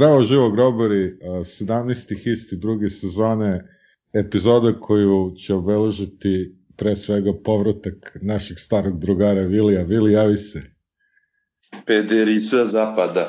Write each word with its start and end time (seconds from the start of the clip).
Zdravo 0.00 0.22
živo 0.22 0.50
grobari, 0.50 1.18
17. 1.22 2.30
isti 2.32 2.56
druge 2.56 2.88
sezone, 2.88 3.78
epizoda 4.12 4.80
koju 4.80 5.34
će 5.36 5.54
obeležiti 5.54 6.56
pre 6.76 6.96
svega 6.96 7.30
povratak 7.44 8.16
našeg 8.22 8.58
starog 8.58 9.00
drugara 9.00 9.40
Vilija. 9.40 9.82
Vili, 9.82 10.12
javi 10.12 10.36
se. 10.36 10.60
Pederisa 11.86 12.64
zapada. 12.64 13.28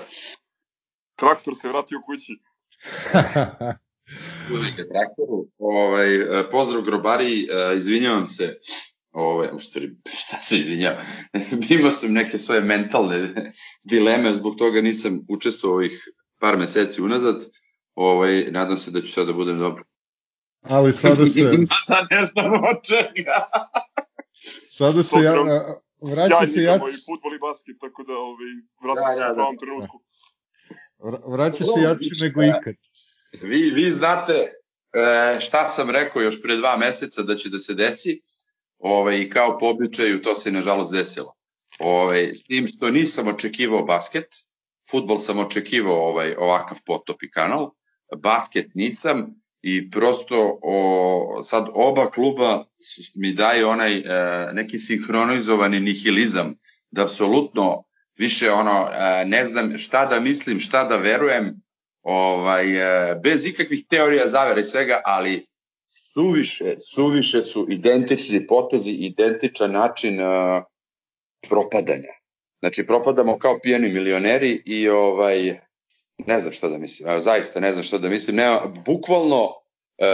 Traktor 1.16 1.54
se 1.62 1.68
vratio 1.68 2.00
kući. 2.06 2.34
Uvijek 4.56 4.76
traktoru. 4.76 5.48
Ovaj, 5.58 6.08
pozdrav 6.52 6.84
grobari, 6.84 7.48
izvinjavam 7.78 8.28
se 8.28 8.60
Ove, 9.12 9.52
u 9.52 9.60
stvari, 9.60 9.96
šta 10.10 10.38
se 10.42 10.58
izvinjava, 10.58 11.02
imao 11.80 11.92
sam 11.92 12.14
neke 12.14 12.38
svoje 12.38 12.62
mentalne 12.62 13.30
dileme, 13.91 14.35
zbog 14.35 14.56
toga 14.58 14.82
nisam 14.82 15.26
učestvovao 15.30 15.76
ovih 15.76 16.08
par 16.42 16.58
meseci 16.58 17.02
unazad, 17.02 17.46
ovaj, 17.96 18.46
nadam 18.52 18.78
se 18.78 18.92
da 18.92 19.02
ću 19.02 19.08
sada 19.08 19.26
da 19.26 19.34
budem 19.34 19.60
dobro. 19.60 19.84
Ali 20.62 20.94
sada 20.94 21.28
se... 21.28 21.42
Sada 21.88 22.06
ne 22.12 22.26
znam 22.26 22.54
od 22.54 22.78
čega. 22.84 23.38
sada 24.72 25.04
se 25.04 25.20
ja, 25.20 25.34
vraća 26.02 26.48
se 26.54 26.62
ja... 26.62 26.76
i 26.76 26.98
futbol 27.06 27.36
i 27.36 27.40
basket, 27.40 27.76
tako 27.80 28.04
da 28.04 28.14
ovaj, 28.14 28.52
vraća 28.84 29.02
da, 29.02 29.14
se 29.14 29.20
da, 29.20 29.32
u 29.32 29.36
pravom 29.36 29.56
da. 29.56 29.60
trenutku. 29.60 30.02
Vraća 31.28 31.64
se 31.64 31.82
jači 31.84 32.12
nego 32.22 32.44
ikad. 32.44 32.76
Vi, 33.42 33.72
vi 33.72 33.92
znate 33.92 34.34
e, 34.34 35.40
šta 35.40 35.68
sam 35.68 35.90
rekao 35.90 36.22
još 36.22 36.42
pre 36.42 36.56
dva 36.56 36.78
meseca 36.78 37.22
da 37.22 37.36
će 37.36 37.50
da 37.50 37.60
se 37.60 37.74
desi, 37.74 38.22
ovaj, 38.78 39.18
i 39.18 39.30
kao 39.30 39.58
po 39.58 39.70
običaju 39.70 40.22
to 40.22 40.36
se 40.36 40.52
nažalost 40.52 40.94
desilo. 40.94 41.34
Ovaj, 41.80 42.34
s 42.34 42.44
tim 42.44 42.68
što 42.68 42.92
nisam 42.92 43.28
očekivao 43.28 43.84
basket, 43.84 44.28
futbol 44.92 45.18
sam 45.18 45.40
očekivao 45.40 46.10
ovaj, 46.10 46.36
ovakav 46.38 46.78
potop 46.86 47.24
i 47.24 47.32
kanal, 47.32 47.72
basket 48.18 48.66
nisam 48.76 49.28
i 49.62 49.92
prosto 49.92 50.60
o, 50.62 51.42
sad 51.44 51.68
oba 51.74 52.12
kluba 52.12 52.66
mi 53.16 53.34
daje 53.34 53.66
onaj 53.66 53.98
e, 53.98 54.04
neki 54.54 54.78
sinhronizovani 54.78 55.80
nihilizam 55.80 56.56
da 56.92 57.04
apsolutno 57.04 57.84
više 58.18 58.52
ono 58.52 58.90
e, 58.92 59.26
ne 59.26 59.46
znam 59.46 59.78
šta 59.78 60.06
da 60.06 60.20
mislim, 60.20 60.60
šta 60.60 60.84
da 60.84 60.98
verujem, 60.98 61.62
ovaj 62.02 62.66
e, 62.76 63.16
bez 63.16 63.46
ikakvih 63.46 63.86
teorija 63.90 64.28
zavere 64.28 64.62
i 64.62 64.64
svega, 64.64 65.02
ali 65.06 65.47
suviše, 66.14 66.75
suviše 66.96 67.42
su 67.42 67.68
identični 67.69 68.47
potezi, 68.47 68.90
identičan 68.90 69.72
način 69.72 70.22
uh, 70.22 70.64
propadanja. 71.50 72.14
Znači, 72.62 72.88
propadamo 72.88 73.40
kao 73.40 73.59
pijeni 73.63 73.90
milioneri 73.90 74.62
i 74.66 74.90
ovaj, 74.90 75.53
ne 76.28 76.40
znam 76.40 76.53
šta 76.53 76.69
da 76.69 76.78
mislim, 76.78 77.09
evo, 77.09 77.19
zaista 77.19 77.59
ne 77.59 77.72
znam 77.72 77.83
šta 77.83 77.97
da 77.97 78.09
mislim, 78.09 78.35
nema, 78.35 78.61
bukvalno, 78.85 79.44
uh, 79.45 79.51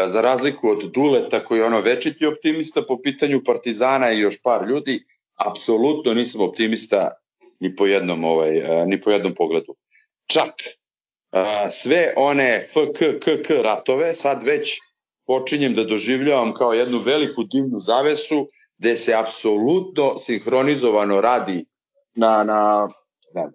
za 0.08 0.22
razliku 0.22 0.70
od 0.70 0.92
Duleta 0.94 1.46
koji 1.46 1.60
je 1.60 1.66
ono 1.66 1.82
večiti 1.82 2.26
optimista 2.26 2.82
po 2.88 3.02
pitanju 3.02 3.44
Partizana 3.46 4.12
i 4.12 4.20
još 4.20 4.42
par 4.42 4.68
ljudi, 4.70 5.04
apsolutno 5.36 6.14
nisam 6.14 6.42
optimista 6.42 7.12
ni 7.60 7.76
po 7.76 7.86
jednom, 7.86 8.24
ovaj, 8.24 8.58
uh, 8.58 8.88
ni 8.88 9.02
po 9.02 9.12
jednom 9.12 9.36
pogledu. 9.36 9.76
Čak, 10.28 10.54
uh, 11.32 11.72
sve 11.72 12.14
one 12.18 12.62
FK, 12.62 13.00
KK 13.20 13.50
ratove, 13.64 14.16
sad 14.16 14.44
već 14.44 14.80
počinjem 15.26 15.74
da 15.74 15.84
doživljavam 15.84 16.54
kao 16.54 16.74
jednu 16.74 17.00
veliku 17.00 17.44
dimnu 17.44 17.80
zavesu 17.80 18.48
gde 18.78 18.96
se 18.96 19.14
apsolutno 19.14 20.18
sinhronizovano 20.18 21.22
radi 21.22 21.66
na, 22.18 22.44
na, 22.44 22.90
ne, 23.34 23.48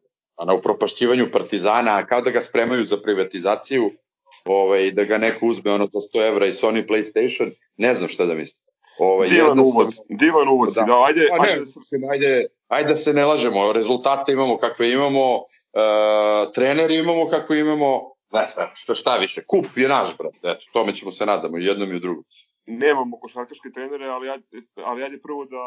na 0.47 0.55
upropašćivanju 0.55 1.31
partizana, 1.33 2.07
kao 2.07 2.21
da 2.21 2.31
ga 2.31 2.41
spremaju 2.41 2.85
za 2.85 2.97
privatizaciju, 2.97 3.91
ovaj, 4.45 4.91
da 4.91 5.05
ga 5.05 5.19
neko 5.19 5.47
uzme 5.47 5.73
ono 5.73 5.89
za 5.93 6.01
100 6.15 6.29
evra 6.29 6.47
i 6.47 6.53
Sony 6.53 6.87
PlayStation, 6.89 7.53
ne 7.77 7.95
znam 7.95 8.09
šta 8.09 8.25
da 8.27 8.35
mislim. 8.35 8.63
Ovaj, 8.99 9.29
divan 9.29 9.61
uvod, 9.61 9.95
divan 10.09 10.49
uvod, 10.49 10.73
da, 10.75 10.83
da 10.83 11.03
ajde, 11.03 11.27
pa 11.31 11.43
ne, 11.43 11.51
ajde, 11.51 11.61
mislim, 11.77 12.11
ajde, 12.11 12.47
ajde 12.69 12.89
da 12.89 12.97
se 12.97 13.13
ne 13.13 13.25
lažemo, 13.25 13.73
rezultate 13.73 14.33
imamo 14.33 14.57
kakve 14.57 14.93
imamo, 14.93 15.37
uh, 15.37 16.53
treneri 16.55 16.97
imamo 16.97 17.29
kako 17.29 17.55
imamo, 17.55 18.13
Ne, 18.33 18.47
što 18.75 18.95
šta 18.95 19.17
više, 19.17 19.45
kup 19.47 19.67
je 19.77 19.89
naš, 19.89 20.17
brat. 20.19 20.35
Eto, 20.43 20.67
tome 20.73 20.95
ćemo 20.95 21.13
se 21.13 21.27
nadamo 21.27 21.59
i 21.59 21.65
jednom 21.65 21.93
i 21.93 21.97
u 21.97 21.99
drugom. 21.99 22.25
Nemamo 22.67 23.21
košarkaške 23.21 23.71
trenere, 23.75 24.07
ali 24.09 24.31
ajde, 24.31 24.45
ali 24.87 25.03
ajde 25.03 25.21
prvo 25.21 25.45
da 25.45 25.63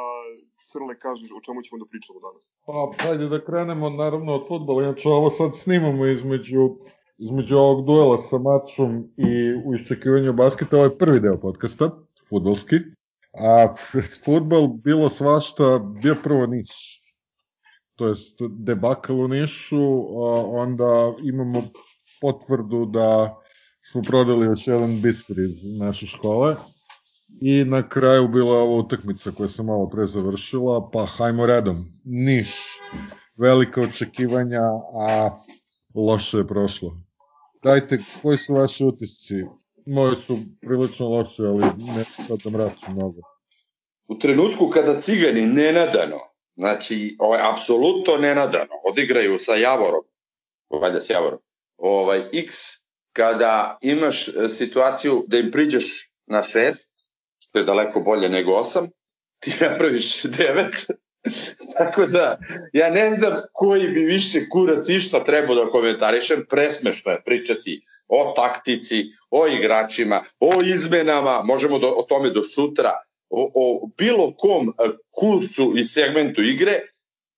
Srle 0.64 1.00
kaže 1.00 1.26
o 1.38 1.42
čemu 1.42 1.62
ćemo 1.62 1.80
da 1.80 1.90
pričamo 1.90 2.20
danas. 2.20 2.54
Pa, 2.66 3.10
ajde 3.10 3.28
da 3.30 3.46
krenemo 3.46 3.90
naravno 3.90 4.36
od 4.36 4.48
futbola, 4.48 4.84
inače 4.84 5.10
ovo 5.10 5.30
sad 5.30 5.56
snimamo 5.56 6.06
između 6.06 6.70
između 7.18 7.58
ovog 7.58 7.86
duela 7.86 8.18
sa 8.18 8.38
Mačom 8.38 9.04
i 9.18 9.54
u 9.66 9.76
iščekivanju 9.76 10.34
basketa, 10.34 10.76
ovo 10.76 10.86
je 10.86 10.98
prvi 10.98 11.20
deo 11.20 11.40
podcasta, 11.40 11.92
futbolski, 12.30 12.76
a 13.34 13.76
futbol 14.26 14.68
bilo 14.68 15.10
svašta, 15.10 15.80
bio 15.80 16.16
prvo 16.24 16.46
Niš, 16.46 17.02
to 17.96 18.08
jest 18.08 18.40
debakal 18.50 19.20
u 19.20 19.28
Nišu, 19.28 20.08
onda 20.60 21.14
imamo 21.24 21.64
potvrdu 22.22 22.86
da 22.86 23.42
smo 23.82 24.02
prodali 24.02 24.46
još 24.46 24.68
jedan 24.68 25.02
biser 25.02 25.36
iz 25.40 25.80
naše 25.80 26.08
škole. 26.08 26.56
I 27.41 27.66
na 27.66 27.90
kraju 27.90 28.28
bila 28.28 28.57
ova 28.57 28.75
utakmica 28.75 29.31
koja 29.31 29.50
se 29.50 29.63
malo 29.63 29.90
pre 29.90 30.07
završila, 30.07 30.90
pa 30.94 31.06
hajmo 31.06 31.46
redom. 31.46 31.85
Niš, 32.03 32.56
velika 33.38 33.81
očekivanja, 33.81 34.62
a 35.07 35.38
loše 35.96 36.38
je 36.38 36.47
prošlo. 36.47 36.97
Dajte, 37.63 38.00
koji 38.22 38.38
su 38.38 38.53
vaši 38.53 38.84
utisci? 38.84 39.34
Moji 39.85 40.16
su 40.16 40.38
prilično 40.62 41.09
loše, 41.09 41.44
ali 41.44 41.63
ne 41.96 42.03
sad 42.28 42.40
da 42.44 42.50
mračim 42.50 42.94
mnogo. 42.94 43.22
U 44.07 44.19
trenutku 44.19 44.69
kada 44.69 45.00
cigani 45.00 45.41
nenadano, 45.41 46.17
znači, 46.56 47.16
ovaj, 47.19 47.40
apsolutno 47.52 48.17
nenadano, 48.17 48.73
odigraju 48.91 49.40
sa 49.40 49.56
Javorom, 49.56 50.03
valjda 50.81 51.00
s 51.00 51.09
Javorom, 51.09 51.40
ovaj, 51.78 52.19
x 52.34 52.56
kada 53.13 53.78
imaš 53.81 54.25
situaciju 54.50 55.23
da 55.28 55.38
im 55.38 55.52
priđeš 55.52 56.12
na 56.28 56.44
6, 56.44 56.84
što 57.56 57.60
je 57.60 57.66
daleko 57.66 58.00
bolje 58.00 58.30
nego 58.30 58.52
8, 58.52 58.90
ti 59.40 59.52
napraviš 59.62 60.24
9, 60.24 60.92
Tako 61.78 62.06
da, 62.06 62.40
ja 62.74 62.90
ne 62.90 63.16
znam 63.16 63.34
koji 63.54 63.88
bi 63.88 64.00
više 64.00 64.50
kurac 64.50 64.90
išta 64.90 65.24
trebao 65.24 65.56
da 65.56 65.70
komentarišem, 65.70 66.46
presmešno 66.50 67.12
je 67.12 67.24
pričati 67.26 67.82
o 68.08 68.34
taktici, 68.36 69.06
o 69.32 69.48
igračima, 69.48 70.24
o 70.40 70.52
izmenama, 70.64 71.42
možemo 71.44 71.80
do, 71.80 71.88
o 71.88 72.04
tome 72.04 72.30
do 72.30 72.42
sutra, 72.42 72.94
o, 73.30 73.52
o 73.56 73.90
bilo 73.98 74.34
kom 74.38 74.70
e, 74.70 74.90
kursu 75.12 75.74
i 75.78 75.84
segmentu 75.84 76.41
igre, 76.41 76.74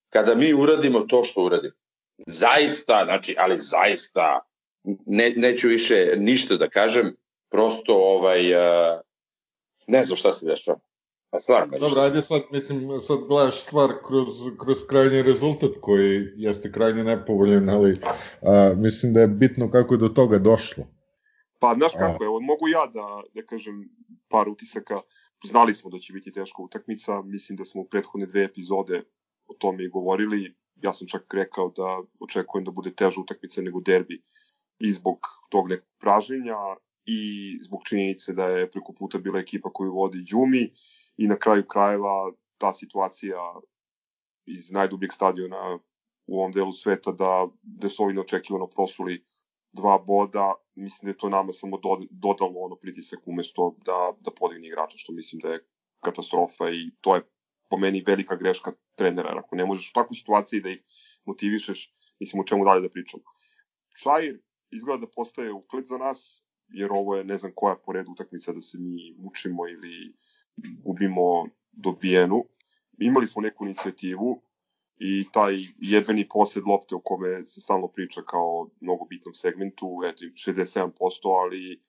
kada 0.10 0.36
mi 0.36 0.54
uradimo 0.54 1.00
to 1.00 1.24
što 1.24 1.42
uradimo. 1.42 1.76
Zaista, 2.28 3.04
znači, 3.06 3.36
ali 3.38 3.58
zaista, 3.58 4.40
ne, 5.06 5.34
neću 5.36 5.68
više 5.68 6.14
ništa 6.18 6.56
da 6.56 6.70
kažem, 6.70 7.16
prosto 7.50 7.96
ovaj, 7.96 8.54
uh, 8.54 9.07
ne 9.88 10.04
znam 10.04 10.18
šta 10.18 10.32
se 10.32 10.46
dešava. 10.46 10.80
Pa 11.30 11.40
stvarno. 11.40 11.78
Dobro, 11.80 12.02
ajde 12.02 12.22
sad, 12.22 12.42
mislim, 12.52 13.02
sad 13.02 13.18
gledaš 13.28 13.62
stvar 13.62 13.90
kroz, 14.08 14.34
kroz 14.60 14.78
krajnji 14.90 15.22
rezultat 15.22 15.72
koji 15.82 16.28
jeste 16.36 16.72
krajnje 16.72 17.04
nepovoljen, 17.04 17.70
ali 17.70 18.00
a, 18.42 18.74
mislim 18.76 19.14
da 19.14 19.20
je 19.20 19.28
bitno 19.28 19.72
kako 19.72 19.94
je 19.94 19.98
do 19.98 20.10
toga 20.10 20.38
došlo. 20.38 20.84
Pa, 21.60 21.74
znaš 21.78 21.92
kako 21.94 22.24
je, 22.24 22.30
mogu 22.30 22.68
ja 22.68 22.86
da, 22.94 23.22
da 23.34 23.46
kažem 23.46 23.90
par 24.30 24.50
utisaka. 24.50 25.02
Znali 25.46 25.74
smo 25.74 25.90
da 25.90 26.00
će 26.00 26.14
biti 26.14 26.32
teška 26.32 26.62
utakmica, 26.62 27.22
mislim 27.22 27.58
da 27.58 27.66
smo 27.66 27.82
u 27.82 27.88
prethodne 27.88 28.26
dve 28.26 28.44
epizode 28.44 29.04
o 29.48 29.54
tome 29.54 29.84
i 29.84 29.90
govorili, 29.90 30.56
ja 30.76 30.94
sam 30.94 31.08
čak 31.08 31.34
rekao 31.34 31.70
da 31.70 32.02
očekujem 32.20 32.66
da 32.66 32.72
bude 32.72 32.94
teža 32.96 33.22
utakmica 33.22 33.62
nego 33.62 33.82
derbi 33.82 34.24
i 34.80 34.92
zbog 34.92 35.18
tog 35.50 35.70
nekog 35.70 35.90
pražnjenja 36.00 36.56
i 37.08 37.20
zbog 37.62 37.84
činjenice 37.86 38.34
da 38.34 38.46
je 38.46 38.72
preko 38.72 38.94
puta 38.94 39.18
bila 39.18 39.40
ekipa 39.40 39.70
koju 39.74 39.94
vodi 39.94 40.26
Đumi 40.32 40.72
i 41.18 41.28
na 41.28 41.36
kraju 41.40 41.64
krajeva 41.68 42.32
ta 42.58 42.74
situacija 42.74 43.40
iz 44.46 44.72
najdubljeg 44.72 45.12
stadiona 45.14 45.80
u 46.28 46.40
ovom 46.40 46.52
delu 46.52 46.74
sveta 46.74 47.12
da, 47.12 47.48
da 47.62 47.90
su 47.90 48.04
ovi 48.04 48.14
neočekivano 48.14 48.68
prosuli 48.68 49.24
dva 49.72 49.98
boda, 49.98 50.54
mislim 50.76 51.06
da 51.06 51.10
je 51.10 51.18
to 51.18 51.30
nama 51.30 51.52
samo 51.52 51.80
dodalo 52.10 52.60
ono 52.60 52.76
pritisak 52.76 53.20
umesto 53.26 53.76
da, 53.86 54.14
da 54.20 54.32
podigne 54.32 54.68
igrača, 54.68 54.98
što 54.98 55.14
mislim 55.14 55.40
da 55.40 55.50
je 55.50 55.66
katastrofa 56.04 56.70
i 56.70 56.92
to 57.02 57.16
je 57.16 57.22
po 57.70 57.78
meni 57.78 58.04
velika 58.08 58.36
greška 58.36 58.72
trenera. 58.96 59.40
Ako 59.40 59.56
ne 59.56 59.66
možeš 59.66 59.90
u 59.90 59.94
takvoj 59.94 60.16
situaciji 60.16 60.62
da 60.62 60.70
ih 60.70 60.84
motivišeš, 61.26 61.94
mislim 62.20 62.40
o 62.40 62.44
čemu 62.44 62.66
dalje 62.66 62.82
da 62.82 62.90
pričamo. 62.90 63.24
Šajir 63.96 64.40
izgleda 64.72 65.06
da 65.06 65.12
postaje 65.16 65.54
uklet 65.54 65.86
za 65.88 65.98
nas, 65.98 66.47
jer 66.70 66.92
ovo 66.92 67.16
je 67.16 67.24
ne 67.24 67.38
znam 67.38 67.52
koja 67.56 67.72
je 67.72 67.82
pored 67.86 68.10
utakmica 68.10 68.54
da 68.54 68.62
se 68.62 68.78
mi 68.78 69.16
mučimo 69.18 69.68
ili 69.68 70.14
gubimo 70.86 71.48
dobijenu. 71.72 72.46
Imali 72.98 73.28
smo 73.28 73.42
neku 73.42 73.66
inicijativu 73.66 74.42
i 75.00 75.26
taj 75.34 75.58
jebeni 75.78 76.30
posled 76.30 76.66
lopte 76.68 76.96
o 76.96 77.00
kome 77.00 77.48
se 77.48 77.62
stalno 77.62 77.88
priča 77.88 78.22
kao 78.22 78.70
mnogo 78.82 79.06
bitnom 79.06 79.34
segmentu, 79.34 79.88
eto 80.06 80.26
67%, 80.26 80.92
ali 81.44 81.82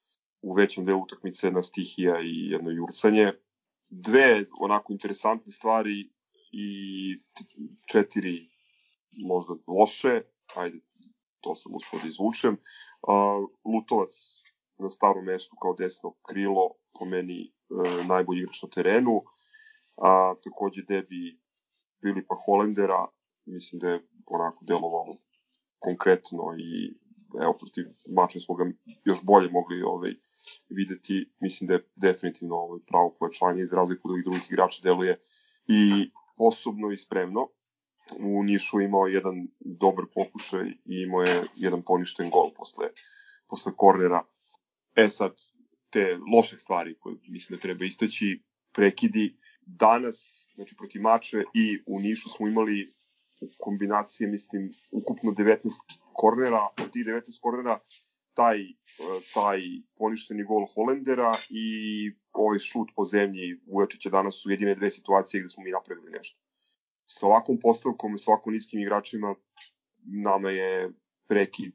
u 0.42 0.54
većem 0.54 0.84
delu 0.84 1.02
utakmice 1.02 1.46
jedna 1.46 1.62
stihija 1.62 2.20
i 2.20 2.50
jedno 2.50 2.70
jurcanje. 2.70 3.32
Dve 3.88 4.44
onako 4.60 4.92
interesantne 4.92 5.52
stvari 5.52 6.10
i 6.52 6.69
četiri 7.92 8.48
možda 9.12 9.54
loše, 9.66 10.20
ajde, 10.56 10.78
to 11.40 11.54
sam 11.54 11.75
uspio 11.75 12.00
da 12.02 12.08
izvučem. 12.08 12.52
Uh, 12.52 13.50
Lutovac 13.64 14.38
na 14.78 14.90
starom 14.90 15.25
mestu 15.25 15.56
kao 15.62 15.75
desno 15.78 16.14
krilo, 16.28 16.75
po 16.98 17.04
meni 17.04 17.38
e, 17.44 17.50
najbolji 18.06 18.42
igrač 18.42 18.62
na 18.62 18.69
terenu. 18.69 19.22
A, 19.96 20.34
takođe 20.44 20.82
debi 20.88 21.40
Filipa 22.00 22.34
Holendera, 22.46 23.06
mislim 23.46 23.78
da 23.78 23.88
je 23.88 24.00
onako 24.26 24.64
delovalo 24.64 25.14
konkretno 25.78 26.54
i 26.58 26.94
evo 27.42 27.52
protiv 27.60 27.84
mača 28.14 28.40
smo 28.40 28.54
ga 28.54 28.64
još 29.04 29.25
bolje 29.25 29.50
mogli 29.50 29.82
ovaj, 29.82 30.14
videti, 30.69 31.32
mislim 31.40 31.69
da 31.69 31.75
je 31.75 31.84
definitivno 31.96 32.56
ovaj, 32.56 32.80
pravo 32.86 33.16
pojačanje 33.19 33.62
iz 33.62 33.72
razliku 33.72 34.08
od 34.08 34.12
ovih 34.12 34.25
drugih 34.25 34.50
igrača 34.50 34.80
deluje 34.82 35.20
i 35.66 36.10
osobno 36.36 36.90
i 36.90 36.98
spremno. 36.98 37.48
U 38.20 38.42
Nišu 38.42 38.80
imao 38.80 39.06
jedan 39.06 39.48
dobar 39.60 40.04
pokušaj 40.14 40.66
i 40.69 41.02
imao 41.06 41.22
je 41.22 41.44
jedan 41.54 41.82
poništen 41.82 42.30
gol 42.30 42.50
posle, 42.56 42.88
posle 43.48 43.72
kornera. 43.76 44.22
E 44.94 45.08
sad, 45.08 45.32
te 45.90 46.19
loše 46.37 46.58
stvari 46.58 46.96
koje 47.00 47.17
mislim 47.29 47.56
da 47.56 47.61
treba 47.61 47.85
istaći, 47.85 48.43
prekidi. 48.73 49.37
Danas, 49.67 50.49
znači 50.55 50.76
protiv 50.76 51.02
mače 51.02 51.44
i 51.55 51.79
u 51.87 52.00
Nišu 52.00 52.29
smo 52.29 52.49
imali 52.49 52.94
u 53.40 53.46
kombinaciji, 53.58 54.26
mislim, 54.29 54.73
ukupno 54.90 55.32
19 55.32 55.58
kornera, 56.12 56.69
od 56.82 56.93
tih 56.93 57.06
19 57.06 57.40
kornera 57.40 57.79
taj, 58.35 58.58
taj 59.35 59.61
poništeni 59.96 60.44
gol 60.44 60.67
Holendera 60.75 61.32
i 61.50 61.67
ovaj 62.32 62.58
šut 62.58 62.88
po 62.96 63.05
zemlji 63.05 63.61
Vujačića 63.67 64.11
danas 64.11 64.43
su 64.43 64.50
jedine 64.50 64.75
dve 64.75 64.90
situacije 64.90 65.40
gde 65.40 65.49
smo 65.49 65.64
mi 65.64 65.70
napravili 65.70 66.11
nešto. 66.11 66.38
Sa 67.06 67.26
ovakvom 67.26 67.58
postavkom 67.61 68.14
i 68.14 68.19
sa 68.19 68.31
ovakvom 68.31 68.55
niskim 68.55 68.81
igračima 68.81 69.35
nama 70.05 70.50
je 70.50 70.93
prekid, 71.29 71.75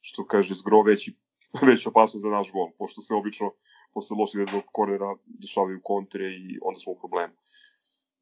što 0.00 0.26
kaže, 0.26 0.54
zgro 0.54 0.82
veći, 0.82 1.16
veća 1.68 1.88
opasnost 1.88 2.22
za 2.22 2.30
naš 2.30 2.52
gol, 2.52 2.70
pošto 2.78 3.02
se 3.02 3.14
obično 3.14 3.52
posle 3.94 4.16
lošeg 4.16 4.40
jednog 4.40 4.62
kornera 4.72 5.16
dešavaju 5.24 5.80
kontre 5.84 6.24
i 6.24 6.58
onda 6.62 6.78
smo 6.80 6.92
u 6.92 6.98
problemu. 6.98 7.34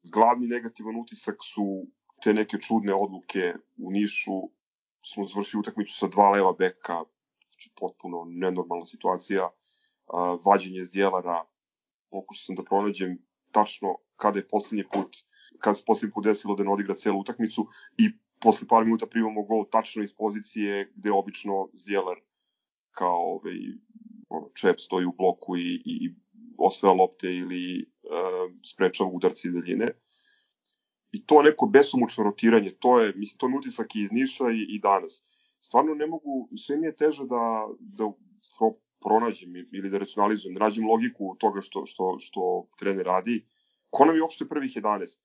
Glavni 0.03 0.47
negativan 0.47 0.95
utisak 0.95 1.35
su 1.53 1.87
te 2.23 2.33
neke 2.33 2.57
čudne 2.57 2.93
odluke 2.93 3.53
u 3.77 3.91
Nišu, 3.91 4.41
smo 5.05 5.25
završili 5.25 5.59
utakmicu 5.59 5.93
sa 5.93 6.07
dva 6.07 6.31
leva 6.31 6.53
beka, 6.53 7.03
znači 7.49 7.71
potpuno 7.79 8.25
nenormalna 8.27 8.85
situacija, 8.85 9.49
vađenje 10.45 10.83
zdjelara, 10.83 11.45
pokušao 12.09 12.41
sam 12.45 12.55
da 12.55 12.63
pronađem 12.63 13.17
tačno 13.51 13.95
kada 14.15 14.39
je 14.39 14.47
poslednji 14.47 14.83
put, 14.93 15.17
kada 15.59 15.73
se 15.75 15.83
poslednji 15.87 16.13
put 16.13 16.23
desilo 16.23 16.55
da 16.55 16.63
ne 16.63 16.73
odigra 16.73 16.95
celu 16.95 17.19
utakmicu 17.19 17.67
i 17.97 18.11
posle 18.39 18.67
par 18.67 18.85
minuta 18.85 19.05
primamo 19.05 19.43
gol 19.43 19.65
tačno 19.71 20.03
iz 20.03 20.13
pozicije 20.17 20.91
gde 20.95 21.11
obično 21.11 21.69
zdjelar 21.73 22.17
kao 22.91 23.39
ovaj, 23.39 23.57
čep 24.53 24.79
stoji 24.79 25.05
u 25.05 25.13
bloku 25.17 25.57
i, 25.57 25.81
i 25.85 26.13
osvaja 26.57 26.93
lopte 26.93 27.27
ili 27.27 27.85
uh, 28.03 28.51
sprečava 28.65 29.09
udarci 29.09 29.51
daljine. 29.51 29.91
I 31.11 31.25
to 31.25 31.41
neko 31.41 31.65
besomučno 31.65 32.23
rotiranje, 32.23 32.71
to 32.79 32.99
je, 32.99 33.13
mislim, 33.15 33.37
to 33.37 33.47
je 33.47 33.57
utisak 33.57 33.95
iz 33.95 34.11
Niša 34.11 34.51
i, 34.51 34.75
i 34.75 34.79
danas. 34.79 35.23
Stvarno 35.59 35.93
ne 35.93 36.07
mogu, 36.07 36.49
sve 36.57 36.77
mi 36.77 36.87
je 36.87 36.95
teže 36.95 37.25
da, 37.25 37.67
da 37.79 38.11
pro, 38.57 38.71
pronađem 39.03 39.55
ili 39.55 39.89
da 39.89 39.97
racionalizujem, 39.97 40.55
da 40.55 40.63
nađem 40.63 40.87
logiku 40.87 41.35
toga 41.39 41.61
što, 41.61 41.85
što, 41.85 42.15
što 42.19 42.67
trener 42.79 43.05
radi. 43.05 43.45
Ko 43.89 44.05
nam 44.05 44.15
je 44.15 44.21
uopšte 44.21 44.47
prvih 44.47 44.71
11? 44.71 45.19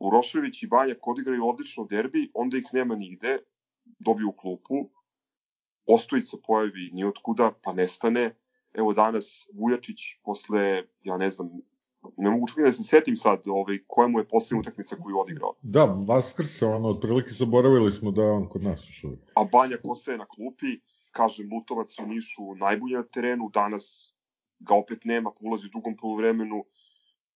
Urošević 0.00 0.62
i 0.62 0.66
Banjak 0.66 1.06
odigraju 1.06 1.48
odlično 1.48 1.84
derbi, 1.84 2.30
onda 2.34 2.58
ih 2.58 2.66
nema 2.72 2.96
nigde, 2.96 3.38
dobiju 3.98 4.32
klupu, 4.32 4.90
Ostojica 5.86 6.36
pojavi 6.46 6.90
ni 6.92 7.04
otkuda, 7.04 7.52
pa 7.62 7.72
nestane. 7.72 8.34
Evo 8.74 8.92
danas 8.92 9.48
Vujačić 9.54 9.98
posle, 10.24 10.82
ja 11.02 11.16
ne 11.16 11.30
znam, 11.30 11.50
ne 12.16 12.30
mogu 12.30 12.48
čak 12.48 12.64
da 12.64 12.72
se 12.72 12.84
setim 12.84 13.16
sad 13.16 13.42
ovaj, 13.46 13.78
koja 13.86 14.08
mu 14.08 14.18
je 14.18 14.28
poslednja 14.28 14.60
utakmica 14.60 14.96
koju 14.96 15.16
je 15.16 15.20
odigrao. 15.20 15.54
Da, 15.62 15.84
Vaskrsa, 15.84 16.68
ono, 16.68 16.88
otprilike 16.88 17.30
zaboravili 17.30 17.92
smo 17.92 18.10
da 18.10 18.22
je 18.22 18.30
on 18.30 18.48
kod 18.48 18.62
nas 18.62 18.88
još 18.88 19.04
uvijek. 19.04 19.20
A 19.36 19.44
Banjak 19.52 19.80
ostaje 19.84 20.18
na 20.18 20.26
klupi, 20.26 20.80
kažem, 21.10 21.50
Lutovac 21.52 21.98
u 21.98 22.06
Nišu 22.06 22.54
najbolji 22.54 22.94
na 22.94 23.02
terenu, 23.02 23.50
danas 23.54 24.14
ga 24.58 24.74
opet 24.74 25.04
nema, 25.04 25.30
ulazi 25.40 25.66
u 25.66 25.70
dugom 25.70 25.96
polovremenu, 25.96 26.64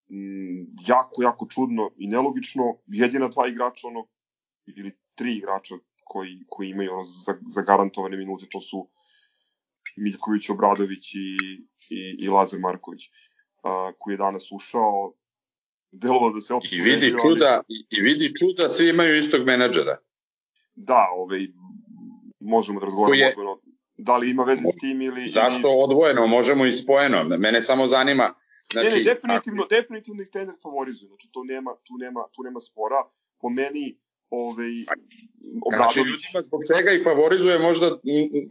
mm, 0.09 0.75
jako, 0.87 1.23
jako 1.23 1.47
čudno 1.49 1.91
i 1.97 2.07
nelogično, 2.07 2.77
jedina 2.87 3.27
dva 3.27 3.47
igrača, 3.47 3.87
ono, 3.87 4.07
ili 4.65 4.97
tri 5.15 5.37
igrača 5.37 5.75
koji, 6.09 6.39
koji 6.49 6.69
imaju 6.69 6.93
ono 6.93 7.03
za, 7.47 7.61
garantovane 7.61 8.17
minute, 8.17 8.45
to 8.51 8.59
su 8.59 8.89
Miljković, 9.97 10.49
Obradović 10.49 11.13
i, 11.15 11.37
i, 11.89 12.15
i 12.19 12.27
Lazar 12.27 12.59
Marković, 12.59 13.01
a, 13.63 13.91
koji 13.99 14.13
je 14.13 14.17
danas 14.17 14.51
ušao, 14.51 15.13
delovalo 15.91 16.33
da 16.33 16.41
se 16.41 16.53
opet... 16.53 16.71
I 16.71 16.81
vidi 16.81 17.13
čuda, 17.21 17.61
ali... 17.69 17.85
i 17.89 18.01
vidi 18.01 18.33
čuda, 18.39 18.69
svi 18.69 18.89
imaju 18.89 19.19
istog 19.19 19.45
menadžera. 19.45 19.97
Da, 20.75 21.07
ovaj, 21.15 21.47
možemo 22.39 22.79
da 22.79 22.85
razgovaramo 22.85 23.15
je... 23.15 23.29
odvojeno, 23.29 23.61
da 23.97 24.17
li 24.17 24.29
ima 24.29 24.43
veze 24.43 24.61
s 24.61 24.79
tim 24.79 25.01
ili... 25.01 25.31
Zašto 25.31 25.67
ili... 25.67 25.77
odvojeno, 25.83 26.27
možemo 26.27 26.65
i 26.65 26.73
spojeno, 26.73 27.23
mene 27.23 27.61
samo 27.61 27.87
zanima, 27.87 28.33
Znači, 28.71 28.97
ne, 28.97 28.97
ne, 28.97 29.03
definitivno, 29.03 29.63
ako... 29.63 29.75
definitivno 29.75 30.21
ih 30.23 30.29
trener 30.29 30.55
favorizuje, 30.63 31.07
znači 31.07 31.29
tu 31.31 31.43
nema, 31.43 31.71
tu 31.83 31.93
nema, 31.97 32.23
tu 32.31 32.43
nema 32.43 32.59
spora. 32.59 32.95
Po 33.39 33.49
meni, 33.49 33.99
ovaj, 34.29 34.85
Obradović. 35.65 35.93
Znači, 35.93 35.99
ljudima 35.99 36.41
zbog 36.41 36.61
čega 36.75 36.91
i 36.91 37.03
favorizuje 37.03 37.59
možda, 37.59 37.97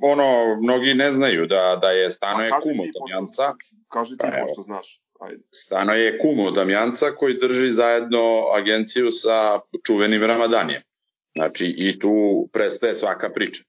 ono, 0.02 0.60
mnogi 0.62 0.94
ne 0.94 1.12
znaju 1.12 1.46
da, 1.46 1.78
da 1.82 1.90
je 1.90 2.10
Stano 2.10 2.42
je 2.42 2.50
kum 2.62 2.80
od 2.80 2.88
Damjanca. 2.98 3.54
Kaži 3.88 4.10
ti, 4.10 4.16
pa, 4.18 4.44
pošto 4.46 4.62
znaš. 4.62 5.02
Ajde. 5.20 5.42
Stano 5.50 5.92
je 5.92 6.18
kum 6.18 6.46
od 6.46 6.54
Damjanca 6.54 7.06
koji 7.16 7.34
drži 7.34 7.70
zajedno 7.70 8.44
agenciju 8.56 9.12
sa 9.12 9.60
čuvenim 9.86 10.22
Ramadanijem. 10.24 10.82
Znači, 11.36 11.74
i 11.78 11.98
tu 11.98 12.48
prestaje 12.52 12.94
svaka 12.94 13.32
priča. 13.32 13.62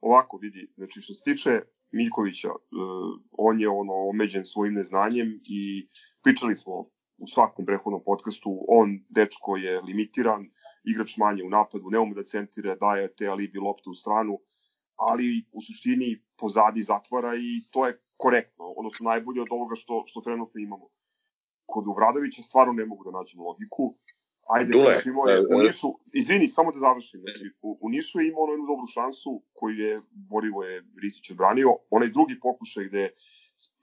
Ovako, 0.00 0.36
vidi, 0.36 0.70
znači, 0.76 1.00
što 1.00 1.14
se 1.14 1.24
tiče 1.24 1.60
Miljkovića, 1.90 2.48
uh, 2.48 3.20
on 3.32 3.60
je 3.60 3.68
ono 3.68 3.92
omeđen 4.08 4.46
svojim 4.46 4.74
neznanjem 4.74 5.40
i 5.44 5.88
pričali 6.22 6.56
smo 6.56 6.90
u 7.18 7.26
svakom 7.26 7.66
prehodnom 7.66 8.02
podcastu, 8.04 8.64
on, 8.68 8.98
dečko, 9.08 9.56
je 9.56 9.80
limitiran, 9.80 10.46
igrač 10.84 11.16
manje 11.16 11.44
u 11.44 11.50
napadu, 11.50 11.90
ne 11.90 11.98
ume 11.98 12.14
da 12.14 12.22
centire, 12.22 12.76
daje 12.76 13.12
te 13.14 13.26
alibi 13.26 13.58
lopte 13.58 13.90
u 13.90 13.94
stranu, 13.94 14.38
ali 14.96 15.44
u 15.52 15.62
suštini 15.62 16.22
pozadi 16.38 16.82
zatvara 16.82 17.34
i 17.36 17.62
to 17.72 17.86
je 17.86 17.98
korektno, 18.18 18.64
odnosno 18.64 19.10
najbolje 19.10 19.42
od 19.42 19.48
ovoga 19.50 19.74
što, 19.74 20.04
što 20.06 20.20
trenutno 20.20 20.60
imamo. 20.60 20.88
Kod 21.66 21.86
Uvradovića 21.86 22.42
stvarno 22.42 22.72
ne 22.72 22.86
mogu 22.86 23.04
da 23.04 23.18
nađem 23.18 23.40
logiku. 23.40 23.94
Ajde, 24.48 24.72
Dule, 24.72 24.84
znači, 24.84 25.08
imao 25.08 25.26
je, 25.26 25.40
u 25.40 25.58
Nišu, 25.62 25.88
izvini, 26.12 26.48
samo 26.48 26.72
da 26.72 26.78
završim, 26.78 27.20
znači, 27.20 27.44
u, 27.62 27.78
u 27.80 27.88
Nišu 27.88 28.20
je 28.20 28.28
imao 28.28 28.46
jednu 28.50 28.66
dobru 28.66 28.86
šansu 28.86 29.42
koju 29.52 29.74
je 29.76 30.00
Borivo 30.10 30.64
je 30.64 30.84
Risić 31.02 31.30
odbranio, 31.30 31.76
onaj 31.90 32.08
drugi 32.08 32.40
pokušaj 32.40 32.88
gde 32.88 33.10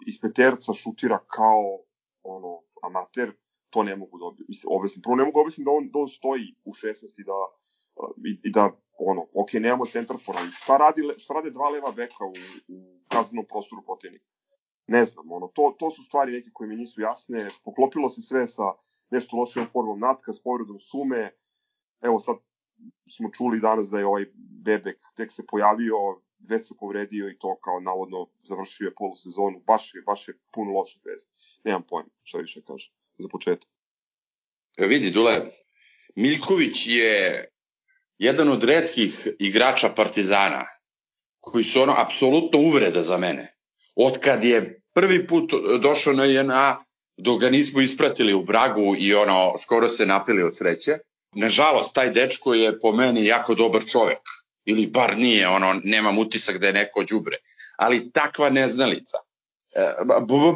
iz 0.07 0.21
peterca 0.21 0.73
šutira 0.73 1.19
kao 1.27 1.84
ono, 2.25 2.61
amater, 2.83 3.33
to 3.69 3.83
ne 3.83 3.95
mogu 3.95 4.17
da 4.17 4.25
objasnim. 4.67 5.01
Prvo 5.01 5.15
ne 5.15 5.23
mogu 5.25 5.37
da 5.37 5.41
objasnim 5.41 5.65
da 5.65 5.71
on, 5.71 5.89
da 5.93 5.99
on 5.99 6.07
stoji 6.07 6.55
u 6.65 6.73
16 6.73 7.21
i 7.21 7.23
da, 7.23 7.39
i, 8.29 8.39
i 8.43 8.51
da 8.51 8.71
ono, 8.99 9.27
ok, 9.33 9.53
nemamo 9.53 9.85
centar 9.85 10.17
for, 10.25 10.35
ali 10.37 10.51
šta, 10.51 10.77
radi, 10.77 11.01
šta 11.17 11.33
rade 11.33 11.51
dva 11.51 11.69
leva 11.69 11.91
beka 11.91 12.25
u, 12.25 12.33
u 12.67 12.99
kaznenom 13.07 13.45
prostoru 13.45 13.81
protivnika? 13.81 14.25
Ne 14.87 15.05
znam, 15.05 15.31
ono, 15.31 15.47
to, 15.47 15.75
to 15.79 15.91
su 15.91 16.03
stvari 16.03 16.31
neke 16.31 16.49
koje 16.53 16.67
mi 16.67 16.75
nisu 16.75 17.01
jasne, 17.01 17.47
poklopilo 17.63 18.09
se 18.09 18.21
sve 18.21 18.47
sa 18.47 18.63
nešto 19.11 19.37
lošijom 19.37 19.67
formom 19.67 19.99
natka, 19.99 20.33
s 20.33 20.43
povredom 20.43 20.79
sume, 20.79 21.31
evo 22.01 22.19
sad 22.19 22.35
smo 23.09 23.29
čuli 23.31 23.59
danas 23.59 23.89
da 23.89 23.99
je 23.99 24.05
ovaj 24.05 24.25
Bebek 24.65 24.99
tek 25.15 25.31
se 25.31 25.45
pojavio, 25.45 25.95
već 26.49 26.67
se 26.67 26.73
povredio 26.79 27.29
i 27.29 27.37
to 27.37 27.57
kao 27.63 27.79
navodno 27.79 28.27
završio 28.43 28.85
je 28.85 28.95
polusezonu, 28.95 29.61
baš 29.67 29.95
je, 29.95 30.01
baš 30.01 30.27
je 30.27 30.33
puno 30.53 30.71
loše 30.71 30.99
veze. 31.05 31.27
Nemam 31.63 31.83
pojma 31.89 32.09
šta 32.23 32.37
više 32.37 32.61
kaže 32.67 32.91
za 33.17 33.27
početak. 33.27 33.69
E 34.77 34.87
vidi, 34.87 35.11
Dule, 35.11 35.41
Miljković 36.15 36.87
je 36.87 37.45
jedan 38.17 38.49
od 38.49 38.63
redkih 38.63 39.27
igrača 39.39 39.89
Partizana 39.89 40.65
koji 41.39 41.63
su 41.63 41.81
ono 41.81 41.93
apsolutno 41.97 42.59
uvreda 42.59 43.03
za 43.03 43.17
mene. 43.17 43.55
Od 43.95 44.19
kad 44.19 44.43
je 44.43 44.81
prvi 44.93 45.27
put 45.27 45.51
došao 45.81 46.13
na 46.13 46.25
JNA, 46.25 46.83
dok 47.17 47.41
ga 47.41 47.49
nismo 47.49 47.81
ispratili 47.81 48.33
u 48.33 48.43
Bragu 48.43 48.95
i 48.99 49.13
ono, 49.13 49.57
skoro 49.57 49.89
se 49.89 50.05
napili 50.05 50.43
od 50.43 50.57
sreće, 50.57 50.97
nažalost, 51.35 51.93
taj 51.93 52.09
dečko 52.09 52.53
je 52.53 52.79
po 52.79 52.91
meni 52.91 53.25
jako 53.25 53.55
dobar 53.55 53.85
čovek. 53.85 54.19
Ili 54.65 54.87
bar 54.87 55.17
nije, 55.17 55.47
ono, 55.47 55.81
nemam 55.83 56.17
utisak 56.17 56.57
da 56.57 56.67
je 56.67 56.73
neko 56.73 57.03
đubre. 57.03 57.37
Ali 57.77 58.11
takva 58.11 58.49
neznalica. 58.49 59.17
E, 59.75 59.93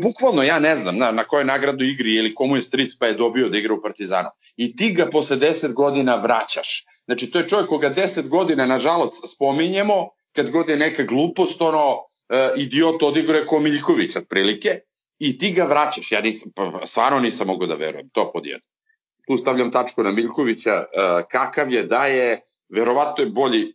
bukvalno 0.01 0.43
ja 0.43 0.59
ne 0.59 0.75
znam 0.75 0.97
na, 0.97 1.11
na 1.11 1.23
kojoj 1.23 1.45
nagradu 1.45 1.85
igri 1.85 2.15
ili 2.15 2.35
komu 2.35 2.55
je 2.55 2.61
stric 2.61 2.97
pa 2.97 3.07
je 3.07 3.13
dobio 3.13 3.49
da 3.49 3.57
igra 3.57 3.73
u 3.73 3.81
Partizanu. 3.81 4.29
I 4.57 4.75
ti 4.75 4.93
ga 4.93 5.09
posle 5.09 5.37
10 5.37 5.73
godina 5.73 6.15
vraćaš. 6.15 6.85
Znači, 7.05 7.31
to 7.31 7.39
je 7.39 7.47
čovjek 7.47 7.69
koga 7.69 7.89
10 7.95 8.27
godina, 8.27 8.65
nažalost, 8.65 9.33
spominjemo, 9.35 10.09
kad 10.35 10.49
god 10.49 10.69
je 10.69 10.77
neka 10.77 11.03
glupost, 11.03 11.61
ono, 11.61 11.97
e, 12.29 12.49
idiot 12.57 13.03
odigruje 13.03 13.45
ko 13.45 13.59
Miljković, 13.59 14.15
otprilike, 14.15 14.79
i 15.19 15.37
ti 15.37 15.51
ga 15.51 15.63
vraćaš. 15.63 16.11
Ja 16.11 16.21
nisam, 16.21 16.51
pa, 16.55 16.85
stvarno 16.85 17.19
nisam 17.19 17.47
mogu 17.47 17.65
da 17.65 17.75
verujem, 17.75 18.09
to 18.13 18.31
pod 18.31 18.45
jedan. 18.45 18.69
Tu 19.27 19.37
stavljam 19.37 19.71
tačku 19.71 20.03
na 20.03 20.11
Miljkovića, 20.11 20.73
e, 20.73 20.85
kakav 21.31 21.71
je, 21.71 21.83
da 21.83 22.05
je, 22.05 22.41
verovatno 22.69 23.23
je 23.23 23.29
bolji, 23.29 23.73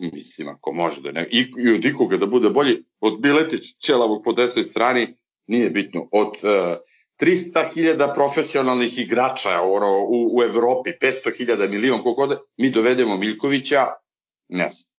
mislim, 0.00 0.48
ako 0.48 0.72
može 0.72 1.00
da 1.00 1.12
ne, 1.12 1.26
i, 1.30 1.46
i 1.58 1.70
od 1.74 1.84
ikoga 1.84 2.16
da 2.16 2.26
bude 2.26 2.50
bolji, 2.50 2.84
od 3.00 3.20
Biletić, 3.20 3.76
Čelavog 3.78 4.24
po 4.24 4.32
desnoj 4.32 4.64
strani, 4.64 5.14
nije 5.46 5.70
bitno, 5.70 6.08
od 6.12 6.34
e, 6.42 6.76
300.000 7.20 8.14
profesionalnih 8.14 8.98
igrača 8.98 9.60
ono, 9.62 10.04
u, 10.04 10.38
u 10.38 10.42
Evropi, 10.42 10.90
500.000 11.02 11.68
milion, 11.68 12.02
kogod, 12.02 12.38
mi 12.56 12.70
dovedemo 12.70 13.16
Miljkovića, 13.16 13.86
ne 14.48 14.68
znam. 14.68 14.90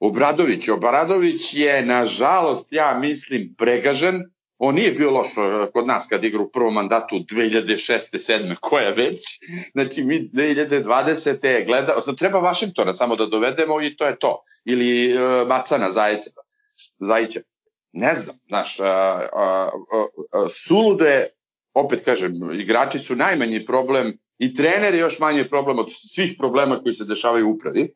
Obradović, 0.00 0.68
Obradović 0.68 1.54
je, 1.54 1.86
nažalost, 1.86 2.72
ja 2.72 2.98
mislim, 2.98 3.54
pregažen, 3.58 4.22
on 4.58 4.74
nije 4.74 4.92
bio 4.92 5.10
loš 5.10 5.26
e, 5.26 5.70
kod 5.72 5.86
nas 5.86 6.06
kad 6.06 6.24
igra 6.24 6.42
u 6.42 6.50
prvom 6.50 6.74
mandatu 6.74 7.16
2006. 7.16 7.98
7. 8.12 8.54
koja 8.60 8.90
već, 8.90 9.20
znači 9.72 10.04
mi 10.04 10.30
2020. 10.32 11.66
gledao, 11.66 12.00
sad 12.00 12.18
treba 12.18 12.38
Vašingtona 12.38 12.94
samo 12.94 13.16
da 13.16 13.26
dovedemo 13.26 13.82
i 13.82 13.96
to 13.96 14.06
je 14.06 14.18
to, 14.18 14.42
ili 14.64 15.14
uh, 15.14 15.48
Macana 15.48 15.90
Zajeca, 15.90 16.30
Zajića, 16.98 17.40
ne 17.92 18.14
znam, 18.14 18.36
znaš, 18.48 18.80
a, 18.80 18.84
a, 18.86 19.68
a, 20.32 20.48
sulude, 20.48 21.26
opet 21.74 22.04
kažem, 22.04 22.32
igrači 22.52 22.98
su 22.98 23.16
najmanji 23.16 23.66
problem 23.66 24.18
i 24.38 24.54
trener 24.54 24.94
je 24.94 25.00
još 25.00 25.18
manji 25.18 25.48
problem 25.48 25.78
od 25.78 25.86
svih 25.90 26.34
problema 26.38 26.80
koji 26.82 26.94
se 26.94 27.04
dešavaju 27.04 27.48
u 27.48 27.52
upravi, 27.52 27.92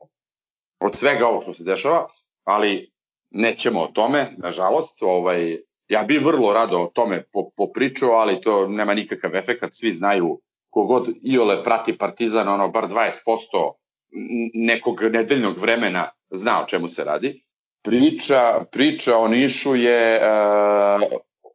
od 0.81 0.99
svega 0.99 1.27
ovo 1.27 1.43
što 1.43 1.53
se 1.53 1.65
dešava, 1.65 2.07
ali 2.45 2.93
nećemo 3.31 3.81
o 3.81 3.87
tome, 3.87 4.35
nažalost, 4.39 5.03
ovaj, 5.03 5.57
ja 5.89 6.03
bih 6.03 6.25
vrlo 6.25 6.53
rado 6.53 6.79
o 6.79 6.91
tome 6.95 7.23
popričao, 7.57 8.11
ali 8.11 8.41
to 8.41 8.67
nema 8.69 8.95
nikakav 8.95 9.37
efekat, 9.37 9.75
svi 9.75 9.93
znaju 9.93 10.41
kogod 10.71 11.09
Iole 11.23 11.65
prati 11.65 11.99
Partizan, 11.99 12.49
ono 12.49 12.69
bar 12.69 12.89
20% 12.89 13.73
nekog 14.55 15.03
nedeljnog 15.03 15.59
vremena 15.59 16.11
zna 16.31 16.63
o 16.63 16.67
čemu 16.67 16.89
se 16.89 17.05
radi. 17.05 17.43
Priča, 17.83 18.65
priča 18.73 19.19
o 19.19 19.29
Nišu 19.29 19.77
je 19.77 20.21
uh, 20.21 21.09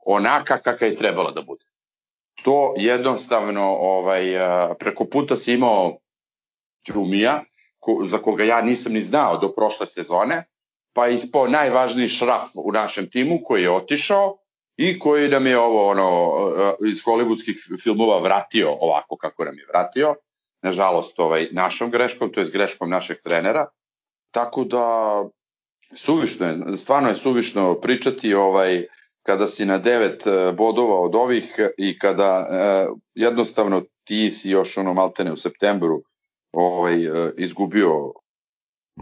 onaka 0.05 0.57
kakva 0.57 0.87
je 0.87 0.95
trebala 0.95 1.31
da 1.31 1.41
bude. 1.41 1.65
To 2.43 2.73
jednostavno 2.77 3.63
ovaj, 3.79 4.35
uh, 4.35 4.75
preko 4.79 5.05
puta 5.05 5.35
si 5.35 5.53
imao 5.53 5.97
Đumija, 6.87 7.43
ko, 7.79 8.05
za 8.07 8.17
koga 8.17 8.43
ja 8.43 8.61
nisam 8.61 8.93
ni 8.93 9.01
znao 9.01 9.37
do 9.37 9.53
prošle 9.53 9.87
sezone, 9.87 10.43
pa 10.93 11.07
ispao 11.07 11.47
najvažniji 11.47 12.09
šraf 12.09 12.43
u 12.65 12.71
našem 12.71 13.09
timu 13.09 13.39
koji 13.43 13.63
je 13.63 13.71
otišao 13.71 14.37
i 14.77 14.99
koji 14.99 15.29
nam 15.29 15.47
je 15.47 15.59
ovo 15.59 15.87
ono 15.87 16.31
iz 16.87 17.03
hollywoodskih 17.03 17.81
filmova 17.83 18.19
vratio 18.19 18.71
ovako 18.71 19.17
kako 19.17 19.45
nam 19.45 19.57
je 19.57 19.65
vratio. 19.69 20.15
Nažalost, 20.61 21.19
ovaj, 21.19 21.49
našom 21.51 21.91
greškom, 21.91 22.31
to 22.31 22.39
je 22.39 22.49
greškom 22.49 22.89
našeg 22.89 23.17
trenera. 23.23 23.67
Tako 24.31 24.63
da 24.63 24.85
suvišno 25.95 26.47
je, 26.47 26.77
stvarno 26.77 27.09
je 27.09 27.15
suvišno 27.15 27.79
pričati 27.81 28.33
ovaj 28.33 28.85
kada 29.23 29.47
si 29.47 29.65
na 29.65 29.77
devet 29.77 30.27
e, 30.27 30.51
bodova 30.51 30.99
od 30.99 31.15
ovih 31.15 31.59
i 31.77 31.99
kada 31.99 32.47
eh, 32.49 32.87
jednostavno 33.15 33.81
ti 34.03 34.31
si 34.31 34.49
još 34.49 34.77
ono 34.77 34.93
maltene 34.93 35.31
u 35.31 35.37
septembru 35.37 36.03
ovaj, 36.51 37.05
eh, 37.05 37.31
izgubio 37.37 38.13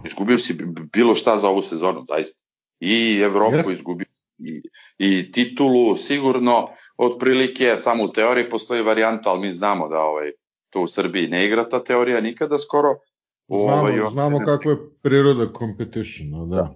izgubio 0.06 0.38
si 0.38 0.58
bilo 0.94 1.16
šta 1.16 1.38
za 1.38 1.50
ovu 1.50 1.62
sezonu, 1.62 2.04
zaista. 2.08 2.44
I 2.80 3.22
Evropu 3.24 3.70
yes. 3.70 3.74
izgubio 3.74 4.06
i, 4.40 4.62
i 4.98 5.32
titulu 5.32 5.98
sigurno 5.98 6.68
otprilike 6.98 7.76
samo 7.78 8.04
u 8.04 8.12
teoriji 8.12 8.50
postoji 8.50 8.82
varijanta, 8.82 9.30
ali 9.30 9.40
mi 9.42 9.52
znamo 9.52 9.88
da 9.88 10.00
ovaj 10.00 10.32
to 10.70 10.82
u 10.82 10.88
Srbiji 10.88 11.28
ne 11.28 11.46
igra 11.46 11.70
ta 11.70 11.84
teorija 11.84 12.22
nikada 12.22 12.58
skoro. 12.58 12.96
Znamo, 13.48 13.64
ovaj, 13.64 13.94
znamo 14.12 14.40
kakva 14.46 14.72
je 14.72 14.78
priroda 15.02 15.54
competition, 15.60 16.50
da. 16.50 16.76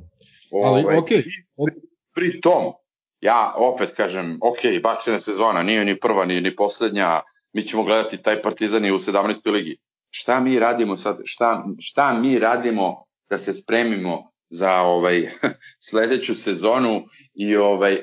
Ali, 0.64 0.84
ovaj, 0.84 0.96
okay. 0.96 1.24
Pri, 1.56 1.82
pri 2.16 2.42
tom, 2.42 2.74
ja 3.22 3.54
opet 3.58 3.92
kažem, 3.96 4.40
ok, 4.42 4.82
bačena 4.84 5.20
sezona, 5.20 5.64
nije 5.64 5.86
ni 5.86 6.00
prva, 6.00 6.26
ni, 6.26 6.42
ni 6.42 6.56
poslednja, 6.56 7.22
mi 7.54 7.62
ćemo 7.62 7.84
gledati 7.84 8.22
taj 8.22 8.42
Partizan 8.42 8.86
i 8.86 8.92
u 8.92 8.98
17. 8.98 9.52
ligi. 9.52 9.78
Šta 10.10 10.40
mi 10.40 10.60
radimo 10.60 10.98
sad, 10.98 11.18
šta, 11.24 11.64
šta 11.80 12.14
mi 12.14 12.40
radimo 12.40 13.04
da 13.34 13.38
se 13.38 13.54
spremimo 13.54 14.24
za 14.50 14.74
ovaj 14.82 15.22
sledeću 15.90 16.36
sezonu 16.36 17.04
i 17.34 17.56
ovaj 17.56 17.94
uh, 17.94 18.02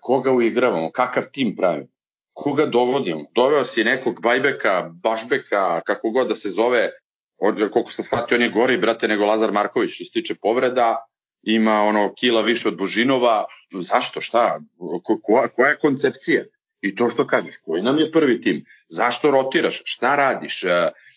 koga 0.00 0.32
uigravamo, 0.32 0.90
kakav 0.90 1.24
tim 1.32 1.54
pravimo, 1.56 1.86
koga 2.34 2.66
dovodimo. 2.66 3.24
Doveo 3.34 3.64
si 3.64 3.84
nekog 3.84 4.22
Bajbeka, 4.22 4.90
Bašbeka, 5.02 5.80
kako 5.80 6.10
god 6.10 6.28
da 6.28 6.36
se 6.36 6.50
zove, 6.50 6.90
od, 7.38 7.70
koliko 7.70 7.92
sam 7.92 8.04
shvatio, 8.04 8.36
on 8.36 8.42
je 8.42 8.48
gori, 8.48 8.78
brate, 8.78 9.08
nego 9.08 9.26
Lazar 9.26 9.52
Marković 9.52 9.94
što 9.94 10.04
se 10.04 10.10
tiče 10.12 10.34
povreda, 10.34 10.96
ima 11.42 11.82
ono 11.82 12.14
kila 12.14 12.42
više 12.42 12.68
od 12.68 12.76
Božinova, 12.76 13.44
zašto, 13.72 14.20
šta, 14.20 14.60
ko, 15.04 15.20
koja, 15.22 15.48
koja 15.48 15.68
je 15.68 15.76
koncepcija? 15.76 16.44
I 16.80 16.94
to 16.94 17.10
što 17.10 17.26
kažeš, 17.26 17.56
koji 17.64 17.82
nam 17.82 17.98
je 17.98 18.12
prvi 18.12 18.40
tim? 18.40 18.64
Zašto 18.88 19.30
rotiraš? 19.30 19.82
Šta 19.84 20.16
radiš? 20.16 20.64
E, 20.64 20.68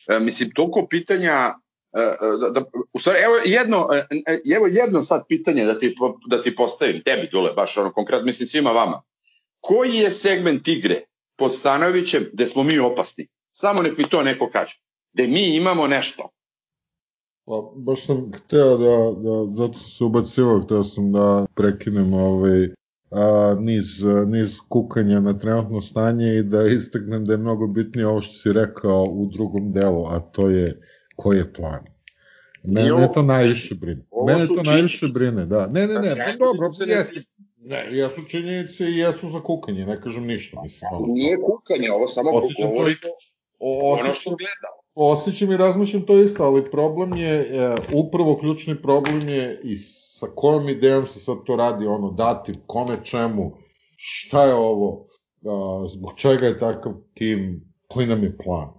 e, 0.07 0.19
mislim, 0.19 0.51
toliko 0.55 0.87
pitanja 0.89 1.53
E, 1.53 1.53
e, 1.53 1.66
da, 2.41 2.49
da, 2.49 2.65
u 2.93 2.99
stvari, 2.99 3.19
evo 3.23 3.35
jedno, 3.45 3.87
e, 3.93 4.55
evo 4.55 4.67
jedno 4.67 5.03
sad 5.03 5.23
pitanje 5.27 5.65
da 5.65 5.77
ti, 5.77 5.95
da 6.27 6.41
ti 6.41 6.55
postavim, 6.55 7.03
tebi 7.03 7.29
dole, 7.31 7.53
baš 7.55 7.77
ono 7.77 7.91
konkretno, 7.91 8.25
mislim 8.25 8.47
svima 8.47 8.71
vama. 8.71 9.01
Koji 9.59 9.95
je 9.95 10.11
segment 10.11 10.67
igre 10.67 11.01
pod 11.37 11.55
Stanovićem 11.55 12.29
gde 12.33 12.47
smo 12.47 12.63
mi 12.63 12.79
opasni? 12.79 13.27
Samo 13.51 13.81
nek 13.81 13.97
mi 13.97 14.09
to 14.09 14.23
neko 14.23 14.49
kaže. 14.49 14.81
Gde 15.13 15.27
mi 15.27 15.55
imamo 15.55 15.87
nešto. 15.87 16.29
Pa, 17.45 17.71
baš 17.75 18.05
sam 18.05 18.31
hteo 18.35 18.77
da, 18.77 19.21
da 19.21 19.55
zato 19.57 19.79
sam 19.79 19.89
se 19.89 20.03
ubacivo, 20.03 20.61
hteo 20.61 20.83
sam 20.83 21.11
da 21.11 21.45
prekinem 21.55 22.13
ovaj, 22.13 22.69
a, 23.11 23.55
niz, 23.59 23.85
niz 24.25 24.57
kukanja 24.69 25.19
na 25.19 25.37
trenutno 25.37 25.81
stanje 25.81 26.37
i 26.37 26.43
da 26.43 26.63
istaknem 26.63 27.25
da 27.25 27.33
je 27.33 27.37
mnogo 27.37 27.67
bitnije 27.67 28.07
ovo 28.07 28.21
što 28.21 28.33
si 28.33 28.53
rekao 28.53 29.03
u 29.03 29.25
drugom 29.25 29.71
delu, 29.71 30.05
a 30.05 30.19
to 30.19 30.49
je 30.49 30.81
koji 31.17 31.37
je 31.37 31.53
plan. 31.53 31.85
Mene 32.63 32.93
ovo, 32.93 33.07
to 33.07 33.21
najviše 33.21 33.75
brine. 33.75 34.05
Mene 34.27 34.47
to 34.47 34.63
najviše 34.63 35.07
brine, 35.13 35.45
da. 35.45 35.67
Ne, 35.67 35.87
ne, 35.87 35.93
ne, 35.93 36.07
znači, 36.07 36.37
pa 36.39 36.45
dobro, 36.45 36.67
jesu, 36.87 37.13
ne, 37.57 37.87
jesu 37.91 38.21
činjenice 38.29 38.85
i 38.85 38.97
jesu 38.97 39.29
za 39.29 39.39
kukanje, 39.39 39.85
ne 39.85 40.01
kažem 40.01 40.25
ništa, 40.25 40.61
mislim. 40.61 40.89
Ono, 40.93 41.05
Nije 41.13 41.37
kukanje, 41.37 41.91
ovo 41.91 42.07
samo 42.07 42.31
govori 42.31 42.95
o, 43.59 43.93
ono 43.93 44.13
što 44.13 44.29
gledamo. 44.29 44.77
Osjećam 44.95 45.51
i 45.51 45.57
razmišljam 45.57 46.05
to 46.05 46.21
isto, 46.21 46.43
ali 46.43 46.71
problem 46.71 47.13
je, 47.13 47.33
e, 47.33 47.75
upravo 47.93 48.37
ključni 48.37 48.81
problem 48.81 49.29
je 49.29 49.61
i 49.63 49.75
sa 49.75 50.27
kojom 50.35 50.69
idejom 50.69 51.07
se 51.07 51.19
sad 51.19 51.37
to 51.45 51.55
radi, 51.55 51.85
ono, 51.85 52.11
dati, 52.11 52.53
kome, 52.67 53.03
čemu, 53.03 53.57
šta 53.95 54.43
je 54.43 54.53
ovo, 54.53 55.07
a, 55.45 55.87
zbog 55.89 56.13
čega 56.15 56.47
je 56.47 56.59
takav 56.59 56.93
tim, 57.13 57.73
koji 57.87 58.07
nam 58.07 58.23
je 58.23 58.37
plan 58.37 58.76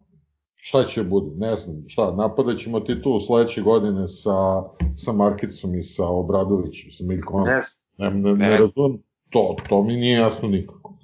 šta 0.68 0.84
će 0.84 1.02
bude, 1.02 1.30
ne 1.36 1.56
znam, 1.56 1.84
šta, 1.86 2.14
napadat 2.16 2.58
ćemo 2.58 2.80
titul 2.80 3.20
sledeće 3.20 3.62
godine 3.62 4.06
sa, 4.06 4.62
sa 4.96 5.12
Markicom 5.12 5.74
i 5.74 5.82
sa 5.82 6.06
Obradovićem, 6.06 6.92
sa 6.92 7.04
Miljkom. 7.04 7.44
Ne, 7.44 7.60
ne, 7.98 8.10
ne, 8.20 8.34
ne 8.34 8.50
razumem, 8.50 8.98
to, 9.30 9.56
to 9.68 9.82
mi 9.82 9.96
nije 9.96 10.18
jasno 10.18 10.48
nikako. 10.48 10.94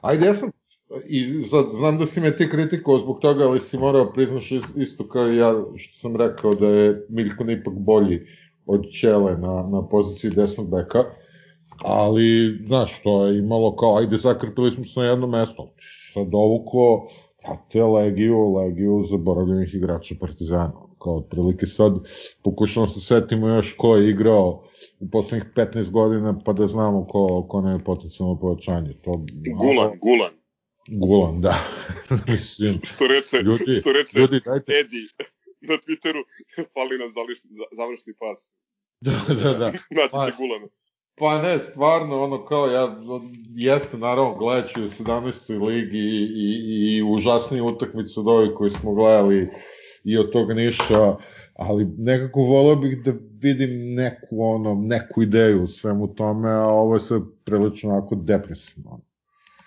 Ajde, 0.00 0.26
ja 0.26 0.34
sam, 0.34 0.50
i 1.06 1.42
sad, 1.42 1.66
znam 1.78 1.98
da 1.98 2.06
si 2.06 2.20
me 2.20 2.36
ti 2.36 2.48
kritikovao 2.50 3.00
zbog 3.00 3.20
toga, 3.20 3.44
ali 3.44 3.60
si 3.60 3.78
morao 3.78 4.12
priznaš 4.12 4.52
isto 4.76 5.08
kao 5.08 5.26
ja 5.26 5.64
što 5.76 5.98
sam 5.98 6.16
rekao 6.16 6.52
da 6.52 6.66
je 6.66 7.06
Miljko 7.08 7.44
ipak 7.50 7.74
bolji 7.74 8.26
od 8.66 8.84
Ćele 9.00 9.36
na, 9.38 9.68
na 9.72 9.88
poziciji 9.88 10.30
desnog 10.30 10.70
beka, 10.70 11.04
ali, 11.82 12.58
znaš, 12.66 13.02
to 13.02 13.26
je 13.26 13.38
imalo 13.38 13.76
kao, 13.76 13.96
ajde, 13.96 14.16
zakrpili 14.16 14.70
smo 14.70 14.84
se 14.84 15.00
na 15.00 15.06
jedno 15.06 15.26
mesto, 15.26 15.72
sad 16.14 16.26
ko, 17.48 17.58
te 17.72 17.82
Legiju, 17.82 18.54
Legiju 18.54 19.04
zaboravljenih 19.10 19.74
igrača 19.74 20.14
Partizana. 20.20 20.72
Kao 21.02 21.16
otprilike 21.16 21.66
sad 21.66 21.92
pokušamo 22.42 22.88
se 22.88 23.00
setimo 23.00 23.48
još 23.48 23.74
ko 23.76 23.96
je 23.96 24.10
igrao 24.10 24.64
u 25.00 25.10
poslednjih 25.10 25.52
15 25.56 25.90
godina 25.90 26.38
pa 26.44 26.52
da 26.52 26.66
znamo 26.66 27.06
ko, 27.06 27.46
ko 27.48 27.60
ne 27.60 27.72
je 27.72 27.84
potencijalno 27.84 28.38
povećanje. 28.40 28.92
To, 29.04 29.24
Gulan, 29.58 29.98
Gulan. 30.00 30.30
Gulan, 30.90 31.40
da. 31.40 31.54
Mislim, 32.28 32.80
što 32.82 33.06
reče, 33.06 33.36
ljudi, 33.36 33.64
što 33.80 33.92
reče 33.92 34.18
ljudi, 34.18 34.40
dajte, 34.44 34.72
Edi. 34.72 35.06
na 35.60 35.74
Twitteru, 35.74 36.22
fali 36.74 36.98
nam 36.98 37.10
završni 37.76 38.14
pas. 38.18 38.52
Da, 39.00 39.12
da, 39.28 39.58
da. 39.58 39.72
Znači 39.90 40.12
pa, 40.12 40.30
Gulana. 40.38 40.66
Pa 41.18 41.42
ne, 41.42 41.58
stvarno, 41.58 42.22
ono 42.22 42.44
kao 42.44 42.66
ja, 42.66 42.96
jeste 43.54 43.98
naravno 43.98 44.34
gledajući 44.34 44.82
u 44.82 44.88
17. 44.88 45.66
ligi 45.66 45.98
i, 45.98 46.28
i, 46.34 46.96
i 46.96 47.02
užasnije 47.02 47.62
utakmice 47.62 48.20
od 48.20 48.28
ovih 48.28 48.50
koji 48.56 48.70
smo 48.70 48.94
gledali 48.94 49.50
i 50.04 50.18
od 50.18 50.32
tog 50.32 50.52
Niša, 50.52 51.16
ali 51.54 51.86
nekako 51.98 52.40
volio 52.40 52.76
bih 52.76 52.98
da 53.04 53.12
vidim 53.40 53.94
neku, 53.94 54.26
ono, 54.30 54.74
neku 54.74 55.22
ideju 55.22 55.64
u 55.64 55.68
svemu 55.68 56.14
tome, 56.14 56.50
a 56.50 56.66
ovo 56.66 56.94
je 56.94 57.00
sve 57.00 57.18
prilično 57.44 57.90
onako 57.90 58.14
depresivno. 58.14 59.00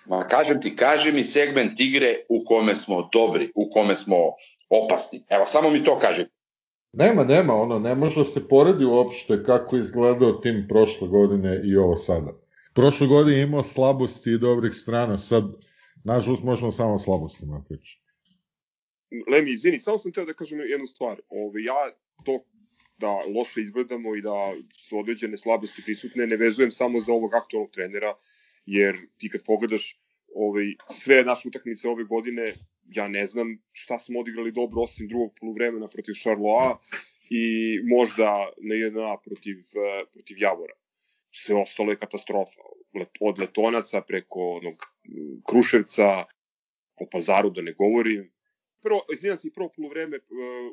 Ma 0.06 0.24
kažem 0.24 0.60
ti, 0.60 0.76
kaži 0.76 1.12
mi 1.12 1.24
segment 1.24 1.80
igre 1.80 2.14
u 2.28 2.44
kome 2.44 2.74
smo 2.74 3.08
dobri, 3.12 3.50
u 3.54 3.70
kome 3.70 3.94
smo 3.94 4.16
opasni. 4.70 5.24
Evo, 5.30 5.46
samo 5.46 5.70
mi 5.70 5.84
to 5.84 5.98
kažete. 5.98 6.30
Nema, 6.92 7.24
nema, 7.24 7.54
ono, 7.54 7.78
ne 7.78 7.94
može 7.94 8.20
da 8.20 8.24
se 8.24 8.48
poredi 8.48 8.84
uopšte 8.84 9.44
kako 9.44 9.76
izgledao 9.76 10.32
tim 10.32 10.66
prošle 10.68 11.08
godine 11.08 11.60
i 11.64 11.76
ovo 11.76 11.96
sada. 11.96 12.32
Prošle 12.74 13.06
godine 13.06 13.42
imao 13.42 13.62
slabosti 13.62 14.30
i 14.30 14.38
dobrih 14.38 14.74
strana, 14.74 15.18
sad, 15.18 15.44
nažalost, 16.04 16.42
možemo 16.42 16.72
samo 16.72 16.98
slabostima 16.98 17.64
pričati. 17.68 18.02
Lemi, 19.30 19.50
izvini, 19.50 19.80
samo 19.80 19.98
sam 19.98 20.12
teo 20.12 20.24
da 20.24 20.32
kažem 20.32 20.60
jednu 20.60 20.86
stvar. 20.86 21.20
Ove, 21.28 21.64
ja 21.64 21.90
to 22.24 22.44
da 22.98 23.08
loše 23.36 23.62
izgledamo 23.62 24.16
i 24.16 24.22
da 24.22 24.54
su 24.76 24.98
određene 24.98 25.36
slabosti 25.36 25.82
prisutne 25.84 26.26
ne 26.26 26.36
vezujem 26.36 26.70
samo 26.70 27.00
za 27.00 27.12
ovog 27.12 27.34
aktualnog 27.34 27.70
trenera, 27.70 28.14
jer 28.66 28.96
ti 29.18 29.28
kad 29.28 29.44
pogledaš 29.44 30.00
ovaj, 30.34 30.64
sve 30.90 31.24
naše 31.24 31.48
utakmice 31.48 31.88
ove 31.88 32.04
godine, 32.04 32.44
ja 32.88 33.08
ne 33.08 33.26
znam 33.26 33.62
šta 33.72 33.98
smo 33.98 34.20
odigrali 34.20 34.52
dobro 34.52 34.82
osim 34.82 35.08
drugog 35.08 35.34
poluvremena 35.40 35.88
protiv 35.88 36.12
Charloa 36.12 36.78
i 37.30 37.78
možda 37.84 38.52
na 38.62 38.74
1 38.74 39.16
protiv, 39.24 39.56
eh, 39.56 40.04
protiv 40.12 40.36
Javora. 40.40 40.74
Sve 41.30 41.56
ostalo 41.56 41.90
je 41.90 41.98
katastrofa. 41.98 42.60
Od 43.20 43.38
Letonaca 43.38 44.00
preko 44.00 44.40
onog 44.40 44.74
Kruševca, 45.48 46.24
po 46.98 47.06
pazaru 47.12 47.50
da 47.50 47.62
ne 47.62 47.72
govorim. 47.72 48.32
Prvo, 48.82 49.00
izvinjam 49.12 49.36
se 49.36 49.48
i 49.48 49.52
prvo 49.52 49.70
poluvreme 49.76 50.16
uh, 50.16 50.22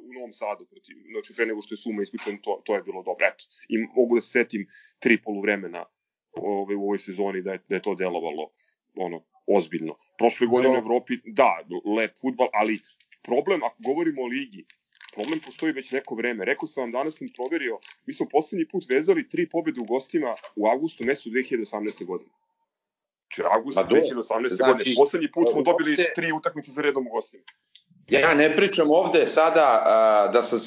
u 0.10 0.14
Novom 0.14 0.32
Sadu, 0.32 0.66
protiv, 0.66 0.96
znači 1.12 1.36
pre 1.36 1.46
nego 1.46 1.62
što 1.62 1.74
je 1.74 1.78
Suma 1.78 2.04
isključen, 2.04 2.42
to, 2.42 2.62
to 2.66 2.76
je 2.76 2.84
bilo 2.84 3.04
dobro. 3.04 3.26
Eto, 3.28 3.44
i 3.70 3.78
mogu 3.96 4.16
da 4.16 4.22
se 4.22 4.32
setim 4.32 4.68
tri 5.00 5.22
poluvremena 5.22 5.86
ove, 6.32 6.76
u 6.76 6.84
ovoj 6.84 6.98
sezoni 6.98 7.42
da 7.42 7.52
je, 7.52 7.60
da 7.70 7.76
je 7.76 7.82
to 7.82 7.96
delovalo 7.96 8.52
ono, 8.96 9.26
ozbiljno. 9.58 9.96
Prošle 10.18 10.48
godine 10.48 10.74
u 10.74 10.78
Evropi, 10.78 11.14
da, 11.26 11.52
lep 11.98 12.20
futbal, 12.22 12.48
ali 12.54 12.80
problem, 13.22 13.64
ako 13.64 13.76
govorimo 13.80 14.22
o 14.22 14.28
ligi, 14.28 14.66
problem 15.14 15.40
postoji 15.46 15.72
već 15.72 15.92
neko 15.92 16.16
vreme. 16.16 16.46
Rekao 16.46 16.68
sam 16.68 16.84
vam, 16.84 16.92
danas 16.92 17.18
sam 17.18 17.28
proverio, 17.36 17.80
mi 18.06 18.14
smo 18.14 18.26
poslednji 18.32 18.68
put 18.68 18.86
vezali 18.90 19.30
tri 19.30 19.50
pobede 19.50 19.82
u 19.82 19.84
gostima 19.84 20.36
u 20.56 20.68
avgustu 20.68 21.04
mesecu 21.04 21.30
2018. 21.30 22.06
godine. 22.06 22.32
Znači, 23.36 23.56
avgust 23.56 23.78
2018. 23.78 24.54
Znači, 24.54 24.74
godine. 24.74 24.96
Poslednji 24.96 25.32
put 25.32 25.48
smo 25.52 25.62
dobili 25.62 25.98
tri 26.16 26.32
utakmice 26.32 26.72
za 26.72 26.82
redom 26.82 27.08
u 27.08 27.10
gostima. 27.10 27.44
Ja 28.08 28.34
ne 28.34 28.56
pričam 28.56 28.88
ovde 28.92 29.26
sada 29.26 29.68
uh, 29.82 30.34
da 30.34 30.42
sam 30.42 30.60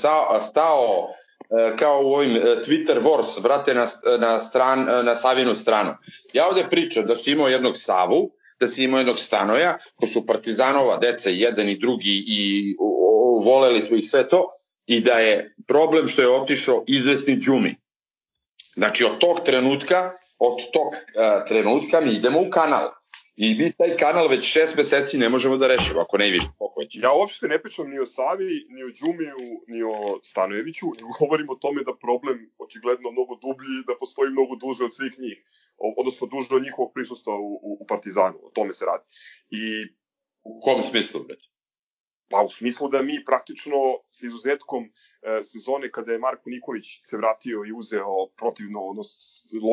stao 0.43 1.09
uh, 1.09 1.77
kao 1.79 2.03
u 2.05 2.13
ovim 2.13 2.31
uh, 2.31 2.43
Twitter 2.43 3.03
wars, 3.03 3.43
brate, 3.43 3.75
na, 3.75 3.87
na, 4.19 4.41
stran, 4.41 5.05
na 5.05 5.15
Savinu 5.15 5.55
stranu. 5.55 5.95
Ja 6.33 6.47
ovde 6.49 6.65
pričam 6.71 7.07
da 7.07 7.17
si 7.17 7.31
imao 7.31 7.49
jednog 7.49 7.73
Savu, 7.77 8.31
da 8.63 8.69
si 8.69 8.85
imao 8.85 9.01
jednog 9.03 9.19
Stanoja, 9.19 9.77
ko 10.01 10.07
su 10.07 10.27
Partizanova 10.27 10.97
deca, 11.03 11.31
jedan 11.31 11.69
i 11.69 11.79
drugi, 11.79 12.17
i 12.27 12.41
o, 12.79 12.89
o, 13.09 13.43
voleli 13.45 13.83
smo 13.83 13.97
ih 13.97 14.09
sve 14.09 14.29
to, 14.29 14.47
i 14.87 15.01
da 15.01 15.19
je 15.19 15.55
problem 15.69 16.09
što 16.09 16.23
je 16.23 16.35
otišao 16.41 16.85
izvesni 16.87 17.37
Đumi. 17.37 17.75
Znači, 18.77 19.05
od 19.05 19.19
tog 19.19 19.41
trenutka, 19.45 20.11
od 20.39 20.57
tog 20.73 20.91
uh, 20.95 21.45
trenutka 21.49 22.01
mi 22.01 22.13
idemo 22.13 22.41
u 22.41 22.51
kanal. 22.51 22.91
I 23.37 23.55
mi 23.59 23.73
taj 23.73 23.97
kanal 23.97 24.29
već 24.29 24.45
šest 24.45 24.77
meseci 24.77 25.19
ne 25.19 25.29
možemo 25.29 25.57
da 25.57 25.67
rešimo, 25.67 26.01
ako 26.01 26.19
ne 26.19 26.29
i 26.29 26.33
više 26.33 26.51
pokojeći. 26.59 27.01
Ja 27.03 27.13
uopšte 27.13 27.49
ne 27.49 27.59
pričam 27.63 27.91
ni 27.91 27.99
o 27.99 28.07
Savi, 28.07 28.67
ni 28.75 28.81
o 28.85 28.91
Đumiju, 29.01 29.43
ni 29.73 29.81
o 29.83 30.21
Stanojeviću, 30.31 30.87
govorim 31.21 31.49
o 31.51 31.61
tome 31.65 31.85
da 31.89 31.95
problem 32.07 32.39
očigledno 32.59 33.11
mnogo 33.11 33.35
dublji, 33.45 33.87
da 33.89 33.95
postoji 34.03 34.31
mnogo 34.31 34.55
duže 34.65 34.85
od 34.85 34.95
svih 34.99 35.15
njih, 35.25 35.39
odnosno 35.97 36.27
duže 36.27 36.55
od 36.55 36.63
njihovog 36.63 36.93
prisustva 36.95 37.35
u, 37.35 37.53
u, 37.55 37.77
u 37.81 37.87
Partizanu, 37.87 38.39
o 38.43 38.51
tome 38.51 38.75
se 38.75 38.85
radi. 38.85 39.05
I 39.51 39.63
U 40.45 40.61
kom 40.61 40.83
smislu, 40.83 41.25
brate? 41.25 41.47
Pa 42.31 42.43
u 42.43 42.49
smislu 42.49 42.89
da 42.89 43.03
mi 43.03 43.25
praktično 43.25 43.79
sa 44.11 44.27
izuzetkom 44.27 44.85
e, 44.85 45.43
sezone 45.45 45.91
kada 45.91 46.13
je 46.13 46.19
Marko 46.19 46.51
Nikolić 46.51 46.87
se 47.05 47.17
vratio 47.17 47.65
i 47.65 47.73
uzeo 47.73 48.29
protivno 48.37 48.81
odnosno, 48.81 49.21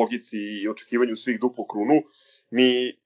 logici 0.00 0.38
i 0.62 0.68
očekivanju 0.68 1.16
svih 1.16 1.40
duplo 1.40 1.66
krunu, 1.66 2.02
mi 2.50 2.98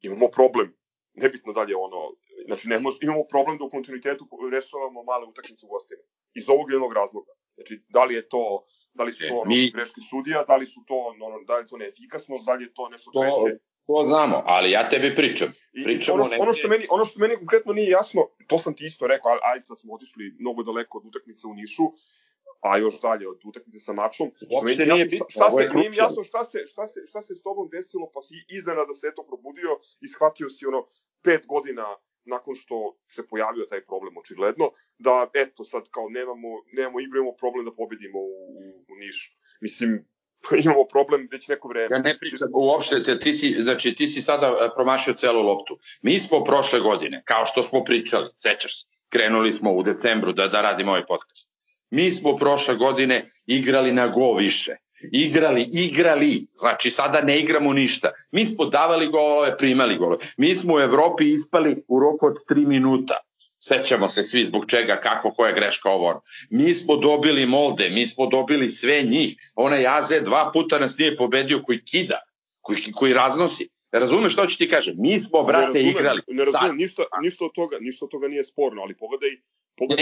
imamo 0.00 0.28
problem, 0.28 0.74
nebitno 1.14 1.52
dalje 1.52 1.76
ono, 1.76 2.00
znači 2.46 2.68
ne 2.68 2.78
mož, 2.78 2.94
imamo 3.02 3.24
problem 3.24 3.58
da 3.58 3.64
u 3.64 3.70
kontinuitetu 3.70 4.28
rešavamo 4.52 5.02
male 5.02 5.26
utakmice 5.26 5.66
u 5.66 5.68
gostima. 5.68 6.02
Iz 6.34 6.48
ovog 6.48 6.70
jednog 6.70 6.92
razloga. 6.92 7.32
Znači, 7.54 7.82
da 7.88 8.04
li 8.04 8.14
je 8.14 8.28
to, 8.28 8.64
da 8.94 9.02
li 9.04 9.12
su 9.12 9.22
to 9.28 9.42
e, 9.44 9.48
mi... 9.48 9.70
greške 9.70 10.00
sudija, 10.10 10.44
da 10.44 10.56
li 10.56 10.66
su 10.66 10.80
to, 10.86 10.94
ono, 10.94 11.44
da 11.46 11.56
li 11.56 11.68
to 11.68 11.76
neefikasno, 11.76 12.34
da 12.46 12.52
li 12.54 12.64
je 12.64 12.74
to 12.74 12.88
nešto 12.88 13.10
to, 13.10 13.20
treće. 13.20 13.58
To 13.86 14.04
znamo, 14.04 14.42
ali 14.46 14.70
ja 14.70 14.88
tebi 14.88 15.14
pričam. 15.14 15.48
Pričamo 15.84 16.22
ono, 16.22 16.36
ono, 16.38 16.52
što 16.52 16.68
meni, 16.68 16.86
ono 16.90 17.04
što 17.04 17.20
meni 17.20 17.36
konkretno 17.36 17.72
nije 17.72 17.90
jasno, 17.90 18.28
to 18.46 18.58
sam 18.58 18.74
ti 18.74 18.84
isto 18.84 19.06
rekao, 19.06 19.30
ali 19.30 19.40
aj 19.42 19.60
sad 19.60 19.80
smo 19.80 19.94
otišli 19.94 20.36
mnogo 20.38 20.62
daleko 20.62 20.98
od 20.98 21.06
utakmice 21.06 21.46
u 21.46 21.54
Nišu, 21.54 21.82
a 22.60 22.78
još 22.78 23.00
dalje 23.00 23.28
od 23.28 23.40
utakmice 23.44 23.84
sa 23.84 23.92
mačom. 23.92 24.30
Uopšte 24.50 24.86
nije 24.86 25.04
bitno, 25.06 25.26
šta 25.28 25.50
se, 25.50 25.68
nije 25.74 25.90
jasno 25.94 26.24
šta 26.24 26.44
se, 26.44 26.58
šta, 26.66 26.88
se, 26.88 27.00
šta 27.06 27.22
se 27.22 27.34
s 27.34 27.42
tobom 27.42 27.68
desilo, 27.68 28.10
pa 28.14 28.22
si 28.22 28.34
da 28.88 28.94
se 28.94 29.06
eto 29.06 29.22
probudio 29.26 29.70
i 30.00 30.08
shvatio 30.08 30.50
si 30.50 30.66
ono 30.66 30.86
pet 31.22 31.46
godina 31.46 31.86
nakon 32.24 32.54
što 32.54 32.96
se 33.08 33.26
pojavio 33.26 33.64
taj 33.64 33.84
problem 33.84 34.16
očigledno, 34.16 34.70
da 34.98 35.30
eto 35.34 35.64
sad 35.64 35.82
kao 35.90 36.08
nemamo, 36.08 36.48
nemamo 36.72 37.00
igru, 37.00 37.18
imamo 37.18 37.36
problem 37.36 37.64
da 37.64 37.74
pobedimo 37.74 38.18
u, 38.18 38.32
u, 38.60 38.84
u 38.88 38.96
Nišu. 38.96 39.32
Mislim, 39.60 40.04
imamo 40.64 40.84
problem 40.84 41.28
već 41.30 41.48
neko 41.48 41.68
vreme. 41.68 41.96
Ja 41.96 41.98
ne 41.98 42.18
pričam 42.18 42.48
uopšte, 42.54 43.02
te, 43.02 43.18
ti 43.18 43.34
si, 43.34 43.56
znači 43.62 43.94
ti 43.94 44.08
si 44.08 44.20
sada 44.20 44.46
e, 44.46 44.68
promašio 44.74 45.14
celu 45.14 45.42
loptu. 45.42 45.78
Mi 46.02 46.20
smo 46.20 46.44
prošle 46.44 46.80
godine, 46.80 47.22
kao 47.24 47.46
što 47.46 47.62
smo 47.62 47.84
pričali, 47.84 48.28
sećaš 48.36 48.80
se, 48.80 48.86
krenuli 49.08 49.52
smo 49.52 49.72
u 49.72 49.82
decembru 49.82 50.32
da, 50.32 50.48
da 50.48 50.62
radimo 50.62 50.90
ovaj 50.90 51.06
podcast. 51.06 51.50
Mi 51.90 52.10
smo 52.10 52.36
prošle 52.36 52.74
godine 52.74 53.24
igrali 53.46 53.92
na 53.92 54.08
go 54.08 54.32
više. 54.32 54.76
Igrali, 55.12 55.66
igrali. 55.72 56.46
Znači 56.54 56.90
sada 56.90 57.20
ne 57.20 57.40
igramo 57.40 57.72
ništa. 57.72 58.10
Mi 58.30 58.46
smo 58.46 58.64
davali 58.64 59.06
golove, 59.06 59.58
primali 59.58 59.96
golove. 59.96 60.24
Mi 60.36 60.54
smo 60.54 60.74
u 60.74 60.80
Evropi 60.80 61.32
ispali 61.32 61.84
u 61.88 62.00
roku 62.00 62.26
od 62.26 62.36
3 62.50 62.66
minuta. 62.66 63.16
Sećamo 63.60 64.08
se 64.08 64.24
svi 64.24 64.44
zbog 64.44 64.66
čega, 64.66 64.96
kako, 64.96 65.30
koja 65.30 65.52
greška 65.52 65.88
ovo. 65.88 66.20
Mi 66.50 66.74
smo 66.74 66.96
dobili 66.96 67.46
Molde, 67.46 67.90
mi 67.90 68.06
smo 68.06 68.26
dobili 68.26 68.70
sve 68.70 69.02
njih. 69.02 69.36
Onaj 69.56 69.86
AZ 69.86 70.12
dva 70.24 70.50
puta 70.52 70.78
nas 70.78 70.98
nije 70.98 71.16
pobedio 71.16 71.62
koji 71.62 71.84
kida, 71.84 72.18
koji, 72.60 72.78
koji 72.94 73.12
raznosi. 73.12 73.68
Razumeš 73.92 74.32
što 74.32 74.46
ću 74.46 74.58
ti 74.58 74.68
kažem? 74.68 74.94
Mi 74.98 75.20
smo, 75.20 75.42
brate, 75.42 75.66
ne 75.66 75.66
razumem, 75.72 75.90
igrali. 75.90 76.20
Ne 76.28 76.44
razumem, 76.44 76.76
ništa, 76.76 77.02
ništa, 77.22 77.44
od 77.44 77.52
toga, 77.54 77.76
ništa 77.80 78.04
od 78.04 78.10
toga 78.10 78.28
nije 78.28 78.44
sporno, 78.44 78.82
ali 78.82 78.96
pogledaj 78.96 79.30
Ne, 79.80 79.96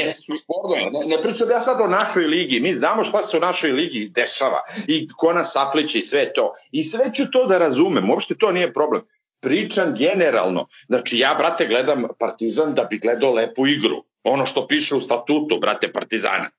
Ne, 0.92 1.16
ne 1.16 1.22
pričam 1.22 1.50
ja 1.50 1.60
sad 1.60 1.80
o 1.80 1.86
našoj 1.86 2.26
ligi. 2.26 2.60
Mi 2.60 2.74
znamo 2.74 3.04
šta 3.04 3.22
se 3.22 3.36
u 3.36 3.40
našoj 3.40 3.72
ligi 3.72 4.08
dešava 4.08 4.62
i 4.86 5.08
ko 5.16 5.32
nas 5.32 5.52
sapliče 5.52 5.98
i 5.98 6.02
sve 6.02 6.32
to. 6.32 6.52
I 6.70 6.82
sve 6.82 7.14
ću 7.14 7.30
to 7.30 7.46
da 7.46 7.58
razumem. 7.58 8.10
Uopšte 8.10 8.34
to 8.38 8.52
nije 8.52 8.72
problem. 8.72 9.02
Pričam 9.40 9.94
generalno. 9.98 10.66
Znači 10.86 11.18
ja, 11.18 11.34
brate, 11.38 11.66
gledam 11.66 12.04
Partizan 12.18 12.74
da 12.74 12.84
bi 12.84 12.98
gledao 12.98 13.32
lepu 13.32 13.66
igru. 13.66 14.04
Ono 14.24 14.46
što 14.46 14.66
piše 14.66 14.94
u 14.94 15.00
statutu, 15.00 15.58
brate, 15.60 15.92
Partizana. 15.92 16.50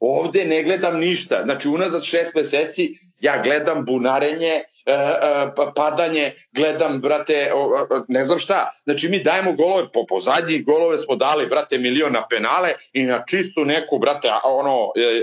Ovde 0.00 0.44
ne 0.44 0.62
gledam 0.62 1.00
ništa. 1.00 1.42
Znači, 1.44 1.68
unazad 1.68 2.02
šest 2.02 2.34
meseci 2.34 2.92
ja 3.20 3.42
gledam 3.42 3.84
bunarenje, 3.84 4.46
e, 4.46 4.62
e, 4.86 5.48
padanje, 5.74 6.34
gledam, 6.52 7.00
brate, 7.00 7.50
ne 8.08 8.24
znam 8.24 8.38
šta. 8.38 8.70
Znači, 8.84 9.08
mi 9.08 9.22
dajemo 9.22 9.52
golove, 9.52 9.92
po, 9.92 10.06
po 10.06 10.20
zadnjih 10.20 10.64
golove 10.64 10.98
smo 10.98 11.16
dali, 11.16 11.46
brate, 11.46 11.78
milion 11.78 12.12
na 12.12 12.26
penale 12.28 12.72
i 12.92 13.02
na 13.02 13.24
čistu 13.28 13.64
neku, 13.64 13.98
brate, 13.98 14.30
ono, 14.44 14.92
e, 14.96 15.22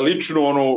ličnu 0.00 0.46
onu 0.46 0.76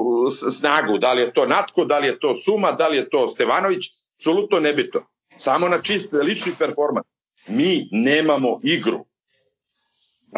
snagu. 0.51 0.97
Da 0.97 1.13
li 1.13 1.21
je 1.21 1.33
to 1.33 1.45
Natko, 1.45 1.85
da 1.85 1.99
li 1.99 2.07
je 2.07 2.19
to 2.19 2.35
Suma, 2.35 2.71
da 2.71 2.87
li 2.87 2.97
je 2.97 3.09
to 3.09 3.27
Stevanović, 3.29 3.85
apsolutno 4.15 4.59
nebitno. 4.59 5.01
Samo 5.35 5.69
na 5.69 5.81
čist 5.81 6.13
lični 6.13 6.51
performans. 6.59 7.05
Mi 7.47 7.89
nemamo 7.91 8.59
igru. 8.63 9.05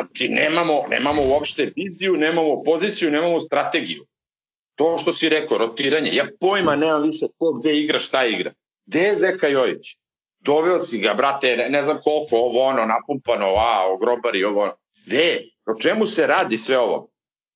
Znači, 0.01 0.29
nemamo, 0.29 0.83
nemamo 0.89 1.21
uopšte 1.25 1.71
viziju, 1.75 2.13
nemamo 2.13 2.63
poziciju, 2.63 3.12
nemamo 3.12 3.41
strategiju. 3.41 4.05
To 4.75 4.97
što 4.97 5.13
si 5.13 5.29
rekao, 5.29 5.57
rotiranje. 5.57 6.09
Ja 6.13 6.25
pojma 6.39 6.75
nemam 6.75 7.03
više 7.03 7.25
ko 7.38 7.53
gde 7.53 7.79
igra, 7.79 7.99
šta 7.99 8.25
igra. 8.25 8.53
Gde 8.85 8.99
je 8.99 9.15
Zeka 9.15 9.47
Jojić? 9.47 9.85
Doveo 10.39 10.79
si 10.79 10.99
ga, 10.99 11.13
brate, 11.13 11.57
ne, 11.57 11.69
ne 11.69 11.83
znam 11.83 11.97
koliko, 12.03 12.35
ovo 12.38 12.63
ono, 12.63 12.85
napumpano, 12.85 13.45
a, 13.45 13.97
grobari, 14.01 14.43
ovo 14.43 14.62
ono. 14.62 14.73
Gde? 15.05 15.38
O 15.65 15.81
čemu 15.81 16.05
se 16.05 16.27
radi 16.27 16.57
sve 16.57 16.77
ovo? 16.77 17.12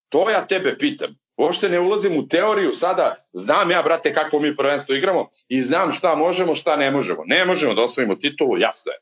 To 0.09 0.29
ja 0.29 0.47
tebe 0.47 0.77
pitam. 0.77 1.15
Uopšte 1.37 1.69
ne 1.69 1.79
ulazim 1.79 2.17
u 2.17 2.27
teoriju 2.27 2.71
sada, 2.71 3.15
znam 3.33 3.71
ja, 3.71 3.81
brate, 3.83 4.13
kako 4.13 4.39
mi 4.39 4.55
prvenstvo 4.55 4.95
igramo 4.95 5.29
i 5.47 5.61
znam 5.61 5.91
šta 5.91 6.15
možemo, 6.15 6.55
šta 6.55 6.75
ne 6.75 6.91
možemo. 6.91 7.23
Ne 7.25 7.45
možemo 7.45 7.73
da 7.73 7.81
osvojimo 7.81 8.15
titulu, 8.15 8.57
jasno 8.57 8.91
je. 8.91 8.99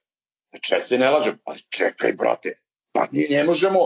Če 0.61 0.79
se 0.79 0.97
ne 0.97 1.09
lažem, 1.09 1.39
ali 1.45 1.59
čekaj, 1.69 2.13
brate, 2.13 2.55
pa 2.91 3.07
mi 3.11 3.27
ne 3.29 3.43
možemo 3.43 3.79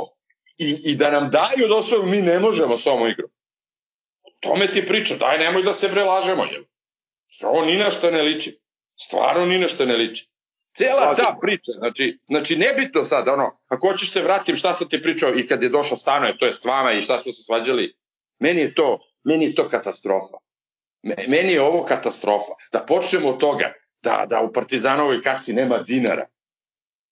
i, 0.57 0.75
i 0.83 0.95
da 0.95 1.11
nam 1.11 1.29
daju 1.29 1.67
da 1.69 1.75
osvojimo, 1.75 2.11
mi 2.11 2.21
ne 2.21 2.39
možemo 2.39 2.77
s 2.77 2.87
ovom 2.87 3.09
igrom. 3.09 3.29
Tome 4.39 4.67
ti 4.67 4.87
priča, 4.87 5.15
daj 5.15 5.39
nemoj 5.39 5.63
da 5.63 5.73
se 5.73 5.89
brelažemo, 5.89 6.43
jel? 6.43 6.63
Ovo 7.43 7.65
ni 7.65 7.75
na 7.75 7.91
što 7.91 8.11
ne 8.11 8.21
liči. 8.21 8.59
Stvarno 8.99 9.45
ni 9.45 9.59
na 9.59 9.67
što 9.67 9.85
ne 9.85 9.97
liči. 9.97 10.27
Cela 10.77 11.15
ta 11.15 11.37
priča, 11.41 11.71
znači, 11.77 12.19
znači 12.29 12.55
nebitno 12.55 13.03
sad, 13.03 13.27
ono, 13.27 13.51
ako 13.67 13.87
hoćeš 13.87 14.11
se 14.11 14.21
vratim 14.21 14.55
šta 14.55 14.73
sam 14.73 14.89
ti 14.89 15.01
pričao 15.01 15.35
i 15.35 15.47
kad 15.47 15.63
je 15.63 15.69
došao 15.69 15.97
stanoje, 15.97 16.37
to 16.37 16.45
je 16.45 16.53
s 16.53 16.65
vama 16.65 16.91
i 16.91 17.01
šta 17.01 17.19
smo 17.19 17.31
se 17.31 17.43
svađali, 17.43 17.95
meni 18.39 18.61
je 18.61 18.75
to, 18.75 18.99
meni 19.23 19.45
je 19.45 19.55
to 19.55 19.69
katastrofa. 19.69 20.37
Meni 21.27 21.51
je 21.51 21.61
ovo 21.61 21.83
katastrofa. 21.83 22.51
Da 22.71 22.79
počnemo 22.79 23.29
od 23.29 23.39
toga 23.39 23.73
da, 24.03 24.25
da 24.29 24.41
u 24.41 24.53
Partizanovoj 24.53 25.21
kasi 25.21 25.53
nema 25.53 25.77
dinara. 25.77 26.25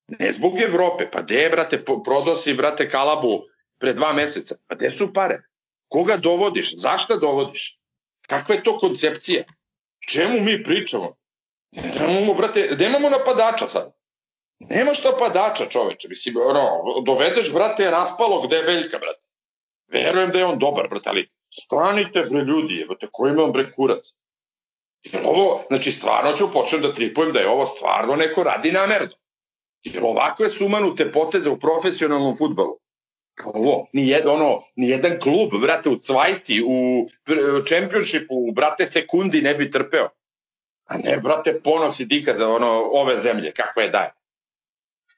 Ne 0.08 0.32
zbog 0.32 0.60
Evrope, 0.62 1.12
pa 1.12 1.22
gde 1.22 1.50
brate, 1.50 1.84
prodosi, 1.86 2.54
brate, 2.54 2.90
kalabu 2.90 3.44
pre 3.80 3.94
dva 3.94 4.14
meseca. 4.14 4.56
Pa 4.68 4.76
gde 4.76 4.92
su 4.92 5.14
pare? 5.14 5.42
Koga 5.88 6.18
dovodiš? 6.18 6.76
Zašto 6.78 7.18
dovodiš? 7.18 7.80
Kakva 8.28 8.56
je 8.56 8.64
to 8.64 8.80
koncepcija? 8.80 9.44
Čemu 10.10 10.40
mi 10.40 10.64
pričamo? 10.64 11.16
Nemamo, 12.00 12.34
brate, 12.34 12.70
nemamo 12.80 13.10
napadača 13.10 13.68
sad. 13.68 13.94
Nemaš 14.60 15.04
napadača, 15.04 15.66
čoveče. 15.70 16.08
Mislim, 16.08 16.38
ono, 16.38 17.02
dovedeš, 17.06 17.54
brate, 17.54 17.92
raspalog 17.92 18.48
debeljka, 18.48 19.00
brate. 19.00 19.26
Verujem 19.88 20.32
da 20.32 20.40
je 20.40 20.46
on 20.46 20.60
dobar, 20.60 20.88
brate, 20.90 21.10
ali 21.10 21.28
stanite, 21.50 22.26
bre, 22.26 22.40
ljudi, 22.40 22.76
jebote, 22.76 23.08
ko 23.12 23.28
ima 23.28 23.48
bre 23.48 23.72
kurac? 23.72 24.14
Jer 25.04 25.22
ovo, 25.26 25.64
znači, 25.68 25.92
stvarno 25.92 26.34
ću 26.34 26.52
počnem 26.54 26.82
da 26.82 26.94
tripujem 26.94 27.34
da 27.34 27.40
je 27.40 27.50
ovo 27.50 27.66
stvarno 27.66 28.16
neko 28.16 28.44
radi 28.44 28.72
namerno. 28.72 29.16
Jer 29.84 30.04
ovakve 30.04 30.50
sumanute 30.50 31.12
poteze 31.12 31.50
u 31.50 31.60
profesionalnom 31.60 32.38
futbalu, 32.38 32.78
ovo, 33.46 33.88
ni, 33.94 34.08
jed, 34.10 34.28
ono, 34.28 34.60
ni 34.76 34.90
jedan 34.90 35.20
klub, 35.20 35.62
brate, 35.62 35.90
u 35.90 35.96
Cvajti, 35.96 36.64
u 36.68 37.08
čempionšipu, 37.66 38.52
brate, 38.56 38.88
sekundi 38.88 39.42
ne 39.42 39.56
bi 39.56 39.72
trpeo. 39.72 40.10
A 40.86 40.98
ne, 40.98 41.18
brate, 41.18 41.60
ponos 41.60 42.00
i 42.00 42.06
dika 42.06 42.34
za 42.34 42.50
ono, 42.50 42.90
ove 42.92 43.18
zemlje, 43.18 43.52
kako 43.52 43.82
je 43.82 43.90
daje. 43.90 44.14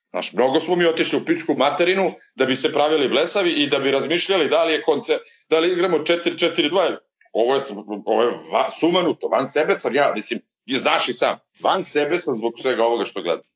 Znaš, 0.09 0.33
mnogo 0.33 0.59
smo 0.59 0.75
mi 0.75 0.85
otišli 0.85 1.19
u 1.19 1.25
pičku 1.25 1.53
materinu 1.53 2.13
da 2.35 2.45
bi 2.45 2.55
se 2.55 2.73
pravili 2.73 3.09
blesavi 3.09 3.51
i 3.51 3.67
da 3.67 3.79
bi 3.79 3.91
razmišljali 3.91 4.47
da 4.49 4.63
li 4.63 4.73
je 4.73 4.81
konce, 4.81 5.17
da 5.49 5.59
li 5.59 5.71
igramo 5.71 5.97
4-4-2. 5.97 6.97
Ovo 7.33 7.55
je, 7.55 7.61
ovo 8.05 8.23
je 8.23 8.31
va, 8.51 8.69
sumanuto, 8.79 9.27
van 9.27 9.49
sebe 9.51 9.75
sam 9.79 9.95
ja, 9.95 10.11
mislim, 10.15 10.39
znaš 10.67 11.09
i 11.09 11.13
sam, 11.13 11.37
van 11.61 11.83
sebe 11.83 12.19
sam 12.19 12.35
zbog 12.35 12.53
svega 12.61 12.83
ovoga 12.83 13.05
što 13.05 13.21
gledam 13.21 13.54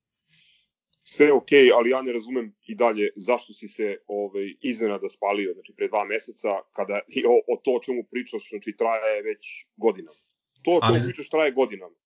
sve 1.20 1.32
ok, 1.34 1.52
ali 1.78 1.90
ja 1.90 2.02
ne 2.02 2.14
razumem 2.14 2.56
i 2.72 2.76
dalje 2.76 3.06
zašto 3.16 3.54
si 3.54 3.68
se 3.68 3.88
ovaj, 4.08 4.48
iznenada 4.62 5.10
spalio, 5.10 5.54
znači 5.54 5.74
pre 5.78 5.88
dva 5.88 6.04
meseca, 6.06 6.52
kada 6.76 6.96
o, 7.34 7.36
o 7.54 7.56
to 7.64 7.72
o 7.78 7.82
čemu 7.86 8.02
pričaš, 8.12 8.44
znači 8.50 8.72
traje 8.82 9.22
već 9.30 9.44
godinama. 9.78 10.22
To 10.64 10.72
o 10.72 10.82
čemu 10.82 10.96
ali... 10.96 11.08
pričaš 11.08 11.30
traje 11.30 11.52
godinama. 11.52 11.98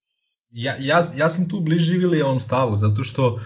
Ja, 0.50 0.74
ja, 0.80 0.98
ja 1.16 1.28
sam 1.28 1.48
tu 1.48 1.60
bliži 1.60 2.22
ovom 2.24 2.40
stavu, 2.40 2.76
zato 2.76 3.04
što 3.04 3.24
uh, 3.32 3.40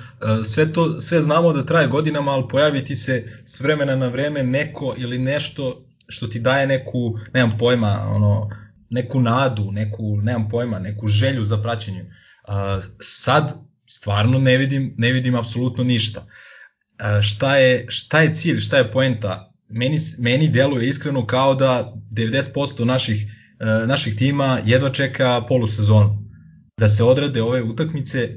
sve 0.53 0.73
to, 0.73 1.01
sve 1.01 1.21
znamo 1.21 1.53
da 1.53 1.67
traje 1.67 1.89
godinama, 1.89 2.33
ali 2.33 2.49
pojaviti 2.51 2.95
se 2.97 3.15
s 3.47 3.61
vremena 3.61 3.97
na 3.97 4.09
vreme 4.09 4.43
neko 4.43 4.95
ili 4.99 5.19
nešto 5.19 5.85
što 6.09 6.27
ti 6.27 6.41
daje 6.41 6.67
neku, 6.67 7.19
nemam 7.35 7.59
pojma, 7.59 7.93
ono, 8.17 8.51
neku 8.91 9.21
nadu, 9.21 9.71
neku, 9.73 10.17
nemam 10.23 10.49
pojma, 10.51 10.79
neku 10.79 11.07
želju 11.07 11.45
za 11.45 11.63
praćenje. 11.63 12.03
Uh, 12.03 12.85
sad 13.01 13.68
stvarno 13.91 14.39
ne 14.39 14.57
vidim, 14.57 14.95
ne 14.99 15.13
vidim 15.13 15.35
apsolutno 15.35 15.85
ništa. 15.85 16.27
E, 16.99 17.23
šta, 17.23 17.57
je, 17.57 17.87
šta 17.89 18.23
je 18.23 18.35
cilj, 18.35 18.61
šta 18.61 18.79
je 18.79 18.93
poenta? 18.93 19.53
Meni, 19.69 19.99
meni 20.19 20.49
deluje 20.49 20.89
iskreno 20.89 21.27
kao 21.27 21.55
da 21.55 21.95
90% 22.11 22.85
naših, 22.85 23.27
e, 23.61 23.87
naših 23.87 24.17
tima 24.17 24.61
jedva 24.65 24.91
čeka 24.91 25.45
polusezonu. 25.49 26.25
Da 26.79 26.89
se 26.89 27.05
odrade 27.05 27.43
ove 27.43 27.63
utakmice 27.63 28.29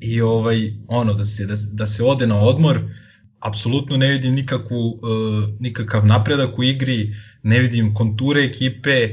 i 0.00 0.20
ovaj 0.20 0.72
ono 0.88 1.14
da 1.14 1.24
se 1.24 1.46
da, 1.46 1.54
da 1.72 1.86
se 1.86 2.04
ode 2.04 2.26
na 2.26 2.40
odmor 2.40 2.80
apsolutno 3.38 3.96
ne 3.96 4.10
vidim 4.10 4.34
nikakvu 4.34 4.88
uh, 4.88 5.00
nikakav 5.60 6.06
napredak 6.06 6.58
u 6.58 6.64
igri 6.64 7.14
ne 7.42 7.58
vidim 7.58 7.94
konture 7.94 8.44
ekipe 8.44 9.08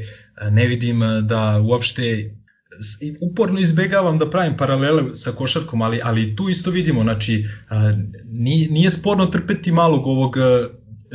ne 0.51 0.67
vidim 0.67 1.01
da 1.23 1.62
uopšte 1.62 2.36
uporno 3.21 3.59
izbegavam 3.59 4.17
da 4.17 4.29
pravim 4.29 4.57
paralele 4.57 5.15
sa 5.15 5.31
košarkom, 5.31 5.81
ali, 5.81 5.99
ali 6.03 6.35
tu 6.35 6.49
isto 6.49 6.71
vidimo, 6.71 7.03
znači, 7.03 7.45
nije, 8.25 8.69
nije 8.69 8.91
sporno 8.91 9.25
trpeti 9.25 9.71
malog 9.71 10.07
ovog 10.07 10.38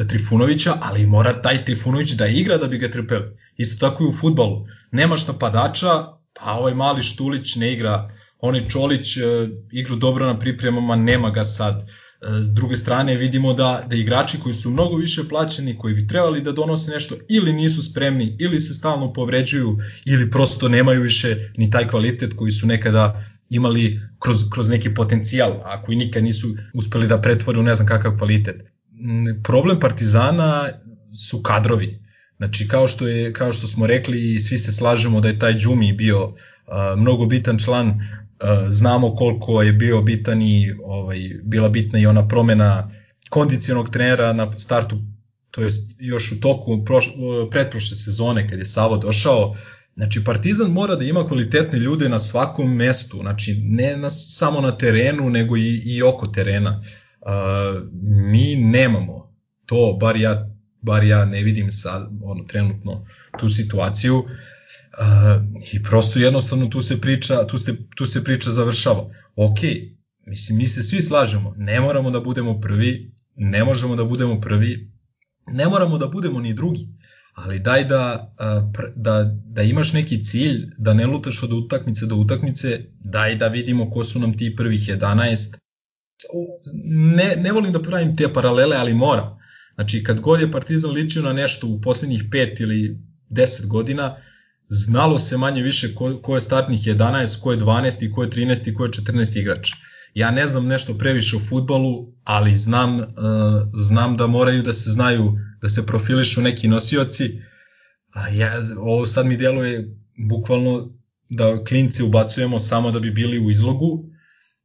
Trifunovića, 0.08 0.74
ali 0.80 1.06
mora 1.06 1.42
taj 1.42 1.64
Trifunović 1.64 2.10
da 2.10 2.26
igra 2.26 2.56
da 2.56 2.66
bi 2.66 2.78
ga 2.78 2.90
trpeli. 2.90 3.36
Isto 3.56 3.88
tako 3.88 4.04
i 4.04 4.06
u 4.06 4.12
futbalu. 4.12 4.66
Nemaš 4.92 5.26
napadača, 5.26 5.88
pa 6.40 6.52
ovaj 6.52 6.74
mali 6.74 7.02
Štulić 7.02 7.56
ne 7.56 7.72
igra, 7.72 8.10
onaj 8.38 8.68
Čolić 8.68 9.16
igra 9.72 9.96
dobro 9.96 10.26
na 10.26 10.38
pripremama, 10.38 10.96
nema 10.96 11.30
ga 11.30 11.44
sad. 11.44 11.90
S 12.42 12.52
druge 12.52 12.76
strane 12.76 13.16
vidimo 13.16 13.54
da, 13.54 13.84
da 13.86 13.96
igrači 13.96 14.40
koji 14.40 14.54
su 14.54 14.70
mnogo 14.70 14.96
više 14.96 15.28
plaćeni, 15.28 15.78
koji 15.78 15.94
bi 15.94 16.06
trebali 16.06 16.42
da 16.42 16.52
donose 16.52 16.90
nešto, 16.90 17.14
ili 17.28 17.52
nisu 17.52 17.82
spremni, 17.82 18.36
ili 18.38 18.60
se 18.60 18.74
stalno 18.74 19.12
povređuju, 19.12 19.78
ili 20.04 20.30
prosto 20.30 20.68
nemaju 20.68 21.02
više 21.02 21.50
ni 21.56 21.70
taj 21.70 21.88
kvalitet 21.88 22.34
koji 22.36 22.52
su 22.52 22.66
nekada 22.66 23.24
imali 23.48 24.00
kroz, 24.18 24.50
kroz 24.50 24.68
neki 24.68 24.94
potencijal, 24.94 25.52
a 25.64 25.82
koji 25.82 25.96
nikad 25.96 26.24
nisu 26.24 26.48
uspeli 26.74 27.08
da 27.08 27.20
pretvore 27.20 27.60
u 27.60 27.62
ne 27.62 27.74
znam 27.74 27.88
kakav 27.88 28.18
kvalitet. 28.18 28.62
Mm, 28.92 29.42
problem 29.42 29.80
Partizana 29.80 30.68
su 31.28 31.42
kadrovi. 31.42 32.00
Znači, 32.36 32.68
kao 32.68 32.88
što, 32.88 33.08
je, 33.08 33.32
kao 33.32 33.52
što 33.52 33.66
smo 33.66 33.86
rekli 33.86 34.34
i 34.34 34.38
svi 34.38 34.58
se 34.58 34.72
slažemo 34.72 35.20
da 35.20 35.28
je 35.28 35.38
taj 35.38 35.54
Džumi 35.54 35.92
bio 35.92 36.24
uh, 36.26 36.34
mnogo 36.96 37.26
bitan 37.26 37.58
član 37.58 38.00
znamo 38.70 39.14
koliko 39.16 39.62
je 39.62 39.72
bio 39.72 40.02
bitan 40.02 40.42
i 40.42 40.74
ovaj, 40.84 41.18
bila 41.42 41.68
bitna 41.68 41.98
i 41.98 42.06
ona 42.06 42.28
promena 42.28 42.90
kondicionog 43.28 43.90
trenera 43.90 44.32
na 44.32 44.58
startu, 44.58 44.98
to 45.50 45.62
jest 45.62 45.96
još 45.98 46.32
u 46.32 46.40
toku 46.40 46.84
proš, 46.84 47.06
eh, 47.06 47.50
pretprošle 47.50 47.96
sezone 47.96 48.48
kad 48.48 48.58
je 48.58 48.64
Savo 48.64 48.96
došao, 48.96 49.54
Znači, 49.96 50.24
Partizan 50.24 50.70
mora 50.70 50.96
da 50.96 51.04
ima 51.04 51.26
kvalitetne 51.26 51.78
ljude 51.78 52.08
na 52.08 52.18
svakom 52.18 52.76
mestu, 52.76 53.18
znači 53.20 53.56
ne 53.62 53.96
na, 53.96 54.10
samo 54.10 54.60
na 54.60 54.78
terenu, 54.78 55.30
nego 55.30 55.56
i, 55.56 55.82
i 55.84 56.02
oko 56.02 56.26
terena. 56.26 56.82
Uh, 57.20 57.28
mi 58.02 58.56
nemamo 58.56 59.34
to, 59.66 59.96
bar 60.00 60.16
ja, 60.16 60.50
bar 60.80 61.04
ja 61.04 61.24
ne 61.24 61.42
vidim 61.42 61.70
sad, 61.70 62.08
ono, 62.22 62.44
trenutno 62.44 63.06
tu 63.38 63.48
situaciju. 63.48 64.18
Uh, 64.18 64.30
I 65.72 65.82
prosto 65.82 66.18
jednostavno 66.18 66.66
tu 66.66 66.82
se 66.82 67.00
priča, 67.00 67.46
tu 67.46 67.58
se, 67.58 67.76
tu 67.96 68.06
se 68.06 68.24
priča 68.24 68.50
završava. 68.50 69.10
Ok, 69.36 69.58
mislim, 70.26 70.58
mi 70.58 70.66
se 70.66 70.82
svi 70.82 71.02
slažemo, 71.02 71.54
ne 71.56 71.80
moramo 71.80 72.10
da 72.10 72.20
budemo 72.20 72.60
prvi, 72.60 73.14
ne 73.36 73.64
možemo 73.64 73.96
da 73.96 74.04
budemo 74.04 74.40
prvi, 74.40 74.92
ne 75.46 75.68
moramo 75.68 75.98
da 75.98 76.06
budemo 76.06 76.40
ni 76.40 76.54
drugi, 76.54 76.88
ali 77.34 77.58
daj 77.58 77.84
da, 77.84 78.34
da, 78.96 79.24
da 79.44 79.62
imaš 79.62 79.92
neki 79.92 80.22
cilj, 80.24 80.66
da 80.78 80.94
ne 80.94 81.06
lutaš 81.06 81.42
od 81.42 81.52
utakmice 81.52 82.06
do 82.06 82.16
utakmice, 82.16 82.80
daj 83.00 83.36
da 83.36 83.48
vidimo 83.48 83.90
ko 83.90 84.04
su 84.04 84.18
nam 84.18 84.38
ti 84.38 84.56
prvih 84.56 84.80
11. 84.80 85.56
Ne, 87.16 87.36
ne 87.36 87.52
volim 87.52 87.72
da 87.72 87.82
pravim 87.82 88.16
te 88.16 88.32
paralele, 88.32 88.76
ali 88.76 88.94
moram. 88.94 89.38
Znači, 89.74 90.04
kad 90.04 90.20
god 90.20 90.40
je 90.40 90.52
Partizan 90.52 90.90
ličio 90.90 91.22
na 91.22 91.32
nešto 91.32 91.66
u 91.66 91.80
poslednjih 91.80 92.24
5 92.24 92.62
ili 92.62 92.98
10 93.30 93.66
godina, 93.66 94.16
znalo 94.70 95.18
se 95.18 95.36
manje 95.36 95.62
više 95.62 95.94
ko, 95.94 96.18
ko 96.22 96.34
je 96.34 96.40
startnih 96.40 96.80
11, 96.80 97.40
ko 97.40 97.52
je 97.52 97.58
12 97.58 98.04
i 98.04 98.12
ko 98.12 98.22
je 98.22 98.30
13 98.30 98.70
i 98.70 98.74
ko 98.74 98.84
je 98.84 98.90
14 98.90 99.38
igrač. 99.40 99.70
Ja 100.14 100.30
ne 100.30 100.46
znam 100.46 100.66
nešto 100.66 100.98
previše 100.98 101.36
o 101.36 101.40
futbalu, 101.40 102.12
ali 102.24 102.54
znam, 102.54 102.98
uh, 102.98 103.06
znam 103.74 104.16
da 104.16 104.26
moraju 104.26 104.62
da 104.62 104.72
se 104.72 104.90
znaju, 104.90 105.32
da 105.62 105.68
se 105.68 105.86
profilišu 105.86 106.42
neki 106.42 106.68
nosioci. 106.68 107.40
A 108.14 108.28
ja, 108.28 108.62
ovo 108.78 109.06
sad 109.06 109.26
mi 109.26 109.36
deluje 109.36 109.96
bukvalno 110.28 110.92
da 111.28 111.64
klinci 111.64 112.02
ubacujemo 112.02 112.58
samo 112.58 112.90
da 112.90 113.00
bi 113.00 113.10
bili 113.10 113.38
u 113.38 113.50
izlogu, 113.50 114.04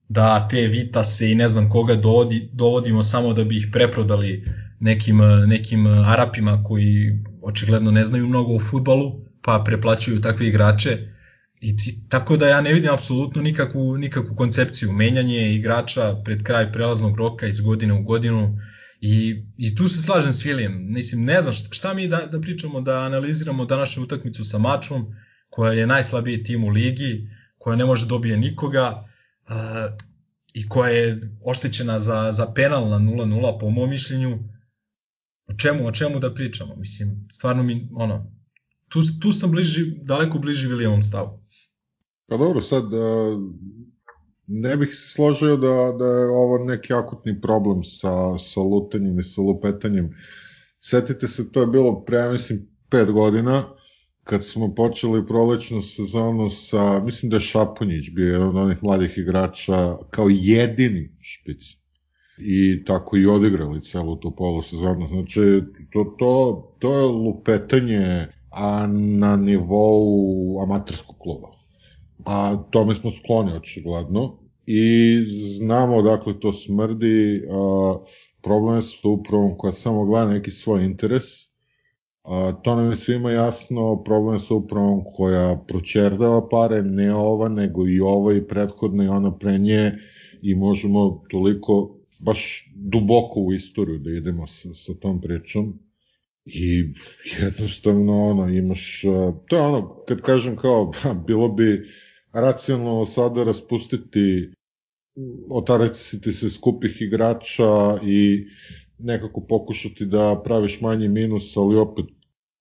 da 0.09 0.47
te 0.47 0.67
Vitase 0.67 1.31
i 1.31 1.35
ne 1.35 1.47
znam 1.47 1.69
koga 1.69 1.95
dovodi, 1.95 2.49
dovodimo 2.53 3.03
samo 3.03 3.33
da 3.33 3.43
bi 3.43 3.57
ih 3.57 3.67
preprodali 3.73 4.45
nekim, 4.79 5.17
nekim 5.47 5.87
Arapima 5.87 6.63
koji 6.63 7.19
očigledno 7.41 7.91
ne 7.91 8.05
znaju 8.05 8.27
mnogo 8.27 8.55
o 8.55 8.59
futbalu 8.59 9.24
pa 9.45 9.63
preplaćuju 9.65 10.21
takve 10.21 10.47
igrače 10.47 10.97
i 11.61 11.77
ti, 11.77 11.99
tako 12.09 12.37
da 12.37 12.47
ja 12.47 12.61
ne 12.61 12.73
vidim 12.73 12.93
apsolutno 12.93 13.41
nikakvu, 13.41 13.97
nikakvu 13.97 14.35
koncepciju 14.35 14.91
menjanje 14.91 15.55
igrača 15.55 16.15
pred 16.25 16.43
kraj 16.43 16.71
prelaznog 16.71 17.17
roka 17.17 17.47
iz 17.47 17.59
godine 17.59 17.93
u 17.93 18.03
godinu 18.03 18.57
I, 19.01 19.43
I 19.57 19.75
tu 19.75 19.87
se 19.87 20.01
slažem 20.01 20.33
s 20.33 20.41
Filijem. 20.43 20.93
Mislim, 20.93 21.25
ne 21.25 21.41
znam 21.41 21.53
šta 21.53 21.93
mi 21.93 22.07
da, 22.07 22.25
da 22.31 22.41
pričamo, 22.41 22.81
da 22.81 22.99
analiziramo 22.99 23.65
današnju 23.65 24.03
utakmicu 24.03 24.43
sa 24.43 24.57
Mačvom, 24.57 25.05
koja 25.49 25.73
je 25.73 25.87
najslabiji 25.87 26.43
tim 26.43 26.63
u 26.63 26.69
ligi, 26.69 27.29
koja 27.57 27.75
ne 27.75 27.85
može 27.85 28.07
dobije 28.07 28.37
nikoga 28.37 29.05
uh, 29.49 29.55
i 30.53 30.69
koja 30.69 30.89
je 30.89 31.31
oštećena 31.43 31.99
za, 31.99 32.31
za 32.31 32.47
penal 32.55 32.89
na 32.89 32.99
0-0 32.99 33.59
po 33.59 33.69
mom 33.69 33.89
mišljenju. 33.89 34.39
O 35.47 35.53
čemu, 35.53 35.87
o 35.87 35.91
čemu 35.91 36.19
da 36.19 36.33
pričamo? 36.33 36.75
Mislim, 36.75 37.27
stvarno 37.31 37.63
mi, 37.63 37.89
ono, 37.93 38.31
tu, 38.95 39.01
tu 39.21 39.31
sam 39.31 39.51
bliži, 39.51 39.85
daleko 40.01 40.39
bliži 40.39 40.67
Vilijevom 40.67 41.03
stavu. 41.03 41.39
Pa 42.27 42.37
dobro, 42.37 42.61
sad, 42.61 42.83
ne 44.47 44.77
bih 44.77 44.89
se 44.95 45.11
složio 45.11 45.57
da, 45.57 45.95
da 45.99 46.05
je 46.05 46.29
ovo 46.29 46.65
neki 46.65 46.93
akutni 46.93 47.41
problem 47.41 47.83
sa, 47.83 48.37
sa 48.37 48.59
lutanjem 48.59 49.19
i 49.19 49.23
sa 49.23 49.41
lupetanjem. 49.41 50.09
Setite 50.79 51.27
se, 51.27 51.51
to 51.51 51.61
je 51.61 51.67
bilo 51.67 52.05
pre, 52.05 52.29
mislim, 52.31 52.67
pet 52.89 53.11
godina, 53.11 53.63
kad 54.23 54.43
smo 54.43 54.75
počeli 54.75 55.27
prolećnu 55.27 55.81
sezonu 55.81 56.49
sa, 56.49 56.99
mislim 56.99 57.29
da 57.29 57.35
je 57.35 57.49
Šapunjić 57.51 58.09
bio 58.09 58.31
jedan 58.31 58.47
od 58.47 58.55
onih 58.55 58.83
mladih 58.83 59.17
igrača 59.17 59.97
kao 60.09 60.27
jedini 60.29 61.09
špic. 61.21 61.61
I 62.37 62.83
tako 62.85 63.17
i 63.17 63.25
odigrali 63.25 63.83
celu 63.83 64.15
tu 64.15 64.35
polosezonu. 64.35 65.07
Znači, 65.07 65.61
to, 65.93 66.15
to, 66.19 66.75
to 66.79 66.99
je 66.99 67.05
lupetanje 67.05 68.27
a 68.55 68.87
na 69.19 69.35
nivou 69.35 70.61
amaterskog 70.63 71.15
kluba. 71.19 71.47
A 72.25 72.57
tome 72.71 72.95
smo 72.95 73.11
skloni 73.11 73.53
očigledno 73.53 74.37
i 74.65 75.23
znamo 75.57 76.01
dakle 76.01 76.39
to 76.39 76.53
smrdi, 76.53 77.43
a, 77.51 77.95
problem 78.41 78.75
je 78.75 78.81
sa 78.81 79.09
upravom 79.09 79.57
koja 79.57 79.71
samo 79.71 80.05
gleda 80.05 80.31
neki 80.31 80.51
svoj 80.51 80.85
interes, 80.85 81.23
a, 82.23 82.53
to 82.63 82.75
nam 82.75 82.89
je 82.89 82.95
svima 82.95 83.31
jasno, 83.31 84.03
problem 84.03 84.35
je 84.35 84.39
sa 84.39 84.53
upravom 84.53 85.01
koja 85.17 85.63
pročerdava 85.67 86.47
pare, 86.49 86.81
ne 86.81 87.13
ova, 87.15 87.49
nego 87.49 87.87
i 87.87 87.99
ova 87.99 88.33
i 88.33 88.47
prethodna 88.47 89.03
i 89.03 89.07
ona 89.07 89.37
pre 89.37 89.57
nje 89.57 89.91
i 90.41 90.55
možemo 90.55 91.23
toliko 91.29 91.95
baš 92.19 92.71
duboko 92.75 93.39
u 93.39 93.53
istoriju 93.53 93.99
da 93.99 94.11
idemo 94.11 94.47
sa, 94.47 94.73
sa 94.73 94.93
tom 94.93 95.21
pričom 95.21 95.73
i 96.45 96.93
jednostavno 97.39 98.29
ono 98.29 98.49
imaš, 98.49 99.01
to 99.47 99.55
je 99.55 99.61
ono 99.61 100.03
kad 100.07 100.21
kažem 100.21 100.55
kao 100.55 100.91
bilo 101.27 101.49
bi 101.49 101.89
racionalno 102.33 103.05
sada 103.05 103.43
raspustiti 103.43 104.51
otarati 105.49 106.31
se 106.31 106.49
skupih 106.49 107.01
igrača 107.01 107.99
i 108.03 108.45
nekako 108.97 109.41
pokušati 109.41 110.05
da 110.05 110.41
praviš 110.43 110.81
manji 110.81 111.07
minus, 111.07 111.57
ali 111.57 111.77
opet 111.77 112.05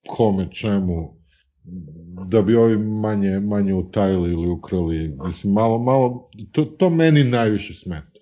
kome, 0.09 0.49
čemu, 0.53 1.16
da 2.29 2.42
bi 2.42 2.57
ovi 2.57 2.79
manje, 2.79 3.40
manje 3.40 3.75
utajili 3.75 4.33
ili 4.33 4.49
ukrali. 4.49 5.16
Mislim, 5.27 5.53
malo, 5.53 5.79
malo, 5.79 6.31
to, 6.53 6.64
to 6.64 6.90
meni 6.90 7.25
najviše 7.25 7.75
smeta. 7.75 8.20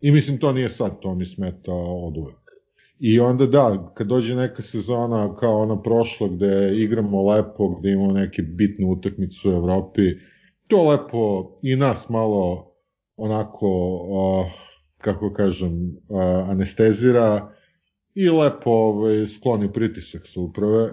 I 0.00 0.10
mislim, 0.10 0.38
to 0.38 0.52
nije 0.52 0.68
sad, 0.68 1.00
to 1.00 1.14
mi 1.14 1.26
smeta 1.26 1.72
od 1.74 2.16
uvek. 2.16 2.43
I 3.06 3.20
onda 3.20 3.46
da, 3.46 3.92
kad 3.94 4.06
dođe 4.06 4.34
neka 4.34 4.62
sezona 4.62 5.34
kao 5.36 5.62
ona 5.62 5.82
prošla 5.82 6.28
gde 6.28 6.72
igramo 6.76 7.30
lepo, 7.30 7.68
gde 7.68 7.90
imamo 7.92 8.12
neke 8.12 8.42
bitne 8.42 8.86
utakmice 8.86 9.48
u 9.48 9.52
Evropi, 9.52 10.02
to 10.68 10.82
lepo 10.82 11.50
i 11.62 11.76
nas 11.76 12.08
malo 12.08 12.72
onako, 13.16 13.68
uh, 13.94 14.46
kako 14.98 15.32
kažem, 15.32 15.72
uh, 16.08 16.48
anestezira 16.50 17.52
i 18.14 18.28
lepo 18.28 18.70
ovaj, 18.70 19.26
skloni 19.26 19.72
pritisak 19.72 20.22
sa 20.24 20.40
uprave. 20.40 20.90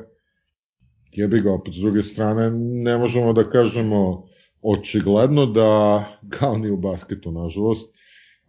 Jebi 1.12 1.41
ga, 1.41 1.54
opet 1.54 1.74
s 1.74 1.78
druge 1.78 2.02
strane, 2.02 2.52
ne 2.84 2.97
možemo 2.97 3.34
da 3.34 3.50
kažemo 3.50 4.28
očigledno 4.62 5.45
da, 5.45 6.06
kao 6.30 6.58
ni 6.58 6.71
u 6.71 6.78
basketu, 6.78 7.32
nažalost, 7.32 7.93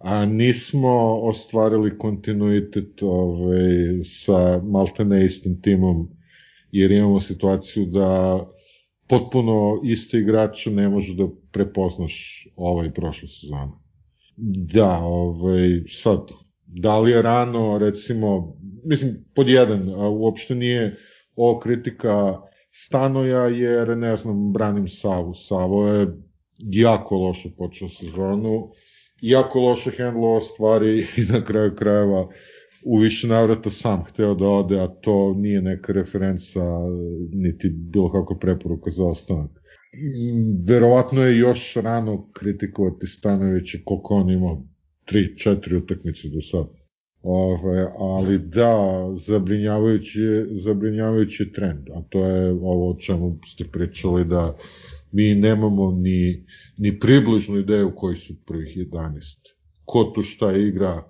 a 0.02 0.26
nismo 0.26 1.20
ostvarili 1.22 1.98
kontinuitet 1.98 3.02
ovaj, 3.02 4.02
sa 4.04 4.60
maltene 4.64 5.24
istim 5.24 5.62
timom, 5.62 6.08
jer 6.72 6.90
imamo 6.90 7.20
situaciju 7.20 7.86
da 7.86 8.40
potpuno 9.08 9.80
isto 9.84 10.16
igrača 10.16 10.70
ne 10.70 10.88
može 10.88 11.14
da 11.14 11.28
prepoznaš 11.52 12.46
ovaj 12.56 12.90
prošle 12.90 13.28
sezone. 13.28 13.72
Da, 14.74 14.98
ovaj, 14.98 15.82
sad, 15.88 16.30
da 16.66 16.98
li 16.98 17.10
je 17.10 17.22
rano, 17.22 17.78
recimo, 17.78 18.56
mislim, 18.84 19.24
pod 19.34 19.48
jedan, 19.48 19.88
a 19.88 20.08
uopšte 20.08 20.54
nije 20.54 20.96
ovo 21.36 21.58
kritika 21.58 22.40
Stanoja, 22.74 23.46
jer, 23.46 23.96
ne 23.96 24.16
znam, 24.16 24.52
branim 24.52 24.88
Savu. 24.88 25.34
Savo 25.34 25.88
je 25.88 26.06
jako 26.58 27.16
loše 27.16 27.50
počeo 27.58 27.88
sezonu, 27.88 28.70
jako 29.22 29.60
loše 29.60 29.90
hendlo 29.90 30.40
stvari 30.40 30.98
i 31.18 31.32
na 31.32 31.44
kraju 31.44 31.74
krajeva 31.76 32.28
u 32.84 32.98
više 32.98 33.26
navrata 33.26 33.70
sam 33.70 34.04
hteo 34.04 34.34
da 34.34 34.48
ode, 34.48 34.80
a 34.80 34.88
to 34.88 35.34
nije 35.36 35.62
neka 35.62 35.92
referenca 35.92 36.60
niti 37.32 37.68
bilo 37.68 38.12
kako 38.12 38.38
preporuka 38.38 38.90
za 38.90 39.04
ostanak. 39.04 39.50
Verovatno 40.66 41.22
je 41.22 41.38
još 41.38 41.74
rano 41.74 42.28
kritikovati 42.32 43.06
Stanovića 43.06 43.78
koliko 43.84 44.14
on 44.14 44.30
imao 44.30 44.62
3-4 45.12 45.82
utakmice 45.82 46.28
do 46.28 46.40
sada. 46.40 46.82
Ove, 47.22 47.88
ali 47.98 48.38
da, 48.38 49.04
zabrinjavajući 49.16 50.20
je, 50.20 50.46
zabrinjavajući 50.50 51.42
je 51.42 51.52
trend, 51.52 51.90
a 51.94 52.02
to 52.08 52.26
je 52.26 52.50
ovo 52.50 52.90
o 52.90 52.96
čemu 52.96 53.38
ste 53.46 53.64
pričali 53.64 54.24
da 54.24 54.56
mi 55.12 55.34
nemamo 55.34 55.90
ni, 55.90 56.46
ni 56.78 56.98
približnu 57.00 57.58
ideju 57.58 57.92
koji 57.96 58.16
su 58.16 58.34
prvih 58.46 58.76
11. 58.76 59.20
Ko 59.84 60.04
tu 60.14 60.22
šta 60.22 60.52
igra, 60.52 61.02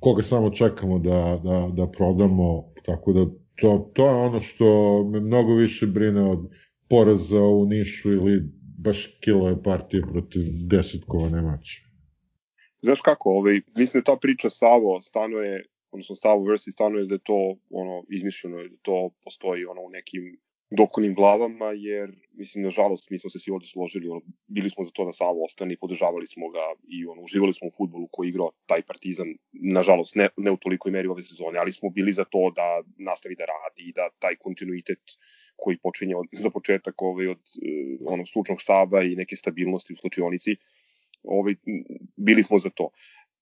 koga 0.00 0.22
samo 0.22 0.50
čekamo 0.50 0.98
da, 0.98 1.40
da, 1.44 1.70
da 1.76 1.90
prodamo, 1.90 2.72
tako 2.84 3.12
da 3.12 3.26
to, 3.60 3.90
to 3.94 4.06
je 4.06 4.14
ono 4.14 4.40
što 4.40 4.64
me 5.04 5.20
mnogo 5.20 5.54
više 5.54 5.86
brine 5.86 6.22
od 6.22 6.38
poraza 6.88 7.42
u 7.42 7.66
Nišu 7.66 8.12
ili 8.12 8.42
baš 8.78 9.18
kilove 9.20 9.62
partije 9.62 10.02
protiv 10.02 10.42
desetkovane 10.70 11.42
mače. 11.42 11.82
Znaš 12.82 13.00
kako, 13.00 13.30
ovaj, 13.30 13.60
mislim 13.76 14.00
da 14.00 14.12
ta 14.12 14.18
priča 14.20 14.50
Savo 14.50 15.00
stanuje, 15.00 15.64
odnosno 15.90 16.16
Savo 16.16 16.44
versi 16.44 16.72
stanuje 16.72 17.06
da 17.06 17.14
je 17.14 17.24
to 17.24 17.56
ono 17.70 18.04
izmišljeno, 18.10 18.56
da 18.56 18.76
to 18.82 19.10
postoji 19.24 19.64
ono 19.64 19.80
u 19.80 19.90
nekim 19.90 20.22
dokonim 20.76 21.14
glavama, 21.14 21.72
jer, 21.76 22.12
mislim, 22.32 22.64
nažalost, 22.64 23.10
mi 23.10 23.18
smo 23.18 23.30
se 23.30 23.38
svi 23.38 23.52
ovde 23.52 23.66
složili, 23.66 24.08
ono, 24.08 24.20
bili 24.46 24.70
smo 24.70 24.84
za 24.84 24.90
to 24.90 25.04
da 25.04 25.12
Savo 25.12 25.44
ostane 25.44 25.74
i 25.74 25.76
podržavali 25.76 26.26
smo 26.26 26.48
ga 26.48 26.64
i 26.88 27.06
ono, 27.06 27.22
uživali 27.22 27.54
smo 27.54 27.66
u 27.68 27.74
futbolu 27.76 28.08
koji 28.12 28.28
igrao 28.28 28.50
taj 28.66 28.82
partizan, 28.82 29.34
nažalost, 29.52 30.16
ne, 30.16 30.28
ne 30.36 30.50
u 30.50 30.56
tolikoj 30.56 30.92
meri 30.92 31.08
ove 31.08 31.22
sezone, 31.22 31.58
ali 31.58 31.72
smo 31.72 31.90
bili 31.90 32.12
za 32.12 32.24
to 32.24 32.52
da 32.56 32.82
nastavi 32.98 33.34
da 33.34 33.44
radi 33.44 33.88
i 33.88 33.92
da 33.92 34.08
taj 34.18 34.36
kontinuitet 34.36 35.02
koji 35.56 35.78
počinje 35.82 36.16
od, 36.16 36.26
za 36.32 36.50
početak 36.50 37.02
ovaj, 37.02 37.28
od 37.28 37.38
uh, 37.38 38.12
ono, 38.14 38.24
stručnog 38.24 38.62
staba 38.62 39.02
i 39.02 39.16
neke 39.16 39.36
stabilnosti 39.36 39.92
u 39.92 39.96
slučionici, 39.96 40.56
ovaj, 41.22 41.54
bili 42.16 42.42
smo 42.42 42.58
za 42.58 42.70
to. 42.70 42.90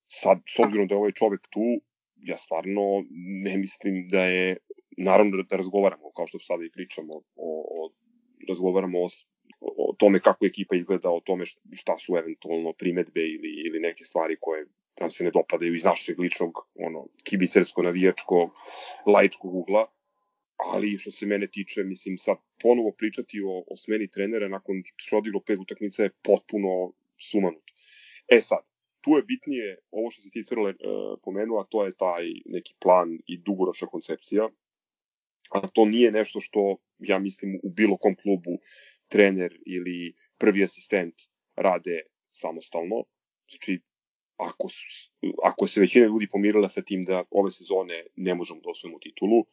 Sad, 0.08 0.42
s 0.48 0.58
obzirom 0.58 0.86
da 0.86 0.94
je 0.94 0.98
ovaj 0.98 1.12
čovek 1.12 1.40
tu, 1.50 1.80
ja 2.22 2.36
stvarno 2.36 3.04
ne 3.44 3.56
mislim 3.56 4.08
da 4.08 4.24
je 4.24 4.56
naravno 5.04 5.36
da, 5.36 5.42
da 5.42 5.56
razgovaramo, 5.56 6.12
kao 6.16 6.26
što 6.26 6.38
sada 6.38 6.64
i 6.64 6.70
pričamo, 6.70 7.12
o, 7.36 7.50
o, 7.78 7.90
razgovaramo 8.48 8.98
o, 8.98 9.08
o 9.60 9.94
tome 9.98 10.20
kako 10.20 10.46
ekipa 10.46 10.76
izgleda, 10.76 11.10
o 11.10 11.20
tome 11.20 11.44
šta 11.72 11.96
su 11.96 12.16
eventualno 12.16 12.72
primetbe 12.72 13.20
ili, 13.20 13.50
ili 13.66 13.80
neke 13.80 14.04
stvari 14.04 14.36
koje 14.40 14.66
nam 15.00 15.10
se 15.10 15.24
ne 15.24 15.30
dopadaju 15.30 15.74
iz 15.74 15.84
našeg 15.84 16.20
ličnog 16.20 16.52
ono, 16.74 17.06
kibicersko-navijačko 17.24 18.50
laičkog 19.06 19.54
ugla, 19.54 19.86
ali 20.72 20.98
što 20.98 21.10
se 21.10 21.26
mene 21.26 21.46
tiče, 21.46 21.84
mislim, 21.84 22.18
sad 22.18 22.36
ponovo 22.62 22.92
pričati 22.98 23.40
o, 23.40 23.64
o 23.70 23.76
smeni 23.76 24.08
trenera 24.10 24.48
nakon 24.48 24.82
što 24.96 25.18
odiglo 25.18 25.40
pet 25.46 25.58
utakmica 25.58 26.02
je 26.02 26.10
potpuno 26.22 26.92
sumanuto. 27.18 27.72
E 28.28 28.40
sad, 28.40 28.58
tu 29.00 29.10
je 29.10 29.22
bitnije 29.22 29.78
ovo 29.90 30.10
što 30.10 30.22
se 30.22 30.30
ti 30.30 30.44
Crle 30.44 30.70
uh, 30.70 30.76
pomenuo, 31.24 31.60
a 31.60 31.66
to 31.70 31.84
je 31.84 31.96
taj 31.96 32.24
neki 32.44 32.74
plan 32.80 33.18
i 33.26 33.38
dugoročna 33.38 33.88
koncepcija 33.88 34.48
a 35.50 35.60
to 35.68 35.84
nije 35.84 36.10
nešto 36.12 36.40
što, 36.40 36.76
ja 36.98 37.18
mislim, 37.18 37.60
u 37.62 37.70
bilo 37.70 37.96
kom 37.96 38.16
klubu 38.16 38.58
trener 39.08 39.58
ili 39.66 40.14
prvi 40.38 40.64
asistent 40.64 41.14
rade 41.56 42.00
samostalno. 42.30 43.04
Znači, 43.50 43.80
ako, 44.36 44.68
ako 45.44 45.66
se 45.66 45.80
većina 45.80 46.06
ljudi 46.06 46.28
pomirila 46.32 46.68
sa 46.68 46.82
tim 46.82 47.02
da 47.04 47.24
ove 47.30 47.50
sezone 47.50 48.06
ne 48.16 48.34
možemo 48.34 48.60
da 48.60 48.70
osvojimo 48.70 48.98
titulu, 48.98 49.44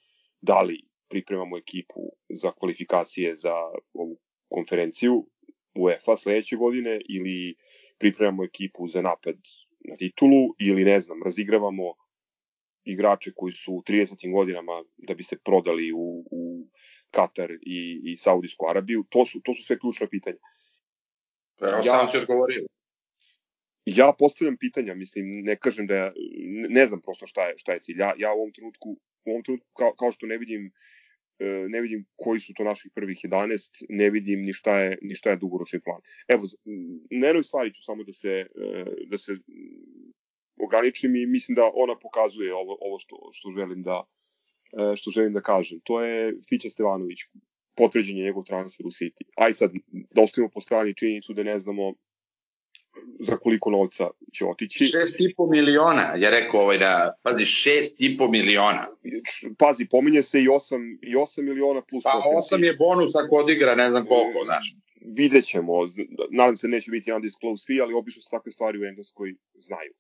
da 0.41 0.61
li 0.61 0.81
pripremamo 1.09 1.57
ekipu 1.57 2.01
za 2.29 2.51
kvalifikacije 2.51 3.35
za 3.35 3.53
ovu 3.93 4.19
konferenciju 4.49 5.27
UEFA 5.75 6.17
sledeće 6.17 6.55
godine 6.55 7.01
ili 7.09 7.55
pripremamo 7.97 8.43
ekipu 8.43 8.87
za 8.87 9.01
napad 9.01 9.35
na 9.79 9.95
titulu 9.95 10.55
ili 10.59 10.83
ne 10.83 10.99
znam, 10.99 11.23
razigravamo 11.23 11.93
igrače 12.87 13.31
koji 13.35 13.51
su 13.51 13.73
u 13.73 13.81
30. 13.81 14.33
godinama 14.33 14.83
da 14.97 15.13
bi 15.13 15.23
se 15.23 15.37
prodali 15.45 15.91
u, 15.91 16.23
u 16.31 16.67
Katar 17.11 17.51
i, 17.51 18.01
i 18.03 18.15
Saudijsku 18.17 18.65
Arabiju, 18.69 19.05
to 19.09 19.25
su, 19.25 19.41
to 19.43 19.53
su 19.53 19.63
sve 19.63 19.79
ključna 19.79 20.07
pitanja. 20.07 20.37
Evo, 21.61 21.77
ja, 21.77 21.83
sam 21.83 22.07
si 22.07 22.17
odgovorio. 22.17 22.65
Ja 23.85 24.13
postavljam 24.19 24.57
pitanja, 24.59 24.93
mislim, 24.93 25.25
ne 25.43 25.55
kažem 25.55 25.87
da 25.87 25.95
ja, 25.95 26.13
ne 26.69 26.85
znam 26.85 27.01
prosto 27.01 27.27
šta 27.27 27.47
je, 27.47 27.57
šta 27.57 27.73
je 27.73 27.79
cilj. 27.79 27.99
Ja, 27.99 28.13
ja 28.17 28.33
u 28.33 28.37
ovom 28.37 28.51
trenutku, 28.53 28.89
u 29.25 29.31
ovom 29.31 29.43
trenutku 29.43 29.67
kao, 29.73 29.93
kao 29.99 30.11
što 30.11 30.25
ne 30.25 30.37
vidim 30.37 30.71
e, 31.39 31.45
ne 31.69 31.81
vidim 31.81 32.05
koji 32.15 32.39
su 32.39 32.53
to 32.53 32.63
naših 32.63 32.91
prvih 32.95 33.17
11, 33.23 33.85
ne 33.89 34.09
vidim 34.09 34.41
ni 34.41 34.53
šta 34.53 34.79
je, 34.79 34.97
ni 35.01 35.15
šta 35.15 35.29
je 35.29 35.35
dugoročni 35.35 35.79
plan. 35.81 36.01
Evo, 36.27 36.43
na 37.11 37.27
jednoj 37.27 37.43
stvari 37.43 37.73
ću 37.73 37.83
samo 37.83 38.03
da 38.03 38.13
se, 38.13 38.29
e, 38.29 38.85
da 39.05 39.17
se 39.17 39.37
ograničim 40.59 41.15
i 41.15 41.25
mislim 41.25 41.55
da 41.55 41.71
ona 41.73 41.95
pokazuje 41.99 42.55
ovo, 42.55 42.77
ovo 42.81 42.99
što, 42.99 43.29
što 43.33 43.51
želim 43.57 43.83
da 43.83 44.03
e, 44.91 44.95
što 44.95 45.11
želim 45.11 45.33
da 45.33 45.41
kažem. 45.41 45.79
To 45.83 46.03
je 46.03 46.33
Fića 46.49 46.69
Stevanović, 46.69 47.19
potvrđen 47.75 48.17
je 48.17 48.23
njegov 48.23 48.43
transfer 48.43 48.85
u 48.85 48.89
City. 48.89 49.23
Aj 49.35 49.53
sad, 49.53 49.71
da 50.11 50.21
ostavimo 50.21 50.49
po 50.53 50.61
strani 50.61 50.95
činjenicu 50.95 51.33
da 51.33 51.43
ne 51.43 51.59
znamo 51.59 51.93
za 53.19 53.37
koliko 53.37 53.69
novca 53.69 54.09
će 54.33 54.45
otići. 54.45 54.83
6,5 54.83 55.51
miliona, 55.51 56.13
je 56.15 56.31
rekao 56.31 56.61
ovaj 56.61 56.77
da, 56.77 57.13
pazi, 57.23 57.43
6,5 57.43 58.31
miliona. 58.31 58.87
Pazi, 59.57 59.87
pominje 59.91 60.23
se 60.23 60.41
i 60.41 60.47
8, 60.47 60.97
i 61.01 61.15
8 61.15 61.41
miliona 61.41 61.81
plus... 61.81 62.03
Pa 62.03 62.21
8 62.51 62.63
je 62.63 62.73
bonus 62.73 63.15
ako 63.15 63.35
odigra, 63.35 63.75
ne 63.75 63.91
znam 63.91 64.05
koliko, 64.05 64.45
znaš. 64.45 64.75
Vidjet 65.01 65.45
ćemo, 65.45 65.73
nadam 66.31 66.57
se 66.57 66.67
neće 66.67 66.91
biti 66.91 67.11
undisclosed 67.11 67.65
fee, 67.67 67.81
ali 67.81 67.93
obično 67.93 68.21
se 68.21 68.29
takve 68.31 68.51
stvari 68.51 68.79
u 68.79 68.85
Engleskoj 68.85 69.35
znaju. 69.55 69.93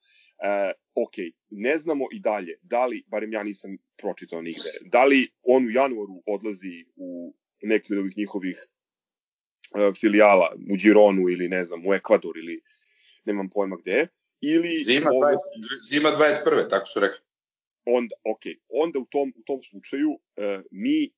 E, 0.43 0.71
ok, 0.95 1.13
ne 1.49 1.77
znamo 1.77 2.05
i 2.11 2.19
dalje, 2.19 2.57
da 2.61 2.85
li, 2.85 3.03
barem 3.07 3.33
ja 3.33 3.43
nisam 3.43 3.77
pročitao 3.97 4.41
nigde, 4.41 4.69
da 4.85 5.05
li 5.05 5.27
on 5.43 5.65
u 5.65 5.69
januaru 5.69 6.23
odlazi 6.25 6.85
u 6.95 7.33
neki 7.61 7.93
od 7.93 7.99
ovih 7.99 8.17
njihovih 8.17 8.57
e, 9.75 9.93
filijala 9.93 10.55
u 10.71 10.75
Gironu 10.75 11.29
ili 11.29 11.49
ne 11.49 11.63
znam, 11.65 11.87
u 11.87 11.93
Ekvador 11.93 12.37
ili 12.37 12.61
nemam 13.25 13.49
pojma 13.49 13.77
gde, 13.81 14.07
ili... 14.41 14.77
Zima, 14.77 15.09
20, 15.09 15.37
zima 15.89 16.09
21. 16.09 16.69
tako 16.69 16.85
su 16.85 16.99
rekli. 16.99 17.19
Onda, 17.85 18.15
ok, 18.23 18.41
onda 18.69 18.99
u 18.99 19.05
tom, 19.05 19.33
u 19.37 19.43
tom 19.43 19.63
slučaju 19.63 20.19
e, 20.35 20.61
mi 20.71 21.11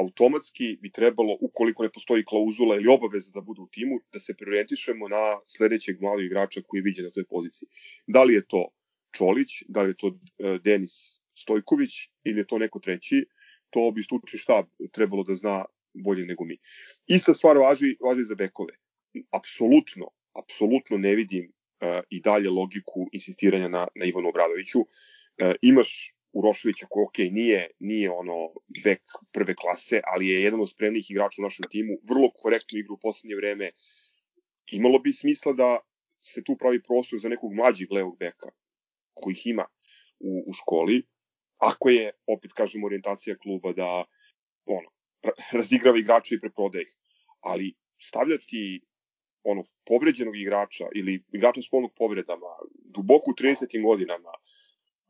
automatski 0.00 0.78
bi 0.82 0.90
trebalo, 0.90 1.36
ukoliko 1.40 1.82
ne 1.82 1.92
postoji 1.92 2.24
klauzula 2.24 2.76
ili 2.76 2.88
obaveza 2.88 3.30
da 3.34 3.40
bude 3.40 3.60
u 3.60 3.68
timu, 3.68 4.00
da 4.12 4.20
se 4.20 4.34
preorientišemo 4.38 5.08
na 5.08 5.24
sledećeg 5.46 6.00
mladog 6.00 6.24
igrača 6.24 6.62
koji 6.66 6.78
je 6.78 6.82
viđen 6.82 7.04
na 7.04 7.10
toj 7.10 7.24
poziciji. 7.24 7.68
Da 8.06 8.24
li 8.24 8.34
je 8.34 8.46
to 8.46 8.68
Čolić, 9.16 9.62
da 9.68 9.82
li 9.82 9.90
je 9.90 9.96
to 9.96 10.08
e, 10.08 10.58
Denis 10.64 10.92
Stojković 11.34 11.92
ili 12.24 12.40
je 12.40 12.46
to 12.46 12.58
neko 12.58 12.78
treći, 12.78 13.26
to 13.70 13.90
bi 13.90 14.02
stručni 14.02 14.38
štab 14.38 14.66
trebalo 14.92 15.22
da 15.22 15.34
zna 15.34 15.64
bolje 15.94 16.26
nego 16.26 16.44
mi. 16.44 16.58
Ista 17.06 17.34
stvar 17.34 17.58
važi, 17.58 17.96
važi 18.00 18.24
za 18.24 18.34
bekove. 18.34 18.72
Apsolutno, 19.30 20.10
apsolutno 20.38 20.98
ne 20.98 21.14
vidim 21.14 21.46
uh, 21.46 22.00
i 22.10 22.20
dalje 22.20 22.50
logiku 22.50 23.08
insistiranja 23.12 23.68
na, 23.68 23.86
na 23.94 24.04
Ivanu 24.06 24.28
Obradoviću. 24.28 24.80
Uh, 24.80 24.86
imaš 25.62 26.14
Uroševića 26.32 26.86
koji, 26.90 27.04
ok, 27.04 27.18
nije, 27.18 27.70
nije 27.78 28.10
ono 28.10 28.52
bek 28.84 29.02
prve 29.32 29.54
klase, 29.54 30.00
ali 30.04 30.28
je 30.28 30.42
jedan 30.42 30.60
od 30.60 30.70
spremnih 30.70 31.10
igrača 31.10 31.42
u 31.42 31.42
našem 31.42 31.64
timu, 31.70 31.98
vrlo 32.10 32.30
korektno 32.42 32.78
igra 32.78 32.92
u 32.92 33.02
poslednje 33.02 33.36
vreme. 33.36 33.70
Imalo 34.72 34.98
bi 34.98 35.12
smisla 35.12 35.52
da 35.52 35.78
se 36.20 36.44
tu 36.44 36.56
pravi 36.58 36.82
prostor 36.82 37.18
za 37.22 37.28
nekog 37.28 37.54
mlađeg 37.54 37.92
levog 37.92 38.18
beka, 38.18 38.48
kojih 39.14 39.46
ima 39.46 39.66
u, 40.20 40.44
u 40.46 40.52
školi, 40.52 41.02
ako 41.58 41.88
je, 41.88 42.12
opet 42.26 42.52
kažem, 42.52 42.84
orijentacija 42.84 43.36
kluba 43.36 43.72
da 43.72 44.04
ono, 44.64 44.88
razigrava 45.58 45.98
igrača 45.98 46.34
i 46.34 46.40
preprodaje 46.40 46.82
ih. 46.82 46.96
Ali 47.40 47.74
stavljati 47.98 48.80
ono, 49.42 49.64
povređenog 49.86 50.36
igrača 50.36 50.84
ili 50.94 51.24
igrača 51.32 51.62
s 51.62 51.70
polnog 51.70 51.92
povredama, 51.96 52.52
duboko 52.94 53.30
u 53.30 53.34
30. 53.34 53.82
godinama, 53.82 54.32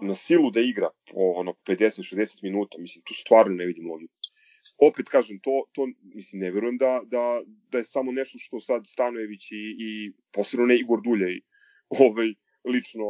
na 0.01 0.15
silu 0.15 0.51
da 0.51 0.61
igra 0.61 0.91
po 1.13 1.21
ono 1.37 1.55
50-60 1.67 2.43
minuta, 2.43 2.79
mislim, 2.79 3.03
tu 3.05 3.15
stvarno 3.15 3.55
ne 3.55 3.67
vidim 3.67 3.91
logiku. 3.91 4.15
Opet 4.79 5.09
kažem, 5.09 5.39
to, 5.41 5.65
to 5.73 5.89
mislim, 6.15 6.41
ne 6.41 6.51
verujem 6.51 6.77
da, 6.77 7.01
da, 7.05 7.43
da 7.73 7.79
je 7.79 7.85
samo 7.85 8.13
nešto 8.13 8.39
što 8.39 8.61
sad 8.61 8.87
Stanojević 8.87 9.53
i, 9.53 9.77
i 9.79 10.13
posebno 10.33 10.67
ne 10.67 10.79
Igor 10.79 11.01
Duljaj 11.05 11.41
ovaj, 11.89 12.35
lično 12.65 13.05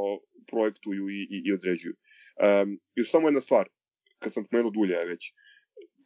projektuju 0.51 1.09
i, 1.09 1.23
i, 1.23 1.43
i 1.45 1.53
određuju. 1.53 1.95
Um, 1.95 2.81
još 2.95 3.11
samo 3.11 3.29
jedna 3.29 3.41
stvar, 3.41 3.69
kad 4.19 4.33
sam 4.33 4.45
pomenuo 4.45 4.71
Duljaja 4.71 5.05
već, 5.05 5.33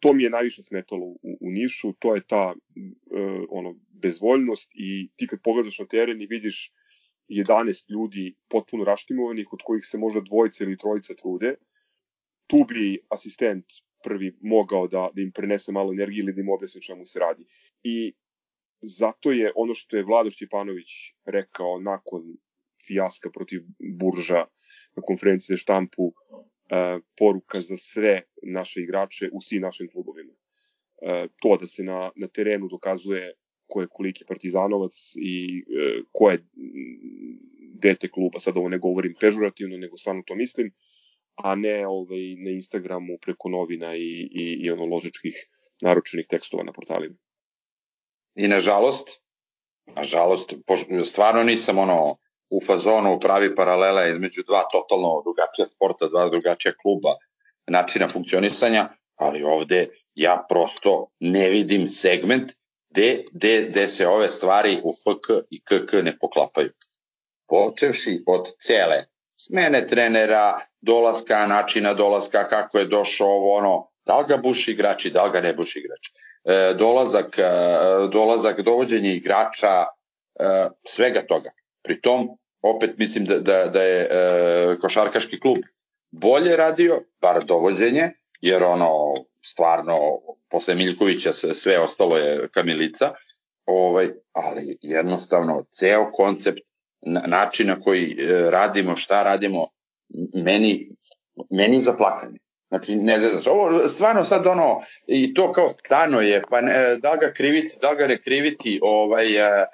to 0.00 0.12
mi 0.12 0.22
je 0.22 0.30
najviše 0.30 0.62
smetalo 0.62 1.06
u, 1.06 1.18
u 1.40 1.50
Nišu, 1.50 1.92
to 1.98 2.14
je 2.14 2.26
ta 2.26 2.54
uh, 2.54 3.44
ono, 3.48 3.76
bezvoljnost 4.02 4.70
i 4.74 5.08
ti 5.16 5.26
kad 5.26 5.42
pogledaš 5.42 5.78
na 5.78 5.86
teren 5.86 6.22
i 6.22 6.26
vidiš 6.26 6.72
11 7.28 7.90
ljudi 7.90 8.34
potpuno 8.48 8.84
raštimovanih, 8.84 9.52
od 9.52 9.60
kojih 9.64 9.84
se 9.86 9.98
možda 9.98 10.20
dvojica 10.20 10.64
ili 10.64 10.78
trojica 10.78 11.14
trude, 11.14 11.54
tu 12.46 12.64
bi 12.68 12.98
asistent 13.08 13.64
prvi 14.04 14.36
mogao 14.40 14.88
da, 14.88 15.08
da 15.14 15.22
im 15.22 15.32
prenese 15.32 15.72
malo 15.72 15.92
energije 15.92 16.22
ili 16.22 16.32
da 16.32 16.40
im 16.40 16.48
objasni 16.48 16.82
čemu 16.82 17.04
se 17.04 17.18
radi. 17.18 17.46
I 17.82 18.12
zato 18.82 19.32
je 19.32 19.52
ono 19.56 19.74
što 19.74 19.96
je 19.96 20.04
Vlado 20.04 20.30
Šćepanović 20.30 20.90
rekao 21.24 21.80
nakon 21.80 22.22
fijaska 22.86 23.30
protiv 23.30 23.60
Burža 24.00 24.44
na 24.96 25.02
konferenciji 25.02 25.54
za 25.54 25.58
štampu 25.58 26.12
e, 26.12 26.98
poruka 27.18 27.60
za 27.60 27.76
sve 27.76 28.22
naše 28.42 28.80
igrače 28.80 29.30
u 29.32 29.40
svim 29.40 29.62
našim 29.62 29.88
klubovima. 29.92 30.32
E, 31.02 31.28
to 31.42 31.56
da 31.60 31.66
se 31.66 31.82
na, 31.82 32.10
na 32.16 32.28
terenu 32.28 32.68
dokazuje 32.68 33.32
ko 33.74 33.82
je 33.82 33.90
koliki 33.90 34.24
partizanovac 34.28 34.94
i 35.18 35.34
e, 35.58 35.88
ko 36.12 36.30
je 36.30 36.38
dete 37.82 38.08
kluba, 38.08 38.38
sad 38.38 38.56
ovo 38.56 38.68
ne 38.70 38.78
govorim 38.78 39.16
pežurativno, 39.20 39.76
nego 39.76 39.98
stvarno 39.98 40.22
to 40.26 40.34
mislim, 40.38 40.70
a 41.42 41.54
ne 41.54 41.86
ovaj, 41.86 42.24
na 42.44 42.50
Instagramu 42.54 43.18
preko 43.22 43.48
novina 43.48 43.96
i, 43.96 44.10
i, 44.42 44.44
i 44.62 44.70
ono 44.70 44.86
ložečkih 44.86 45.34
naručenih 45.82 46.26
tekstova 46.30 46.62
na 46.62 46.72
portalima. 46.72 47.16
I 48.34 48.48
nažalost, 48.48 49.20
nažalost, 49.96 50.54
stvarno 51.04 51.42
nisam 51.42 51.78
ono 51.78 52.16
u 52.50 52.60
fazonu 52.66 53.18
pravi 53.20 53.54
paralela 53.54 54.06
između 54.08 54.42
dva 54.46 54.62
totalno 54.72 55.22
drugačija 55.26 55.66
sporta, 55.66 56.08
dva 56.08 56.28
drugačija 56.28 56.74
kluba, 56.82 57.16
načina 57.66 58.08
funkcionisanja, 58.08 58.88
ali 59.16 59.42
ovde 59.42 59.88
ja 60.14 60.46
prosto 60.48 61.10
ne 61.20 61.48
vidim 61.50 61.88
segment 61.88 62.52
gde, 62.94 63.24
gde, 63.32 63.66
gde 63.70 63.88
se 63.88 64.08
ove 64.08 64.30
stvari 64.30 64.80
u 64.84 64.92
FK 64.92 65.30
i 65.50 65.60
KK 65.64 65.92
ne 65.92 66.18
poklapaju. 66.18 66.70
Počevši 67.48 68.22
od 68.26 68.48
cele 68.60 69.04
smene 69.36 69.86
trenera, 69.86 70.60
dolaska, 70.80 71.46
načina 71.46 71.94
dolaska, 71.94 72.48
kako 72.48 72.78
je 72.78 72.84
došao 72.84 73.28
ovo 73.28 73.56
ono, 73.56 73.86
da 74.06 74.18
li 74.18 74.24
ga 74.28 74.36
buši 74.36 74.70
igrači, 74.70 75.10
da 75.10 75.24
li 75.24 75.32
ga 75.32 75.40
ne 75.40 75.54
buši 75.54 75.78
igrač. 75.78 76.08
E, 76.44 76.74
dolazak, 76.74 77.38
e, 77.38 77.42
dolazak, 78.12 78.60
dovođenje 78.60 79.14
igrača, 79.14 79.84
e, 80.40 80.68
svega 80.86 81.22
toga. 81.28 81.50
Pritom, 81.82 82.28
opet 82.62 82.98
mislim 82.98 83.24
da, 83.24 83.38
da, 83.40 83.66
da 83.66 83.82
je 83.82 84.08
e, 84.10 84.76
košarkaški 84.80 85.40
klub 85.40 85.58
bolje 86.10 86.56
radio, 86.56 87.00
bar 87.20 87.44
dovođenje, 87.44 88.10
jer 88.40 88.62
ono, 88.62 89.14
stvarno, 89.54 89.98
posle 90.50 90.74
Miljkovića 90.74 91.32
sve 91.32 91.78
ostalo 91.78 92.16
je 92.16 92.48
kamilica, 92.48 93.12
ovaj, 93.66 94.08
ali 94.32 94.78
jednostavno, 94.82 95.64
ceo 95.70 96.12
koncept, 96.12 96.60
način 97.26 97.66
na 97.66 97.80
koji 97.80 98.04
e, 98.04 98.50
radimo, 98.50 98.96
šta 98.96 99.22
radimo, 99.22 99.66
meni, 100.44 100.88
meni 101.50 101.80
za 101.80 101.92
plakanje. 101.92 102.38
Znači, 102.68 102.96
ne 102.96 103.18
znam, 103.18 103.54
ovo 103.54 103.88
stvarno 103.88 104.24
sad 104.24 104.46
ono, 104.46 104.80
i 105.06 105.34
to 105.34 105.52
kao 105.52 105.74
stano 105.84 106.20
je, 106.20 106.42
pa 106.50 106.60
ne, 106.60 106.96
da 106.96 107.16
ga 107.20 107.32
kriviti, 107.32 107.76
da 107.82 107.94
ga 107.94 108.06
ne 108.06 108.22
kriviti, 108.22 108.80
ovaj, 108.82 109.26
e, 109.26 109.66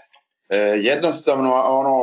e, 0.49 0.59
jednostavno 0.59 1.55
ono, 1.55 1.97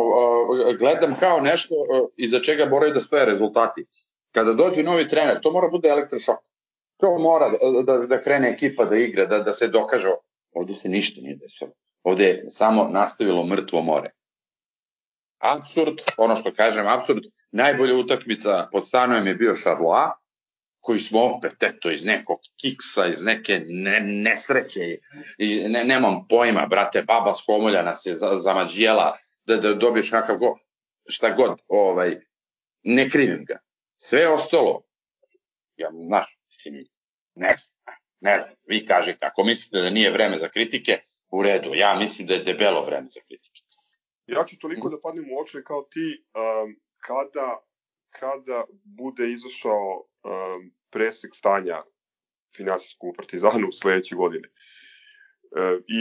gledam 0.79 1.15
kao 1.19 1.39
nešto 1.39 1.75
iza 2.15 2.39
čega 2.39 2.65
moraju 2.65 2.93
da 2.93 2.99
stoje 2.99 3.25
rezultati. 3.25 3.85
Kada 4.31 4.53
dođe 4.53 4.83
novi 4.83 5.07
trener, 5.07 5.39
to 5.41 5.51
mora 5.51 5.67
bude 5.67 5.89
elektrošok. 5.89 6.56
To 6.97 7.17
mora 7.19 7.49
da, 7.49 7.81
da, 7.83 7.97
da 8.05 8.21
krene 8.21 8.49
ekipa 8.49 8.85
da 8.85 8.97
igra, 8.97 9.25
da, 9.25 9.39
da 9.39 9.53
se 9.53 9.67
dokaže. 9.67 10.09
Ovde 10.51 10.73
se 10.73 10.89
ništa 10.89 11.21
nije 11.21 11.35
desilo. 11.35 11.71
Ovde 12.03 12.23
je 12.23 12.45
samo 12.49 12.89
nastavilo 12.91 13.45
mrtvo 13.45 13.81
more. 13.81 14.09
Absurd, 15.39 15.95
ono 16.17 16.35
što 16.35 16.53
kažem, 16.53 16.87
absurd, 16.87 17.23
najbolja 17.51 17.95
utakmica 17.95 18.69
pod 18.71 18.87
stanojem 18.87 19.27
je 19.27 19.35
bio 19.35 19.55
Charlois, 19.55 20.09
koji 20.79 20.99
smo 20.99 21.23
opet, 21.23 21.63
eto, 21.63 21.91
iz 21.91 22.05
nekog 22.05 22.39
kiksa, 22.61 23.07
iz 23.07 23.23
neke 23.23 23.61
ne, 23.67 23.99
nesreće, 23.99 24.97
i 25.37 25.69
ne, 25.69 25.83
nemam 25.83 26.27
pojma, 26.29 26.65
brate, 26.65 27.03
baba 27.03 27.33
s 27.33 27.45
komolja 27.45 27.83
nas 27.83 28.05
je 28.05 28.15
zamađijela 28.43 29.17
da, 29.45 29.57
da 29.57 29.73
dobiješ 29.73 30.09
kakav 30.09 30.37
go, 30.37 30.57
šta 31.07 31.29
god, 31.29 31.61
ovaj, 31.67 32.15
ne 32.83 33.09
krivim 33.09 33.45
ga. 33.45 33.59
Sve 33.95 34.27
ostalo, 34.27 34.87
Ja, 35.77 35.89
znaš, 36.07 36.36
mislim, 36.57 36.85
ne 37.35 37.53
znam, 37.57 37.95
ne 38.19 38.39
znam, 38.39 38.55
vi 38.67 38.85
kažete, 38.85 39.25
ako 39.25 39.43
mislite 39.43 39.81
da 39.81 39.89
nije 39.89 40.11
vreme 40.11 40.37
za 40.37 40.49
kritike, 40.49 40.99
u 41.31 41.43
redu, 41.43 41.71
ja 41.73 41.95
mislim 41.99 42.27
da 42.27 42.33
je 42.33 42.43
debelo 42.43 42.85
vreme 42.85 43.07
za 43.09 43.21
kritike. 43.27 43.61
Ja 44.27 44.45
ću 44.45 44.59
toliko 44.59 44.89
da 44.89 45.01
padnem 45.01 45.25
u 45.31 45.41
oči 45.41 45.57
kao 45.65 45.81
ti, 45.83 46.23
um, 46.35 46.75
kada, 46.97 47.59
kada 48.09 48.63
bude 48.83 49.31
izašao 49.31 49.89
um, 49.97 50.71
presek 50.91 51.35
stanja 51.35 51.83
finansijskog 52.55 53.15
u 53.69 53.71
sledeće 53.71 54.15
godine. 54.15 54.47
E, 54.47 54.51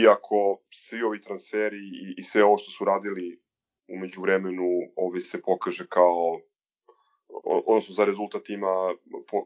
iako 0.01 0.61
svi 0.73 1.01
ovi 1.01 1.21
transferi 1.21 1.77
i, 1.77 2.13
i 2.17 2.23
sve 2.23 2.43
ovo 2.43 2.57
što 2.57 2.71
su 2.71 2.85
radili 2.85 3.41
umeđu 3.87 4.21
vremenu 4.21 4.67
ovaj 4.95 5.19
se 5.19 5.41
pokaže 5.41 5.87
kao 5.89 6.41
odnosno 7.65 7.95
za 7.95 8.05
rezultat 8.05 8.49
ima 8.49 8.93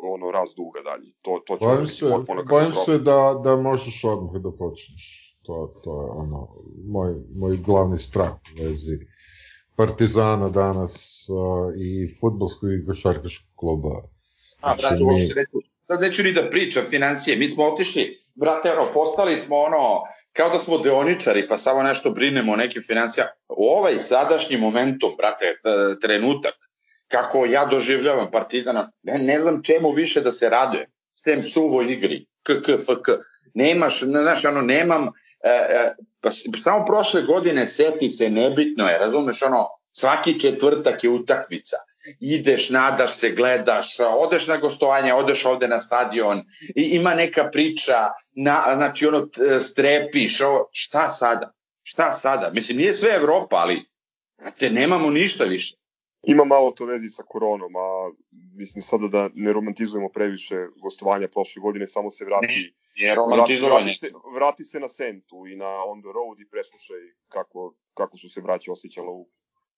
ono 0.02 0.32
raz 0.32 0.50
duga 0.56 0.82
dalje. 0.82 1.12
To, 1.22 1.44
to 1.48 1.58
će 1.58 1.66
bojim 1.66 1.88
se, 1.88 2.06
bojim 2.50 2.74
se 2.86 2.98
da, 2.98 3.42
da 3.44 3.56
možeš 3.56 4.04
odmah 4.04 4.42
da 4.42 4.52
počneš. 4.52 5.28
To, 5.42 5.82
to 5.84 6.02
je 6.02 6.10
ono, 6.10 6.48
moj, 6.88 7.16
moj 7.36 7.58
glavni 7.58 7.98
strah 7.98 8.32
u 8.32 8.64
vezi 8.64 8.98
Partizana 9.76 10.50
danas 10.50 11.26
uh, 11.30 11.74
i 11.78 12.16
futbolskog 12.20 12.70
i 12.74 12.86
košarkaškog 12.88 13.50
kluba. 13.56 14.04
A, 14.62 14.76
brate, 14.76 14.96
znači, 14.98 15.24
mi... 15.28 15.34
reći, 15.34 15.58
sad 15.84 16.02
neću 16.02 16.24
ni 16.24 16.32
da 16.32 16.50
pričam 16.50 16.84
financije, 16.90 17.38
mi 17.38 17.48
smo 17.48 17.64
otišli, 17.64 18.18
brate, 18.36 18.72
ono, 18.72 18.94
postali 18.94 19.38
smo 19.38 19.56
ono, 19.56 20.02
kao 20.34 20.50
da 20.50 20.60
smo 20.60 20.78
deoničari, 20.78 21.48
pa 21.48 21.58
samo 21.58 21.84
nešto 21.84 22.12
brinemo 22.12 22.54
o 22.54 22.56
nekim 22.56 22.84
financijama. 22.88 23.32
U 23.50 23.64
ovaj 23.64 23.98
sadašnji 24.00 24.58
momentum, 24.58 25.12
brate, 25.18 25.46
trenutak, 26.02 26.56
kako 27.12 27.46
ja 27.46 27.66
doživljavam 27.66 28.32
Partizana, 28.32 28.92
ne, 29.04 29.18
ne 29.18 29.40
znam 29.42 29.64
čemu 29.64 29.92
više 29.92 30.22
da 30.22 30.32
se 30.32 30.50
radujem, 30.50 30.92
s 31.14 31.22
tem 31.22 31.44
suvo 31.44 31.82
igri, 31.82 32.26
KK, 32.44 32.82
FK, 32.84 33.08
nemaš, 33.54 34.04
znaš, 34.04 34.46
ono, 34.46 34.62
nemam, 34.62 35.08
e, 35.44 35.50
e, 35.50 35.96
pa 36.22 36.32
samo 36.64 36.86
prošle 36.86 37.22
godine 37.22 37.68
seti 37.68 38.10
se, 38.10 38.30
nebitno 38.30 38.88
je, 38.88 38.98
razumeš, 38.98 39.42
ono, 39.42 39.68
svaki 39.92 40.40
četvrtak 40.40 41.04
je 41.04 41.10
utakmica, 41.10 41.78
ideš, 42.20 42.70
nadaš 42.70 43.16
se, 43.16 43.30
gledaš, 43.30 43.96
odeš 44.00 44.48
na 44.48 44.58
gostovanje, 44.58 45.14
odeš 45.14 45.46
ovde 45.46 45.68
na 45.68 45.80
stadion, 45.80 46.42
i 46.76 46.82
ima 46.82 47.16
neka 47.16 47.50
priča, 47.52 47.98
na, 48.36 48.64
znači 48.76 49.08
ono, 49.08 49.28
strepiš, 49.62 50.42
ovo, 50.42 50.70
šta 50.72 51.10
sada? 51.10 51.54
Šta 51.84 52.14
sada? 52.14 52.50
Mislim, 52.54 52.78
nije 52.78 52.94
sve 52.94 53.10
Evropa, 53.16 53.56
ali 53.56 53.86
te 54.58 54.70
nemamo 54.70 55.10
ništa 55.10 55.44
više. 55.44 55.81
Ima 56.24 56.44
malo 56.44 56.72
to 56.72 56.86
vezi 56.86 57.10
sa 57.10 57.24
koronom, 57.28 57.76
a 57.76 58.12
mislim 58.32 58.82
sada 58.82 59.08
da 59.08 59.30
ne 59.34 59.54
romantizujemo 59.54 60.10
previše 60.10 60.56
gostovanja 60.82 61.28
prošle 61.28 61.62
godine, 61.62 61.88
samo 61.88 62.12
se 62.12 62.26
vrati... 62.26 62.74
Ne, 63.02 63.16
romantizovanje. 63.16 63.86
Vrati, 63.86 64.00
vrati, 64.00 64.06
se, 64.06 64.14
vrati 64.36 64.64
se 64.64 64.80
na 64.80 64.90
Sentu 64.90 65.48
i 65.48 65.56
na 65.56 65.84
On 65.88 66.02
the 66.02 66.12
Road 66.16 66.40
i 66.40 66.50
preslušaj 66.50 66.98
kako, 67.28 67.74
kako 67.94 68.18
su 68.18 68.30
se 68.30 68.42
braće 68.42 68.72
osjećala 68.72 69.12
u 69.12 69.28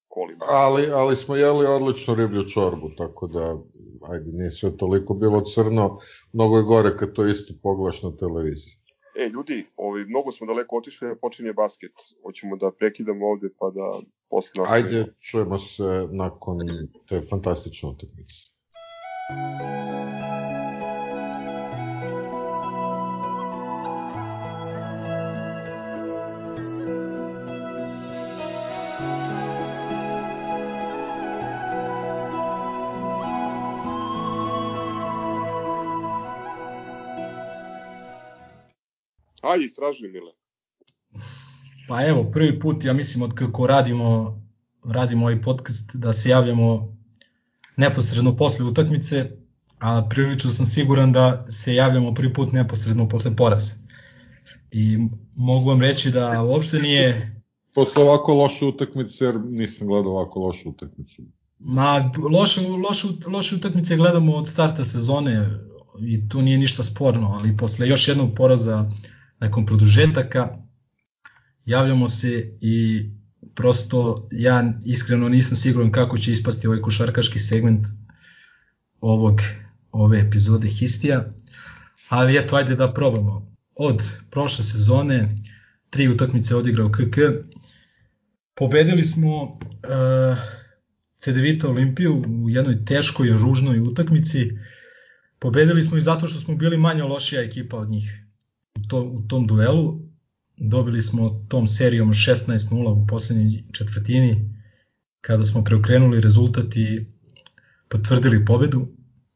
kolima. 0.08 0.46
Ali, 0.50 0.92
ali 0.92 1.16
smo 1.16 1.36
jeli 1.36 1.66
odlično 1.66 2.16
riblju 2.16 2.44
čorbu, 2.54 2.90
tako 2.98 3.28
da, 3.28 3.58
ajde, 4.12 4.32
nije 4.32 4.52
sve 4.52 4.78
toliko 4.78 5.14
bilo 5.14 5.42
crno, 5.42 6.00
mnogo 6.34 6.58
je 6.58 6.64
gore 6.64 6.98
kad 6.98 7.14
to 7.14 7.28
isto 7.28 7.54
poglaš 7.64 8.04
na 8.04 8.18
televiziji. 8.18 8.74
E, 9.16 9.30
ljudi, 9.30 9.66
ovaj, 9.78 10.04
mnogo 10.04 10.32
smo 10.32 10.48
daleko 10.48 10.78
otišli, 10.78 11.16
počinje 11.22 11.54
basket. 11.54 11.92
Hoćemo 12.24 12.56
da 12.56 12.72
prekidamo 12.72 13.28
ovde 13.28 13.50
pa 13.60 13.70
da 13.70 14.00
posle 14.34 14.62
nastavimo. 14.62 14.88
Ajde, 14.88 15.14
čujemo 15.20 15.60
se 15.60 15.84
nakon 16.12 16.60
te 17.10 17.22
fantastične 17.30 17.90
utakmice. 17.90 18.50
Ajde, 39.42 39.66
istražuj, 39.66 40.10
Mile. 40.10 40.34
Pa 41.94 42.06
evo, 42.06 42.24
prvi 42.32 42.60
put, 42.60 42.84
ja 42.84 42.94
mislim, 42.94 43.24
od 43.24 43.34
kako 43.34 43.68
radimo, 43.68 44.42
radimo 44.86 45.26
ovaj 45.26 45.42
podcast, 45.42 45.96
da 45.96 46.14
se 46.14 46.30
javljamo 46.30 46.98
neposredno 47.78 48.36
posle 48.36 48.66
utakmice, 48.66 49.32
a 49.80 50.08
prilično 50.10 50.52
sam 50.52 50.66
siguran 50.66 51.12
da 51.12 51.46
se 51.50 51.76
javljamo 51.76 52.14
prvi 52.14 52.34
put 52.34 52.52
neposredno 52.52 53.10
posle 53.10 53.36
poraza. 53.36 53.74
I 54.72 54.98
mogu 55.36 55.70
vam 55.70 55.82
reći 55.82 56.12
da 56.12 56.44
uopšte 56.44 56.80
nije... 56.80 57.36
Posle 57.74 58.04
ovako 58.04 58.34
loše 58.34 58.66
utakmice, 58.66 59.26
jer 59.26 59.40
nisam 59.40 59.88
gledao 59.88 60.12
ovako 60.12 60.40
lošu 60.40 60.70
utakmicu. 60.70 61.22
Ma, 61.60 62.12
loše, 62.32 62.62
loše, 62.90 63.08
loše 63.28 63.56
utakmice 63.56 63.98
gledamo 63.98 64.36
od 64.36 64.48
starta 64.48 64.86
sezone 64.86 65.50
i 66.00 66.30
to 66.30 66.42
nije 66.42 66.58
ništa 66.58 66.84
sporno, 66.84 67.38
ali 67.40 67.58
posle 67.58 67.88
još 67.88 68.08
jednog 68.08 68.30
poraza 68.36 68.92
nakon 69.40 69.66
produžetaka 69.66 70.63
javljamo 71.66 72.10
se 72.10 72.58
i 72.62 73.06
prosto 73.56 74.28
ja 74.32 74.74
iskreno 74.86 75.30
nisam 75.30 75.56
siguran 75.56 75.92
kako 75.92 76.18
će 76.18 76.32
ispasti 76.32 76.68
ovaj 76.68 76.82
košarkaški 76.82 77.40
segment 77.40 77.88
ovog 79.02 79.42
ove 79.92 80.20
epizode 80.20 80.68
Histija, 80.68 81.34
ali 82.10 82.38
eto 82.38 82.56
ajde 82.56 82.76
da 82.76 82.94
probamo. 82.94 83.54
Od 83.76 84.04
prošle 84.30 84.64
sezone 84.64 85.36
tri 85.90 86.08
utakmice 86.08 86.56
odigrao 86.56 86.92
KK, 86.92 87.18
pobedili 88.56 89.06
smo 89.06 89.44
uh, 89.44 89.52
eh, 89.84 90.36
CDVita 91.18 91.70
Olimpiju 91.70 92.24
u 92.44 92.50
jednoj 92.50 92.86
teškoj 92.86 93.30
ružnoj 93.30 93.80
utakmici, 93.80 94.52
pobedili 95.40 95.84
smo 95.84 95.98
i 95.98 96.02
zato 96.02 96.28
što 96.28 96.40
smo 96.40 96.56
bili 96.56 96.78
manje 96.78 97.04
lošija 97.04 97.42
ekipa 97.42 97.78
od 97.78 97.90
njih 97.90 98.26
u, 98.76 98.88
to, 98.88 99.02
u 99.02 99.22
tom 99.28 99.48
duelu. 99.48 100.00
Dobili 100.58 101.02
smo 101.02 101.46
tom 101.48 101.68
serijom 101.68 102.14
16-0 102.14 103.04
u 103.04 103.08
poslednjoj 103.08 103.64
četvrtini 103.72 104.50
kada 105.22 105.44
smo 105.44 105.64
preokrenuli 105.64 106.22
rezultat 106.22 106.76
i 106.76 107.06
potvrdili 107.90 108.46
pobedu. 108.46 108.88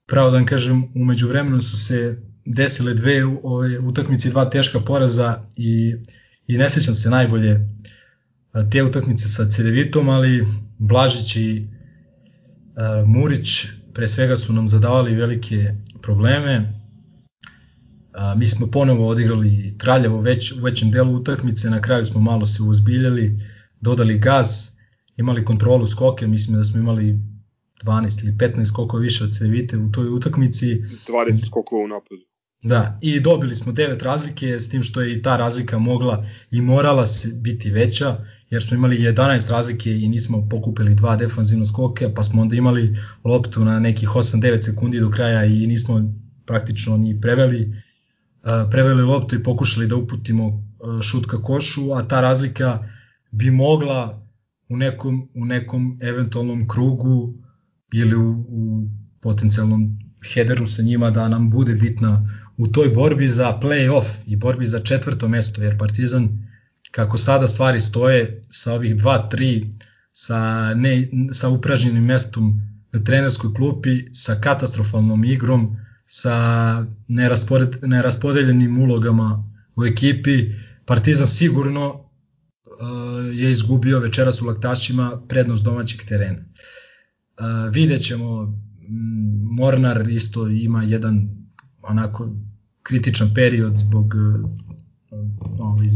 Pravo 0.05 0.29
da 0.31 0.37
vam 0.37 0.45
kažem, 0.45 0.83
umeđu 0.95 1.27
vremenu 1.27 1.61
su 1.61 1.77
se 1.85 2.21
desile 2.45 2.93
dve 2.93 3.25
ove 3.43 3.79
utakmice, 3.79 4.29
dva 4.29 4.49
teška 4.49 4.79
poraza 4.79 5.47
i, 5.55 5.95
i 6.47 6.57
ne 6.57 6.69
sećam 6.69 6.95
se 6.95 7.09
najbolje 7.09 7.69
te 8.71 8.83
utakmice 8.83 9.27
sa 9.27 9.49
Cedevitom, 9.49 10.09
ali 10.09 10.47
Blažić 10.77 11.35
i 11.35 11.67
Murić 13.05 13.65
pre 13.93 14.07
svega 14.07 14.37
su 14.37 14.53
nam 14.53 14.67
zadavali 14.67 15.15
velike 15.15 15.73
probleme. 16.01 16.76
A, 18.17 18.35
mi 18.35 18.47
smo 18.47 18.67
ponovo 18.67 19.07
odigrali 19.07 19.75
traljavo 19.77 20.21
već, 20.21 20.51
u 20.51 20.63
većem 20.63 20.91
delu 20.91 21.15
utakmice, 21.15 21.69
na 21.69 21.81
kraju 21.81 22.05
smo 22.05 22.21
malo 22.21 22.45
se 22.45 22.63
uzbiljali, 22.63 23.39
dodali 23.81 24.19
gaz, 24.19 24.47
imali 25.17 25.45
kontrolu 25.45 25.87
skoke, 25.87 26.27
mislim 26.27 26.57
da 26.57 26.63
smo 26.63 26.79
imali 26.79 27.19
12 27.83 28.23
ili 28.23 28.33
15 28.33 28.65
skokova 28.65 29.01
više 29.01 29.23
od 29.23 29.37
Cevite 29.37 29.77
u 29.77 29.91
toj 29.91 30.09
utakmici. 30.09 30.83
20 31.07 31.45
skokova 31.45 31.83
u 31.83 31.87
napadu. 31.87 32.21
Da, 32.63 32.99
i 33.01 33.19
dobili 33.19 33.55
smo 33.55 33.71
9 33.71 34.03
razlike, 34.03 34.59
s 34.59 34.69
tim 34.69 34.83
što 34.83 35.01
je 35.01 35.13
i 35.13 35.21
ta 35.21 35.37
razlika 35.37 35.79
mogla 35.79 36.25
i 36.51 36.61
morala 36.61 37.05
se 37.05 37.29
biti 37.41 37.71
veća, 37.71 38.17
jer 38.49 38.63
smo 38.63 38.75
imali 38.75 38.97
11 38.97 39.49
razlike 39.49 39.91
i 39.91 40.07
nismo 40.07 40.47
pokupili 40.49 40.95
dva 40.95 41.15
defanzivna 41.15 41.65
skoke, 41.65 42.13
pa 42.15 42.23
smo 42.23 42.41
onda 42.41 42.55
imali 42.55 42.97
loptu 43.23 43.65
na 43.65 43.79
nekih 43.79 44.09
8-9 44.09 44.61
sekundi 44.61 44.99
do 44.99 45.09
kraja 45.09 45.45
i 45.45 45.67
nismo 45.67 46.13
praktično 46.45 46.97
ni 46.97 47.21
preveli 47.21 47.73
preveli 48.71 49.03
loptu 49.03 49.35
i 49.35 49.43
pokušali 49.43 49.87
da 49.87 49.95
uputimo 49.95 50.63
šut 51.03 51.25
ka 51.25 51.41
košu, 51.41 51.93
a 51.93 52.07
ta 52.07 52.21
razlika 52.21 52.87
bi 53.31 53.51
mogla 53.51 54.27
u 54.69 54.77
nekom, 54.77 55.29
u 55.35 55.45
nekom 55.45 55.99
eventualnom 56.01 56.67
krugu 56.67 57.33
ili 57.93 58.15
u, 58.15 58.45
u 58.49 58.89
potencijalnom 59.21 59.99
headeru 60.33 60.67
sa 60.67 60.81
njima 60.81 61.11
da 61.11 61.27
nam 61.29 61.49
bude 61.49 61.73
bitna 61.73 62.29
u 62.57 62.67
toj 62.67 62.89
borbi 62.89 63.27
za 63.27 63.59
play-off 63.61 64.05
i 64.25 64.35
borbi 64.35 64.65
za 64.65 64.79
četvrto 64.79 65.27
mesto, 65.27 65.63
jer 65.63 65.77
Partizan 65.77 66.47
kako 66.91 67.17
sada 67.17 67.47
stvari 67.47 67.79
stoje 67.79 68.41
sa 68.49 68.73
ovih 68.73 68.95
2-3 68.95 69.73
sa, 70.11 70.73
ne, 70.73 71.09
sa 71.31 71.49
upražnjenim 71.49 72.05
mestom 72.05 72.61
na 72.91 73.03
trenerskoj 73.03 73.53
klupi, 73.53 74.05
sa 74.13 74.35
katastrofalnom 74.43 75.23
igrom, 75.23 75.77
sa 76.07 76.85
neraspodeljenim 77.81 78.79
ulogama 78.79 79.43
u 79.75 79.85
ekipi. 79.85 80.51
Partizan 80.85 81.27
sigurno 81.27 81.89
uh, 81.89 82.05
je 83.33 83.51
izgubio 83.51 83.99
večeras 83.99 84.41
u 84.41 84.45
laktašima 84.45 85.21
prednost 85.27 85.63
domaćeg 85.63 86.01
terena. 86.07 86.39
Uh, 86.39 87.99
ćemo 88.01 88.57
Mornar 89.43 90.09
isto 90.09 90.47
ima 90.47 90.83
jedan 90.83 91.29
onako 91.81 92.35
kritičan 92.83 93.33
period 93.35 93.77
zbog 93.77 94.13
ovaj, 95.59 95.87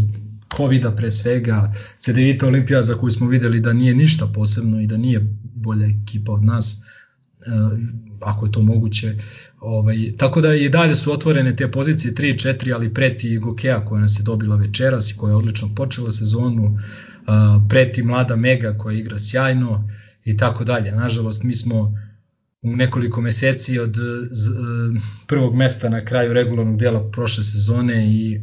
covid 0.57 0.85
pre 0.95 1.11
svega, 1.11 1.73
CDVita 1.99 2.47
Olimpija 2.47 2.83
za 2.83 2.95
koju 2.95 3.11
smo 3.11 3.27
videli 3.27 3.59
da 3.59 3.73
nije 3.73 3.95
ništa 3.95 4.27
posebno 4.33 4.81
i 4.81 4.87
da 4.87 4.97
nije 4.97 5.37
bolja 5.55 5.87
ekipa 5.87 6.31
od 6.31 6.43
nas, 6.43 6.83
ako 8.19 8.45
je 8.45 8.51
to 8.51 8.61
moguće. 8.61 9.15
Ovaj, 9.59 9.97
tako 10.17 10.41
da 10.41 10.55
i 10.55 10.69
dalje 10.69 10.95
su 10.95 11.13
otvorene 11.13 11.55
te 11.55 11.71
pozicije 11.71 12.13
3 12.13 12.29
i 12.29 12.33
4, 12.33 12.73
ali 12.73 12.93
preti 12.93 13.37
Gokea 13.37 13.85
koja 13.85 14.01
nas 14.01 14.19
je 14.19 14.23
dobila 14.23 14.55
večeras 14.55 15.11
i 15.11 15.17
koja 15.17 15.31
je 15.31 15.35
odlično 15.35 15.69
počela 15.75 16.11
sezonu, 16.11 16.79
preti 17.69 18.03
mlada 18.03 18.35
Mega 18.35 18.75
koja 18.77 18.97
igra 18.97 19.19
sjajno 19.19 19.89
i 20.25 20.37
tako 20.37 20.63
dalje. 20.63 20.91
Nažalost, 20.91 21.43
mi 21.43 21.55
smo 21.55 21.95
u 22.61 22.75
nekoliko 22.75 23.21
meseci 23.21 23.79
od 23.79 23.95
prvog 25.27 25.55
mesta 25.55 25.89
na 25.89 26.05
kraju 26.05 26.33
regularnog 26.33 26.77
dela 26.77 27.11
prošle 27.11 27.43
sezone 27.43 28.07
i 28.07 28.41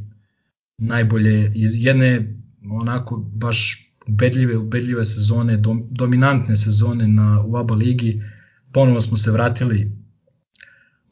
najbolje 0.78 1.50
jedne 1.54 2.34
onako 2.70 3.16
baš 3.16 3.88
ubedljive, 4.06 4.56
ubedljive 4.56 5.04
sezone, 5.04 5.56
dom, 5.56 5.88
dominantne 5.90 6.56
sezone 6.56 7.08
na 7.08 7.42
u 7.46 7.56
ABA 7.56 7.74
ligi. 7.74 8.22
Ponovo 8.72 9.00
smo 9.00 9.16
se 9.16 9.30
vratili 9.30 9.92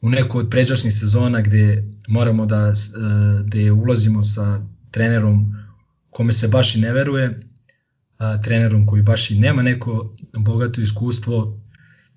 u 0.01 0.09
neku 0.09 0.37
od 0.37 0.49
pređašnjih 0.49 0.93
sezona 0.93 1.41
gde 1.41 1.83
moramo 2.07 2.45
da 2.45 2.73
gde 3.45 3.71
ulazimo 3.71 4.23
sa 4.23 4.61
trenerom 4.91 5.55
kome 6.09 6.33
se 6.33 6.47
baš 6.47 6.75
i 6.75 6.79
ne 6.79 6.93
veruje, 6.93 7.39
trenerom 8.43 8.85
koji 8.85 9.01
baš 9.01 9.31
i 9.31 9.39
nema 9.39 9.61
neko 9.61 10.15
bogato 10.33 10.81
iskustvo, 10.81 11.59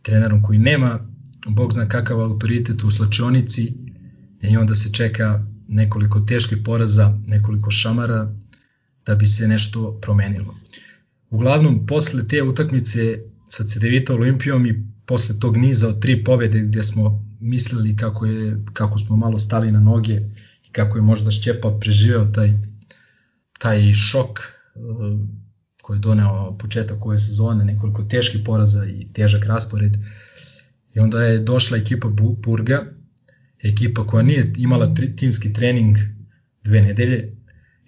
trenerom 0.03 0.43
koji 0.43 0.59
nema 0.59 0.99
bog 1.47 1.73
zna 1.73 1.89
kakav 1.89 2.21
autoritet 2.21 2.85
u 2.85 2.91
slačionici 2.91 3.73
i 4.43 4.57
onda 4.57 4.75
se 4.75 4.93
čeka 4.93 5.47
nekoliko 5.69 6.21
teških 6.21 6.59
poraza, 6.65 7.19
nekoliko 7.27 7.71
šamara 7.71 8.35
da 9.07 9.15
bi 9.15 9.27
se 9.27 9.49
nešto 9.49 9.99
promenilo. 10.03 10.55
Uglavnom, 11.31 11.87
posle 11.87 12.29
te 12.29 12.43
utakmice 12.43 13.19
sa 13.49 13.65
CDVita 13.65 14.15
Olimpijom 14.15 14.67
i 14.67 14.90
posle 15.11 15.39
tog 15.41 15.57
niza 15.57 15.89
od 15.89 16.01
tri 16.01 16.25
pobede 16.25 16.61
gde 16.63 16.83
smo 16.83 17.25
mislili 17.41 17.97
kako, 17.97 18.27
je, 18.27 18.65
kako 18.73 18.99
smo 18.99 19.17
malo 19.17 19.39
stali 19.39 19.73
na 19.73 19.81
noge 19.81 20.21
i 20.69 20.73
kako 20.73 20.99
je 20.99 21.03
možda 21.03 21.31
Šćepa 21.31 21.79
preživeo 21.81 22.25
taj, 22.25 22.53
taj 23.59 23.95
šok 23.95 24.29
uh, 24.31 25.21
koji 25.83 25.97
je 25.97 26.01
doneo 26.01 26.57
početak 26.59 27.07
ove 27.07 27.19
sezone, 27.19 27.65
nekoliko 27.65 28.03
teških 28.03 28.41
poraza 28.45 28.85
i 28.85 29.09
težak 29.13 29.47
raspored. 29.47 29.97
I 30.95 31.01
onda 31.01 31.23
je 31.23 31.39
došla 31.39 31.77
ekipa 31.77 32.09
Burga, 32.43 32.85
ekipa 33.63 34.07
koja 34.07 34.23
nije 34.23 34.53
imala 34.57 34.95
tri, 34.95 35.17
timski 35.17 35.53
trening 35.53 35.97
dve 36.65 36.83
nedelje, 36.83 37.37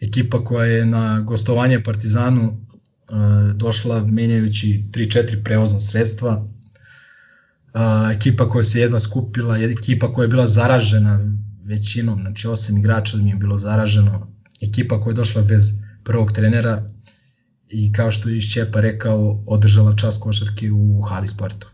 ekipa 0.00 0.44
koja 0.44 0.66
je 0.66 0.86
na 0.86 1.20
gostovanje 1.20 1.82
Partizanu 1.82 2.48
uh, 2.48 3.54
došla 3.54 4.04
menjajući 4.06 4.82
3-4 4.92 5.44
prevozna 5.44 5.80
sredstva, 5.80 6.48
ekipa 8.12 8.48
koja 8.48 8.62
se 8.62 8.80
jedva 8.80 9.00
skupila, 9.00 9.58
ekipa 9.58 10.12
koja 10.12 10.24
je 10.24 10.28
bila 10.28 10.46
zaražena 10.46 11.20
većinom, 11.64 12.20
znači 12.20 12.48
osam 12.48 12.78
igrača 12.78 13.16
mi 13.16 13.30
je 13.30 13.36
bilo 13.36 13.58
zaraženo, 13.58 14.32
ekipa 14.60 15.00
koja 15.00 15.12
je 15.12 15.14
došla 15.14 15.42
bez 15.42 15.72
prvog 16.04 16.32
trenera 16.32 16.86
i 17.68 17.92
kao 17.92 18.10
što 18.10 18.28
je 18.28 18.36
Išćepa 18.36 18.80
rekao, 18.80 19.44
održala 19.46 19.96
čas 19.96 20.18
košarke 20.18 20.70
u 20.72 21.02
Hali 21.02 21.28
sportu. 21.28 21.68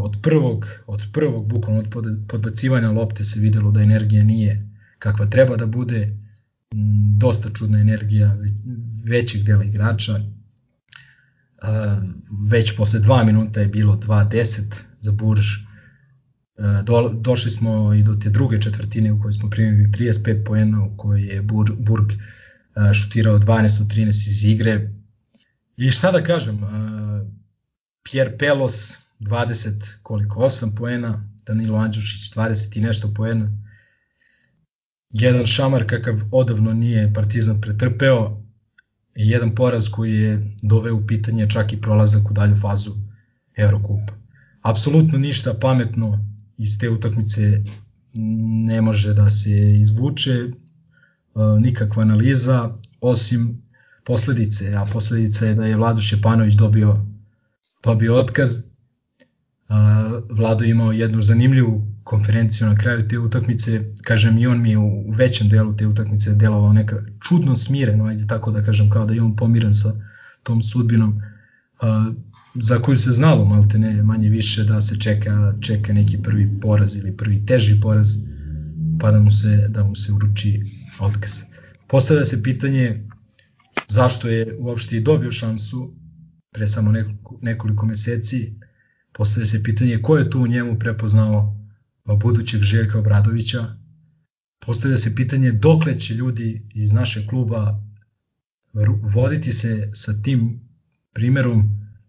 Od 0.00 0.16
prvog, 0.22 0.66
od 0.86 1.02
prvog 1.12 1.48
bukvalno 1.48 1.80
od 1.80 2.18
podbacivanja 2.28 2.90
lopte 2.90 3.24
se 3.24 3.40
videlo 3.40 3.70
da 3.70 3.82
energija 3.82 4.24
nije 4.24 4.76
kakva 4.98 5.26
treba 5.26 5.56
da 5.56 5.66
bude, 5.66 6.06
mm, 6.74 7.18
dosta 7.18 7.50
čudna 7.50 7.80
energija 7.80 8.36
većeg 9.04 9.42
dela 9.42 9.64
igrača. 9.64 10.20
Već 12.50 12.76
posle 12.76 13.00
dva 13.00 13.24
minuta 13.24 13.60
je 13.60 13.68
bilo 13.68 13.96
2-10 13.96 14.74
za 15.00 15.12
Burž. 15.12 15.46
Do, 16.84 17.08
došli 17.08 17.50
smo 17.50 17.94
i 17.94 18.02
do 18.02 18.14
te 18.14 18.30
druge 18.30 18.60
četvrtine 18.62 19.12
u 19.12 19.20
kojoj 19.20 19.32
smo 19.32 19.50
primili 19.50 19.88
35 19.88 20.44
poena 20.44 20.84
u 20.84 20.96
kojoj 20.96 21.26
je 21.26 21.42
Bur, 21.42 21.72
Burg 21.78 22.12
šutirao 22.94 23.38
12 23.38 23.80
od 23.80 23.86
13 23.86 24.08
iz 24.08 24.44
igre. 24.44 24.90
I 25.76 25.90
šta 25.90 26.12
da 26.12 26.22
kažem, 26.24 26.60
Pierre 28.10 28.38
Pelos 28.38 28.94
20 29.20 29.96
koliko 30.02 30.40
8 30.40 30.76
poena, 30.76 31.30
Danilo 31.46 31.78
Andžušić 31.78 32.34
20 32.34 32.78
i 32.78 32.80
nešto 32.80 33.14
poena. 33.14 33.50
Jedan 35.10 35.46
šamar 35.46 35.86
kakav 35.86 36.20
odavno 36.30 36.72
nije 36.72 37.14
Partizan 37.14 37.60
pretrpeo 37.60 38.45
i 39.16 39.28
jedan 39.28 39.54
poraz 39.54 39.88
koji 39.88 40.14
je 40.14 40.54
doveo 40.62 40.94
u 40.94 41.06
pitanje 41.06 41.50
čak 41.50 41.72
i 41.72 41.80
prolazak 41.80 42.30
u 42.30 42.34
dalju 42.34 42.56
fazu 42.56 42.94
Eurokupa. 43.56 44.12
Apsolutno 44.62 45.18
ništa 45.18 45.54
pametno 45.60 46.24
iz 46.58 46.78
te 46.78 46.90
utakmice 46.90 47.62
ne 48.66 48.80
može 48.80 49.14
da 49.14 49.30
se 49.30 49.80
izvuče, 49.80 50.32
e, 50.32 50.50
nikakva 51.60 52.02
analiza, 52.02 52.70
osim 53.00 53.62
posledice, 54.04 54.74
a 54.74 54.86
posledica 54.92 55.46
je 55.46 55.54
da 55.54 55.66
je 55.66 55.76
Vlado 55.76 56.00
Šepanović 56.00 56.54
dobio, 56.54 57.06
dobio 57.82 58.16
otkaz 58.16 58.66
Vlado 60.30 60.64
imao 60.64 60.92
jednu 60.92 61.22
zanimljivu 61.22 61.95
konferenciju 62.06 62.68
na 62.68 62.76
kraju 62.76 63.08
te 63.08 63.18
utakmice, 63.18 63.84
kažem 64.02 64.38
i 64.38 64.46
on 64.46 64.62
mi 64.62 64.70
je 64.70 64.78
u 64.78 65.10
većem 65.10 65.48
delu 65.48 65.76
te 65.76 65.86
utakmice 65.86 66.34
delovao 66.34 66.72
neka 66.72 66.96
čudno 67.28 67.56
smireno, 67.56 68.04
ajde 68.04 68.26
tako 68.26 68.50
da 68.50 68.62
kažem, 68.62 68.90
kao 68.90 69.06
da 69.06 69.14
je 69.14 69.22
on 69.22 69.36
pomiren 69.36 69.72
sa 69.72 69.92
tom 70.42 70.62
sudbinom, 70.62 71.20
za 72.54 72.78
koju 72.78 72.98
se 72.98 73.10
znalo 73.10 73.44
malte 73.44 73.78
ne 73.78 74.02
manje 74.02 74.28
više 74.28 74.64
da 74.64 74.80
se 74.80 75.00
čeka, 75.00 75.54
čeka 75.60 75.92
neki 75.92 76.22
prvi 76.22 76.60
poraz 76.60 76.96
ili 76.96 77.16
prvi 77.16 77.46
teži 77.46 77.80
poraz, 77.80 78.16
pa 79.00 79.10
da 79.10 79.20
mu 79.20 79.30
se, 79.30 79.66
da 79.68 79.84
mu 79.84 79.94
se 79.94 80.12
uruči 80.12 80.62
otkaz. 81.00 81.40
Postavlja 81.86 82.24
se 82.24 82.42
pitanje 82.42 83.08
zašto 83.88 84.28
je 84.28 84.56
uopšte 84.58 84.96
i 84.96 85.00
dobio 85.00 85.32
šansu 85.32 85.94
pre 86.52 86.66
samo 86.66 86.92
nekoliko, 86.92 87.38
nekoliko 87.42 87.86
meseci, 87.86 88.52
Postavlja 89.16 89.46
se 89.46 89.62
pitanje 89.62 90.02
ko 90.02 90.16
je 90.16 90.30
tu 90.30 90.40
u 90.40 90.46
njemu 90.46 90.78
prepoznao 90.78 91.56
budućeg 92.14 92.62
Željka 92.62 92.98
Obradovića. 92.98 93.76
Postavlja 94.66 94.96
se 94.96 95.14
pitanje 95.14 95.52
dokle 95.52 96.00
će 96.00 96.14
ljudi 96.14 96.68
iz 96.74 96.92
našeg 96.92 97.26
kluba 97.26 97.80
voditi 99.14 99.52
se 99.52 99.90
sa 99.94 100.22
tim 100.22 100.60
primerom 101.12 101.62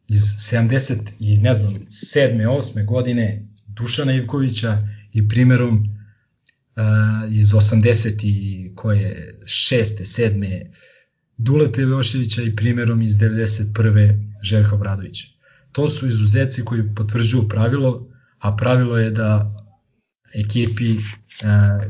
iz 0.07 0.21
70 0.21 0.95
i 1.19 1.37
ne 1.37 1.55
znam 1.55 1.73
7. 1.73 2.47
8. 2.47 2.85
godine 2.85 3.47
Dušana 3.67 4.13
Ivkovića 4.13 4.87
i 5.13 5.27
primerom 5.29 5.77
uh, 5.77 7.33
iz 7.33 7.47
80 7.47 8.19
i 8.23 8.71
koje 8.75 9.39
6. 9.43 9.75
7. 9.75 10.71
Dulete 11.37 11.81
Joševića 11.81 12.41
i 12.41 12.55
primerom 12.55 13.01
iz 13.01 13.13
91. 13.13 14.33
Željka 14.41 14.75
Obradovića. 14.75 15.27
To 15.71 15.87
su 15.87 16.07
izuzeci 16.07 16.65
koji 16.65 16.95
potvrđuju 16.95 17.49
pravilo, 17.49 18.09
a 18.39 18.55
pravilo 18.55 18.97
je 18.97 19.11
da 19.11 19.53
ekipi 20.33 20.91
e, 20.91 20.99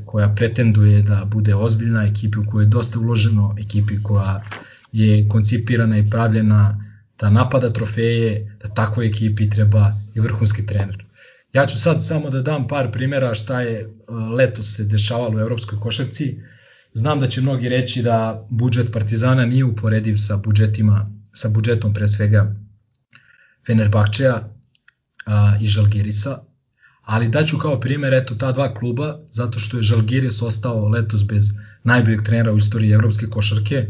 koja 0.05 0.35
pretenduje 0.35 1.01
da 1.01 1.25
bude 1.25 1.55
ozbiljna, 1.55 2.03
ekipi 2.03 2.39
u 2.39 2.45
kojoj 2.49 2.65
je 2.65 2.69
dosta 2.69 2.99
uloženo, 2.99 3.55
ekipi 3.59 4.03
koja 4.03 4.41
je 4.91 5.29
koncipirana 5.29 5.97
i 5.97 6.09
pravljena 6.09 6.83
da 7.19 7.29
napada 7.29 7.73
trofeje, 7.73 8.57
da 8.61 8.73
takvoj 8.73 9.07
ekipi 9.07 9.49
treba 9.49 9.93
i 10.15 10.19
vrhunski 10.19 10.65
trener. 10.65 11.05
Ja 11.53 11.65
ću 11.65 11.77
sad 11.81 12.05
samo 12.05 12.29
da 12.29 12.41
dam 12.41 12.67
par 12.67 12.91
primjera 12.91 13.33
šta 13.33 13.61
je 13.61 13.79
e, 13.79 13.87
leto 14.11 14.63
se 14.63 14.83
dešavalo 14.83 15.37
u 15.37 15.41
evropskoj 15.41 15.79
košarci. 15.79 16.41
Znam 16.93 17.19
da 17.19 17.27
će 17.27 17.41
mnogi 17.41 17.69
reći 17.69 18.01
da 18.01 18.47
budžet 18.49 18.91
Partizana 18.93 19.45
nije 19.45 19.65
uporediv 19.65 20.15
sa 20.17 20.37
budžetima 20.37 21.17
sa 21.37 21.49
budžetom 21.49 21.93
pre 21.93 22.07
svega 22.07 22.55
Fenerbahčeja 23.67 24.49
i 25.61 25.67
Žalgirisa, 25.67 26.37
ali 27.07 27.29
daću 27.29 27.57
kao 27.57 27.79
primer 27.79 28.13
eto 28.13 28.35
ta 28.35 28.51
dva 28.51 28.73
kluba, 28.73 29.19
zato 29.31 29.59
što 29.59 29.77
je 29.77 29.83
Žalgiris 29.83 30.41
ostao 30.41 30.87
letos 30.87 31.27
bez 31.27 31.51
najboljeg 31.83 32.23
trenera 32.23 32.51
u 32.53 32.57
istoriji 32.57 32.91
evropske 32.91 33.27
košarke, 33.27 33.87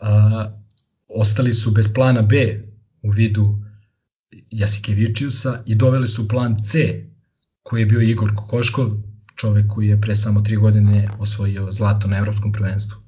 a, 0.00 0.50
ostali 1.08 1.52
su 1.52 1.70
bez 1.70 1.92
plana 1.94 2.22
B 2.22 2.64
u 3.02 3.10
vidu 3.10 3.58
Jasikevičiusa 4.50 5.62
i 5.66 5.74
doveli 5.74 6.08
su 6.08 6.28
plan 6.28 6.64
C 6.64 7.04
koji 7.62 7.80
je 7.80 7.86
bio 7.86 8.00
Igor 8.00 8.34
Kokoškov, 8.34 8.90
čovek 9.36 9.66
koji 9.68 9.88
je 9.88 10.00
pre 10.00 10.16
samo 10.16 10.40
tri 10.40 10.56
godine 10.56 11.10
osvojio 11.18 11.70
zlato 11.70 12.08
na 12.08 12.18
evropskom 12.18 12.52
prvenstvu. 12.52 12.98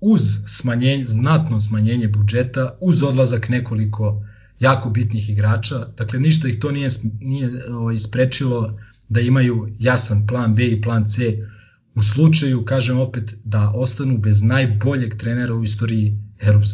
Uz 0.00 0.22
smanjenje, 0.46 1.06
znatno 1.06 1.60
smanjenje 1.60 2.08
budžeta, 2.08 2.78
uz 2.80 3.02
odlazak 3.02 3.48
nekoliko 3.48 4.22
jako 4.60 4.90
bitnih 4.90 5.30
igrača, 5.30 5.86
dakle 5.96 6.20
ništa 6.20 6.48
ih 6.48 6.58
to 6.60 6.72
nije, 6.72 6.88
nije 7.20 7.72
ovaj, 7.74 7.94
isprečilo 7.94 8.78
da 9.08 9.20
imaju 9.20 9.68
jasan 9.78 10.26
plan 10.26 10.54
B 10.54 10.66
i 10.66 10.82
plan 10.82 11.08
C 11.08 11.38
u 11.94 12.02
slučaju, 12.02 12.64
kažem 12.64 12.98
opet, 12.98 13.34
da 13.44 13.72
ostanu 13.74 14.18
bez 14.18 14.42
najboljeg 14.42 15.14
trenera 15.14 15.54
u 15.54 15.64
istoriji 15.64 16.18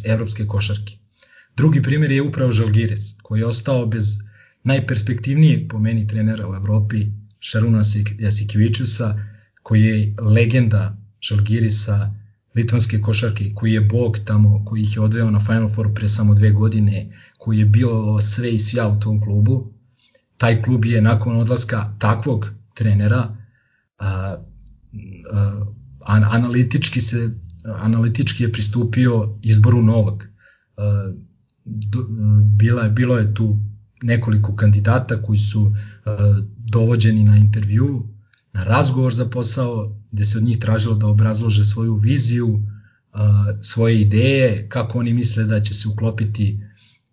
evropske 0.05 0.47
košarke. 0.47 0.97
Drugi 1.57 1.83
primjer 1.83 2.11
je 2.11 2.23
upravo 2.23 2.53
Žalgiris, 2.53 3.15
koji 3.23 3.41
je 3.41 3.47
ostao 3.47 3.87
bez 3.87 4.05
najperspektivnijeg 4.65 5.69
po 5.69 5.79
meni 5.79 6.07
trenera 6.07 6.49
u 6.49 6.55
Evropi, 6.55 7.07
Šaruna 7.41 7.81
Jasikevičusa, 8.19 9.15
koji 9.63 9.83
je 9.83 10.15
legenda 10.21 10.97
Žalgirisa, 11.21 12.15
litvanske 12.57 13.01
košarke, 13.01 13.53
koji 13.55 13.73
je 13.73 13.81
bog 13.81 14.19
tamo, 14.25 14.65
koji 14.65 14.83
ih 14.83 14.97
je 14.97 15.03
odveo 15.03 15.31
na 15.31 15.41
Final 15.41 15.69
Four 15.69 15.95
pre 15.95 16.09
samo 16.09 16.35
dve 16.35 16.51
godine, 16.51 17.13
koji 17.39 17.59
je 17.59 17.65
bio 17.65 18.21
sve 18.21 18.55
i 18.55 18.59
svja 18.59 18.89
u 18.89 19.01
tom 19.01 19.21
klubu. 19.21 19.73
Taj 20.37 20.63
klub 20.63 20.85
je 20.85 21.03
nakon 21.03 21.37
odlaska 21.37 21.95
takvog 21.99 22.51
trenera 22.75 23.37
a, 23.99 24.37
a, 25.33 25.61
analitički 26.07 27.01
se 27.01 27.31
analitički 27.65 28.43
je 28.43 28.53
pristupio 28.53 29.39
izboru 29.43 29.83
novog. 29.83 30.25
A, 30.77 31.13
bila 32.57 32.83
je, 32.83 32.91
bilo 32.91 33.19
je 33.19 33.35
tu 33.35 33.57
nekoliko 34.03 34.57
kandidata 34.57 35.23
koji 35.23 35.39
su 35.39 35.73
a, 36.05 36.43
dovođeni 36.57 37.25
na 37.25 37.37
intervju, 37.37 38.16
na 38.57 38.65
razgovor 38.65 39.15
za 39.15 39.25
posao, 39.25 39.97
gde 40.13 40.25
se 40.25 40.39
od 40.39 40.45
njih 40.45 40.59
tražilo 40.59 40.95
da 40.95 41.07
obrazlože 41.07 41.65
svoju 41.65 41.95
viziju, 41.95 42.63
svoje 43.63 44.01
ideje, 44.01 44.69
kako 44.69 44.99
oni 44.99 45.13
misle 45.13 45.45
da 45.45 45.61
će 45.61 45.75
se 45.75 45.89
uklopiti 45.89 46.61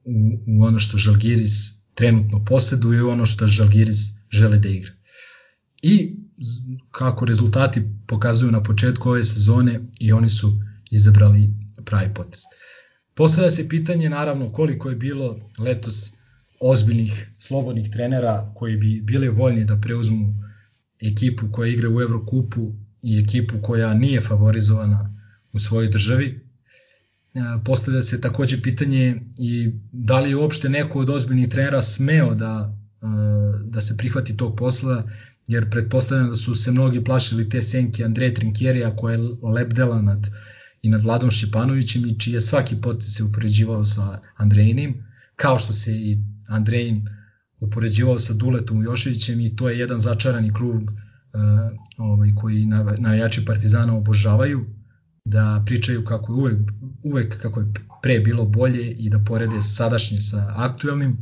u, 0.04 0.14
u 0.48 0.64
ono 0.64 0.80
što 0.80 0.98
Žalgiris 0.98 1.84
trenutno 1.94 2.46
poseduje 2.46 3.00
i 3.00 3.02
ono 3.02 3.26
što 3.26 3.48
Žalgiris 3.48 4.00
žele 4.32 4.58
da 4.58 4.70
igra. 4.70 4.92
I 5.82 6.16
kako 6.92 7.26
rezultati 7.26 7.82
pokazuju 8.08 8.52
na 8.52 8.64
početku 8.64 9.10
ove 9.10 9.24
sezone 9.24 9.80
i 10.00 10.14
oni 10.14 10.30
su 10.30 10.54
izabrali 10.92 11.50
pravi 11.86 12.14
potez. 12.14 12.42
Postavlja 13.14 13.52
se 13.52 13.70
pitanje 13.70 14.10
naravno 14.10 14.52
koliko 14.52 14.90
je 14.90 14.96
bilo 14.96 15.40
letos 15.60 16.12
ozbiljnih 16.60 17.30
slobodnih 17.40 17.90
trenera 17.90 18.52
koji 18.56 18.78
bi 18.78 19.02
bili 19.02 19.30
voljni 19.30 19.66
da 19.66 19.82
preuzmu 19.82 20.34
ekipu 21.04 21.52
koja 21.52 21.72
igra 21.72 21.90
u 21.90 22.02
Evrokupu 22.02 22.74
i 23.02 23.20
ekipu 23.20 23.56
koja 23.62 23.94
nije 23.94 24.22
favorizovana 24.22 25.16
u 25.54 25.60
svojoj 25.60 25.90
državi. 25.90 26.26
E, 27.34 27.40
postavlja 27.66 28.02
se 28.02 28.22
takođe 28.22 28.62
pitanje 28.62 29.22
i 29.38 29.72
da 29.92 30.20
li 30.20 30.30
je 30.30 30.36
uopšte 30.36 30.70
neko 30.70 31.00
od 31.00 31.10
ozbiljnih 31.10 31.50
trenera 31.50 31.82
smeo 31.82 32.36
da, 32.36 32.78
e, 33.02 33.06
da 33.66 33.82
se 33.82 33.98
prihvati 33.98 34.38
tog 34.38 34.56
posla, 34.58 35.10
jer 35.48 35.70
pretpostavljam 35.70 36.28
da 36.28 36.36
su 36.36 36.56
se 36.56 36.72
mnogi 36.72 37.04
plašili 37.04 37.50
te 37.50 37.62
senke 37.62 38.04
Andreja 38.04 38.34
Trinkjerija 38.34 38.96
koja 38.96 39.14
je 39.14 39.20
lebdela 39.54 40.02
nad, 40.02 40.28
i 40.82 40.90
nad 40.90 41.02
Vladom 41.02 41.32
Šćepanovićem 41.32 42.06
i 42.06 42.20
čiji 42.20 42.34
je 42.34 42.42
svaki 42.42 42.82
potez 42.82 43.16
se 43.16 43.24
upoređivao 43.24 43.86
sa 43.86 44.20
Andrejinim, 44.36 45.04
kao 45.36 45.60
što 45.60 45.74
se 45.74 45.92
i 45.92 46.18
Andrejin 46.48 47.08
upoređivao 47.64 48.20
sa 48.20 48.34
Duletom 48.34 48.84
Joševićem 48.84 49.40
i 49.40 49.56
to 49.56 49.70
je 49.70 49.80
jedan 49.80 50.00
začarani 50.00 50.54
krug 50.54 50.82
uh, 50.84 50.90
ovaj, 51.98 52.30
koji 52.36 52.66
navijači 52.98 53.46
Partizana 53.46 53.98
obožavaju 53.98 54.66
da 55.26 55.64
pričaju 55.66 56.06
kako 56.06 56.34
je 56.34 56.38
uvek, 56.38 56.58
uvek 57.04 57.42
kako 57.42 57.60
je 57.60 57.74
pre 58.02 58.20
bilo 58.20 58.46
bolje 58.46 58.92
i 58.92 59.10
da 59.10 59.20
porede 59.20 59.62
sadašnje 59.62 60.22
sa 60.22 60.54
aktuelnim 60.56 61.18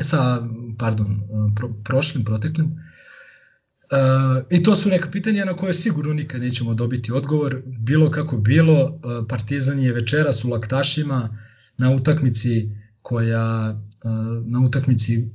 sa 0.00 0.48
pardon 0.78 1.22
pro, 1.56 1.68
prošlim 1.84 2.24
proteklim. 2.24 2.66
Uh, 2.66 4.46
i 4.50 4.62
to 4.62 4.76
su 4.76 4.88
neka 4.88 5.10
pitanja 5.10 5.44
na 5.44 5.56
koje 5.56 5.74
sigurno 5.74 6.14
nikad 6.14 6.40
nećemo 6.40 6.74
dobiti 6.74 7.12
odgovor. 7.12 7.62
Bilo 7.66 8.10
kako 8.10 8.36
bilo 8.36 8.84
uh, 8.84 9.00
Partizan 9.28 9.78
je 9.78 9.92
večeras 9.92 10.44
u 10.44 10.48
Laktašima 10.48 11.38
na 11.78 11.90
utakmici 11.90 12.70
koja 13.02 13.76
na 14.44 14.60
utakmici 14.60 15.30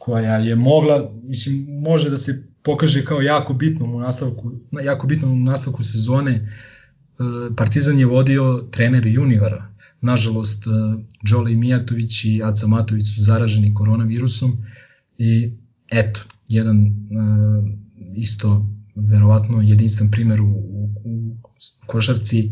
koja 0.00 0.36
je 0.36 0.56
mogla, 0.56 1.12
mislim, 1.22 1.66
može 1.82 2.10
da 2.10 2.18
se 2.18 2.44
pokaže 2.62 3.04
kao 3.04 3.20
jako 3.20 3.54
bitnom 3.54 3.94
u 3.94 4.00
nastavku, 4.00 4.52
jako 4.84 5.06
bitnom 5.06 5.32
u 5.32 5.44
nastavku 5.44 5.84
sezone. 5.84 6.32
E, 6.32 6.46
Partizan 7.56 7.98
je 7.98 8.06
vodio 8.06 8.68
trener 8.70 9.06
juniora. 9.06 9.68
Nažalost, 10.00 10.64
Đole 11.30 11.54
Mijatović 11.54 12.24
i 12.24 12.42
Aca 12.44 12.66
Matović 12.66 13.14
su 13.14 13.22
zaraženi 13.22 13.74
koronavirusom 13.74 14.64
i 15.18 15.52
eto, 15.90 16.20
jedan 16.48 16.86
e, 16.86 16.90
isto 18.16 18.66
verovatno 18.94 19.62
jedinstven 19.62 20.10
primer 20.10 20.40
u, 20.40 20.46
u, 20.46 20.88
u 21.04 21.36
košarci 21.86 22.50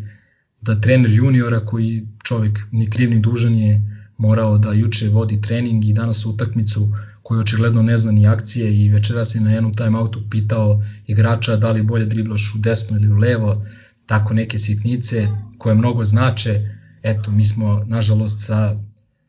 da 0.61 0.80
trener 0.80 1.11
juniora 1.11 1.66
koji 1.66 2.09
čovek 2.24 2.59
ni 2.72 2.90
kriv 2.90 3.11
ni 3.11 3.20
dužan 3.20 3.55
je 3.55 3.82
morao 4.18 4.59
da 4.59 4.72
juče 4.72 5.09
vodi 5.09 5.40
trening 5.40 5.84
i 5.84 5.92
danas 5.92 6.26
utakmicu 6.26 6.88
koji 7.29 7.41
očigledno 7.41 7.83
ne 7.83 7.99
zna 7.99 8.12
ni 8.12 8.26
akcije 8.26 8.85
i 8.85 8.89
večera 8.89 9.24
se 9.24 9.41
na 9.41 9.53
jednom 9.53 9.74
timeoutu 9.74 10.20
pitao 10.31 10.83
igrača 11.07 11.57
da 11.57 11.70
li 11.72 11.83
bolje 11.83 12.07
driblaš 12.07 12.55
u 12.55 12.59
desno 12.59 12.97
ili 12.97 13.09
u 13.12 13.16
levo, 13.16 13.66
tako 14.07 14.35
neke 14.35 14.59
sitnice 14.59 15.29
koje 15.59 15.74
mnogo 15.74 16.05
znače. 16.05 16.61
Eto, 17.03 17.31
mi 17.31 17.45
smo 17.45 17.85
nažalost 17.87 18.47
sa 18.47 18.81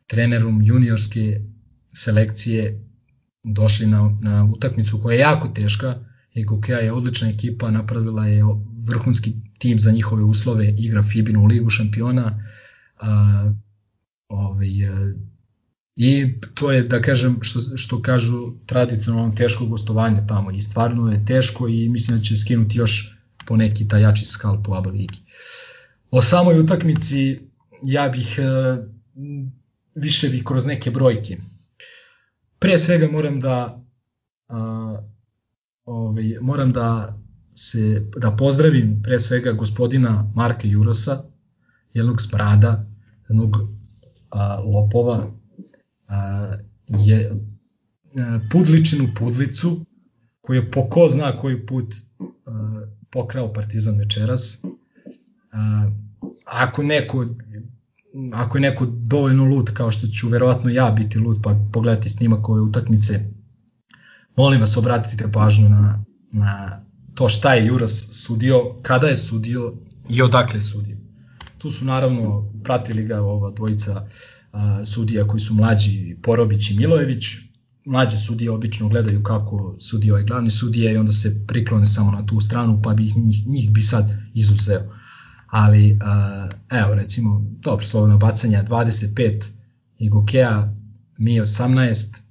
trenerom 0.07 0.61
juniorske 0.61 1.41
selekcije 1.93 2.85
došli 3.43 3.87
na, 3.87 4.17
na 4.21 4.45
utakmicu 4.53 4.99
koja 5.03 5.13
je 5.13 5.19
jako 5.19 5.47
teška 5.47 5.95
i 6.33 6.45
Kokea 6.45 6.79
je 6.79 6.93
odlična 6.93 7.29
ekipa, 7.29 7.71
napravila 7.71 8.27
je 8.27 8.43
vrhunski 8.87 9.33
tim 9.57 9.79
za 9.79 9.91
njihove 9.91 10.23
uslove, 10.23 10.69
igra 10.77 11.03
Fibinu 11.03 11.45
ligu 11.45 11.69
šampiona, 11.69 12.43
a, 12.99 13.51
ovaj, 14.27 14.69
I 16.01 16.33
to 16.53 16.71
je, 16.71 16.83
da 16.83 17.01
kažem, 17.01 17.39
što, 17.41 17.59
što 17.77 18.01
kažu 18.01 18.51
tradicionalno 18.65 19.35
teško 19.35 19.65
gostovanje 19.65 20.21
tamo 20.27 20.51
i 20.51 20.61
stvarno 20.61 21.11
je 21.11 21.25
teško 21.25 21.67
i 21.67 21.89
mislim 21.89 22.17
da 22.17 22.23
će 22.23 22.37
skinuti 22.37 22.77
još 22.77 23.19
po 23.47 23.57
neki 23.57 23.87
jači 24.01 24.25
skal 24.25 24.63
po 24.63 24.73
ABA 24.73 24.89
ligi. 24.89 25.19
O 26.11 26.21
samoj 26.21 26.59
utakmici 26.59 27.39
ja 27.83 28.09
bih 28.09 28.39
e, 28.39 28.77
više 29.95 30.29
bih 30.29 30.43
kroz 30.43 30.65
neke 30.65 30.91
brojke. 30.91 31.37
Pre 32.59 32.79
svega 32.79 33.11
moram 33.11 33.39
da 33.39 33.83
a, 34.47 35.01
ovaj, 35.85 36.37
moram 36.41 36.71
da 36.71 37.17
se 37.55 38.05
da 38.17 38.35
pozdravim 38.35 39.01
pre 39.03 39.19
svega 39.19 39.51
gospodina 39.51 40.31
Marka 40.35 40.67
Jurosa, 40.67 41.23
jednog 41.93 42.21
smrada, 42.21 42.85
jednog 43.29 43.57
a, 44.29 44.59
lopova 44.59 45.38
je 46.87 47.31
Pudličinu 48.51 49.07
Pudlicu, 49.17 49.85
koji 50.41 50.57
je 50.57 50.71
po 50.71 50.89
ko 50.89 51.07
zna 51.09 51.39
koji 51.39 51.65
put 51.65 51.95
pokrao 53.09 53.53
Partizan 53.53 53.97
večeras. 53.97 54.65
Ako 56.45 56.83
neko 56.83 57.25
ako 58.33 58.57
je 58.57 58.61
neko 58.61 58.85
dovoljno 58.85 59.45
lud 59.45 59.73
kao 59.73 59.91
što 59.91 60.07
ću 60.07 60.29
verovatno 60.29 60.69
ja 60.69 60.91
biti 60.91 61.19
lud 61.19 61.39
pa 61.43 61.55
pogledati 61.73 62.09
snimak 62.09 62.49
ove 62.49 62.61
utakmice 62.61 63.19
molim 64.35 64.61
vas 64.61 64.77
obratite 64.77 65.31
pažnju 65.31 65.69
na, 65.69 66.05
na 66.31 66.81
to 67.15 67.29
šta 67.29 67.53
je 67.53 67.65
Juras 67.65 68.09
sudio, 68.11 68.75
kada 68.81 69.07
je 69.07 69.15
sudio 69.15 69.73
i 70.09 70.21
odakle 70.21 70.57
je 70.57 70.61
sudio. 70.61 70.97
Tu 71.57 71.69
su 71.69 71.85
naravno 71.85 72.51
pratili 72.63 73.03
ga 73.03 73.21
ova 73.21 73.51
dvojica 73.51 74.07
a, 74.51 74.85
sudija 74.85 75.27
koji 75.27 75.39
su 75.39 75.53
mlađi, 75.53 76.17
Porobić 76.23 76.71
i 76.71 76.77
Milojević. 76.77 77.25
Mlađe 77.85 78.17
sudije 78.17 78.51
obično 78.51 78.89
gledaju 78.89 79.23
kako 79.23 79.75
sudi 79.79 80.11
ovaj 80.11 80.23
glavni 80.23 80.49
sudije 80.49 80.93
i 80.93 80.97
onda 80.97 81.11
se 81.11 81.45
priklone 81.47 81.85
samo 81.85 82.11
na 82.11 82.25
tu 82.25 82.39
stranu, 82.39 82.81
pa 82.83 82.93
bi 82.93 83.03
njih, 83.03 83.47
njih 83.47 83.71
bi 83.71 83.81
sad 83.81 84.09
izuzeo. 84.33 84.93
Ali, 85.47 85.99
evo 86.69 86.95
recimo, 86.95 87.45
dobro, 87.59 87.85
slobodno 87.85 88.17
bacanja 88.17 88.63
25 88.63 89.43
i 89.97 90.09
Gokea, 90.09 90.73
mi 91.17 91.41
18, 91.41 92.21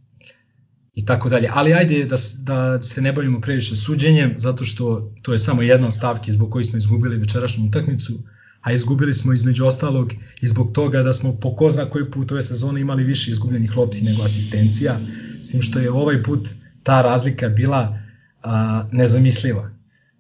i 0.95 1.07
tako 1.07 1.29
dalje. 1.29 1.49
Ali 1.53 1.75
ajde 1.75 2.05
da, 2.05 2.16
da 2.43 2.83
se 2.83 3.03
ne 3.03 3.12
bavimo 3.12 3.41
previše 3.41 3.77
suđenjem, 3.77 4.35
zato 4.39 4.64
što 4.64 5.12
to 5.23 5.33
je 5.33 5.39
samo 5.39 5.62
jedna 5.62 5.87
od 5.87 5.95
stavki 5.95 6.33
zbog 6.33 6.51
koji 6.51 6.64
smo 6.64 6.79
izgubili 6.79 7.19
večerašnju 7.19 7.66
utakmicu 7.66 8.12
a 8.61 8.73
izgubili 8.73 9.15
smo 9.15 9.33
između 9.33 9.67
ostalog 9.67 10.13
i 10.41 10.49
zbog 10.49 10.73
toga 10.73 11.03
da 11.03 11.13
smo 11.13 11.37
po 11.41 11.57
ko 11.57 11.71
zna 11.71 11.85
koji 11.85 12.11
put 12.11 12.33
ove 12.33 12.43
sezone 12.43 12.81
imali 12.81 13.05
više 13.05 13.31
izgubljenih 13.31 13.77
lopti 13.77 14.03
nego 14.03 14.23
asistencija, 14.23 15.01
s 15.43 15.51
tim 15.51 15.63
što 15.63 15.79
je 15.79 15.91
ovaj 15.91 16.23
put 16.23 16.49
ta 16.83 17.03
razlika 17.03 17.49
bila 17.49 17.99
a, 18.43 18.89
nezamisliva. 18.93 19.71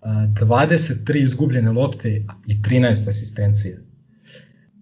A, 0.02 0.26
23 0.40 1.22
izgubljene 1.22 1.72
lopte 1.72 2.26
i 2.46 2.62
13 2.62 3.08
asistencija. 3.08 3.76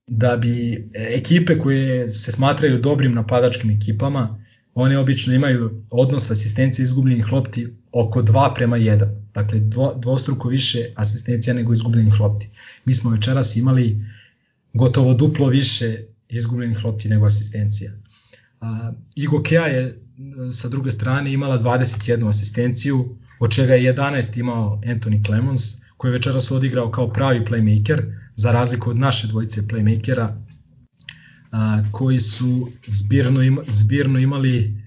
da 0.06 0.36
bi 0.36 0.88
ekipe 0.94 1.58
koje 1.58 2.08
se 2.08 2.32
smatraju 2.32 2.78
dobrim 2.78 3.14
napadačkim 3.14 3.70
ekipama, 3.70 4.42
one 4.74 4.98
obično 4.98 5.34
imaju 5.34 5.82
odnos 5.90 6.30
asistencije 6.30 6.84
izgubljenih 6.84 7.32
lopti 7.32 7.68
oko 7.92 8.22
2 8.22 8.54
prema 8.54 8.76
1. 8.76 9.25
Dakle, 9.36 9.60
dvo, 9.60 9.94
dvostruko 10.02 10.48
više 10.48 10.78
asistencija 10.94 11.54
nego 11.54 11.72
izgubljenih 11.72 12.20
lopti. 12.20 12.48
Mi 12.84 12.94
smo 12.94 13.10
večeras 13.10 13.56
imali 13.56 14.04
gotovo 14.72 15.14
duplo 15.14 15.48
više 15.48 15.98
izgubljenih 16.28 16.84
lopti 16.84 17.08
nego 17.08 17.26
asistencija. 17.26 17.92
Uh, 18.60 18.68
Igo 19.14 19.42
Kea 19.42 19.66
je 19.66 20.02
sa 20.52 20.68
druge 20.68 20.92
strane 20.92 21.32
imala 21.32 21.58
21 21.58 22.28
asistenciju, 22.28 23.16
od 23.40 23.50
čega 23.52 23.74
je 23.74 23.94
11 23.94 24.38
imao 24.40 24.80
Anthony 24.84 25.26
Clemons, 25.26 25.60
koji 25.96 26.10
je 26.10 26.12
večeras 26.12 26.50
odigrao 26.50 26.90
kao 26.90 27.12
pravi 27.12 27.44
playmaker, 27.44 28.12
za 28.36 28.52
razliku 28.52 28.90
od 28.90 28.96
naše 28.96 29.26
dvojice 29.26 29.62
playmakera, 29.62 30.28
a, 31.52 31.82
koji 31.92 32.20
su 32.20 32.68
zbirno, 32.86 33.42
ima, 33.42 33.62
zbirno 33.68 34.18
imali 34.18 34.82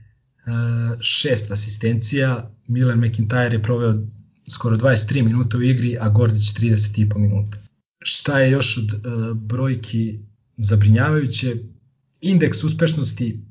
a, 0.45 0.95
šest 1.01 1.51
asistencija. 1.51 2.51
Miller 2.67 2.97
McIntyre 2.97 3.53
je 3.53 3.63
proveo 3.63 3.93
skoro 4.49 4.77
23 4.77 5.23
minuta 5.23 5.57
u 5.57 5.61
igri, 5.61 5.97
a 5.99 6.09
Gordić 6.09 6.53
30,5 6.53 7.17
minuta. 7.17 7.57
Šta 7.99 8.39
je 8.39 8.51
još 8.51 8.77
od 8.77 8.93
a, 8.93 9.33
brojki 9.33 10.19
zabrinjavajuće? 10.57 11.55
Indeks 12.21 12.63
uspešnosti 12.63 13.43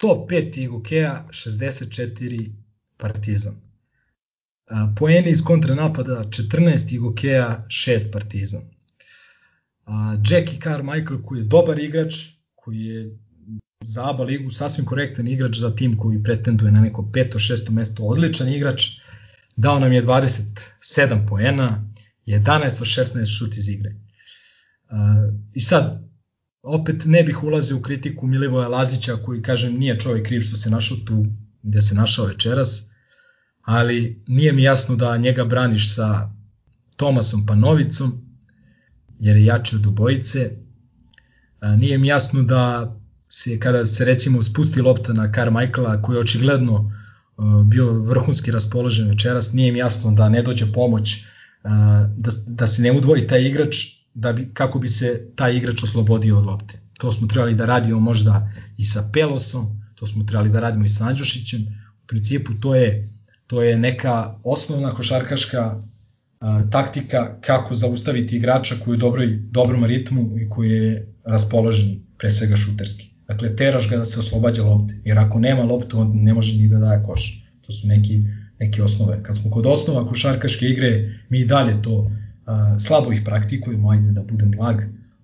105 0.00 0.58
Igokea, 0.58 1.26
64 1.30 2.50
Partizan. 2.96 3.54
Poeni 4.96 5.30
iz 5.30 5.42
kontranapada 5.44 6.24
14 6.24 6.94
Igokeja, 6.94 7.66
6 7.68 8.12
Partizan. 8.12 8.62
Jackie 10.30 10.60
Carmichael 10.60 11.22
koji 11.22 11.38
je 11.38 11.44
dobar 11.44 11.78
igrač, 11.78 12.14
koji 12.54 12.78
je 12.78 13.18
za 13.84 14.10
ABA 14.10 14.24
ligu 14.24 14.50
sasvim 14.50 14.86
korektan 14.86 15.28
igrač 15.28 15.56
za 15.56 15.74
tim 15.74 15.96
koji 15.98 16.22
pretenduje 16.22 16.72
na 16.72 16.80
neko 16.80 17.10
peto, 17.12 17.38
šesto 17.38 17.72
mesto, 17.72 18.04
odličan 18.04 18.48
igrač, 18.48 18.88
dao 19.56 19.78
nam 19.78 19.92
je 19.92 20.04
27 20.04 21.28
poena, 21.28 21.90
11 22.26 22.64
od 22.64 22.86
16 22.86 23.38
šut 23.38 23.56
iz 23.56 23.68
igre. 23.68 23.94
I 25.54 25.60
sad, 25.60 26.08
opet 26.62 27.02
ne 27.04 27.22
bih 27.22 27.42
ulazio 27.44 27.76
u 27.76 27.82
kritiku 27.82 28.26
Milivoja 28.26 28.68
Lazića 28.68 29.16
koji, 29.16 29.42
kažem, 29.42 29.78
nije 29.78 29.98
čovjek 29.98 30.26
kriv 30.26 30.40
što 30.40 30.56
se 30.56 30.70
našao 30.70 30.96
tu 31.06 31.26
gde 31.62 31.82
se 31.82 31.94
našao 31.94 32.26
večeras, 32.26 32.82
ali 33.62 34.24
nije 34.26 34.52
mi 34.52 34.62
jasno 34.62 34.96
da 34.96 35.16
njega 35.16 35.44
braniš 35.44 35.94
sa 35.94 36.30
Tomasom 36.96 37.46
Panovicom, 37.46 38.26
jer 39.20 39.36
je 39.36 39.44
jači 39.44 39.76
od 39.76 39.86
obojice. 39.86 40.50
Nije 41.78 41.98
mi 41.98 42.06
jasno 42.06 42.42
da 42.42 42.94
se 43.28 43.60
kada 43.60 43.86
se 43.86 44.04
recimo 44.04 44.42
spusti 44.42 44.80
lopta 44.80 45.12
na 45.12 45.32
Carmichaela 45.32 46.02
koji 46.02 46.16
je 46.16 46.20
očigledno 46.20 46.92
bio 47.64 47.92
vrhunski 47.92 48.50
raspoložen 48.50 49.08
večeras, 49.08 49.52
nije 49.52 49.72
mi 49.72 49.78
jasno 49.78 50.10
da 50.10 50.28
ne 50.28 50.42
dođe 50.42 50.72
pomoć, 50.72 51.24
da, 52.16 52.30
da 52.46 52.66
se 52.66 52.82
ne 52.82 52.92
udvoji 52.92 53.26
taj 53.26 53.46
igrač 53.46 53.76
da 54.14 54.32
bi, 54.32 54.50
kako 54.54 54.78
bi 54.78 54.88
se 54.88 55.30
taj 55.36 55.56
igrač 55.56 55.82
oslobodio 55.82 56.38
od 56.38 56.46
lopte. 56.46 56.80
To 56.98 57.12
smo 57.12 57.26
trebali 57.26 57.54
da 57.54 57.66
radimo 57.66 58.00
možda 58.00 58.52
i 58.76 58.84
sa 58.84 59.10
Pelosom, 59.12 59.82
to 59.94 60.06
smo 60.06 60.24
trebali 60.24 60.50
da 60.50 60.60
radimo 60.60 60.84
i 60.84 60.88
sa 60.88 61.06
Andžušićem. 61.06 61.60
U 62.04 62.06
principu 62.06 62.52
to 62.60 62.74
je 62.74 63.08
to 63.46 63.62
je 63.62 63.78
neka 63.78 64.38
osnovna 64.44 64.94
košarkaška 64.94 65.82
a, 66.40 66.62
taktika 66.70 67.40
kako 67.40 67.74
zaustaviti 67.74 68.36
igrača 68.36 68.74
koji 68.84 68.98
je 68.98 69.06
u 69.06 69.12
dobrom 69.50 69.84
ritmu 69.84 70.38
i 70.38 70.48
koji 70.48 70.70
je 70.70 71.14
raspoložen 71.24 72.00
pre 72.18 72.30
svega 72.30 72.56
šuterski. 72.56 73.10
Dakle, 73.28 73.56
teraš 73.56 73.90
ga 73.90 73.96
da 73.96 74.04
se 74.04 74.20
oslobađa 74.20 74.64
lopte, 74.64 74.94
jer 75.04 75.18
ako 75.18 75.38
nema 75.38 75.62
loptu, 75.62 76.00
on 76.00 76.12
ne 76.14 76.34
može 76.34 76.56
ni 76.56 76.68
da 76.68 76.78
daje 76.78 77.02
koš. 77.06 77.42
To 77.66 77.72
su 77.72 77.88
neki, 77.88 78.24
neki 78.58 78.82
osnove. 78.82 79.22
Kad 79.22 79.36
smo 79.36 79.50
kod 79.50 79.66
osnova 79.66 80.08
košarkaške 80.08 80.68
igre, 80.68 81.14
mi 81.28 81.40
i 81.40 81.46
dalje 81.46 81.82
to 81.82 82.10
a, 82.46 82.76
slabo 82.80 83.12
ih 83.12 83.22
praktikujemo, 83.24 83.90
ajde 83.90 84.12
da 84.12 84.22
budem 84.22 84.50
blag, 84.50 84.76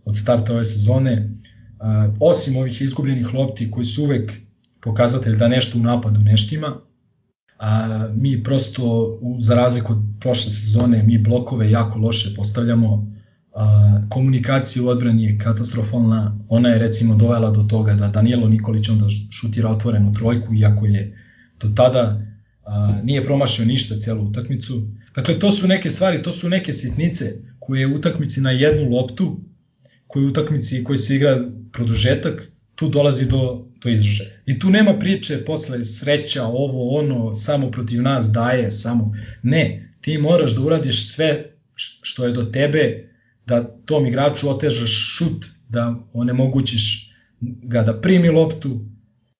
od 0.04 0.16
starta 0.16 0.52
ove 0.52 0.64
sezone. 0.64 1.30
A, 1.78 2.12
osim 2.20 2.56
ovih 2.56 2.82
izgubljenih 2.82 3.34
lopti 3.34 3.70
koji 3.70 3.84
su 3.84 4.04
uvek 4.04 4.32
pokazatelj 4.80 5.36
da 5.36 5.48
nešto 5.48 5.78
u 5.78 5.82
napadu 5.82 6.20
neštima, 6.20 6.76
a, 7.58 8.08
mi 8.14 8.42
prosto, 8.42 9.18
za 9.38 9.54
razliku 9.54 9.92
od 9.92 9.98
prošle 10.20 10.50
sezone, 10.50 11.02
mi 11.02 11.18
blokove 11.18 11.70
jako 11.70 11.98
loše 11.98 12.34
postavljamo, 12.36 13.12
komunikacija 14.08 14.84
u 14.84 14.88
odbrani 14.88 15.24
je 15.24 15.38
katastrofalna, 15.38 16.38
ona 16.48 16.68
je 16.68 16.78
recimo 16.78 17.14
dovela 17.14 17.50
do 17.50 17.62
toga 17.62 17.94
da 17.94 18.08
Danilo 18.08 18.48
Nikolić 18.48 18.88
onda 18.88 19.06
šutira 19.30 19.68
otvorenu 19.68 20.12
trojku, 20.12 20.54
iako 20.54 20.86
je 20.86 21.18
do 21.60 21.68
tada 21.76 22.22
a, 22.64 23.00
nije 23.04 23.24
promašio 23.24 23.64
ništa 23.64 23.96
celu 23.96 24.24
utakmicu. 24.24 24.86
Dakle, 25.14 25.38
to 25.38 25.50
su 25.50 25.66
neke 25.66 25.90
stvari, 25.90 26.22
to 26.22 26.32
su 26.32 26.48
neke 26.48 26.72
sitnice 26.72 27.24
koje 27.58 27.86
u 27.86 27.94
utakmici 27.94 28.40
na 28.40 28.50
jednu 28.50 28.96
loptu, 28.96 29.40
koje 30.06 30.26
utakmici 30.26 30.84
koji 30.84 30.98
se 30.98 31.16
igra 31.16 31.44
produžetak, 31.72 32.52
tu 32.74 32.88
dolazi 32.88 33.28
do, 33.28 33.66
do 33.82 33.88
izražaja. 33.88 34.30
I 34.46 34.58
tu 34.58 34.70
nema 34.70 34.98
priče 34.98 35.44
posle 35.46 35.84
sreća, 35.84 36.44
ovo, 36.44 36.98
ono, 36.98 37.34
samo 37.34 37.70
protiv 37.70 38.02
nas 38.02 38.32
daje, 38.32 38.70
samo. 38.70 39.14
Ne, 39.42 39.94
ti 40.00 40.18
moraš 40.18 40.54
da 40.54 40.60
uradiš 40.60 41.08
sve 41.08 41.52
što 41.76 42.26
je 42.26 42.32
do 42.32 42.44
tebe, 42.44 43.11
da 43.46 43.76
tom 43.84 44.06
igraču 44.06 44.50
otežaš 44.50 44.90
šut, 44.90 45.44
da 45.68 45.94
onemogućiš 46.12 47.14
ga 47.40 47.82
da 47.82 48.00
primi 48.00 48.28
loptu, 48.28 48.80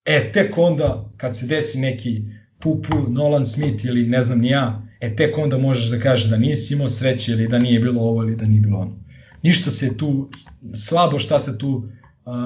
e, 0.05 0.33
tek 0.33 0.59
onda, 0.59 1.11
kad 1.17 1.37
se 1.37 1.47
desi 1.47 1.81
neki 1.81 2.23
Pupu, 2.59 2.97
Nolan 3.09 3.45
Smith 3.45 3.85
ili 3.85 4.07
ne 4.07 4.23
znam 4.23 4.39
ni 4.39 4.49
ja, 4.49 4.89
e, 5.01 5.17
tek 5.17 5.39
onda 5.39 5.59
možeš 5.59 5.91
da 5.91 5.99
kažeš 5.99 6.31
da 6.31 6.37
nisi 6.37 6.75
imao 6.75 6.89
sreće 6.89 7.33
ili 7.33 7.49
da 7.49 7.59
nije 7.59 7.81
bilo 7.81 8.03
ovo 8.03 8.23
ili 8.23 8.37
da 8.37 8.47
nije 8.47 8.61
bilo 8.61 8.79
ono. 8.79 9.03
Ništa 9.43 9.71
se 9.71 9.97
tu, 9.97 10.31
slabo 10.75 11.19
šta 11.19 11.39
se 11.39 11.59
tu 11.59 11.89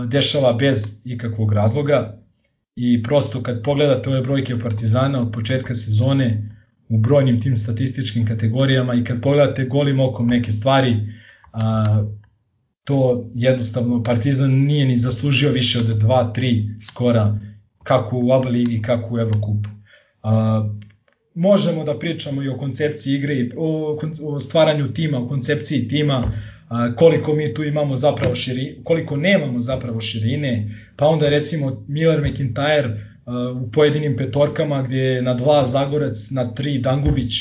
dešava 0.08 0.52
bez 0.52 1.02
ikakvog 1.04 1.52
razloga 1.52 2.18
i 2.76 3.02
prosto 3.02 3.42
kad 3.42 3.62
pogledate 3.62 4.10
ove 4.10 4.20
brojke 4.20 4.58
Partizana 4.58 5.22
od 5.22 5.32
početka 5.32 5.74
sezone 5.74 6.56
u 6.88 6.98
brojnim 6.98 7.40
tim 7.40 7.56
statističkim 7.56 8.26
kategorijama 8.26 8.94
i 8.94 9.04
kad 9.04 9.20
pogledate 9.20 9.64
golim 9.64 10.00
okom 10.00 10.26
neke 10.26 10.52
stvari, 10.52 10.96
a, 11.56 12.04
to 12.84 13.30
jednostavno 13.34 14.02
Partizan 14.02 14.50
nije 14.50 14.86
ni 14.86 14.96
zaslužio 14.96 15.52
više 15.52 15.78
od 15.78 16.02
2-3 16.02 16.80
skora 16.80 17.38
kako 17.82 18.18
u 18.18 18.32
ABA 18.32 18.48
ligi, 18.48 18.82
kako 18.82 19.14
u 19.14 19.18
Evrokupu. 19.18 19.68
A, 20.22 20.68
možemo 21.34 21.84
da 21.84 21.98
pričamo 21.98 22.42
i 22.42 22.48
o 22.48 22.58
koncepciji 22.58 23.14
igre, 23.14 23.50
o, 23.56 23.98
o 24.22 24.40
stvaranju 24.40 24.92
tima, 24.92 25.18
o 25.18 25.28
koncepciji 25.28 25.88
tima, 25.88 26.24
koliko 26.96 27.34
mi 27.34 27.54
tu 27.54 27.64
imamo 27.64 27.96
zapravo 27.96 28.34
širine, 28.34 28.76
koliko 28.84 29.16
nemamo 29.16 29.60
zapravo 29.60 30.00
širine, 30.00 30.70
pa 30.96 31.06
onda 31.06 31.28
recimo 31.28 31.84
Miller 31.88 32.20
McIntyre 32.20 33.00
u 33.62 33.70
pojedinim 33.70 34.16
petorkama 34.16 34.82
gdje 34.82 35.02
je 35.02 35.22
na 35.22 35.34
dva 35.34 35.66
Zagorec, 35.66 36.30
na 36.30 36.54
tri 36.54 36.78
Dangubić, 36.78 37.32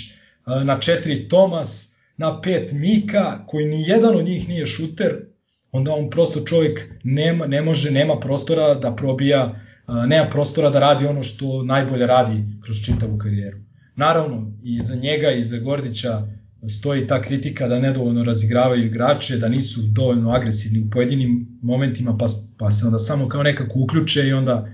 na 0.63 0.79
četiri 0.79 1.27
Tomas, 1.27 1.94
na 2.17 2.41
pet 2.41 2.71
Mika, 2.73 3.45
koji 3.47 3.65
ni 3.65 3.83
jedan 3.87 4.15
od 4.15 4.25
njih 4.25 4.49
nije 4.49 4.65
šuter, 4.65 5.25
onda 5.71 5.93
on 5.93 6.09
prosto 6.09 6.45
čovjek 6.45 6.81
nema, 7.03 7.47
ne 7.47 7.61
može, 7.61 7.91
nema 7.91 8.19
prostora 8.19 8.73
da 8.73 8.95
probija, 8.95 9.61
nema 10.07 10.29
prostora 10.29 10.69
da 10.69 10.79
radi 10.79 11.05
ono 11.05 11.23
što 11.23 11.63
najbolje 11.63 12.07
radi 12.07 12.43
kroz 12.63 12.77
čitavu 12.85 13.17
karijeru. 13.17 13.57
Naravno, 13.95 14.51
i 14.63 14.81
za 14.81 14.95
njega 14.95 15.31
i 15.31 15.43
za 15.43 15.59
Gordića 15.59 16.27
stoji 16.69 17.07
ta 17.07 17.21
kritika 17.21 17.67
da 17.67 17.79
nedovoljno 17.79 18.23
razigravaju 18.23 18.85
igrače, 18.85 19.37
da 19.37 19.49
nisu 19.49 19.81
dovoljno 19.81 20.31
agresivni 20.31 20.79
u 20.79 20.89
pojedinim 20.89 21.59
momentima, 21.61 22.17
pa, 22.17 22.25
pa 22.57 22.71
se 22.71 22.85
onda 22.85 22.99
samo 22.99 23.29
kao 23.29 23.43
nekako 23.43 23.79
uključe 23.79 24.27
i 24.27 24.33
onda 24.33 24.67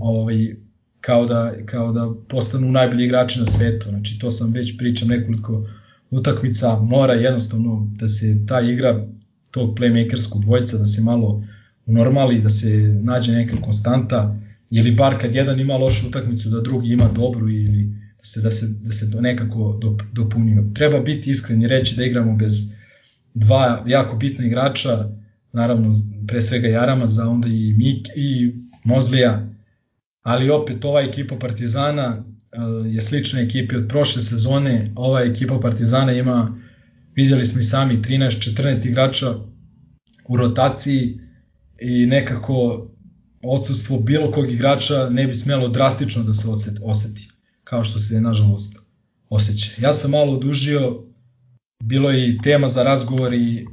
ovaj, 0.00 0.56
kao, 1.00 1.26
da, 1.26 1.52
kao 1.66 1.92
da 1.92 2.08
postanu 2.28 2.72
najbolji 2.72 3.04
igrači 3.04 3.38
na 3.38 3.44
svetu. 3.44 3.88
Znači 3.88 4.18
to 4.18 4.30
sam 4.30 4.52
već 4.52 4.78
pričam 4.78 5.08
nekoliko 5.08 5.68
utakmica, 6.10 6.78
mora 6.78 7.12
jednostavno 7.12 7.90
da 7.96 8.08
se 8.08 8.46
ta 8.48 8.60
igra 8.60 9.06
tog 9.50 9.78
playmakerskog 9.78 10.40
dvojca 10.40 10.78
da 10.78 10.86
se 10.86 11.02
malo 11.02 11.44
unormali, 11.86 12.40
da 12.40 12.48
se 12.48 12.68
nađe 13.02 13.32
neka 13.32 13.56
konstanta, 13.60 14.36
ili 14.70 14.90
bar 14.90 15.20
kad 15.20 15.34
jedan 15.34 15.60
ima 15.60 15.76
lošu 15.76 16.08
utakmicu 16.08 16.48
da 16.48 16.60
drugi 16.60 16.92
ima 16.92 17.08
dobru 17.14 17.50
ili 17.50 17.96
se, 18.22 18.40
da, 18.40 18.50
se, 18.50 18.66
da 18.68 18.90
se 18.90 19.10
to 19.10 19.20
nekako 19.20 19.78
dop, 19.80 20.02
dopunio. 20.12 20.64
Treba 20.74 21.00
biti 21.00 21.30
iskren 21.30 21.62
i 21.62 21.68
reći 21.68 21.96
da 21.96 22.04
igramo 22.04 22.36
bez 22.36 22.54
dva 23.34 23.84
jako 23.86 24.16
bitna 24.16 24.46
igrača, 24.46 25.08
naravno 25.52 25.94
pre 26.28 26.42
svega 26.42 26.68
Jarama, 26.68 27.06
za 27.06 27.28
onda 27.28 27.48
i 27.48 27.74
Mik 27.78 28.06
i 28.16 28.54
Mozlija, 28.84 29.48
ali 30.22 30.50
opet 30.50 30.84
ova 30.84 31.00
ekipa 31.00 31.36
Partizana 31.36 32.24
je 32.92 33.00
slična 33.00 33.40
ekipi 33.40 33.76
od 33.76 33.88
prošle 33.88 34.22
sezone, 34.22 34.92
ova 34.96 35.20
ekipa 35.20 35.60
Partizana 35.60 36.12
ima, 36.12 36.58
vidjeli 37.14 37.46
smo 37.46 37.60
i 37.60 37.64
sami, 37.64 38.02
13-14 38.02 38.86
igrača 38.86 39.34
u 40.28 40.36
rotaciji 40.36 41.20
i 41.80 42.06
nekako 42.06 42.88
odsustvo 43.42 43.98
bilo 43.98 44.30
kog 44.32 44.50
igrača 44.50 45.08
ne 45.10 45.26
bi 45.26 45.34
smelo 45.34 45.68
drastično 45.68 46.22
da 46.22 46.34
se 46.34 46.48
oseti, 46.82 47.28
kao 47.64 47.84
što 47.84 47.98
se 47.98 48.20
nažalost 48.20 48.78
osjeća. 49.28 49.70
Ja 49.78 49.94
sam 49.94 50.10
malo 50.10 50.32
odužio, 50.32 51.04
bilo 51.82 52.10
je 52.10 52.30
i 52.30 52.38
tema 52.38 52.68
za 52.68 52.82
razgovor 52.82 53.34
i 53.34 53.66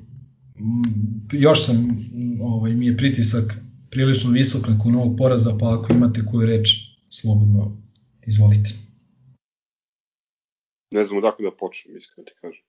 još 1.31 1.65
sam, 1.65 1.97
ovaj, 2.41 2.73
mi 2.73 2.87
je 2.87 2.97
pritisak 2.97 3.53
prilično 3.89 4.31
visok 4.31 4.67
nakon 4.67 4.95
ovog 4.95 5.17
poraza, 5.17 5.57
pa 5.59 5.79
ako 5.79 5.93
imate 5.93 6.25
koju 6.25 6.47
reč, 6.47 6.69
slobodno 7.09 7.82
izvolite. 8.27 8.69
Ne 10.91 11.03
znam 11.05 11.17
odakle 11.17 11.49
da 11.49 11.57
počnem, 11.57 11.97
iskreno 11.97 12.25
ti 12.25 12.33
kažem. 12.41 12.65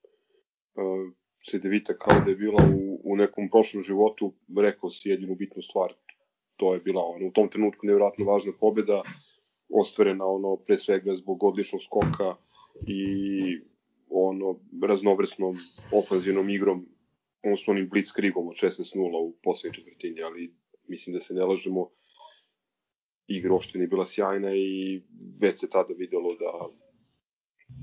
Uh, 0.74 1.12
Cedevita 1.50 1.98
kao 1.98 2.20
da 2.24 2.30
je 2.30 2.36
bila 2.36 2.62
u, 2.74 3.00
u 3.04 3.16
nekom 3.16 3.50
prošlom 3.50 3.82
životu, 3.82 4.32
rekao 4.56 4.90
si 4.90 5.08
jedinu 5.08 5.34
bitnu 5.34 5.62
stvar, 5.62 5.92
to 6.56 6.74
je 6.74 6.80
bila 6.80 7.02
ono, 7.04 7.28
u 7.28 7.30
tom 7.30 7.48
trenutku 7.48 7.86
nevjerojatno 7.86 8.24
važna 8.24 8.52
pobeda, 8.60 9.02
ostvarena 9.68 10.26
ono 10.26 10.56
pre 10.56 10.78
svega 10.78 11.16
zbog 11.16 11.44
odličnog 11.44 11.82
skoka 11.82 12.36
i 12.86 13.00
ono 14.08 14.60
raznovrsnom 14.82 15.56
ofanzivnom 15.92 16.50
igrom 16.50 16.86
odnosno 17.44 17.70
onim 17.72 17.88
blitzkrigom 17.88 18.48
od 18.48 18.54
16-0 18.54 19.18
u 19.20 19.34
poslednjoj 19.42 19.74
četvrtini, 19.74 20.22
ali 20.22 20.54
mislim 20.88 21.14
da 21.14 21.20
se 21.20 21.34
ne 21.34 21.44
lažemo, 21.44 21.90
igra 23.26 23.52
uopšte 23.52 23.78
nije 23.78 23.88
bila 23.88 24.06
sjajna 24.06 24.54
i 24.54 25.02
već 25.40 25.60
se 25.60 25.70
tada 25.70 25.94
videlo 25.94 26.34
da, 26.34 26.52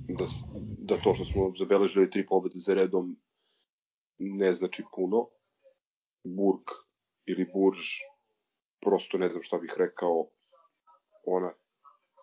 da, 0.08 0.26
da 0.78 1.02
to 1.02 1.14
što 1.14 1.26
smo 1.26 1.54
zabeležili 1.58 2.10
tri 2.10 2.26
pobede 2.26 2.60
za 2.60 2.74
redom 2.74 3.18
ne 4.20 4.54
znači 4.54 4.84
puno. 4.96 5.28
Burg 6.24 6.62
ili 7.26 7.46
Burž, 7.54 7.86
prosto 8.82 9.18
ne 9.18 9.30
znam 9.30 9.44
šta 9.44 9.58
bih 9.58 9.74
rekao, 9.78 10.28
ona 11.26 11.54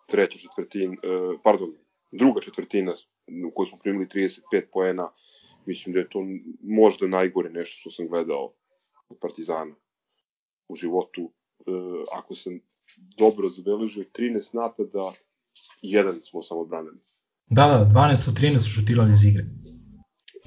treća 0.07 0.37
četvrtina, 0.37 0.93
e, 0.93 0.97
pardon, 1.43 1.73
druga 2.11 2.41
četvrtina 2.41 2.93
u 3.47 3.51
kojoj 3.55 3.67
smo 3.67 3.77
primili 3.77 4.05
35 4.05 4.65
poena, 4.73 5.11
mislim 5.65 5.93
da 5.93 5.99
je 5.99 6.09
to 6.09 6.19
možda 6.61 7.07
najgore 7.07 7.49
nešto 7.49 7.79
što 7.79 7.91
sam 7.91 8.07
gledao 8.07 8.53
od 9.09 9.17
Partizana 9.19 9.75
u 10.67 10.75
životu. 10.75 11.31
E, 11.59 11.71
ako 12.13 12.35
sam 12.35 12.59
dobro 13.17 13.49
zabeležio, 13.49 14.05
13 14.13 14.55
napada, 14.55 15.11
jedan 15.81 16.13
smo 16.13 16.41
samo 16.41 16.65
branili. 16.65 16.97
Da, 17.45 17.67
da, 17.67 17.99
12 17.99 18.29
od 18.29 18.35
13 18.35 18.57
su 18.57 18.69
šutirali 18.69 19.11
iz 19.11 19.25
igre. 19.25 19.45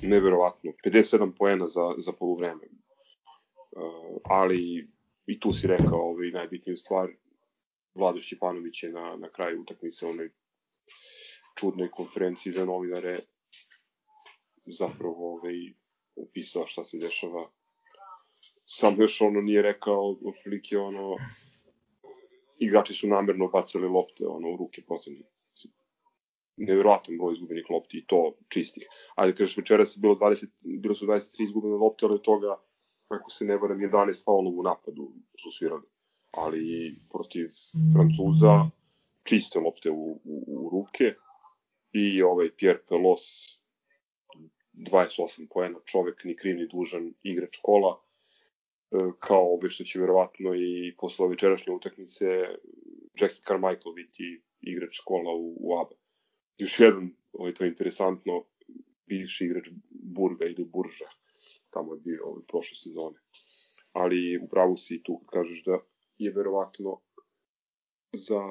Neverovatno, 0.03 0.73
57 0.85 1.33
poena 1.39 1.69
za, 1.69 1.81
za 1.99 2.13
polovreme. 2.13 2.65
E, 2.65 2.69
ali 4.25 4.89
i 5.27 5.41
tu 5.41 5.53
si 5.53 5.67
rekao 5.67 5.99
ovaj, 5.99 6.31
najbitniju 6.31 6.77
stvar, 6.77 7.09
Vlado 7.95 8.21
Šćepanović 8.21 8.83
je 8.83 8.93
na, 8.93 9.17
na 9.17 9.29
kraju 9.29 9.61
utakmice 9.61 10.07
onoj 10.07 10.31
čudnoj 11.59 11.91
konferenciji 11.91 12.53
za 12.53 12.65
novinare 12.65 13.19
zapravo 14.67 15.35
ovaj, 15.35 15.55
opisao 16.17 16.67
šta 16.67 16.85
se 16.85 16.99
dešava. 16.99 17.51
Sam 18.67 19.01
još 19.01 19.21
ono 19.21 19.41
nije 19.41 19.63
rekao, 19.63 20.17
otprilike 20.25 20.79
ono, 20.79 21.17
igrači 22.59 22.95
su 22.95 23.09
namerno 23.09 23.49
bacali 23.49 23.89
lopte 23.89 24.27
ono, 24.27 24.53
u 24.53 24.57
ruke 24.57 24.83
protivnika. 24.87 25.31
Nevjerojatan 26.57 27.17
broj 27.19 27.33
izgubenih 27.33 27.71
lopti 27.71 27.99
i 27.99 28.07
to 28.07 28.37
čistih. 28.49 28.87
Ajde 29.17 29.37
kažeš, 29.37 29.57
večeras 29.57 29.97
je 29.97 30.01
bilo, 30.01 30.15
20, 30.15 30.47
bilo 30.61 30.95
su 30.95 31.07
23 31.07 31.47
izgubene 31.49 31.75
lopte, 31.75 32.07
ali 32.07 32.15
od 32.15 32.23
toga, 32.23 32.57
ako 33.09 33.31
se 33.31 33.45
ne 33.45 33.57
varam, 33.57 33.79
11 33.79 34.25
faulov 34.25 34.59
u 34.59 34.63
napadu 34.63 35.13
su 35.43 35.51
svirali. 35.51 35.83
Ali 36.31 36.95
protiv 37.13 37.49
Francuza 37.95 38.71
čiste 39.23 39.59
lopte 39.59 39.91
u, 39.91 40.21
u, 40.25 40.45
u 40.49 40.71
ruke 40.71 41.15
i 41.93 42.23
ovaj 42.23 42.51
Pierre 42.57 42.83
Pelos 42.89 43.23
28 44.75 45.49
poena, 45.51 45.79
čovek 45.85 46.25
ni 46.25 46.37
kriv 46.37 46.57
ni 46.57 46.67
dužan, 46.69 47.13
igrač 47.23 47.59
kola, 47.63 48.01
kao 49.19 49.55
ove 49.55 49.71
što 49.71 49.85
će 49.85 50.01
verovatno 50.01 50.55
i 50.55 50.95
posle 50.99 51.29
večerašnje 51.29 51.73
utakmice 51.73 52.25
Jackie 53.21 53.45
Carmichael 53.49 53.95
biti 53.95 54.43
igrač 54.61 55.01
kola 55.05 55.35
u, 55.35 55.57
u 55.61 55.81
ABA. 55.81 55.97
Još 56.59 56.81
jedan, 56.81 57.11
ovo 57.33 57.47
je 57.47 57.55
to 57.55 57.65
interesantno, 57.65 58.45
bivši 59.07 59.45
igrač 59.45 59.69
Burga 59.91 60.45
ili 60.45 60.65
Burža, 60.65 61.09
tamo 61.71 61.95
je 61.95 62.01
bio 62.01 62.21
ove 62.25 62.43
prošle 62.49 62.77
sezone. 62.77 63.19
Ali 63.93 64.39
upravo 64.45 64.77
si 64.77 65.03
tu 65.03 65.19
kažeš 65.19 65.65
da 65.65 65.79
je 66.19 66.33
verovatno 66.33 67.01
za 68.13 68.43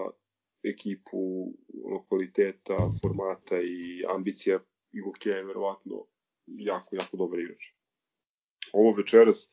ekipu 0.63 1.53
kvaliteta, 2.07 2.77
formata 3.01 3.61
i 3.61 4.03
ambicija 4.15 4.59
Ivo 4.93 5.13
je 5.25 5.43
verovatno 5.43 6.05
jako, 6.47 6.95
jako 6.95 7.17
dobar 7.17 7.39
igrač. 7.39 7.63
Ovo 8.73 8.91
večeras... 8.97 9.49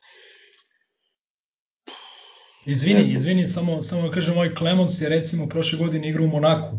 Izvini, 2.65 3.01
izvini, 3.13 3.47
samo, 3.47 3.81
samo 3.81 4.01
da 4.01 4.11
kažem, 4.11 4.33
ovaj 4.33 4.55
Clemons 4.57 5.01
je 5.01 5.09
recimo 5.09 5.47
prošle 5.47 5.79
godine 5.79 6.09
igrao 6.09 6.25
u 6.25 6.29
Monaku, 6.29 6.77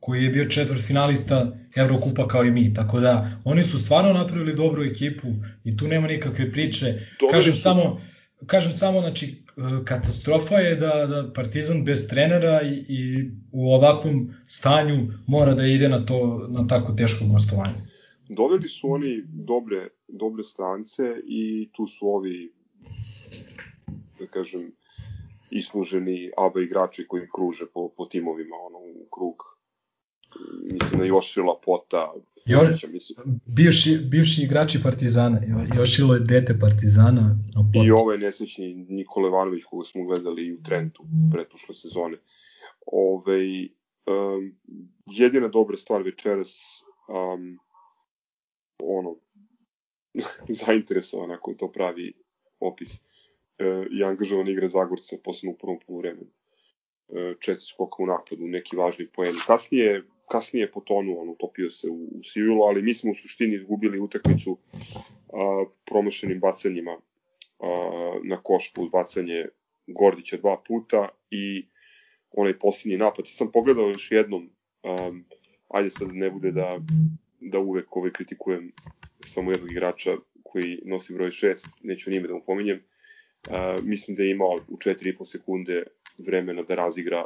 koji 0.00 0.24
je 0.24 0.30
bio 0.30 0.44
četvrt 0.44 0.80
finalista 0.86 1.56
Evrokupa 1.74 2.28
kao 2.28 2.44
i 2.44 2.50
mi, 2.50 2.74
tako 2.74 3.00
da 3.00 3.30
oni 3.44 3.62
su 3.62 3.78
stvarno 3.78 4.12
napravili 4.12 4.54
dobru 4.54 4.84
ekipu 4.84 5.28
i 5.64 5.76
tu 5.76 5.88
nema 5.88 6.06
nikakve 6.06 6.52
priče. 6.52 6.86
Dobre 7.20 7.32
kažem 7.32 7.54
su... 7.54 7.60
samo, 7.60 8.00
kažem 8.46 8.72
samo, 8.72 9.00
znači, 9.00 9.34
katastrofa 9.84 10.54
je 10.54 10.74
da, 10.76 11.06
da 11.06 11.32
Partizan 11.34 11.84
bez 11.84 12.08
trenera 12.08 12.62
i, 12.62 12.84
i 12.88 13.30
u 13.52 13.72
ovakvom 13.72 14.34
stanju 14.46 15.12
mora 15.26 15.54
da 15.54 15.66
ide 15.66 15.88
na 15.88 16.06
to 16.06 16.46
na 16.48 16.66
tako 16.66 16.92
teško 16.92 17.24
gostovanje. 17.24 17.74
Doveli 18.28 18.68
su 18.68 18.90
oni 18.90 19.22
dobre, 19.26 19.88
dobre 20.08 20.44
strance 20.44 21.02
i 21.26 21.68
tu 21.72 21.86
su 21.86 22.08
ovi, 22.08 22.52
da 24.18 24.26
kažem, 24.26 24.60
isluženi 25.50 26.30
ABA 26.36 26.60
igrači 26.60 27.06
koji 27.08 27.28
kruže 27.34 27.66
po, 27.74 27.88
po 27.96 28.06
timovima, 28.06 28.56
ono, 28.66 28.78
u 28.78 29.06
krug. 29.14 29.56
Mislim 30.72 31.00
na 31.00 31.06
Jošila 31.06 31.60
Pota, 31.64 32.12
Fučića, 32.34 32.86
mislim. 32.92 33.40
Bivši, 33.46 33.98
bivši 34.10 34.42
igrači 34.42 34.78
Partizana, 34.82 35.40
Jošilo 35.76 36.14
je 36.14 36.20
dete 36.20 36.58
Partizana. 36.60 37.36
A 37.56 37.60
Pot... 37.72 37.86
I 37.86 37.90
ovaj 37.90 38.18
nesrećni 38.18 38.74
Nikola 38.74 39.28
Ivanović 39.28 39.64
koga 39.64 39.84
smo 39.84 40.04
gledali 40.04 40.52
u 40.52 40.62
Trentu 40.62 41.04
pretprošle 41.32 41.74
sezone. 41.74 42.18
Ove, 42.86 43.40
um, 44.06 44.56
jedina 45.06 45.48
dobra 45.48 45.76
stvar 45.76 46.02
večeras 46.02 46.82
um, 47.08 47.58
ono, 48.82 49.16
zainteresovan 50.64 51.30
ako 51.32 51.54
to 51.54 51.72
pravi 51.72 52.12
opis 52.60 53.05
e, 53.58 53.86
i 53.90 54.04
angažovan 54.04 54.48
igra 54.48 54.68
Zagorca 54.68 55.16
posebno 55.24 55.52
u 55.52 55.58
prvom 55.58 55.78
poluvremenu. 55.86 56.26
E, 57.08 57.34
četiri 57.40 57.66
skoka 57.66 58.02
u 58.02 58.06
napadu, 58.06 58.46
neki 58.46 58.76
važni 58.76 59.06
poeni. 59.06 59.38
Kasnije, 59.46 60.02
kasnije 60.30 60.70
potonuo, 60.70 61.22
on 61.22 61.28
utopio 61.28 61.70
se 61.70 61.90
u, 61.90 62.04
u 62.18 62.22
Sivilu, 62.22 62.62
ali 62.62 62.82
mi 62.82 62.94
smo 62.94 63.10
u 63.10 63.14
suštini 63.14 63.54
izgubili 63.54 64.00
utakmicu 64.00 64.58
a, 65.32 65.64
promašenim 65.84 66.40
bacanjima 66.40 66.96
a, 67.60 68.20
na 68.24 68.42
koš 68.42 68.72
uz 68.78 68.88
bacanje 68.92 69.46
Gordića 69.86 70.36
dva 70.36 70.62
puta 70.66 71.08
i 71.30 71.66
onaj 72.30 72.58
posljednji 72.58 72.98
napad. 72.98 73.24
I 73.24 73.28
sam 73.28 73.52
pogledao 73.52 73.88
još 73.88 74.12
jednom, 74.12 74.50
um, 74.82 75.24
ajde 75.68 75.90
sad 75.90 76.08
ne 76.12 76.30
bude 76.30 76.50
da 76.50 76.78
da 77.40 77.58
uvek 77.58 77.96
ovaj 77.96 78.10
kritikujem 78.10 78.72
samo 79.20 79.50
jednog 79.50 79.70
igrača 79.70 80.16
koji 80.42 80.78
nosi 80.84 81.14
broj 81.14 81.30
6, 81.30 81.68
neću 81.82 82.10
nime 82.10 82.28
da 82.28 82.34
mu 82.34 82.42
pominjem. 82.46 82.82
Uh, 83.48 83.84
mislim 83.84 84.16
da 84.16 84.22
je 84.22 84.30
imao 84.30 84.60
u 84.68 84.76
4,5 84.76 85.24
sekunde 85.24 85.82
vremena 86.18 86.62
da 86.62 86.74
razigra 86.74 87.24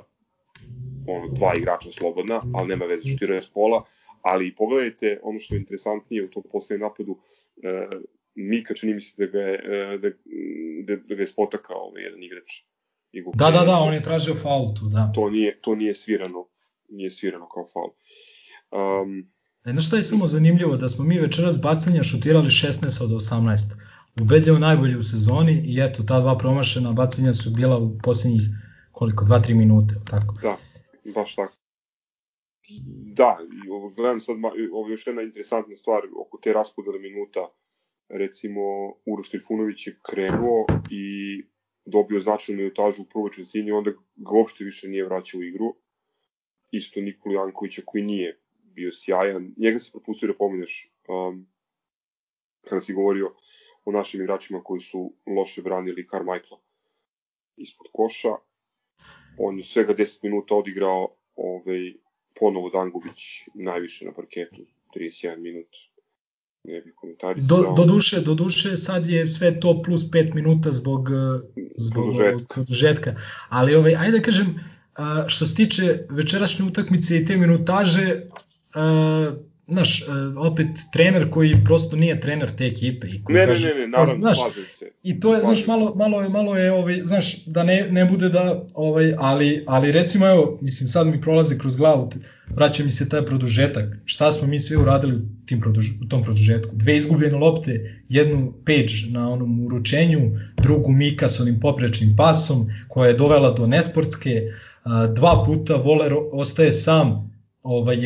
ono, 1.06 1.28
dva 1.28 1.54
igrača 1.56 1.92
slobodna, 1.92 2.42
ali 2.54 2.68
nema 2.68 2.84
veze 2.84 3.10
što 3.16 3.24
je 3.24 3.42
s 3.42 3.50
pola, 3.50 3.84
ali 4.22 4.54
pogledajte 4.54 5.20
ono 5.22 5.38
što 5.38 5.54
je 5.54 5.58
interesantnije 5.58 6.24
u 6.24 6.28
tom 6.28 6.42
poslednjem 6.52 6.88
napadu, 6.88 7.12
uh, 7.12 8.02
Mika 8.34 8.74
čini 8.74 8.94
mi 8.94 9.00
se 9.00 9.26
da 9.26 9.32
ga 9.32 9.38
je, 9.38 9.54
uh, 9.94 10.00
da, 10.00 10.08
da, 10.86 11.02
da 11.08 11.14
ga 11.14 11.22
je 11.22 11.26
spotakao 11.26 11.76
ovaj 11.76 12.02
jedan 12.02 12.22
igrač. 12.22 12.62
Igu 13.12 13.32
da, 13.34 13.50
da, 13.50 13.64
da, 13.64 13.78
on 13.78 13.94
je 13.94 14.02
tražio 14.02 14.34
faul 14.34 14.74
tu, 14.74 14.88
da. 14.88 15.12
To 15.14 15.30
nije, 15.30 15.60
to 15.60 15.74
nije 15.74 15.94
svirano, 15.94 16.46
nije 16.88 17.10
svirano 17.10 17.48
kao 17.48 17.66
faul. 17.66 17.90
Um, 18.70 19.30
E, 19.64 19.70
znaš 19.70 19.86
šta 19.86 19.96
je 19.96 20.02
samo 20.02 20.26
zanimljivo? 20.26 20.76
Da 20.76 20.88
smo 20.88 21.04
mi 21.04 21.18
večeras 21.18 21.60
bacanja 21.62 22.02
šutirali 22.02 22.48
16 22.48 23.04
od 23.04 23.10
18. 23.10 23.58
Ubedljivo 24.22 24.58
najbolji 24.58 24.96
u 24.96 25.02
sezoni 25.02 25.62
i 25.64 25.80
eto, 25.80 26.02
ta 26.02 26.20
dva 26.20 26.38
promašena 26.38 26.92
bacanja 26.92 27.32
su 27.32 27.50
bila 27.50 27.78
u 27.78 27.98
posljednjih 28.04 28.42
koliko, 28.92 29.24
2-3 29.24 29.54
minute, 29.54 29.94
tako? 30.10 30.34
Da, 30.42 30.56
baš 31.14 31.34
tako. 31.34 31.54
Da, 33.16 33.38
i 33.64 33.68
ovo, 33.70 33.90
gledam 33.90 34.20
sad, 34.20 34.36
ovo 34.72 34.88
je 34.88 34.92
još 34.92 35.06
jedna 35.06 35.22
interesantna 35.22 35.76
stvar 35.76 36.00
oko 36.16 36.38
te 36.42 36.52
raspodele 36.52 36.98
minuta. 36.98 37.48
recimo 38.08 38.60
Uroš 39.06 39.30
Trifunović 39.30 39.86
je 39.86 39.98
krenuo 40.10 40.66
i 40.90 41.04
dobio 41.84 42.20
značajnu 42.20 42.62
minutažu 42.62 43.02
u 43.02 43.06
prvoj 43.12 43.30
četvrtini, 43.30 43.72
onda 43.72 43.90
ga 44.16 44.30
uopšte 44.36 44.64
više 44.64 44.88
nije 44.88 45.04
vraćao 45.04 45.38
u 45.38 45.42
igru. 45.42 45.74
Isto 46.70 47.00
Nikola 47.00 47.34
Jankovića 47.34 47.82
koji 47.86 48.04
nije 48.04 48.40
bio 48.62 48.90
sjajan. 48.92 49.54
Njega 49.56 49.78
se 49.78 49.90
propustio 49.90 50.28
da 50.28 50.34
pomeneš 50.34 50.92
um, 51.08 51.46
kada 52.68 52.80
si 52.80 52.94
govorio 52.94 53.34
o 53.90 53.92
našim 53.92 54.22
igračima 54.22 54.62
koji 54.64 54.80
su 54.80 55.12
loše 55.26 55.62
branili 55.62 56.08
Carmichaela 56.10 56.60
ispod 57.56 57.86
koša. 57.92 58.34
On 59.38 59.58
je 59.58 59.64
svega 59.64 59.94
10 59.94 60.18
minuta 60.22 60.54
odigrao 60.54 61.08
ovaj, 61.36 61.92
ponovo 62.40 62.70
Dangubić 62.70 63.20
najviše 63.54 64.04
na 64.04 64.12
parketu, 64.12 64.62
31 64.96 65.38
minut 65.38 65.68
ne 66.64 66.80
bih 66.80 66.92
komentarisao. 66.96 67.62
Do, 67.62 67.72
do, 67.76 67.84
duše, 67.84 68.20
do 68.20 68.34
duše 68.34 68.76
sad 68.76 69.06
je 69.06 69.26
sve 69.26 69.60
to 69.60 69.82
plus 69.82 70.02
5 70.02 70.34
minuta 70.34 70.72
zbog, 70.72 71.08
zbog 71.76 72.14
produžetka. 72.48 73.14
Ali 73.48 73.74
ovaj, 73.74 73.96
ajde 73.96 74.18
da 74.18 74.24
kažem, 74.24 74.60
što 75.26 75.46
se 75.46 75.54
tiče 75.54 76.06
večerašnje 76.10 76.64
utakmice 76.64 77.16
i 77.16 77.24
te 77.26 77.36
minutaže, 77.36 78.26
znaš, 79.70 80.04
opet 80.36 80.66
trener 80.92 81.30
koji 81.30 81.54
prosto 81.64 81.96
nije 81.96 82.20
trener 82.20 82.50
te 82.56 82.66
ekipe 82.66 83.06
i 83.06 83.24
koji 83.24 83.38
ne, 83.38 83.46
kaže, 83.46 83.68
ne, 83.68 83.74
ne, 83.74 83.80
ne, 83.80 83.88
naravno, 83.88 84.14
znaš, 84.14 84.38
se. 84.68 84.90
I 85.02 85.20
to 85.20 85.34
je, 85.34 85.40
znaš, 85.40 85.66
malo, 85.66 85.94
malo 85.94 86.22
je, 86.22 86.28
malo 86.28 86.56
je, 86.56 86.72
ovaj, 86.72 87.00
znaš, 87.04 87.44
da 87.46 87.62
ne, 87.64 87.88
ne 87.90 88.04
bude 88.04 88.28
da, 88.28 88.66
ovaj, 88.74 89.14
ali, 89.18 89.64
ali 89.66 89.92
recimo, 89.92 90.26
evo, 90.28 90.58
mislim, 90.62 90.88
sad 90.88 91.06
mi 91.06 91.20
prolazi 91.20 91.58
kroz 91.58 91.76
glavu, 91.76 92.10
vraća 92.48 92.84
mi 92.84 92.90
se 92.90 93.08
taj 93.08 93.26
produžetak, 93.26 93.84
šta 94.04 94.32
smo 94.32 94.48
mi 94.48 94.58
sve 94.58 94.76
uradili 94.76 95.16
u, 95.16 95.20
tim 95.46 95.60
produž, 95.60 95.86
u 96.04 96.08
tom 96.08 96.22
produžetku, 96.22 96.70
dve 96.76 96.96
izgubljene 96.96 97.36
lopte, 97.36 98.02
jednu 98.08 98.52
page 98.66 99.10
na 99.10 99.30
onom 99.30 99.66
uručenju, 99.66 100.20
drugu 100.56 100.92
Mika 100.92 101.28
s 101.28 101.40
onim 101.40 101.60
poprečnim 101.60 102.16
pasom, 102.16 102.66
koja 102.88 103.08
je 103.08 103.14
dovela 103.14 103.50
do 103.50 103.66
nesportske, 103.66 104.42
dva 105.14 105.44
puta 105.46 105.76
Voler 105.76 106.14
ostaje 106.32 106.72
sam, 106.72 107.30
ovaj, 107.62 107.98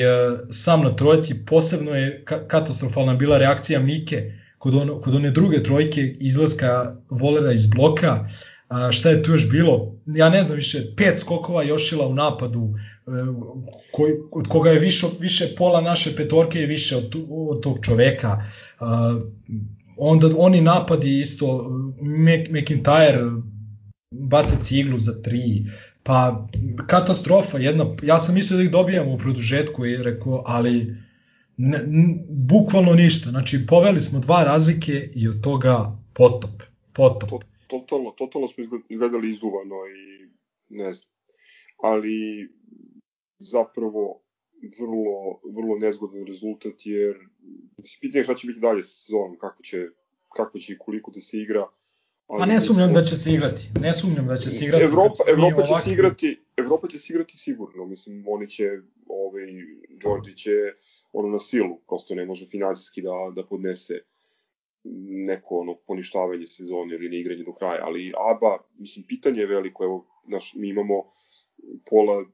sam 0.51 0.83
na 0.83 0.97
trojci, 0.97 1.45
posebno 1.47 1.95
je 1.95 2.25
katastrofalna 2.49 3.15
bila 3.15 3.39
reakcija 3.39 3.81
Mike 3.81 4.33
kod, 4.59 4.75
ono, 4.75 5.01
kod 5.01 5.15
one 5.15 5.31
druge 5.31 5.63
trojke 5.63 6.17
izlaska 6.21 6.97
volera 7.11 7.53
iz 7.53 7.67
bloka, 7.77 8.29
a, 8.69 8.93
šta 8.93 9.11
je 9.11 9.23
tu 9.23 9.31
još 9.31 9.51
bilo, 9.51 9.97
ja 10.07 10.29
ne 10.31 10.43
znam 10.43 10.57
više, 10.57 10.83
pet 10.97 11.19
skokova 11.19 11.63
Jošila 11.63 12.07
u 12.07 12.15
napadu, 12.15 12.75
e, 13.07 13.11
koji, 13.93 14.15
od 14.33 14.49
koga 14.49 14.71
je 14.71 14.79
više, 14.79 15.07
više 15.21 15.49
pola 15.59 15.81
naše 15.81 16.17
petorke 16.17 16.61
je 16.61 16.67
više 16.67 16.97
od, 16.97 17.17
od 17.31 17.63
tog 17.63 17.79
čoveka, 17.83 18.45
a, 18.81 19.21
onda 19.97 20.31
oni 20.37 20.61
napadi 20.61 21.19
isto, 21.19 21.47
McIntyre 22.51 23.43
baca 24.11 24.57
ciglu 24.63 24.99
za 24.99 25.23
tri, 25.23 25.67
Pa 26.07 26.49
katastrofa 26.87 27.59
jedna, 27.59 27.97
ja 28.03 28.19
sam 28.19 28.35
mislio 28.35 28.57
da 28.57 28.63
ih 28.63 28.71
dobijamo 28.71 29.15
u 29.15 29.19
produžetku 29.19 29.87
i 29.87 29.97
rekao, 29.97 30.43
ali 30.47 30.97
ne, 31.57 31.79
n, 31.79 32.25
bukvalno 32.29 32.93
ništa. 32.93 33.31
Znači, 33.31 33.67
poveli 33.69 34.01
smo 34.01 34.21
dva 34.21 34.45
razlike 34.45 35.11
i 35.15 35.29
od 35.29 35.41
toga 35.43 35.99
potop. 36.15 36.63
Potop. 36.93 37.31
To, 37.31 37.41
totalno, 37.67 38.11
totalno 38.11 38.49
smo 38.49 38.65
izgledali 38.89 39.31
izduvano 39.31 39.75
i 39.87 40.29
ne 40.69 40.93
znam. 40.93 41.11
Ali 41.83 42.49
zapravo 43.39 44.21
vrlo, 44.79 45.41
vrlo 45.57 45.79
nezgodan 45.79 46.27
rezultat 46.27 46.75
jer 46.85 47.15
se 47.85 47.99
pitanje 48.01 48.25
šta 48.25 48.35
će 48.35 48.47
biti 48.47 48.61
dalje 48.61 48.85
sa 48.85 48.97
sezonom, 48.97 49.39
kako 49.39 49.63
će, 49.63 49.87
kako 50.37 50.59
će 50.59 50.73
i 50.73 50.79
koliko 50.79 51.11
da 51.11 51.21
se 51.21 51.39
igra. 51.39 51.67
Ali 52.27 52.41
pa 52.41 52.47
ne 52.47 52.61
sumnjam 52.61 52.93
da 52.93 53.03
će 53.03 53.17
se 53.17 53.33
igrati. 53.33 53.63
Ne 53.81 53.93
sumnjam 53.93 54.27
da 54.27 54.37
će 54.37 54.51
se 54.51 54.65
igrati. 54.65 54.85
Evropa, 54.85 55.25
Evropa 55.29 55.63
će 55.63 55.83
se 55.83 55.93
igrati, 55.93 56.41
Evropa 56.57 56.89
će 56.89 56.99
se 56.99 57.13
igrati 57.13 57.37
sigurno. 57.37 57.87
Mislim, 57.87 58.25
oni 58.29 58.49
će, 58.49 58.65
ovaj, 59.07 59.43
Jordi 60.05 60.37
će 60.37 60.51
ono 61.13 61.29
na 61.29 61.39
silu, 61.39 61.81
prosto 61.89 62.15
ne 62.15 62.27
može 62.27 62.47
finansijski 62.47 63.03
da, 63.03 63.11
da 63.35 63.47
podnese 63.47 64.01
neko 65.29 65.59
ono 65.59 65.75
poništavanje 65.87 66.47
sezone 66.47 66.95
ili 66.95 67.09
ne 67.09 67.21
igranje 67.21 67.45
do 67.45 67.53
kraja, 67.53 67.85
ali 67.85 68.13
ABA, 68.31 68.59
mislim, 68.79 69.05
pitanje 69.09 69.41
je 69.41 69.47
veliko, 69.47 69.85
evo, 69.85 70.07
naš, 70.27 70.55
mi 70.55 70.69
imamo 70.69 70.95
pola 71.91 72.25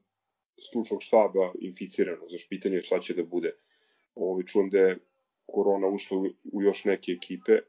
stručnog 0.59 1.03
štaba 1.03 1.51
inficirano, 1.59 2.29
znaš, 2.29 2.49
pitanje 2.49 2.75
je 2.75 2.81
šta 2.81 2.99
će 2.99 3.13
da 3.13 3.23
bude. 3.23 3.55
Ovi, 4.15 4.47
čujem 4.47 4.69
da 4.69 4.77
je 4.77 4.97
korona 5.45 5.87
ušla 5.87 6.17
u, 6.17 6.25
u 6.51 6.61
još 6.61 6.85
neke 6.85 7.11
ekipe, 7.11 7.59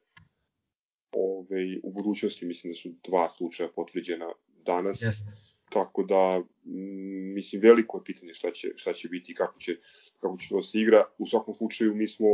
ove, 1.13 1.81
u 1.83 1.93
budućnosti 1.93 2.47
mislim 2.47 2.73
da 2.73 2.77
su 2.77 2.89
dva 3.05 3.29
slučaja 3.29 3.69
potvrđena 3.77 4.33
danas. 4.65 5.01
Yes. 5.03 5.25
Tako 5.71 6.03
da, 6.03 6.43
m, 6.67 7.35
mislim, 7.35 7.63
veliko 7.63 7.99
je 7.99 8.05
pitanje 8.05 8.35
šta 8.35 8.51
će, 8.51 8.73
šta 8.77 8.93
će 8.93 9.09
biti 9.09 9.33
i 9.33 9.35
kako 9.35 9.59
će, 9.59 9.77
kako 10.21 10.37
će 10.37 10.49
to 10.49 10.57
da 10.57 10.63
se 10.63 10.79
igra. 10.79 11.05
U 11.19 11.27
svakom 11.27 11.55
slučaju, 11.55 11.95
mi 11.95 12.09
smo, 12.09 12.27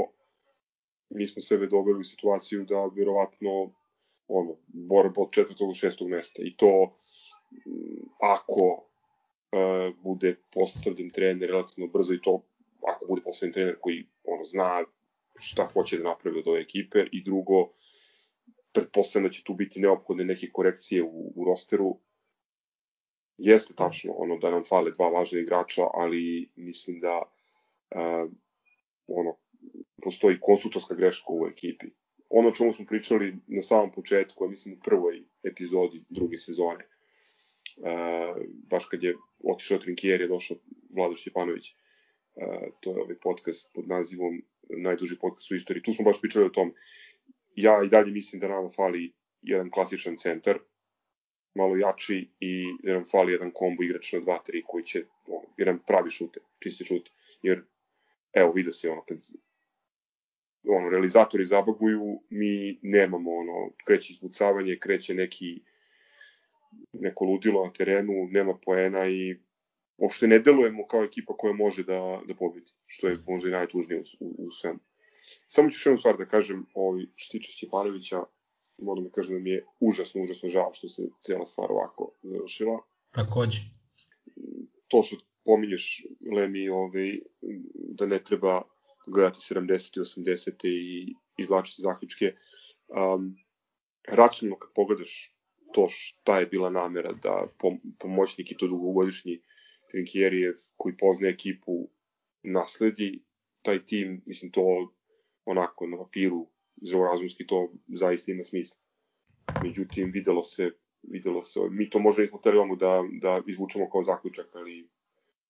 mi 1.10 1.26
smo 1.26 1.42
sebe 1.42 1.66
doveli 1.66 2.00
u 2.00 2.04
situaciju 2.04 2.64
da 2.64 2.90
verovatno 2.96 3.72
ono, 4.28 4.56
borba 4.66 5.22
od 5.22 5.32
četvrtog 5.32 5.68
do 5.68 5.74
šestog 5.74 6.08
mesta. 6.08 6.42
I 6.42 6.56
to, 6.56 6.98
m, 7.66 8.08
ako 8.20 8.84
e, 9.52 9.92
bude 10.02 10.36
postavljen 10.54 11.10
trener 11.10 11.48
relativno 11.48 11.86
brzo 11.86 12.14
i 12.14 12.22
to, 12.22 12.42
ako 12.82 13.06
bude 13.08 13.22
postavljen 13.22 13.52
trener 13.52 13.76
koji 13.80 14.06
ono, 14.24 14.44
zna 14.44 14.84
šta 15.38 15.68
hoće 15.72 15.98
da 15.98 16.04
napravi 16.04 16.38
od 16.38 16.48
ove 16.48 16.60
ekipe 16.60 17.06
i 17.12 17.22
drugo, 17.22 17.72
pretpostavljam 18.78 19.28
da 19.28 19.32
će 19.32 19.44
tu 19.44 19.54
biti 19.54 19.80
neophodne 19.80 20.24
neke 20.24 20.50
korekcije 20.52 21.02
u, 21.02 21.32
u 21.36 21.44
rosteru. 21.44 21.98
Jeste 23.38 23.74
tačno 23.74 24.12
ono 24.12 24.38
da 24.38 24.50
nam 24.50 24.64
fale 24.64 24.90
dva 24.90 25.08
važna 25.08 25.40
igrača, 25.40 25.86
ali 25.94 26.50
mislim 26.56 27.00
da 27.00 27.22
uh, 27.22 28.30
ono, 29.06 29.36
postoji 30.02 30.40
konsultovska 30.40 30.94
greška 30.94 31.32
u 31.32 31.46
ekipi. 31.46 31.86
Ono 32.28 32.50
čemu 32.50 32.72
smo 32.72 32.84
pričali 32.86 33.36
na 33.46 33.62
samom 33.62 33.92
početku, 33.92 34.44
ja 34.44 34.48
mislim 34.48 34.74
u 34.74 34.80
prvoj 34.84 35.22
epizodi 35.42 36.04
druge 36.08 36.38
sezone, 36.38 36.84
uh, 36.84 38.42
baš 38.70 38.84
kad 38.84 39.02
je 39.02 39.16
otišao 39.44 39.78
Trinkier, 39.78 40.20
je 40.20 40.28
došao 40.28 40.56
Vlado 40.90 41.16
Šćepanović, 41.16 41.70
uh, 41.70 42.74
to 42.80 42.90
je 42.90 43.02
ovaj 43.02 43.18
podcast 43.22 43.70
pod 43.74 43.88
nazivom 43.88 44.42
najduži 44.68 45.16
podcast 45.20 45.50
u 45.50 45.54
istoriji. 45.54 45.82
Tu 45.82 45.92
smo 45.92 46.04
baš 46.04 46.20
pričali 46.20 46.46
o 46.46 46.56
tom 46.58 46.74
ja 47.62 47.82
i 47.84 47.88
dalje 47.88 48.12
mislim 48.12 48.40
da 48.40 48.48
nam 48.48 48.70
fali 48.70 49.12
jedan 49.42 49.70
klasičan 49.70 50.16
centar, 50.16 50.58
malo 51.54 51.76
jači 51.76 52.30
i 52.40 52.64
da 52.82 52.92
nam 52.92 53.04
fali 53.04 53.32
jedan 53.32 53.50
kombo 53.54 53.82
igrač 53.82 54.12
na 54.12 54.20
2-3 54.20 54.62
koji 54.66 54.84
će, 54.84 55.04
ono, 55.26 55.54
jedan 55.56 55.78
pravi 55.86 56.10
šuter, 56.10 56.42
čisti 56.62 56.84
šut, 56.84 57.10
jer 57.42 57.64
evo 58.32 58.52
vidio 58.52 58.72
se 58.72 58.90
ono 58.90 59.04
kad 59.04 59.18
ono, 60.68 60.90
realizatori 60.90 61.44
zabaguju, 61.44 62.20
mi 62.30 62.78
nemamo 62.82 63.30
ono, 63.30 63.70
kreće 63.84 64.12
izbucavanje, 64.12 64.78
kreće 64.80 65.14
neki 65.14 65.60
neko 66.92 67.24
ludilo 67.24 67.64
na 67.66 67.72
terenu, 67.72 68.28
nema 68.30 68.54
poena 68.64 69.08
i 69.08 69.36
uopšte 69.96 70.26
ne 70.26 70.38
delujemo 70.38 70.86
kao 70.86 71.04
ekipa 71.04 71.36
koja 71.36 71.52
može 71.52 71.84
da, 71.84 72.20
da 72.26 72.34
pobedi, 72.34 72.72
što 72.86 73.08
je 73.08 73.16
možda 73.26 73.48
i 73.48 73.52
najtužnije 73.52 74.00
u, 74.00 74.04
u, 74.20 74.46
u 74.46 74.50
svemu. 74.50 74.78
Samo 75.48 75.70
ću 75.70 75.74
još 75.76 75.86
jednu 75.86 75.98
stvar 75.98 76.16
da 76.16 76.26
kažem, 76.28 76.66
ovaj, 76.74 77.06
što 77.16 77.32
tiče 77.32 77.52
Stjepanovića, 77.52 78.22
moram 78.78 79.04
da 79.04 79.10
kažem 79.10 79.34
da 79.34 79.40
mi 79.40 79.50
je 79.50 79.66
užasno, 79.80 80.22
užasno 80.22 80.48
žao 80.48 80.70
što 80.72 80.88
se 80.88 81.08
cijela 81.20 81.46
stvar 81.46 81.72
ovako 81.72 82.12
završila. 82.22 82.78
Takođe. 83.10 83.58
To 84.88 85.02
što 85.02 85.16
pominješ, 85.44 86.06
Lemi, 86.36 86.68
ovaj, 86.68 87.18
da 87.72 88.06
ne 88.06 88.24
treba 88.24 88.62
gledati 89.06 89.38
70. 89.38 89.96
i 89.96 90.00
80. 90.00 90.68
i 90.68 91.14
izlačiti 91.38 91.82
zaključke. 91.82 92.34
Um, 92.88 93.36
racionalno 94.08 94.58
kad 94.58 94.70
pogledaš 94.74 95.34
to 95.72 95.86
šta 95.88 96.40
je 96.40 96.46
bila 96.46 96.70
namera 96.70 97.12
da 97.12 97.46
pomoćnik 97.98 98.50
i 98.52 98.56
to 98.56 98.66
dugogodišnji 98.66 99.42
Trinkjerijev 99.90 100.54
koji 100.76 100.96
pozna 100.96 101.28
ekipu 101.28 101.88
nasledi 102.42 103.24
taj 103.62 103.84
tim, 103.84 104.22
mislim 104.26 104.52
to 104.52 104.94
onako 105.48 105.86
na 105.86 105.96
papiru 105.98 106.46
zdravorazumski 106.76 107.46
to 107.46 107.72
zaista 107.88 108.32
ima 108.32 108.44
smisla. 108.44 108.76
Međutim, 109.62 110.10
videlo 110.12 110.42
se, 110.42 110.70
videlo 111.02 111.42
se, 111.42 111.60
mi 111.70 111.90
to 111.90 111.98
možda 111.98 112.22
nismo 112.22 112.38
trebamo 112.38 112.76
da, 112.76 113.04
da 113.20 113.40
izvučemo 113.46 113.90
kao 113.90 114.02
zaključak, 114.02 114.46
ali 114.52 114.88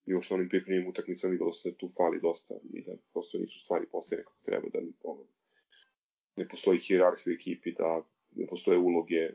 još 0.07 0.31
na 0.31 0.35
onim 0.35 0.49
pripremnim 0.49 0.89
utakmicama 0.89 1.31
videlo 1.31 1.53
se 1.53 1.71
da 1.71 1.77
tu 1.77 1.89
fali 1.97 2.21
dosta 2.21 2.55
i 2.73 2.83
da 2.83 2.93
prosto 3.13 3.39
nisu 3.39 3.59
stvari 3.61 3.87
postavljene 3.93 4.25
kako 4.25 4.43
treba, 4.45 4.69
da 4.73 4.79
ono, 5.03 5.25
ne 6.37 6.49
postoji 6.49 6.79
hierarhija 6.79 7.33
u 7.33 7.35
ekipi, 7.35 7.73
da 7.73 8.03
ne 8.37 8.47
postoje 8.47 8.79
uloge, 8.79 9.31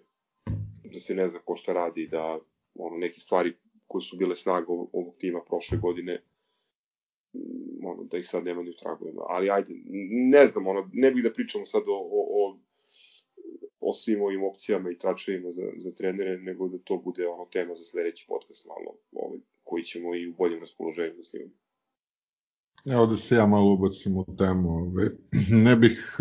da 0.93 0.99
se 0.99 1.15
ne 1.15 1.29
zna 1.29 1.39
ko 1.39 1.55
šta 1.55 1.73
radi, 1.73 2.07
da 2.07 2.39
ono, 2.75 2.97
neke 2.97 3.19
stvari 3.19 3.53
koje 3.87 4.01
su 4.01 4.17
bile 4.17 4.35
snaga 4.35 4.67
ovog 4.69 5.15
tima 5.17 5.41
prošle 5.47 5.77
godine 5.77 6.21
ono, 7.83 8.03
da 8.03 8.17
ih 8.17 8.27
sad 8.27 8.43
nema 8.43 8.63
ni 8.63 8.69
u 8.69 8.75
tragovima. 8.75 9.21
Ali 9.29 9.49
ajde, 9.49 9.73
ne 10.31 10.47
znam, 10.47 10.67
ono, 10.67 10.89
ne 10.93 11.11
bih 11.11 11.23
da 11.23 11.33
pričamo 11.33 11.65
sad 11.65 11.83
o, 11.87 11.95
o, 11.95 12.21
o 12.39 12.57
o 13.85 13.93
svim 13.93 14.21
ovim 14.21 14.43
opcijama 14.43 14.91
i 14.91 14.97
tračevima 14.97 15.51
za, 15.51 15.61
za 15.77 15.91
trenere, 15.91 16.37
nego 16.37 16.67
da 16.67 16.77
to 16.77 16.97
bude 16.97 17.27
ono 17.27 17.45
tema 17.45 17.73
za 17.73 17.83
sledeći 17.83 18.25
podcast 18.27 18.65
malo, 18.67 18.97
ovaj, 19.11 19.39
koji 19.63 19.83
ćemo 19.83 20.15
i 20.15 20.27
u 20.27 20.33
boljem 20.33 20.59
raspoloženju 20.59 21.13
da 21.17 21.23
snimamo. 21.23 21.51
Evo 22.85 23.05
da 23.05 23.17
se 23.17 23.35
ja 23.35 23.45
malo 23.45 23.73
ubacim 23.73 24.17
u 24.17 24.25
temu. 24.37 24.69
Ovaj. 24.69 25.05
Ne 25.65 25.75
bih 25.75 26.17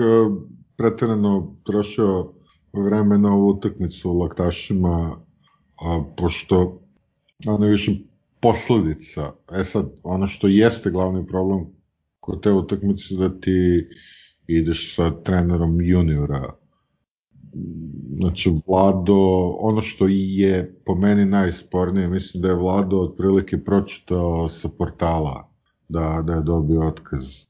pretredno 0.76 1.56
trošio 1.66 2.32
vreme 2.72 3.18
na 3.18 3.34
ovu 3.34 3.48
utakmicu 3.48 4.10
u 4.10 4.18
laktašima, 4.18 5.24
a, 5.76 6.04
pošto 6.16 6.82
je 7.60 7.70
više 7.70 7.92
posledica. 8.42 9.32
E 9.52 9.64
sad, 9.64 9.86
ono 10.02 10.26
što 10.26 10.48
jeste 10.48 10.90
glavni 10.90 11.26
problem 11.26 11.66
kod 12.20 12.42
te 12.42 12.52
utakmice 12.52 13.14
da 13.14 13.40
ti 13.40 13.88
ideš 14.46 14.94
sa 14.96 15.10
trenerom 15.22 15.80
juniora. 15.80 16.54
Znači, 18.20 18.52
Vlado, 18.66 19.16
ono 19.58 19.82
što 19.82 20.06
je 20.08 20.80
po 20.86 20.94
meni 20.94 21.24
najspornije, 21.24 22.08
mislim 22.08 22.42
da 22.42 22.48
je 22.48 22.54
Vlado 22.54 23.00
otprilike 23.00 23.64
pročitao 23.64 24.48
sa 24.48 24.68
portala 24.78 25.48
da, 25.88 26.22
da 26.26 26.32
je 26.32 26.42
dobio 26.42 26.88
otkaz. 26.88 27.46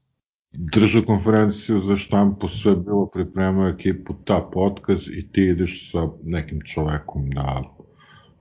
Drža 0.51 1.01
konferenciju 1.01 1.81
za 1.81 1.97
štampu, 1.97 2.47
sve 2.47 2.75
bilo 2.75 3.05
pripremao 3.05 3.67
ekipu, 3.67 4.13
ta 4.25 4.49
otkaz 4.55 5.07
i 5.07 5.31
ti 5.31 5.43
ideš 5.43 5.91
sa 5.91 6.07
nekim 6.23 6.61
čovekom 6.65 7.29
da 7.29 7.63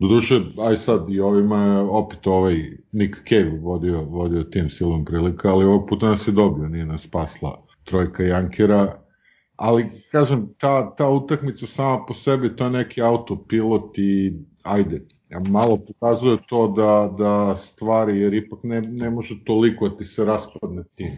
Doduše, 0.03 0.41
aj 0.59 0.77
sad 0.77 1.11
i 1.11 1.21
ovima 1.21 1.65
je 1.65 1.79
opet 1.79 2.27
ovaj 2.27 2.57
Nick 2.93 3.29
Cave 3.29 3.59
vodio, 3.61 4.05
vodio 4.05 4.43
tim 4.43 4.71
silom 4.71 5.05
prilika, 5.05 5.53
ali 5.53 5.65
ovog 5.65 5.89
puta 5.89 6.07
nas 6.07 6.29
je 6.29 6.33
dobio, 6.33 6.69
nije 6.69 6.87
nas 6.87 7.03
spasla 7.03 7.63
trojka 7.85 8.23
Jankera, 8.23 8.99
ali 9.57 9.87
kažem, 10.13 10.49
ta, 10.59 10.95
ta 10.97 11.09
utakmica 11.09 11.67
sama 11.67 12.05
po 12.07 12.15
sebi, 12.15 12.57
to 12.57 12.65
je 12.65 12.71
neki 12.71 13.03
autopilot 13.03 13.99
i 13.99 14.33
ajde, 14.63 15.07
ja 15.29 15.39
malo 15.49 15.77
pokazuje 15.77 16.39
to 16.49 16.69
da, 16.69 17.15
da 17.19 17.57
stvari, 17.57 18.21
jer 18.21 18.35
ipak 18.35 18.59
ne, 18.63 18.81
ne 18.81 19.11
može 19.11 19.45
toliko 19.45 19.89
da 19.89 19.97
ti 19.97 20.05
se 20.05 20.25
raspadne 20.25 20.85
tim, 20.95 21.13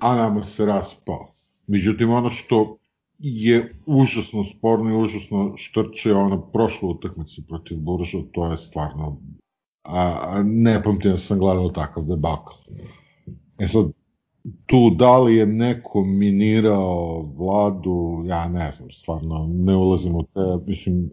a 0.00 0.16
nama 0.16 0.44
se 0.44 0.66
raspao. 0.66 1.34
Međutim, 1.66 2.10
ono 2.10 2.30
što 2.30 2.78
je 3.22 3.74
užasno 3.86 4.44
sporno 4.44 4.90
i 4.90 5.04
užasno 5.04 5.52
štrče 5.56 6.14
ona 6.14 6.40
prošla 6.52 6.88
utakmica 6.88 7.42
protiv 7.48 7.78
Burža, 7.78 8.18
to 8.32 8.50
je 8.50 8.56
stvarno 8.56 9.18
a, 9.82 10.18
a 10.22 10.42
ne 10.42 10.82
pamtim 10.82 11.10
da 11.10 11.16
sam 11.16 11.38
gledao 11.38 11.68
takav 11.68 12.04
debakl. 12.04 12.52
E 13.58 13.68
sad, 13.68 13.90
tu 14.66 14.90
da 14.90 15.18
li 15.18 15.36
je 15.36 15.46
neko 15.46 16.04
minirao 16.04 17.22
vladu, 17.36 18.22
ja 18.26 18.48
ne 18.48 18.72
znam, 18.72 18.90
stvarno 18.90 19.46
ne 19.50 19.76
ulazim 19.76 20.14
u 20.14 20.22
te, 20.22 20.64
mislim, 20.66 21.10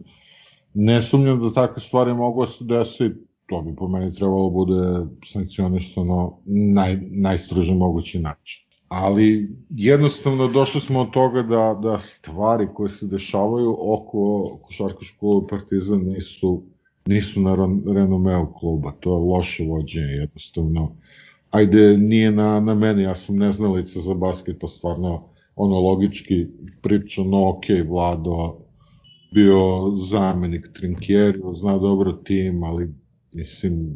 ne 0.74 1.02
sumnjam 1.02 1.40
da 1.40 1.52
takve 1.52 1.82
stvari 1.82 2.14
mogu 2.14 2.40
da 2.40 2.46
se 2.46 2.64
desi, 2.64 3.10
to 3.46 3.62
bi 3.62 3.76
po 3.76 3.88
meni 3.88 4.14
trebalo 4.14 4.50
bude 4.50 5.06
sankcionisano 5.26 6.38
naj, 6.46 6.98
najstrože 7.10 7.74
mogući 7.74 8.18
način 8.18 8.69
ali 8.90 9.56
jednostavno 9.70 10.48
došli 10.48 10.80
smo 10.80 11.00
od 11.00 11.10
toga 11.10 11.42
da, 11.42 11.78
da 11.82 11.98
stvari 11.98 12.68
koje 12.74 12.88
se 12.90 13.06
dešavaju 13.06 13.76
oko 13.80 14.58
košarkaškog 14.62 15.48
Partizan 15.50 16.00
nisu, 16.00 16.62
nisu 17.06 17.40
na 17.40 17.54
renomeu 17.94 18.52
kluba, 18.52 18.92
to 19.00 19.16
je 19.16 19.24
loše 19.24 19.64
vođenje 19.64 20.12
jednostavno. 20.12 20.92
Ajde, 21.50 21.96
nije 21.98 22.30
na, 22.30 22.60
na 22.60 22.74
meni, 22.74 23.02
ja 23.02 23.14
sam 23.14 23.36
neznalica 23.36 24.00
za 24.00 24.14
basket, 24.14 24.56
pa 24.60 24.68
stvarno 24.68 25.28
ono 25.56 25.80
logički 25.80 26.46
priča, 26.82 27.22
no 27.22 27.48
ok, 27.48 27.64
Vlado 27.88 28.58
bio 29.34 29.90
zamenik 30.10 30.70
Trinkjeriju, 30.72 31.54
zna 31.54 31.78
dobro 31.78 32.12
tim, 32.12 32.62
ali 32.62 32.94
mislim, 33.32 33.92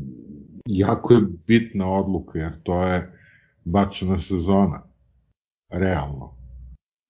jako 0.67 1.15
je 1.15 1.21
bitna 1.47 1.93
odluka, 1.93 2.39
jer 2.39 2.63
to 2.63 2.83
je 2.83 3.15
bačena 3.65 4.19
sezona, 4.19 4.83
realno. 5.71 6.35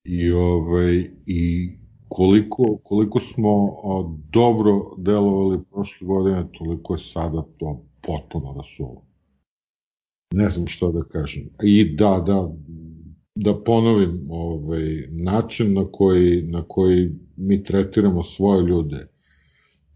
I, 0.04 0.32
ovaj, 0.32 1.10
i 1.26 1.70
koliko, 2.08 2.78
koliko 2.82 3.20
smo 3.20 3.50
o, 3.82 4.16
dobro 4.32 4.94
delovali 4.98 5.64
prošle 5.70 6.06
godine, 6.06 6.44
toliko 6.58 6.94
je 6.94 6.98
sada 6.98 7.44
to 7.58 7.82
potpuno 8.00 8.52
rasulo. 8.52 9.02
Ne 10.34 10.50
znam 10.50 10.66
što 10.66 10.92
da 10.92 11.04
kažem. 11.04 11.48
I 11.62 11.96
da, 11.96 12.22
da, 12.26 12.50
da 13.34 13.62
ponovim 13.64 14.26
ovaj, 14.30 15.08
način 15.24 15.74
na 15.74 15.84
koji, 15.92 16.42
na 16.42 16.62
koji 16.62 17.10
mi 17.36 17.62
tretiramo 17.62 18.22
svoje 18.22 18.62
ljude, 18.66 19.08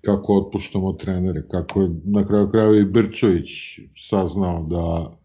kako 0.01 0.37
otpuštamo 0.37 0.93
trenere, 0.93 1.49
kako 1.49 1.83
je 1.83 1.91
na 2.05 2.27
kraju 2.27 2.51
krajeva 2.51 2.77
i 2.77 2.85
Brčović 2.85 3.49
saznao 3.97 4.67
da 4.71 5.18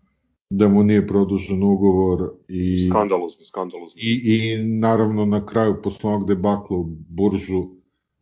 da 0.58 0.68
mu 0.68 0.84
nije 0.84 1.08
produžen 1.08 1.64
ugovor 1.64 2.30
i 2.48 2.78
skandalozno, 2.90 3.46
skandalozno. 3.46 4.00
I, 4.02 4.22
i 4.26 4.64
naravno 4.80 5.26
na 5.26 5.46
kraju 5.46 5.82
posle 5.84 6.10
onog 6.10 6.28
debakla 6.28 6.78
u 6.78 6.84
Buržu 7.10 7.64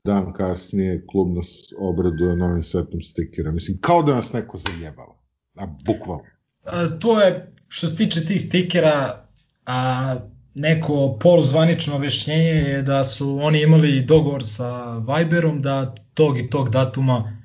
dan 0.04 0.34
kasnije 0.34 1.06
klub 1.08 1.36
nas 1.36 1.74
obraduje 1.80 2.36
novim 2.36 2.64
setom 2.64 3.02
stikera. 3.02 3.52
Mislim, 3.52 3.78
kao 3.82 4.04
da 4.04 4.16
nas 4.16 4.34
neko 4.34 4.58
zajebava. 4.58 5.16
A 5.56 5.66
bukvalno. 5.86 6.24
A, 6.64 7.00
to 7.00 7.22
je, 7.22 7.54
što 7.68 7.88
se 7.88 7.98
tiče 7.98 8.26
tih 8.26 8.42
stikera, 8.42 9.26
a 9.66 10.16
neko 10.56 11.18
poluzvanično 11.22 11.96
objašnjenje 11.96 12.50
je 12.50 12.82
da 12.82 13.04
su 13.04 13.40
oni 13.42 13.62
imali 13.62 14.02
dogovor 14.02 14.44
sa 14.44 14.98
Viberom 14.98 15.62
da 15.62 15.96
tog 16.14 16.38
i 16.38 16.50
tog 16.50 16.70
datuma 16.70 17.38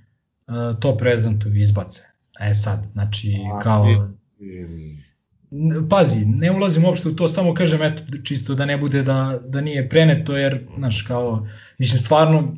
a, 0.47 0.75
to 0.81 0.97
prezentuju 0.97 1.57
izbace. 1.57 2.03
E 2.41 2.55
sad, 2.55 2.89
znači, 2.93 3.37
kao... 3.63 3.87
Pazi, 5.91 6.27
ne 6.27 6.51
ulazim 6.51 6.85
uopšte 6.85 7.09
u 7.09 7.17
to, 7.17 7.29
samo 7.29 7.55
kažem 7.55 7.83
eto, 7.83 8.03
čisto 8.25 8.55
da 8.55 8.65
ne 8.65 8.77
bude 8.79 9.03
da, 9.03 9.41
da 9.45 9.61
nije 9.61 9.89
preneto, 9.89 10.37
jer, 10.37 10.67
znaš, 10.77 11.03
kao, 11.03 11.47
mislim, 11.79 12.01
stvarno, 12.01 12.57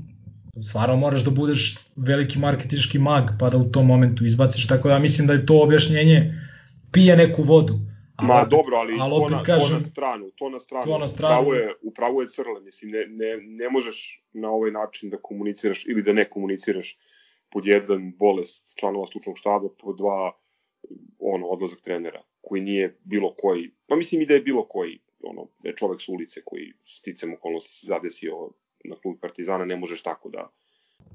stvarno 0.62 0.96
moraš 0.96 1.24
da 1.24 1.30
budeš 1.30 1.78
veliki 1.96 2.38
marketinški 2.38 2.98
mag, 2.98 3.30
pa 3.40 3.50
da 3.50 3.58
u 3.58 3.70
tom 3.72 3.86
momentu 3.86 4.24
izbaciš, 4.24 4.66
tako 4.66 4.88
da 4.88 4.98
mislim 4.98 5.26
da 5.26 5.32
je 5.32 5.46
to 5.46 5.62
objašnjenje 5.62 6.34
pije 6.92 7.16
neku 7.16 7.42
vodu. 7.42 7.78
Ali, 8.16 8.28
Ma 8.28 8.44
dobro, 8.44 8.76
ali, 8.76 8.96
ali 9.00 9.14
to, 9.14 9.28
na, 9.28 9.42
kažem, 9.42 9.76
to 9.76 9.82
na 9.82 9.86
stranu, 9.86 10.30
to 10.30 10.48
na 10.50 10.60
stranu. 10.60 10.84
To 10.84 10.98
na 10.98 11.08
stranu. 11.08 11.40
Upravo 11.40 11.54
je, 11.54 11.74
upravo 11.82 12.20
je 12.20 12.28
crle, 12.28 12.60
mislim, 12.60 12.90
ne, 12.90 12.98
ne, 12.98 13.36
ne 13.42 13.70
možeš 13.70 14.22
na 14.32 14.50
ovaj 14.50 14.70
način 14.70 15.10
da 15.10 15.16
komuniciraš 15.22 15.86
ili 15.86 16.02
da 16.02 16.12
ne 16.12 16.30
komuniciraš 16.30 16.98
pod 17.50 17.66
jedan 17.66 18.12
bolest 18.18 18.74
članova 18.80 19.06
stručnog 19.06 19.38
štaba, 19.38 19.68
pod 19.82 19.98
dva 19.98 20.32
ono, 21.18 21.46
odlazak 21.46 21.80
trenera, 21.80 22.22
koji 22.40 22.62
nije 22.62 22.98
bilo 23.04 23.34
koji, 23.38 23.70
pa 23.86 23.96
mislim 23.96 24.22
i 24.22 24.26
da 24.26 24.34
je 24.34 24.40
bilo 24.40 24.68
koji, 24.68 24.98
ono, 25.22 25.48
da 25.62 25.68
je 25.68 25.76
čovek 25.76 26.00
s 26.00 26.08
ulice 26.08 26.40
koji 26.44 26.72
sticam 26.84 27.32
okolnosti 27.32 27.74
se 27.74 27.86
zadesio 27.86 28.50
na 28.84 28.96
klub 28.96 29.16
Partizana, 29.20 29.64
ne 29.64 29.76
možeš 29.76 30.02
tako 30.02 30.28
da, 30.28 30.50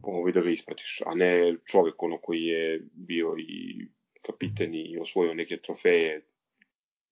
ovaj, 0.01 0.31
da 0.31 0.41
ga 0.41 0.49
ispratiš, 0.49 1.01
a 1.05 1.15
ne 1.15 1.55
čovek 1.65 2.03
ono 2.03 2.17
koji 2.17 2.41
je 2.41 2.87
bio 2.93 3.35
i 3.39 3.87
kapiten 4.21 4.75
i 4.75 4.97
osvojio 5.01 5.33
neke 5.33 5.57
trofeje. 5.57 6.21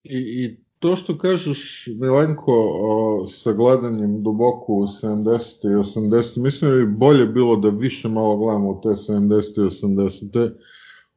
I, 0.04 0.18
i 0.18 0.56
to 0.78 0.96
što 0.96 1.18
kažeš, 1.18 1.88
Milenko, 2.00 2.52
o, 2.80 3.26
sa 3.26 3.52
gledanjem 3.52 4.22
duboko 4.22 4.72
u 4.72 4.86
70. 4.86 5.64
i 5.64 6.00
80. 6.00 6.42
mislim 6.42 6.70
da 6.70 6.76
bi 6.76 6.86
bolje 6.86 7.26
bilo 7.26 7.56
da 7.56 7.68
više 7.68 8.08
malo 8.08 8.36
gledamo 8.36 8.80
te 8.82 8.88
70. 8.88 9.56
i 9.56 9.86
80. 9.86 10.52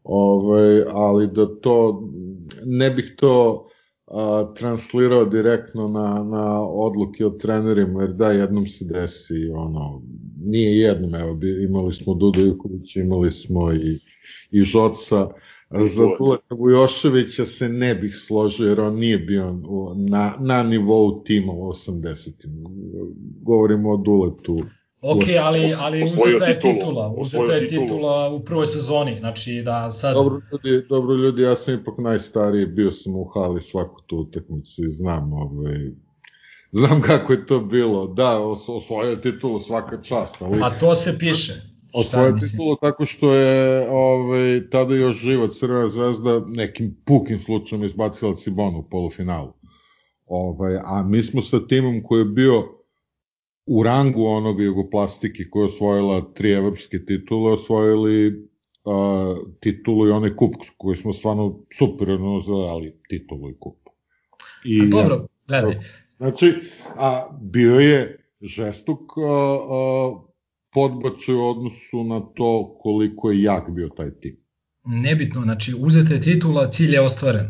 Ovaj, 0.05 0.83
ali 0.87 1.27
da 1.27 1.59
to, 1.61 2.09
ne 2.65 2.89
bih 2.89 3.13
to 3.17 3.67
a, 4.07 4.53
translirao 4.57 5.25
direktno 5.25 5.87
na, 5.87 6.23
na 6.23 6.61
odluke 6.61 7.25
od 7.25 7.41
trenerima, 7.41 8.01
jer 8.01 8.13
da, 8.13 8.31
jednom 8.31 8.67
se 8.67 8.85
desi, 8.85 9.49
ono, 9.55 10.01
nije 10.41 10.77
jednom, 10.77 11.15
evo, 11.15 11.39
imali 11.69 11.93
smo 11.93 12.13
Duda 12.13 12.41
Ivkovića, 12.41 12.99
imali 12.99 13.31
smo 13.31 13.73
i, 13.73 13.99
i 14.51 14.61
Žoca, 14.61 15.27
za 15.69 16.03
Duleta 16.17 16.55
Vujoševića 16.55 17.45
se 17.45 17.69
ne 17.69 17.95
bih 17.95 18.15
složio, 18.15 18.67
jer 18.67 18.79
on 18.81 18.95
nije 18.95 19.17
bio 19.17 19.59
na, 20.09 20.35
na 20.39 20.63
nivou 20.63 21.23
tima 21.23 21.53
u 21.53 21.69
80. 21.69 22.31
Govorimo 23.41 23.91
o 23.91 23.97
Duletu 23.97 24.59
Ok, 25.07 25.23
ali, 25.41 25.71
ali 25.81 26.03
uzeta 26.03 26.45
je 26.45 26.59
titula, 26.59 27.13
uzeta 27.17 27.53
je 27.53 27.67
titula 27.67 28.29
u 28.29 28.39
prvoj 28.39 28.65
sezoni, 28.65 29.17
znači 29.19 29.61
da 29.65 29.91
sad... 29.91 30.13
Dobro 30.13 30.41
ljudi, 30.51 30.85
dobro 30.89 31.15
ljudi, 31.15 31.41
ja 31.41 31.55
sam 31.55 31.73
ipak 31.73 31.97
najstariji, 31.97 32.65
bio 32.65 32.91
sam 32.91 33.15
u 33.15 33.25
hali 33.25 33.61
svaku 33.61 34.01
tu 34.01 34.17
utakmicu 34.17 34.85
i 34.85 34.91
znam, 34.91 35.33
ovaj, 35.33 35.91
znam 36.71 37.01
kako 37.01 37.33
je 37.33 37.45
to 37.45 37.59
bilo, 37.59 38.07
da, 38.07 38.39
osvojio 38.67 39.15
titulu 39.15 39.59
svaka 39.59 40.01
čast, 40.01 40.41
ali... 40.41 40.59
A 40.63 40.79
to 40.79 40.95
se 40.95 41.19
piše. 41.19 41.53
Osvojio 41.93 42.37
titulu 42.39 42.75
tako 42.75 43.05
što 43.05 43.33
je 43.33 43.89
ovaj, 43.89 44.69
tada 44.69 44.95
još 44.95 45.17
živa 45.17 45.47
Crvena 45.47 45.89
zvezda 45.89 46.41
nekim 46.47 46.97
pukim 47.05 47.39
slučajem 47.39 47.83
izbacila 47.83 48.35
Cibonu 48.35 48.79
u 48.79 48.89
polufinalu. 48.89 49.53
Ovaj, 50.25 50.77
a 50.85 51.03
mi 51.03 51.23
smo 51.23 51.41
sa 51.41 51.67
timom 51.67 52.03
koji 52.03 52.19
je 52.19 52.25
bio 52.25 52.74
u 53.65 53.83
rangu 53.83 54.25
onoga 54.25 54.63
jugoplastike 54.63 55.49
koja 55.49 55.61
je 55.61 55.65
osvojila 55.65 56.33
tri 56.33 56.51
evropske 56.51 57.05
titule, 57.05 57.53
osvojili 57.53 58.27
uh, 58.83 59.37
titulu 59.59 60.07
i 60.07 60.11
onaj 60.11 60.35
kup 60.35 60.55
koji 60.77 60.97
smo 60.97 61.13
stvarno 61.13 61.59
super 61.73 62.09
ali 62.71 62.99
titulu 63.09 63.49
i 63.49 63.55
kup. 63.59 63.77
I, 64.65 64.81
a 64.81 64.85
dobro, 64.85 65.27
gledaj. 65.47 65.79
Znači, 66.17 66.53
a 66.95 67.37
bio 67.41 67.79
je 67.79 68.29
žestok 68.41 69.17
uh, 69.17 69.23
uh, 69.23 70.21
podbačaj 70.73 71.35
u 71.35 71.49
odnosu 71.49 72.03
na 72.03 72.19
to 72.19 72.77
koliko 72.79 73.31
je 73.31 73.41
jak 73.41 73.69
bio 73.69 73.89
taj 73.89 74.11
tim 74.11 74.44
nebitno, 74.85 75.41
znači 75.41 75.73
uzeta 75.77 76.13
je 76.13 76.21
titula, 76.21 76.69
cilj 76.69 76.93
je 76.93 77.01
ostvaren. 77.01 77.47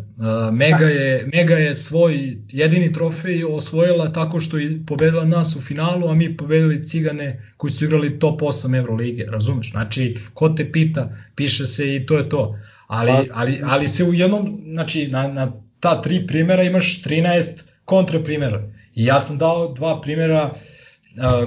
Mega 0.52 0.86
je, 0.86 1.30
Mega 1.34 1.56
je 1.56 1.76
svoj 1.76 2.38
jedini 2.52 2.94
trofej 2.94 3.44
osvojila 3.44 4.12
tako 4.12 4.40
što 4.40 4.58
je 4.58 4.80
pobedila 4.88 5.26
nas 5.26 5.56
u 5.56 5.62
finalu, 5.62 6.10
a 6.10 6.14
mi 6.16 6.38
pobedili 6.38 6.84
Cigane 6.84 7.54
koji 7.58 7.72
su 7.72 7.86
igrali 7.86 8.20
top 8.20 8.42
8 8.42 8.78
Evrolige, 8.78 9.26
razumeš? 9.26 9.72
Znači, 9.72 10.18
ko 10.34 10.50
te 10.50 10.72
pita, 10.72 11.18
piše 11.36 11.66
se 11.68 11.96
i 11.96 12.06
to 12.06 12.18
je 12.18 12.30
to. 12.30 12.60
Ali, 12.88 13.12
pa- 13.12 13.26
ali, 13.34 13.60
ali 13.64 13.88
se 13.88 14.04
u 14.04 14.14
jednom, 14.14 14.62
znači 14.72 15.08
na, 15.08 15.28
na 15.28 15.52
ta 15.80 16.02
tri 16.02 16.28
primjera 16.28 16.64
imaš 16.64 17.04
13 17.04 17.64
kontra 17.86 18.20
primjera. 18.24 18.64
I 18.96 19.06
ja 19.06 19.20
sam 19.20 19.38
dao 19.38 19.74
dva 19.74 20.02
primjera, 20.02 20.54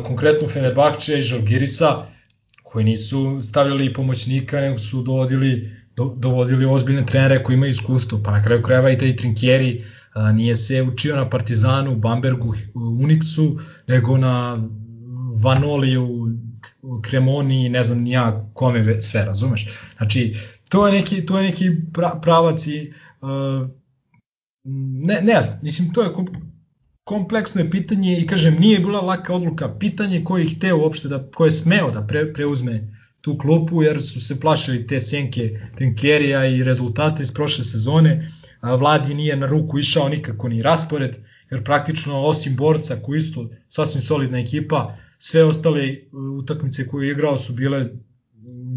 konkretno 0.05 0.49
Fenerbahče 0.49 1.19
i 1.19 1.23
Žalgirisa, 1.23 2.07
koji 2.63 2.85
nisu 2.85 3.41
stavljali 3.43 3.93
pomoćnika, 3.93 4.61
nego 4.61 4.79
su 4.79 5.03
dovodili 5.03 5.78
do, 5.99 6.15
dovodili 6.17 6.67
ozbiljne 6.67 7.07
trenere 7.07 7.43
koji 7.43 7.55
imaju 7.55 7.71
iskustvo, 7.71 8.21
pa 8.25 8.31
na 8.31 8.43
kraju 8.43 8.63
krajeva 8.63 8.91
i 8.91 8.99
taj 8.99 9.17
Trinkieri 9.17 9.85
a, 10.13 10.33
nije 10.33 10.57
se 10.57 10.83
učio 10.83 11.17
na 11.17 11.29
Partizanu, 11.31 11.97
Bambergu, 11.97 12.55
Unixu, 12.75 13.59
nego 13.87 14.19
na 14.19 14.69
Vanoliju, 15.43 16.09
Kremoni, 17.03 17.69
ne 17.69 17.85
znam 17.85 18.07
ja 18.07 18.51
kome 18.55 19.01
sve, 19.01 19.25
razumeš? 19.25 19.69
Znači, 19.97 20.37
to 20.69 20.87
je 20.87 20.93
neki, 20.93 21.27
to 21.27 21.39
je 21.39 21.45
neki 21.51 21.71
pra, 21.93 22.11
pravac 22.23 22.67
i 22.67 22.93
ne, 25.05 25.21
ne 25.23 25.43
znam, 25.43 25.59
mislim, 25.63 25.93
to 25.93 26.03
je 26.03 26.11
kompleksno 27.05 27.61
je 27.61 27.71
pitanje 27.71 28.19
i 28.19 28.27
kažem, 28.27 28.57
nije 28.61 28.81
bila 28.81 29.01
laka 29.01 29.35
odluka, 29.35 29.79
pitanje 29.79 30.25
ko 30.25 30.39
je 30.39 30.47
hteo 30.47 30.79
uopšte 30.79 31.09
da, 31.09 31.23
ko 31.35 31.45
je 31.45 31.51
smeo 31.51 31.91
da 31.91 32.07
pre, 32.07 32.33
preuzme 32.33 32.98
tu 33.29 33.39
klupu 33.39 33.83
jer 33.83 34.03
su 34.03 34.21
se 34.21 34.41
plašili 34.41 34.87
te 34.87 35.01
senke 35.01 35.61
Tenkerija 35.79 36.47
i 36.47 36.65
rezultate 36.65 37.23
iz 37.23 37.33
prošle 37.35 37.65
sezone. 37.65 38.31
Vladi 38.79 39.15
nije 39.15 39.37
na 39.37 39.47
ruku 39.47 39.79
išao 39.79 40.09
nikako 40.09 40.49
ni 40.49 40.63
raspored, 40.63 41.17
jer 41.51 41.65
praktično 41.65 42.23
osim 42.23 42.57
borca 42.57 42.97
koji 43.05 43.19
isto 43.19 43.49
sasvim 43.69 44.03
solidna 44.03 44.39
ekipa, 44.39 44.95
sve 45.19 45.45
ostale 45.45 45.83
e, 45.83 46.07
utakmice 46.39 46.87
koje 46.89 47.07
je 47.07 47.13
igrao 47.13 47.39
su 47.39 47.53
bile 47.53 47.85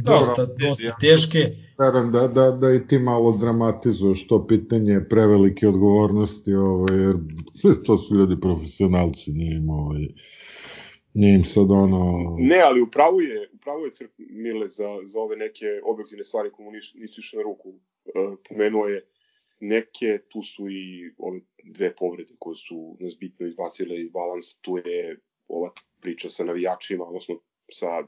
dosta, 0.03 0.45
Dobro, 0.45 0.67
dosta 0.67 0.83
ja. 0.83 0.95
teške. 0.99 1.55
Verujem 1.79 2.11
da, 2.11 2.27
da, 2.27 2.51
da 2.51 2.73
i 2.73 2.87
ti 2.87 2.99
malo 2.99 3.37
dramatizuješ 3.37 4.27
to 4.27 4.47
pitanje 4.47 5.01
prevelike 5.09 5.67
odgovornosti, 5.67 6.53
ovaj, 6.53 6.97
jer 6.97 7.15
to 7.85 7.97
su 7.97 8.15
ljudi 8.15 8.41
profesionalci, 8.41 9.31
nije 9.31 9.55
im 9.55 9.69
ovaj, 9.69 10.07
Nije 11.13 11.35
im 11.35 11.43
sad 11.45 11.71
ono... 11.71 12.35
Ne, 12.39 12.61
ali 12.65 12.81
upravo 12.81 13.21
je, 13.21 13.50
upravo 13.61 13.85
je 13.85 13.91
Crk 13.91 14.11
Mile 14.17 14.67
za, 14.67 14.89
za 15.03 15.19
ove 15.19 15.35
neke 15.35 15.65
objektivne 15.83 16.25
stvari 16.25 16.51
koje 16.51 16.65
mu 16.65 16.71
nisu, 16.71 16.97
nisu 16.97 17.21
išle 17.21 17.37
na 17.37 17.43
ruku. 17.43 17.69
Uh, 17.69 18.37
pomenuo 18.49 18.85
je 18.87 19.05
neke, 19.59 20.19
tu 20.29 20.41
su 20.43 20.69
i 20.69 21.13
ove 21.17 21.39
dve 21.63 21.95
povrede 21.95 22.33
koje 22.39 22.55
su 22.55 22.97
nas 22.99 23.17
bitno 23.19 23.47
izbacile 23.47 24.01
iz 24.01 24.09
balansa, 24.09 24.55
tu 24.61 24.77
je 24.77 25.19
ova 25.47 25.71
priča 25.99 26.29
sa 26.29 26.43
navijačima, 26.43 27.03
odnosno 27.03 27.35
sa, 27.71 28.03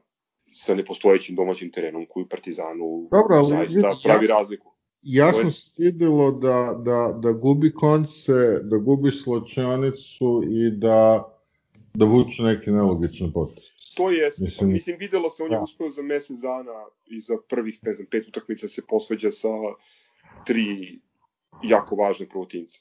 sa 0.48 0.76
nepostojećim 0.76 1.36
domaćim 1.36 1.72
terenom 1.72 2.06
koji 2.10 2.28
Partizanu 2.30 3.08
Dobro, 3.12 3.36
ali, 3.36 3.48
zaista 3.48 3.90
vidi, 3.90 4.02
pravi 4.04 4.26
ja, 4.26 4.38
razliku. 4.38 4.74
Jasno 5.02 5.42
je... 5.42 5.52
se 5.52 5.72
videlo 5.78 6.32
da, 6.32 6.82
da, 6.86 7.20
da 7.20 7.32
gubi 7.32 7.74
konce, 7.74 8.60
da 8.64 8.78
gubi 8.78 9.12
sločanicu 9.12 10.44
i 10.50 10.72
da 10.72 11.30
da 11.94 12.06
vuče 12.06 12.44
neki 12.44 12.72
nelogičan 12.72 13.32
potez. 13.32 13.64
To 13.96 14.10
je, 14.12 14.30
mislim, 14.42 14.72
mislim 14.72 14.98
videlo 15.00 15.30
se, 15.30 15.44
on 15.44 15.52
je 15.52 15.58
da. 15.58 15.64
uspeo 15.64 15.90
za 15.90 16.02
mesec 16.02 16.38
dana 16.40 16.86
i 17.06 17.20
za 17.20 17.38
prvih, 17.50 17.80
ne 17.84 17.94
znam, 17.94 18.08
pet 18.12 18.28
utakmica 18.28 18.68
se 18.68 18.82
posveđa 18.88 19.32
sa 19.32 19.50
tri 20.46 21.00
jako 21.64 21.96
važne 21.96 22.30
protivnice. 22.30 22.80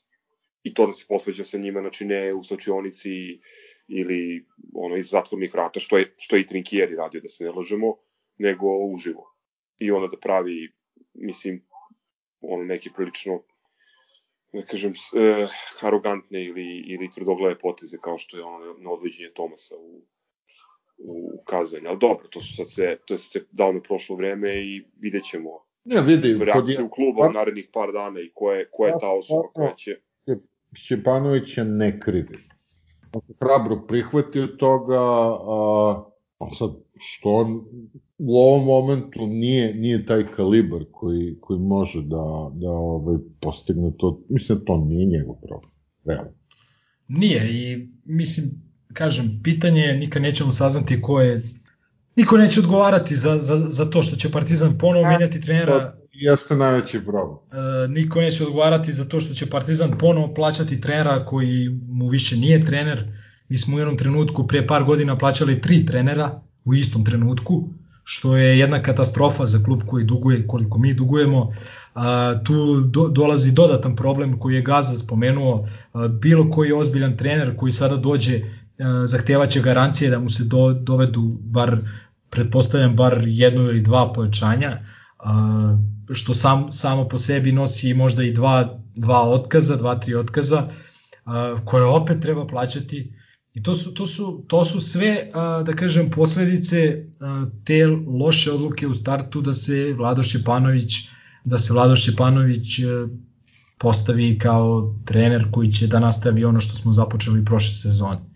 I 0.62 0.74
to 0.74 0.86
da 0.86 0.92
se 0.92 1.04
posveđa 1.08 1.44
sa 1.44 1.58
njima, 1.58 1.80
znači 1.80 2.04
ne 2.04 2.34
u 2.34 2.42
sočionici 2.42 3.10
ili 3.88 4.46
ono 4.74 4.96
iz 4.96 5.10
zatvornih 5.10 5.54
vrata, 5.54 5.80
što 5.80 5.98
je, 5.98 6.14
što 6.16 6.36
je 6.36 6.42
i 6.42 6.46
Trinkieri 6.46 6.96
radio, 6.96 7.20
da 7.20 7.28
se 7.28 7.44
ne 7.44 7.50
lažemo, 7.50 7.96
nego 8.38 8.66
uživo. 8.66 9.34
I 9.78 9.90
onda 9.90 10.08
da 10.08 10.20
pravi, 10.20 10.72
mislim, 11.14 11.64
ono 12.40 12.64
neke 12.64 12.90
prilično 12.96 13.42
da 14.52 14.62
kažem, 14.62 14.92
e, 14.92 15.46
arogantne 15.80 16.44
ili, 16.44 16.84
ili 16.86 17.10
tvrdoglave 17.10 17.58
poteze 17.58 17.98
kao 18.02 18.18
što 18.18 18.36
je 18.36 18.44
ono 18.44 18.74
na 18.78 18.90
odvođenje 18.90 19.30
Tomasa 19.34 19.76
u, 19.76 20.02
u 20.98 21.42
kazanju. 21.44 21.88
Ali 21.88 21.98
dobro, 21.98 22.28
to 22.28 22.40
su 22.40 22.56
sad 22.56 22.70
sve, 22.70 22.98
to 23.06 23.14
je 23.14 23.18
sad 23.18 23.30
sve 23.30 23.40
davno 23.50 23.82
prošlo 23.82 24.16
vreme 24.16 24.48
i 24.48 24.84
vidjet 25.00 25.24
ćemo 25.24 25.50
ne, 25.84 26.02
vidi, 26.02 26.44
reakciju 26.44 26.88
kluba 26.88 27.28
u 27.28 27.32
narednih 27.32 27.68
par 27.72 27.92
dana 27.92 28.20
i 28.20 28.30
ko 28.34 28.52
je, 28.52 28.68
ko 28.70 28.86
je 28.86 28.92
ta 29.00 29.12
osoba 29.18 29.48
koja 29.54 29.74
će... 29.74 29.90
Šćepanović 30.72 31.58
je 31.58 31.64
ne 31.64 32.00
krivi. 32.00 32.38
On 33.12 33.22
se 33.22 33.34
hrabro 33.40 33.86
prihvatio 33.86 34.46
toga, 34.46 34.98
a, 34.98 36.04
a 36.38 36.54
sad 36.58 36.70
što 36.98 37.28
on 37.28 37.64
u 38.18 38.36
ovom 38.36 38.64
momentu 38.64 39.26
nije, 39.26 39.74
nije 39.74 40.06
taj 40.06 40.30
kalibar 40.30 40.84
koji, 40.92 41.36
koji 41.40 41.58
može 41.60 42.02
da, 42.02 42.50
da 42.54 42.70
ovaj, 42.70 43.16
postigne 43.40 43.92
to, 43.98 44.20
mislim 44.28 44.58
da 44.58 44.64
to 44.64 44.76
nije 44.76 45.06
njegov 45.06 45.36
problem, 45.40 45.70
realno. 46.04 46.32
Nije 47.08 47.48
i 47.50 47.88
mislim, 48.04 48.46
kažem, 48.92 49.40
pitanje 49.44 49.80
je, 49.80 49.96
nikad 49.96 50.22
nećemo 50.22 50.52
saznati 50.52 51.02
ko 51.02 51.20
je, 51.20 51.42
niko 52.16 52.36
neće 52.36 52.60
odgovarati 52.60 53.16
za, 53.16 53.38
za, 53.38 53.56
za 53.68 53.90
to 53.90 54.02
što 54.02 54.16
će 54.16 54.30
Partizan 54.30 54.78
ponovo 54.78 55.06
menjati 55.06 55.40
trenera. 55.40 55.92
To 55.92 56.02
jeste 56.12 56.56
najveći 56.56 57.00
problem. 57.00 57.36
E, 57.52 57.88
niko 57.88 58.20
neće 58.20 58.44
odgovarati 58.44 58.92
za 58.92 59.04
to 59.04 59.20
što 59.20 59.34
će 59.34 59.50
Partizan 59.50 59.98
ponovo 59.98 60.34
plaćati 60.34 60.80
trenera 60.80 61.24
koji 61.24 61.68
mu 61.88 62.08
više 62.08 62.36
nije 62.36 62.60
trener. 62.60 63.04
Mi 63.48 63.58
smo 63.58 63.76
u 63.76 63.78
jednom 63.78 63.96
trenutku 63.96 64.46
pre 64.46 64.66
par 64.66 64.84
godina 64.84 65.18
plaćali 65.18 65.60
tri 65.60 65.86
trenera 65.86 66.40
u 66.64 66.74
istom 66.74 67.04
trenutku 67.04 67.68
što 68.04 68.36
je 68.36 68.58
jedna 68.58 68.82
katastrofa 68.82 69.46
za 69.46 69.64
klub 69.64 69.82
koji 69.86 70.04
duguje 70.04 70.46
koliko 70.46 70.78
mi 70.78 70.94
dugujemo. 70.94 71.54
A, 71.94 72.34
tu 72.44 72.80
do, 72.80 73.08
dolazi 73.08 73.52
dodatan 73.52 73.96
problem 73.96 74.38
koji 74.38 74.54
je 74.54 74.62
Gaza 74.62 74.98
spomenuo, 74.98 75.66
a, 75.92 76.08
bilo 76.08 76.50
koji 76.50 76.72
ozbiljan 76.72 77.16
trener 77.16 77.56
koji 77.56 77.72
sada 77.72 77.96
dođe 77.96 78.40
zahtevaće 79.06 79.60
garancije 79.60 80.10
da 80.10 80.18
mu 80.18 80.30
se 80.30 80.44
do, 80.44 80.72
dovedu 80.72 81.38
bar 81.40 81.76
pretpostavljam 82.30 82.96
bar 82.96 83.22
jedno 83.26 83.62
ili 83.62 83.80
dva 83.80 84.12
pojačanja, 84.12 84.86
a, 85.18 85.78
što 86.12 86.34
sam, 86.34 86.72
samo 86.72 87.08
po 87.08 87.18
sebi 87.18 87.52
nosi 87.52 87.94
možda 87.94 88.22
i 88.22 88.32
dva, 88.32 88.78
dva 88.94 89.30
otkaza, 89.30 89.76
dva, 89.76 90.00
tri 90.00 90.14
otkaza, 90.14 90.68
a, 91.24 91.56
koje 91.64 91.84
opet 91.84 92.20
treba 92.20 92.46
plaćati 92.46 93.12
I 93.54 93.62
to 93.62 93.74
su, 93.74 93.94
to 93.94 94.06
su, 94.06 94.44
to 94.48 94.64
su 94.64 94.80
sve, 94.80 95.30
da 95.64 95.72
kažem, 95.72 96.10
posledice 96.10 97.04
te 97.64 97.86
loše 98.20 98.52
odluke 98.52 98.86
u 98.86 98.94
startu 98.94 99.40
da 99.40 99.52
se 99.52 99.94
Vlado 99.98 100.22
Šćepanović, 100.22 100.94
da 101.44 101.58
se 101.58 101.72
Vlado 101.72 101.96
Šćepanović 101.96 102.78
e, 102.78 102.84
postavi 103.78 104.38
kao 104.38 104.94
trener 105.04 105.50
koji 105.50 105.72
će 105.72 105.86
da 105.86 106.00
nastavi 106.00 106.44
ono 106.44 106.60
što 106.60 106.76
smo 106.76 106.92
započeli 106.92 107.44
prošle 107.44 107.74
sezone. 107.74 108.31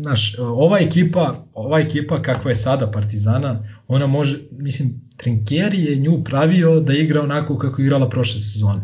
Znaš, 0.00 0.38
ova 0.38 0.78
ekipa, 0.78 1.46
ova 1.54 1.80
ekipa 1.80 2.22
kakva 2.22 2.50
je 2.50 2.54
sada 2.54 2.90
Partizana, 2.90 3.68
ona 3.88 4.06
može, 4.06 4.38
mislim, 4.50 5.00
Trinkeri 5.16 5.84
je 5.84 5.96
nju 5.96 6.24
pravio 6.24 6.80
da 6.80 6.92
igra 6.92 7.22
onako 7.22 7.58
kako 7.58 7.80
je 7.82 7.86
igrala 7.86 8.08
prošle 8.08 8.40
sezone. 8.40 8.82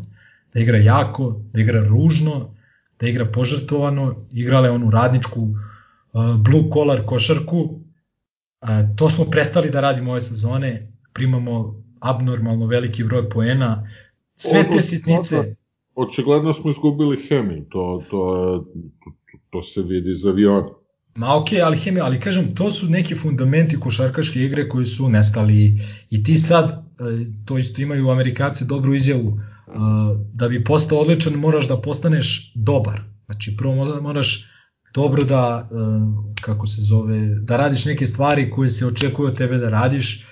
Da 0.54 0.60
igra 0.60 0.78
jako, 0.78 1.40
da 1.52 1.60
igra 1.60 1.84
ružno, 1.84 2.54
da 3.00 3.08
igra 3.08 3.24
požrtovano, 3.24 4.16
igrale 4.32 4.70
onu 4.70 4.90
radničku 4.90 5.40
uh, 5.42 6.36
blue 6.36 6.70
collar 6.72 7.06
košarku. 7.06 7.58
Uh, 7.60 8.68
to 8.96 9.10
smo 9.10 9.24
prestali 9.24 9.70
da 9.70 9.80
radimo 9.80 10.10
ove 10.10 10.20
sezone, 10.20 10.92
primamo 11.12 11.82
abnormalno 12.00 12.66
veliki 12.66 13.04
broj 13.04 13.30
poena. 13.30 13.88
Sve 14.36 14.64
te 14.70 14.82
sitnice... 14.82 15.54
Očigledno 15.94 16.52
smo 16.52 16.70
izgubili 16.70 17.26
hemiju, 17.28 17.64
to, 17.70 18.02
to, 18.10 18.64
to 19.50 19.62
se 19.62 19.82
vidi 19.82 20.12
iz 20.12 20.26
aviona. 20.26 20.68
Ma 21.14 21.36
ok, 21.36 21.48
ali 21.64 21.76
hemija, 21.76 22.04
ali 22.04 22.20
kažem, 22.20 22.54
to 22.54 22.70
su 22.70 22.86
neki 22.86 23.14
fundamenti 23.14 23.80
košarkaške 23.80 24.44
igre 24.44 24.68
koji 24.68 24.86
su 24.86 25.08
nestali 25.08 25.80
i 26.10 26.22
ti 26.22 26.38
sad, 26.38 26.64
uh, 26.64 27.06
to 27.44 27.58
isto 27.58 27.82
imaju 27.82 28.10
Amerikanci 28.10 28.64
dobru 28.64 28.94
izjavu, 28.94 29.40
da 30.32 30.48
bi 30.48 30.64
postao 30.64 30.98
odličan 30.98 31.32
moraš 31.32 31.68
da 31.68 31.80
postaneš 31.80 32.52
dobar. 32.54 33.00
Znači 33.26 33.56
prvo 33.56 34.00
moraš 34.00 34.44
dobro 34.94 35.24
da, 35.24 35.68
kako 36.40 36.66
se 36.66 36.82
zove, 36.82 37.18
da 37.34 37.56
radiš 37.56 37.84
neke 37.84 38.06
stvari 38.06 38.50
koje 38.50 38.70
se 38.70 38.86
očekuje 38.86 39.30
od 39.30 39.36
tebe 39.36 39.58
da 39.58 39.68
radiš, 39.68 40.26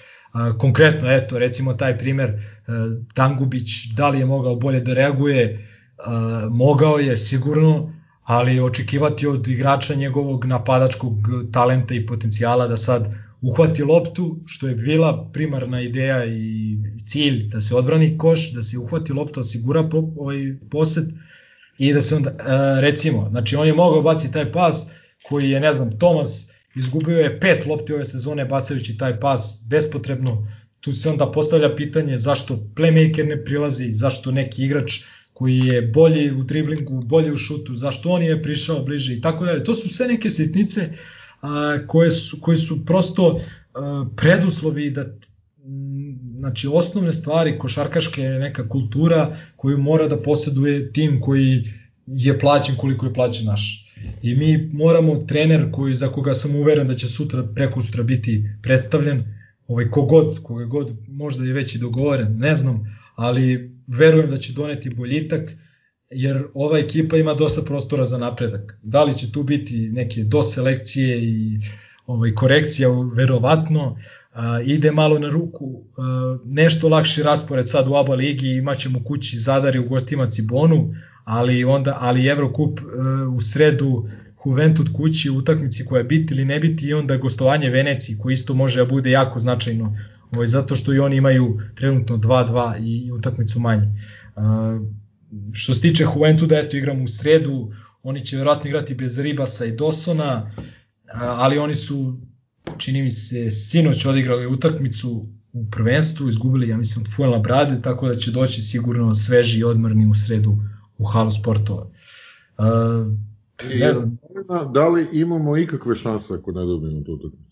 konkretno, 0.59 1.11
eto, 1.11 1.39
recimo 1.39 1.75
taj 1.75 1.99
primer, 1.99 2.33
Dangubić, 3.15 3.87
da 3.97 4.09
li 4.09 4.19
je 4.19 4.27
mogao 4.27 4.57
bolje 4.57 4.81
da 4.81 4.95
reaguje, 4.95 5.69
mogao 6.51 6.99
je 6.99 7.17
sigurno, 7.17 7.93
ali 8.27 8.61
očekivati 8.61 9.27
od 9.27 9.49
igrača 9.49 9.95
njegovog 9.95 10.45
napadačkog 10.45 11.13
talenta 11.53 11.95
i 11.95 12.07
potencijala 12.07 12.67
da 12.67 12.77
sad 12.77 13.09
uhvati 13.41 13.83
loptu, 13.83 14.37
što 14.47 14.69
je 14.69 14.75
bila 14.75 15.31
primarna 15.33 15.81
ideja 15.81 16.25
i 16.25 16.77
cilj 17.07 17.49
da 17.49 17.61
se 17.61 17.75
odbrani 17.75 18.19
koš, 18.19 18.53
da 18.53 18.63
se 18.63 18.79
uhvati 18.79 19.13
lopta, 19.13 19.41
osigura 19.41 19.89
po, 19.89 19.99
ovaj 20.17 20.37
posed 20.71 21.05
i 21.79 21.93
da 21.93 22.01
se 22.01 22.17
onda, 22.17 22.31
e, 22.31 22.81
recimo, 22.81 23.29
znači 23.31 23.57
on 23.57 23.67
je 23.67 23.75
mogao 23.75 24.03
baciti 24.03 24.33
taj 24.33 24.53
pas 24.53 24.91
koji 25.29 25.51
je, 25.51 25.61
ne 25.61 25.73
znam, 25.73 25.99
Tomas 25.99 26.53
izgubio 26.75 27.19
je 27.19 27.41
pet 27.41 27.67
lopti 27.67 27.93
ove 27.93 28.05
sezone 28.05 28.45
bacajući 28.45 28.99
taj 28.99 29.21
pas 29.21 29.67
bespotrebno, 29.71 30.49
tu 30.81 30.93
se 30.93 31.11
onda 31.11 31.33
postavlja 31.33 31.77
pitanje 31.77 32.19
zašto 32.19 32.55
playmaker 32.75 33.29
ne 33.29 33.45
prilazi, 33.45 33.93
zašto 33.93 34.31
neki 34.31 34.65
igrač 34.65 35.01
koji 35.37 35.59
je 35.59 35.83
bolji 35.83 36.31
u 36.33 36.45
driblingu, 36.45 37.03
bolji 37.03 37.33
u 37.33 37.37
šutu, 37.37 37.75
zašto 37.75 38.11
on 38.11 38.23
je 38.23 38.43
prišao 38.43 38.85
bliže 38.85 39.15
i 39.15 39.21
tako 39.21 39.45
dalje. 39.45 39.65
To 39.65 39.75
su 39.75 39.89
sve 39.89 40.07
neke 40.09 40.31
sitnice 40.31 40.89
a, 41.41 41.79
koje, 41.87 42.11
su, 42.11 42.39
koje 42.41 42.57
su 42.57 42.87
prosto 42.87 43.41
a, 43.75 44.07
preduslovi 44.17 44.91
da 44.91 45.05
znači 46.39 46.69
osnovne 46.73 47.13
stvari 47.13 47.59
košarkaške 47.59 48.23
neka 48.23 48.69
kultura 48.69 49.37
koju 49.57 49.79
mora 49.79 50.09
da 50.09 50.23
poseduje 50.23 50.93
tim 50.93 51.21
koji 51.21 51.65
je 52.07 52.39
plaćen 52.39 52.77
koliko 52.77 53.07
je 53.07 53.15
plaćen 53.15 53.47
naš. 53.47 53.93
I 54.23 54.35
mi 54.35 54.71
moramo 54.73 55.17
trener 55.17 55.69
koji 55.73 55.95
za 55.95 56.09
koga 56.09 56.35
sam 56.35 56.57
uveren 56.57 56.89
da 56.89 56.95
će 56.95 57.09
sutra 57.09 57.45
preko 57.55 57.83
sutra 57.83 58.03
biti 58.03 58.51
predstavljen, 58.63 59.25
ovaj 59.69 59.91
kogod, 59.91 60.39
koga 60.43 60.65
god 60.65 60.97
možda 61.09 61.45
je 61.45 61.53
već 61.53 61.75
i 61.75 61.79
dogovoren, 61.79 62.39
ne 62.39 62.55
znam, 62.55 62.97
ali 63.15 63.76
verujem 63.87 64.31
da 64.31 64.39
će 64.39 64.53
doneti 64.53 64.91
boljitak 64.91 65.51
jer 66.11 66.45
ova 66.55 66.79
ekipa 66.79 67.17
ima 67.17 67.35
dosta 67.35 67.63
prostora 67.63 68.05
za 68.05 68.19
napredak. 68.19 68.79
Da 68.83 69.05
li 69.05 69.15
će 69.19 69.33
tu 69.33 69.43
biti 69.43 69.89
neke 69.93 70.25
doselekcije 70.25 71.19
i 71.23 71.59
ovaj 72.07 72.35
korekcija, 72.35 72.89
verovatno, 73.15 73.99
a, 74.33 74.61
ide 74.61 74.93
malo 74.93 75.19
na 75.19 75.29
ruku, 75.29 75.85
a, 75.97 76.39
nešto 76.45 76.89
lakši 76.89 77.23
raspored 77.23 77.69
sad 77.69 77.89
u 77.89 77.95
ABA 77.95 78.15
ligi, 78.15 78.49
imaćemo 78.49 79.05
kući 79.05 79.39
Zadar 79.39 79.77
i 79.77 79.79
u 79.79 79.89
gostima 79.89 80.31
Cibonu, 80.31 80.95
ali 81.25 81.65
onda 81.65 81.99
ali 82.01 82.27
Evrokup 82.27 82.81
a, 82.81 83.29
u 83.29 83.41
sredu 83.41 84.09
Juventud 84.47 84.93
kući 84.97 85.31
u 85.31 85.37
utakmici 85.37 85.85
koja 85.85 85.99
je 85.99 86.05
biti 86.05 86.35
ili 86.35 86.45
ne 86.45 86.61
biti 86.61 86.87
i 86.87 86.95
onda 86.95 87.17
gostovanje 87.17 87.71
Veneciji 87.71 88.19
koji 88.19 88.33
isto 88.33 88.55
može 88.55 88.81
da 88.81 88.87
bude 88.87 89.11
jako 89.11 89.41
značajno 89.41 89.97
ovaj, 90.37 90.47
zato 90.47 90.77
što 90.77 90.95
i 90.95 90.99
oni 90.99 91.17
imaju 91.17 91.61
trenutno 91.75 92.17
2-2 92.17 92.79
i 92.81 93.13
utakmicu 93.13 93.61
manje. 93.61 93.93
A, 94.37 94.81
što 95.53 95.75
se 95.75 95.81
tiče 95.81 96.05
Juventuda, 96.15 96.59
eto 96.59 96.77
igramo 96.77 97.05
u 97.05 97.09
sredu, 97.09 97.73
oni 98.03 98.25
će 98.25 98.37
verovatno 98.37 98.69
igrati 98.69 98.95
bez 98.95 99.19
Ribasa 99.19 99.65
i 99.65 99.77
Dosona, 99.77 100.51
ali 101.15 101.59
oni 101.59 101.75
su, 101.75 102.17
čini 102.79 103.03
mi 103.03 103.11
se, 103.11 103.51
sinoć 103.51 104.07
odigrali 104.07 104.47
utakmicu 104.47 105.27
u 105.53 105.71
prvenstvu, 105.71 106.29
izgubili, 106.29 106.69
ja 106.69 106.77
mislim, 106.77 107.05
od 107.05 107.15
Fuenla 107.17 107.39
Brade, 107.39 107.83
tako 107.83 108.09
da 108.09 108.15
će 108.15 108.31
doći 108.31 108.63
sigurno 108.63 109.15
sveži 109.15 109.59
i 109.59 109.65
odmrni 109.65 110.07
u 110.07 110.15
sredu 110.15 110.57
u 110.99 111.05
halu 111.05 111.31
sportova. 111.31 111.91
Uh, 112.59 112.67
ne 113.81 113.93
znam. 113.95 114.19
Da 114.73 114.89
li 114.89 115.09
imamo 115.13 115.57
ikakve 115.57 115.97
šanse 115.97 116.35
ako 116.35 116.53
ne 116.53 116.61
dobijemo 116.61 117.05
tu 117.05 117.13
utakmicu? 117.13 117.46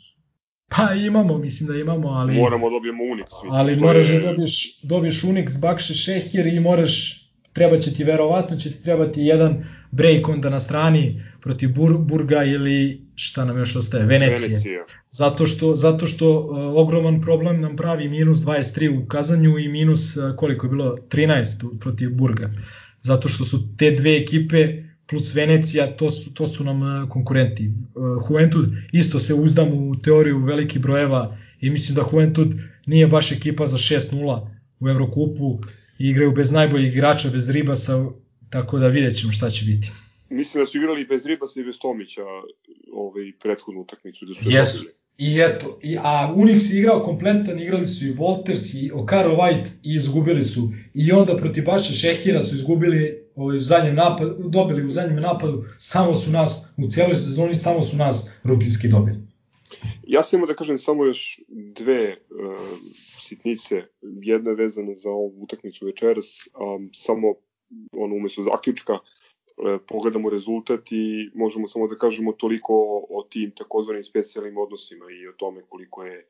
Pa 0.77 0.95
imamo, 0.95 1.39
mislim 1.39 1.69
da 1.69 1.77
imamo, 1.77 2.09
ali... 2.09 2.35
Moramo 2.35 2.71
da 2.71 2.75
dobijemo 2.75 3.05
Unix. 3.05 3.45
Mislim, 3.45 3.53
ali 3.53 3.77
moraš 3.77 4.11
je... 4.11 4.21
da 4.21 4.27
dobiješ, 4.27 4.81
dobiješ 4.83 5.23
Unix, 5.23 5.61
Bakše, 5.61 5.95
Šehir 5.95 6.47
i 6.47 6.61
moraš 6.61 7.25
treba 7.55 7.79
će 7.79 7.95
ti 7.95 8.05
verovatno 8.05 8.57
će 8.57 8.73
ti 8.73 8.83
trebati 8.83 9.23
jedan 9.23 9.65
break 9.91 10.29
onda 10.29 10.51
na 10.51 10.61
strani 10.61 11.23
protiv 11.41 11.73
Bur, 11.73 11.99
Burga 11.99 12.45
ili 12.45 13.03
šta 13.15 13.45
nam 13.45 13.59
još 13.59 13.77
ostaje 13.77 14.05
Venecije. 14.05 14.49
Venecija. 14.49 14.85
Zato 15.11 15.47
što 15.47 15.77
zato 15.77 16.07
što 16.07 16.39
uh, 16.39 16.57
ogroman 16.77 17.21
problem 17.21 17.61
nam 17.61 17.77
pravi 17.77 18.09
minus 18.09 18.39
23 18.39 19.05
u 19.05 19.07
Kazanju 19.07 19.59
i 19.59 19.69
minus 19.69 20.17
uh, 20.17 20.37
koliko 20.37 20.67
je 20.67 20.71
bilo 20.71 20.97
13 21.11 21.79
protiv 21.79 22.11
Burga. 22.11 22.51
Zato 23.03 23.29
što 23.29 23.45
su 23.45 23.77
te 23.77 23.91
dve 23.91 24.17
ekipe 24.17 24.84
plus 25.07 25.35
Venecija, 25.35 25.97
to 25.97 26.11
su, 26.11 26.35
to 26.35 26.47
su 26.47 26.65
nam 26.65 26.83
uh, 26.83 27.09
konkurenti. 27.11 27.71
Uh, 27.95 28.31
Juventud 28.31 28.65
isto 28.93 29.19
se 29.19 29.35
uzdam 29.35 29.73
u 29.73 29.99
teoriju 29.99 30.39
velikih 30.39 30.83
brojeva 30.83 31.37
i 31.61 31.71
mislim 31.71 31.95
da 31.95 32.09
Juventud 32.13 32.55
nije 32.87 33.07
baš 33.07 33.33
ekipa 33.33 33.67
za 33.67 33.77
6-0 33.77 34.49
u 34.81 34.89
Evrokupu 34.89 35.59
i 35.99 36.09
igraju 36.09 36.33
bez 36.33 36.51
najboljih 36.51 36.93
igrača, 36.93 37.31
bez 37.31 37.51
Ribasa, 37.51 38.07
tako 38.51 38.79
da 38.79 38.89
vidjet 38.89 39.17
ćemo 39.21 39.33
šta 39.33 39.51
će 39.51 39.65
biti. 39.65 39.91
Mislim 40.31 40.63
da 40.63 40.67
su 40.67 40.79
igrali 40.79 41.05
bez 41.05 41.27
Ribasa 41.27 41.61
i 41.61 41.65
bez 41.65 41.79
Tomića 41.79 42.23
ovaj, 42.93 43.33
prethodnu 43.43 43.81
utakmicu. 43.81 44.25
Da 44.27 44.35
su 44.35 44.51
Jesu. 44.51 44.85
I 45.19 45.41
eto, 45.41 45.78
i, 45.82 45.99
a 45.99 46.35
Unix 46.36 46.73
je 46.73 46.78
igrao 46.78 47.05
kompletan, 47.05 47.61
igrali 47.61 47.86
su 47.86 48.05
i 48.05 48.15
Walters 48.15 48.85
i 48.85 48.93
Okaro 48.93 49.36
White 49.36 49.69
i 49.82 49.95
izgubili 49.95 50.45
su. 50.45 50.61
I 50.95 51.12
onda 51.12 51.36
protiv 51.36 51.65
Baša 51.65 51.93
Šehira 51.93 52.43
su 52.43 52.55
izgubili 52.55 53.24
ovaj, 53.36 53.57
u 53.57 53.61
zadnjem 53.61 53.95
napadu, 53.95 54.49
dobili 54.49 54.86
u 54.86 54.91
zadnjem 54.91 55.20
napadu, 55.20 55.65
samo 55.78 56.15
su 56.15 56.31
nas, 56.31 56.74
u 56.77 56.89
cijeloj 56.89 57.15
sezoni 57.15 57.55
samo 57.55 57.82
su 57.82 57.97
nas 57.97 58.39
rutinski 58.45 58.89
dobili. 58.89 59.19
Ja 60.07 60.23
sam 60.23 60.47
da 60.47 60.55
kažem 60.55 60.78
samo 60.78 61.05
još 61.05 61.41
dve 61.49 62.11
uh, 62.11 62.61
sitnice, 63.20 63.82
jedna 64.03 64.51
je 64.51 64.57
vezana 64.57 64.95
za 64.95 65.11
ovu 65.11 65.43
utakmicu 65.43 65.86
večeras, 65.86 66.49
um, 66.61 66.91
samo 66.95 67.35
ono 67.93 68.15
umesto 68.15 68.43
zaključka, 68.43 68.93
e, 68.93 68.99
pogledamo 69.89 70.31
rezultat 70.31 70.93
i 70.93 71.31
možemo 71.35 71.69
samo 71.69 71.89
da 71.89 71.99
kažemo 71.99 72.33
toliko 72.33 72.75
o, 72.75 73.07
o 73.11 73.23
tim 73.23 73.51
takozvanim 73.51 74.05
specijalnim 74.05 74.59
odnosima 74.59 75.05
i 75.11 75.29
o 75.29 75.33
tome 75.33 75.63
koliko 75.69 76.05
je 76.05 76.27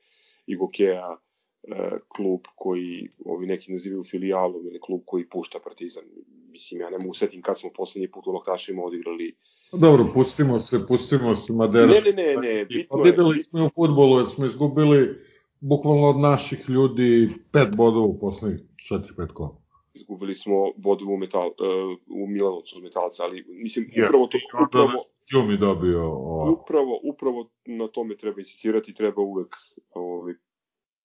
Igokea 0.47 1.17
e, 1.63 1.97
klub 2.07 2.41
koji 2.55 3.09
ovi 3.25 3.47
neki 3.47 3.71
nazivaju 3.71 4.03
filijalom 4.03 4.67
ili 4.67 4.79
klub 4.79 5.01
koji 5.05 5.29
pušta 5.29 5.59
Partizan. 5.63 6.03
Mislim, 6.51 6.81
ja 6.81 6.89
ne 6.89 6.97
mogu 6.97 7.13
setim 7.13 7.41
kad 7.41 7.59
smo 7.59 7.69
poslednji 7.75 8.11
put 8.11 8.27
u 8.27 8.31
Loktašima 8.31 8.83
odigrali 8.83 9.35
Dobro, 9.71 10.07
pustimo 10.13 10.59
se, 10.59 10.87
pustimo 10.87 11.35
se 11.35 11.53
Madera. 11.53 11.85
Ne, 11.85 12.01
ne, 12.05 12.11
ne, 12.11 12.35
ne, 12.35 12.65
bitno 12.65 12.97
je. 12.97 13.11
Videli 13.11 13.43
smo 13.43 13.65
u 13.65 13.69
futbolu 13.75 14.17
jer 14.17 14.27
smo 14.27 14.45
izgubili 14.45 15.19
bukvalno 15.59 16.07
od 16.07 16.19
naših 16.19 16.69
ljudi 16.69 17.29
pet 17.51 17.75
bodova 17.75 18.05
u 18.05 18.19
poslednjih 18.19 18.61
4-5 18.91 19.33
kola. 19.33 19.64
Izgubili 19.95 20.35
smo 20.35 20.71
bodove 20.77 21.13
u, 21.13 21.17
metal, 21.17 21.47
uh, 21.47 21.97
u 22.09 22.27
Milanovcu 22.27 22.77
od 22.77 22.83
metalca, 22.83 23.23
ali 23.23 23.45
mislim, 23.47 23.85
yes, 23.85 24.07
upravo 24.07 24.27
to... 24.27 24.37
Upravo, 24.67 25.47
mi 25.47 25.57
dobio... 25.57 26.01
Upravo, 26.61 26.99
upravo 27.03 27.49
na 27.65 27.87
tome 27.87 28.17
treba 28.17 28.39
insistirati, 28.39 28.93
treba 28.93 29.21
uvek 29.21 29.55
ovaj, 29.93 30.33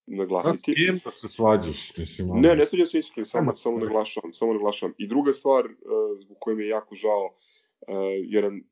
naglasiti. 0.06 0.90
A 0.90 0.94
s 0.94 1.02
da 1.04 1.10
se 1.10 1.28
svađaš? 1.28 1.96
Mislim, 1.96 2.30
ali... 2.30 2.40
Ne, 2.40 2.56
ne 2.56 2.66
svađam 2.66 2.86
se 2.86 2.98
iskreno, 2.98 3.24
samo, 3.24 3.56
samo 3.56 3.78
naglašavam, 3.78 4.32
samo 4.32 4.52
naglašavam. 4.52 4.94
I 4.98 5.08
druga 5.08 5.32
stvar, 5.32 5.64
uh, 5.64 5.72
zbog 6.20 6.36
koje 6.40 6.56
mi 6.56 6.62
je 6.62 6.68
jako 6.68 6.94
žao, 6.94 7.24
uh, 7.26 7.94
jedan, 8.24 8.62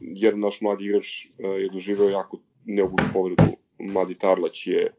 jedan 0.00 0.40
naš 0.40 0.60
mladi 0.60 0.84
igrač 0.84 1.26
uh, 1.26 1.60
je 1.60 1.68
doživeo 1.72 2.08
jako 2.08 2.40
neugodnu 2.64 3.08
povredu. 3.12 3.42
Mladi 3.78 4.14
Tarlać 4.14 4.66
je 4.66 4.94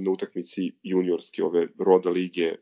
na 0.00 0.10
utakmici 0.10 0.72
juniorske 0.82 1.44
ove 1.44 1.68
roda 1.78 2.10
lige 2.10 2.42
e, 2.42 2.56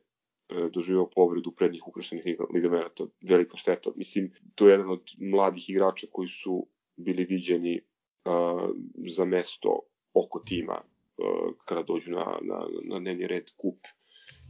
doživao 0.73 1.11
povredu 1.11 1.53
prednjih 1.53 1.89
ukrštenih 1.89 2.25
ligamenta, 2.55 3.05
velika 3.29 3.57
šteta. 3.57 3.91
Mislim, 3.97 4.31
to 4.55 4.69
je 4.69 4.73
jedan 4.73 4.91
od 4.91 5.03
mladih 5.19 5.71
igrača 5.71 6.07
koji 6.13 6.29
su 6.29 6.67
bili 6.97 7.25
viđeni 7.25 7.81
uh, 7.81 8.71
za 9.09 9.25
mesto 9.25 9.81
oko 10.15 10.39
tima 10.39 10.81
uh, 10.81 11.55
kada 11.65 11.83
dođu 11.83 12.11
na, 12.11 12.25
na, 12.43 12.67
na 12.91 12.99
dnevni 12.99 13.27
red 13.27 13.51
kup 13.57 13.79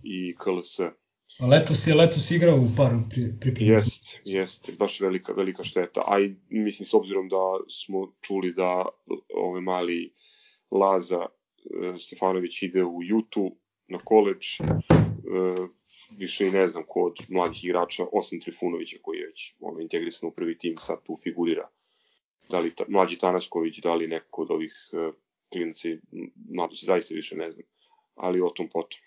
i 0.03 0.35
KLS. 0.35 0.81
A 1.41 1.47
letos 1.47 1.87
je 1.87 1.95
letos 1.95 2.31
igrao 2.31 2.57
u 2.57 2.69
paru 2.77 3.01
priprema. 3.41 3.73
Jest, 3.73 4.05
jest, 4.25 4.79
baš 4.79 5.01
velika, 5.01 5.33
velika 5.33 5.65
šteta. 5.65 6.03
A 6.07 6.21
i 6.21 6.35
mislim, 6.49 6.87
s 6.87 6.95
obzirom 6.95 7.29
da 7.29 7.43
smo 7.69 8.13
čuli 8.21 8.53
da 8.53 8.85
ove 9.35 9.61
mali 9.61 10.15
Laza 10.71 11.27
E, 11.71 11.99
Stefanović 11.99 12.63
ide 12.63 12.85
u 12.85 13.03
Jutu 13.03 13.57
na 13.89 13.99
koleđ, 13.99 14.47
e, 14.61 14.65
više 16.11 16.47
i 16.47 16.51
ne 16.51 16.67
znam 16.67 16.83
ko 16.89 17.01
od 17.03 17.17
mladih 17.29 17.65
igrača, 17.65 18.05
osim 18.13 18.41
Trifunovića 18.41 18.97
koji 19.03 19.19
je 19.19 19.27
već 19.27 19.55
ono, 19.61 19.81
integrisan 19.81 20.29
u 20.29 20.33
prvi 20.33 20.59
tim, 20.59 20.75
sad 20.79 21.03
tu 21.03 21.17
figurira. 21.23 21.69
Da 22.51 22.59
li 22.59 22.75
ta, 22.75 22.85
mlađi 22.89 23.17
Tanasković, 23.19 23.79
da 23.79 23.95
li 23.95 24.07
neko 24.07 24.43
od 24.43 24.51
ovih 24.51 24.73
uh, 24.93 25.15
klinaci, 25.53 25.99
mlado 26.55 26.75
se 26.75 26.87
zaista 26.87 27.15
više 27.15 27.37
ne 27.37 27.53
znam, 27.53 27.67
ali 28.15 28.41
o 28.41 28.49
tom 28.49 28.69
potom. 28.69 28.99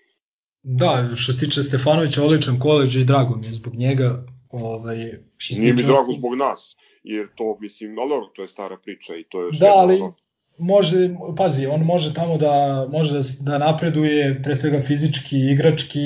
Da, 0.64 1.10
što 1.16 1.34
se 1.34 1.40
tiče 1.40 1.64
Stefanovića, 1.64 2.24
odličan 2.24 2.60
koleđ 2.60 2.96
i 2.96 3.06
drago 3.06 3.36
mi 3.36 3.48
je 3.48 3.54
zbog 3.54 3.76
njega. 3.76 4.26
Ovaj, 4.52 4.98
što 5.38 5.62
Nije 5.62 5.74
mi 5.74 5.84
drago 5.84 6.14
zbog 6.14 6.36
nas. 6.36 6.76
jer 7.04 7.28
to, 7.36 7.58
mislim, 7.60 8.00
ali 8.00 8.10
dobro, 8.10 8.28
to 8.28 8.42
je 8.42 8.48
stara 8.48 8.78
priča 8.78 9.16
i 9.16 9.24
to 9.24 9.42
je 9.42 9.46
još 9.46 9.58
Da, 9.58 9.66
jedno 9.66 9.80
ali 9.80 9.96
ono- 9.96 10.16
može, 10.60 11.10
pazi, 11.38 11.68
on 11.68 11.82
može 11.82 12.14
tamo 12.14 12.38
da, 12.38 12.88
može 12.92 13.14
da, 13.14 13.22
da 13.40 13.58
napreduje 13.58 14.42
pre 14.44 14.56
svega 14.56 14.82
fizički, 14.82 15.40
igrački 15.40 16.00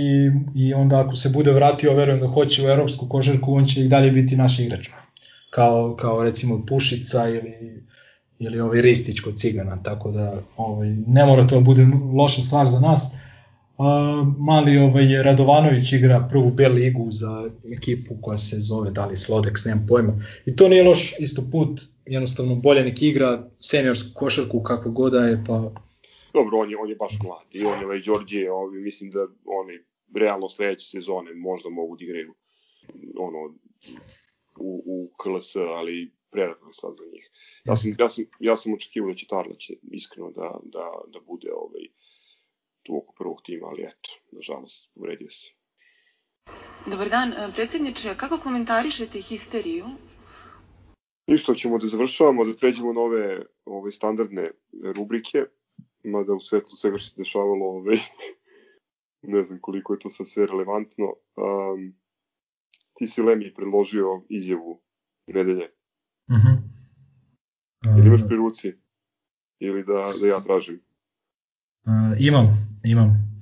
i 0.56 0.74
onda 0.74 1.00
ako 1.00 1.16
se 1.16 1.30
bude 1.30 1.52
vratio, 1.52 1.94
verujem 1.94 2.20
da 2.20 2.28
hoće 2.28 2.66
u 2.66 2.70
evropsku 2.70 3.08
košarku, 3.08 3.54
on 3.54 3.66
će 3.66 3.82
i 3.82 3.88
dalje 3.88 4.12
biti 4.12 4.36
naš 4.36 4.60
igrač. 4.60 4.90
Kao, 5.50 5.96
kao 5.96 6.24
recimo 6.24 6.66
Pušica 6.66 7.30
ili, 7.30 7.84
ili 8.40 8.60
ovaj 8.60 8.82
Ristić 8.82 9.20
kod 9.20 9.38
Cigana, 9.38 9.84
tako 9.84 10.12
da 10.12 10.34
ovaj, 10.58 10.90
ne 11.08 11.26
mora 11.26 11.48
to 11.48 11.56
da 11.56 11.62
bude 11.62 11.88
loša 12.14 12.42
stvar 12.42 12.68
za 12.68 12.80
nas. 12.80 13.16
Uh, 13.84 14.28
mali 14.40 14.78
ovaj 14.78 15.24
Radovanović 15.24 15.94
igra 15.94 16.28
prvu 16.32 16.52
B 16.52 16.70
ligu 16.70 17.08
za 17.12 17.50
ekipu 17.78 18.14
koja 18.22 18.38
se 18.38 18.56
zove 18.60 18.92
da 18.92 19.06
li 19.06 19.16
Slodex, 19.16 19.66
nemam 19.66 19.86
pojma. 19.88 20.14
I 20.46 20.56
to 20.56 20.70
nije 20.70 20.84
loš 20.84 21.20
isto 21.20 21.42
put, 21.52 21.82
jednostavno 22.06 22.56
bolje 22.56 22.84
nek 22.84 23.02
igra 23.02 23.50
seniorsku 23.60 24.10
košarku 24.16 24.64
kakva 24.64 24.92
god 24.92 25.12
da 25.12 25.20
je, 25.20 25.44
pa 25.48 25.72
Dobro, 26.34 26.58
on 26.58 26.72
je, 26.72 26.78
on 26.78 26.90
je 26.90 26.96
baš 26.96 27.14
mlad 27.24 27.48
i 27.52 27.66
on 27.66 27.80
je 27.80 27.86
ovaj 27.86 28.02
Đorđe, 28.02 28.52
ovi, 28.52 28.82
mislim 28.82 29.12
da 29.12 29.20
oni 29.46 29.80
realno 30.16 30.50
sledeće 30.50 30.88
sezone 30.88 31.34
možda 31.34 31.70
mogu 31.70 31.98
da 31.98 32.04
igraju 32.06 32.34
ono, 33.18 33.40
u, 34.60 34.84
u 34.86 35.12
KLS, 35.18 35.56
ali 35.56 36.12
prerano 36.32 36.72
sad 36.72 36.94
za 36.98 37.06
njih. 37.14 37.30
Ja 37.66 37.76
sam, 37.76 37.92
ja 38.00 38.10
sam, 38.10 38.24
ja 38.40 38.56
sam 38.56 38.74
očekivao 38.74 39.12
da 39.12 39.16
će 39.16 39.28
Tarlać 39.28 39.72
iskreno 39.92 40.32
da, 40.32 40.60
da, 40.64 40.86
da 41.14 41.20
bude 41.28 41.50
ovaj, 41.54 41.86
tu 42.84 42.98
oko 42.98 43.14
prvog 43.18 43.42
tima, 43.44 43.68
ali 43.68 43.84
eto, 43.84 44.10
nažalost, 44.32 44.92
uvredio 44.96 45.30
se. 45.30 45.54
Dobar 46.92 47.10
dan, 47.10 47.34
e, 47.34 47.52
predsjedniče, 47.56 48.16
kako 48.18 48.38
komentarišete 48.38 49.22
histeriju? 49.22 49.86
Ništa, 51.28 51.56
ćemo 51.56 51.78
da 51.78 51.88
završavamo, 51.88 52.46
da 52.46 52.58
pređemo 52.58 52.94
na 52.94 53.02
ove, 53.02 53.46
ove 53.66 53.92
standardne 53.92 54.52
rubrike, 54.96 55.46
mada 56.04 56.34
u 56.34 56.40
svetlu 56.40 56.76
svega 56.76 56.98
što 56.98 57.10
se 57.10 57.16
dešavalo, 57.18 57.66
ove, 57.66 57.98
ne 59.34 59.44
znam 59.44 59.60
koliko 59.62 59.94
je 59.94 60.00
to 60.00 60.10
sad 60.10 60.30
sve 60.30 60.46
relevantno. 60.46 61.06
Um, 61.06 61.96
ti 62.94 63.08
si 63.08 63.22
Lemi 63.22 63.54
predložio 63.54 64.22
izjavu 64.30 64.82
nedelje. 65.28 65.70
uh 66.28 66.36
-huh. 66.36 66.58
Ili 67.98 68.08
imaš 68.08 68.22
pri 68.28 68.36
ruci? 68.38 68.74
Ili 69.60 69.84
da, 69.84 70.04
da 70.22 70.28
ja 70.28 70.40
tražim? 70.46 70.82
Uh, 71.86 72.16
imam, 72.20 72.48
imam. 72.84 73.34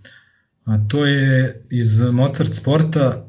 A 0.66 0.88
to 0.88 1.06
je 1.06 1.62
iz 1.70 2.02
Mozart 2.02 2.54
sporta 2.54 3.28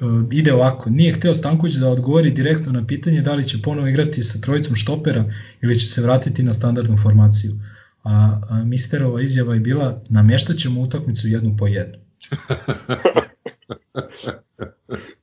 uh, 0.00 0.24
ide 0.32 0.52
ovako. 0.52 0.90
Nije 0.90 1.12
hteo 1.12 1.34
Stanković 1.34 1.74
da 1.74 1.88
odgovori 1.88 2.30
direktno 2.30 2.72
na 2.72 2.86
pitanje 2.86 3.22
da 3.22 3.34
li 3.34 3.48
će 3.48 3.62
ponovo 3.62 3.88
igrati 3.88 4.22
sa 4.22 4.40
trojicom 4.40 4.76
štopera 4.76 5.24
ili 5.62 5.78
će 5.78 5.86
se 5.86 6.02
vratiti 6.02 6.42
na 6.42 6.52
standardnu 6.52 6.96
formaciju. 6.96 7.52
A, 8.02 8.40
a 8.48 8.64
Misterova 8.64 9.22
izjava 9.22 9.54
je 9.54 9.60
bila 9.60 10.02
namještaćemo 10.10 10.80
utakmicu 10.80 11.28
jednu 11.28 11.56
po 11.58 11.66
jednu. 11.66 11.98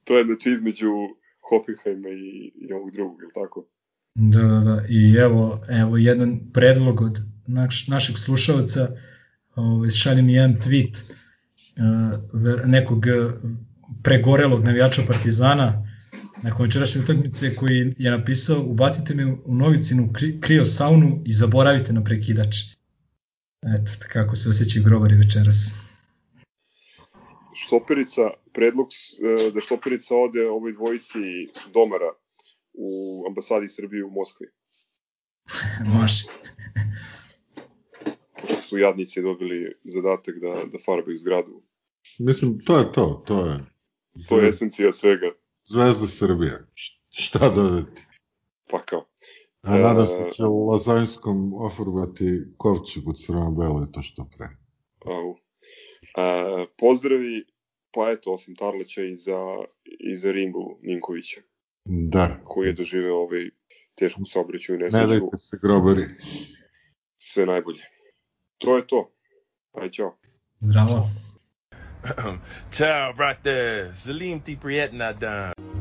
to 0.03 0.17
je 0.17 0.25
znači 0.25 0.51
između 0.51 0.87
Hoffenheima 1.49 2.09
i, 2.09 2.51
i 2.55 2.73
ovog 2.73 2.91
drugog, 2.91 3.21
ili 3.21 3.31
tako? 3.33 3.65
Da, 4.15 4.41
da, 4.41 4.59
da. 4.59 4.83
I 4.89 5.15
evo, 5.19 5.61
evo 5.69 5.97
jedan 5.97 6.39
predlog 6.53 7.01
od 7.01 7.19
naš, 7.47 7.87
našeg 7.87 8.17
slušalca, 8.17 8.95
ovaj, 9.57 9.89
šalje 9.89 10.21
mi 10.21 10.33
jedan 10.33 10.55
tweet 10.61 11.03
uh, 11.11 12.65
nekog 12.65 12.97
uh, 12.97 13.33
pregorelog 14.03 14.63
navijača 14.63 15.01
Partizana 15.07 15.87
nakon 16.43 16.65
večerašnje 16.65 17.01
utakmice 17.01 17.55
koji 17.55 17.95
je 17.97 18.11
napisao 18.11 18.63
ubacite 18.63 19.15
me 19.15 19.25
u 19.25 19.55
novicinu 19.55 20.09
kri, 20.13 20.41
krio 20.41 20.65
saunu 20.65 21.21
i 21.25 21.33
zaboravite 21.33 21.93
na 21.93 22.03
prekidač. 22.03 22.55
Eto, 23.61 23.91
kako 24.11 24.35
se 24.35 24.49
osjećaju 24.49 24.85
grobari 24.85 25.15
večeras. 25.15 25.73
Štoperica, 27.55 28.21
predlog 28.53 28.87
e, 28.87 29.51
da 29.51 29.61
Štoperica 29.61 30.15
ode 30.15 30.49
ovoj 30.49 30.73
dvojici 30.73 31.19
domara 31.73 32.11
u 32.73 32.87
ambasadi 33.29 33.69
Srbije 33.69 34.05
u 34.05 34.11
Moskvi. 34.11 34.47
Može. 35.99 36.23
Su 38.67 38.77
jadnici 38.77 39.21
dobili 39.21 39.73
zadatak 39.85 40.35
da, 40.35 40.63
da 40.65 40.77
farbaju 40.79 41.17
zgradu. 41.17 41.61
Mislim, 42.19 42.59
to 42.59 42.79
je 42.79 42.91
to, 42.91 43.23
to 43.27 43.45
je. 43.45 43.59
To 44.27 44.39
je 44.39 44.49
esencija 44.49 44.91
svega. 44.91 45.31
Zvezda 45.65 46.07
Srbija. 46.07 46.59
Š- 46.75 46.97
Šta 47.09 47.49
dodati? 47.49 48.01
Pa 48.69 48.79
kao. 48.79 49.05
A 49.61 49.77
nadam 49.77 50.07
se 50.07 50.21
E, 50.21 50.31
će 50.31 50.43
u 50.43 50.65
Lazanjskom 50.65 51.53
ofarbati 51.55 52.25
kovčeg 52.57 53.07
u 53.07 53.13
crno-belo 53.15 53.83
i 53.83 53.91
to 53.91 54.01
što 54.01 54.29
pre. 54.37 54.47
Au. 55.05 55.35
A, 56.15 56.65
pozdravi, 56.77 57.45
pa 57.91 58.11
eto, 58.11 58.33
osim 58.33 58.55
Tarleća 58.55 59.03
i 59.03 59.15
za, 59.15 59.39
i 59.85 60.17
za 60.17 60.31
Rimbu 60.31 60.79
Ninkovića, 60.81 61.41
Da. 61.85 62.41
koji 62.45 62.67
je 62.67 62.73
doživeo 62.73 63.15
ovaj 63.15 63.49
tešku 63.95 64.21
saobraćaju 64.25 64.75
i 64.75 64.79
Ne 64.79 64.85
nesreću. 64.85 65.07
dajte 65.09 65.37
se 65.37 65.57
grobari. 65.61 66.03
Sve 67.15 67.45
najbolje. 67.45 67.83
To 68.57 68.77
je 68.77 68.87
to. 68.87 69.09
Aj, 69.77 69.89
čao. 69.89 70.17
Zdravo. 70.59 71.05
Ciao, 72.75 73.13
brother. 73.13 73.93
Salim 73.95 74.39
ti 74.41 74.57
prijetna 74.61 75.13
dan. 75.13 75.76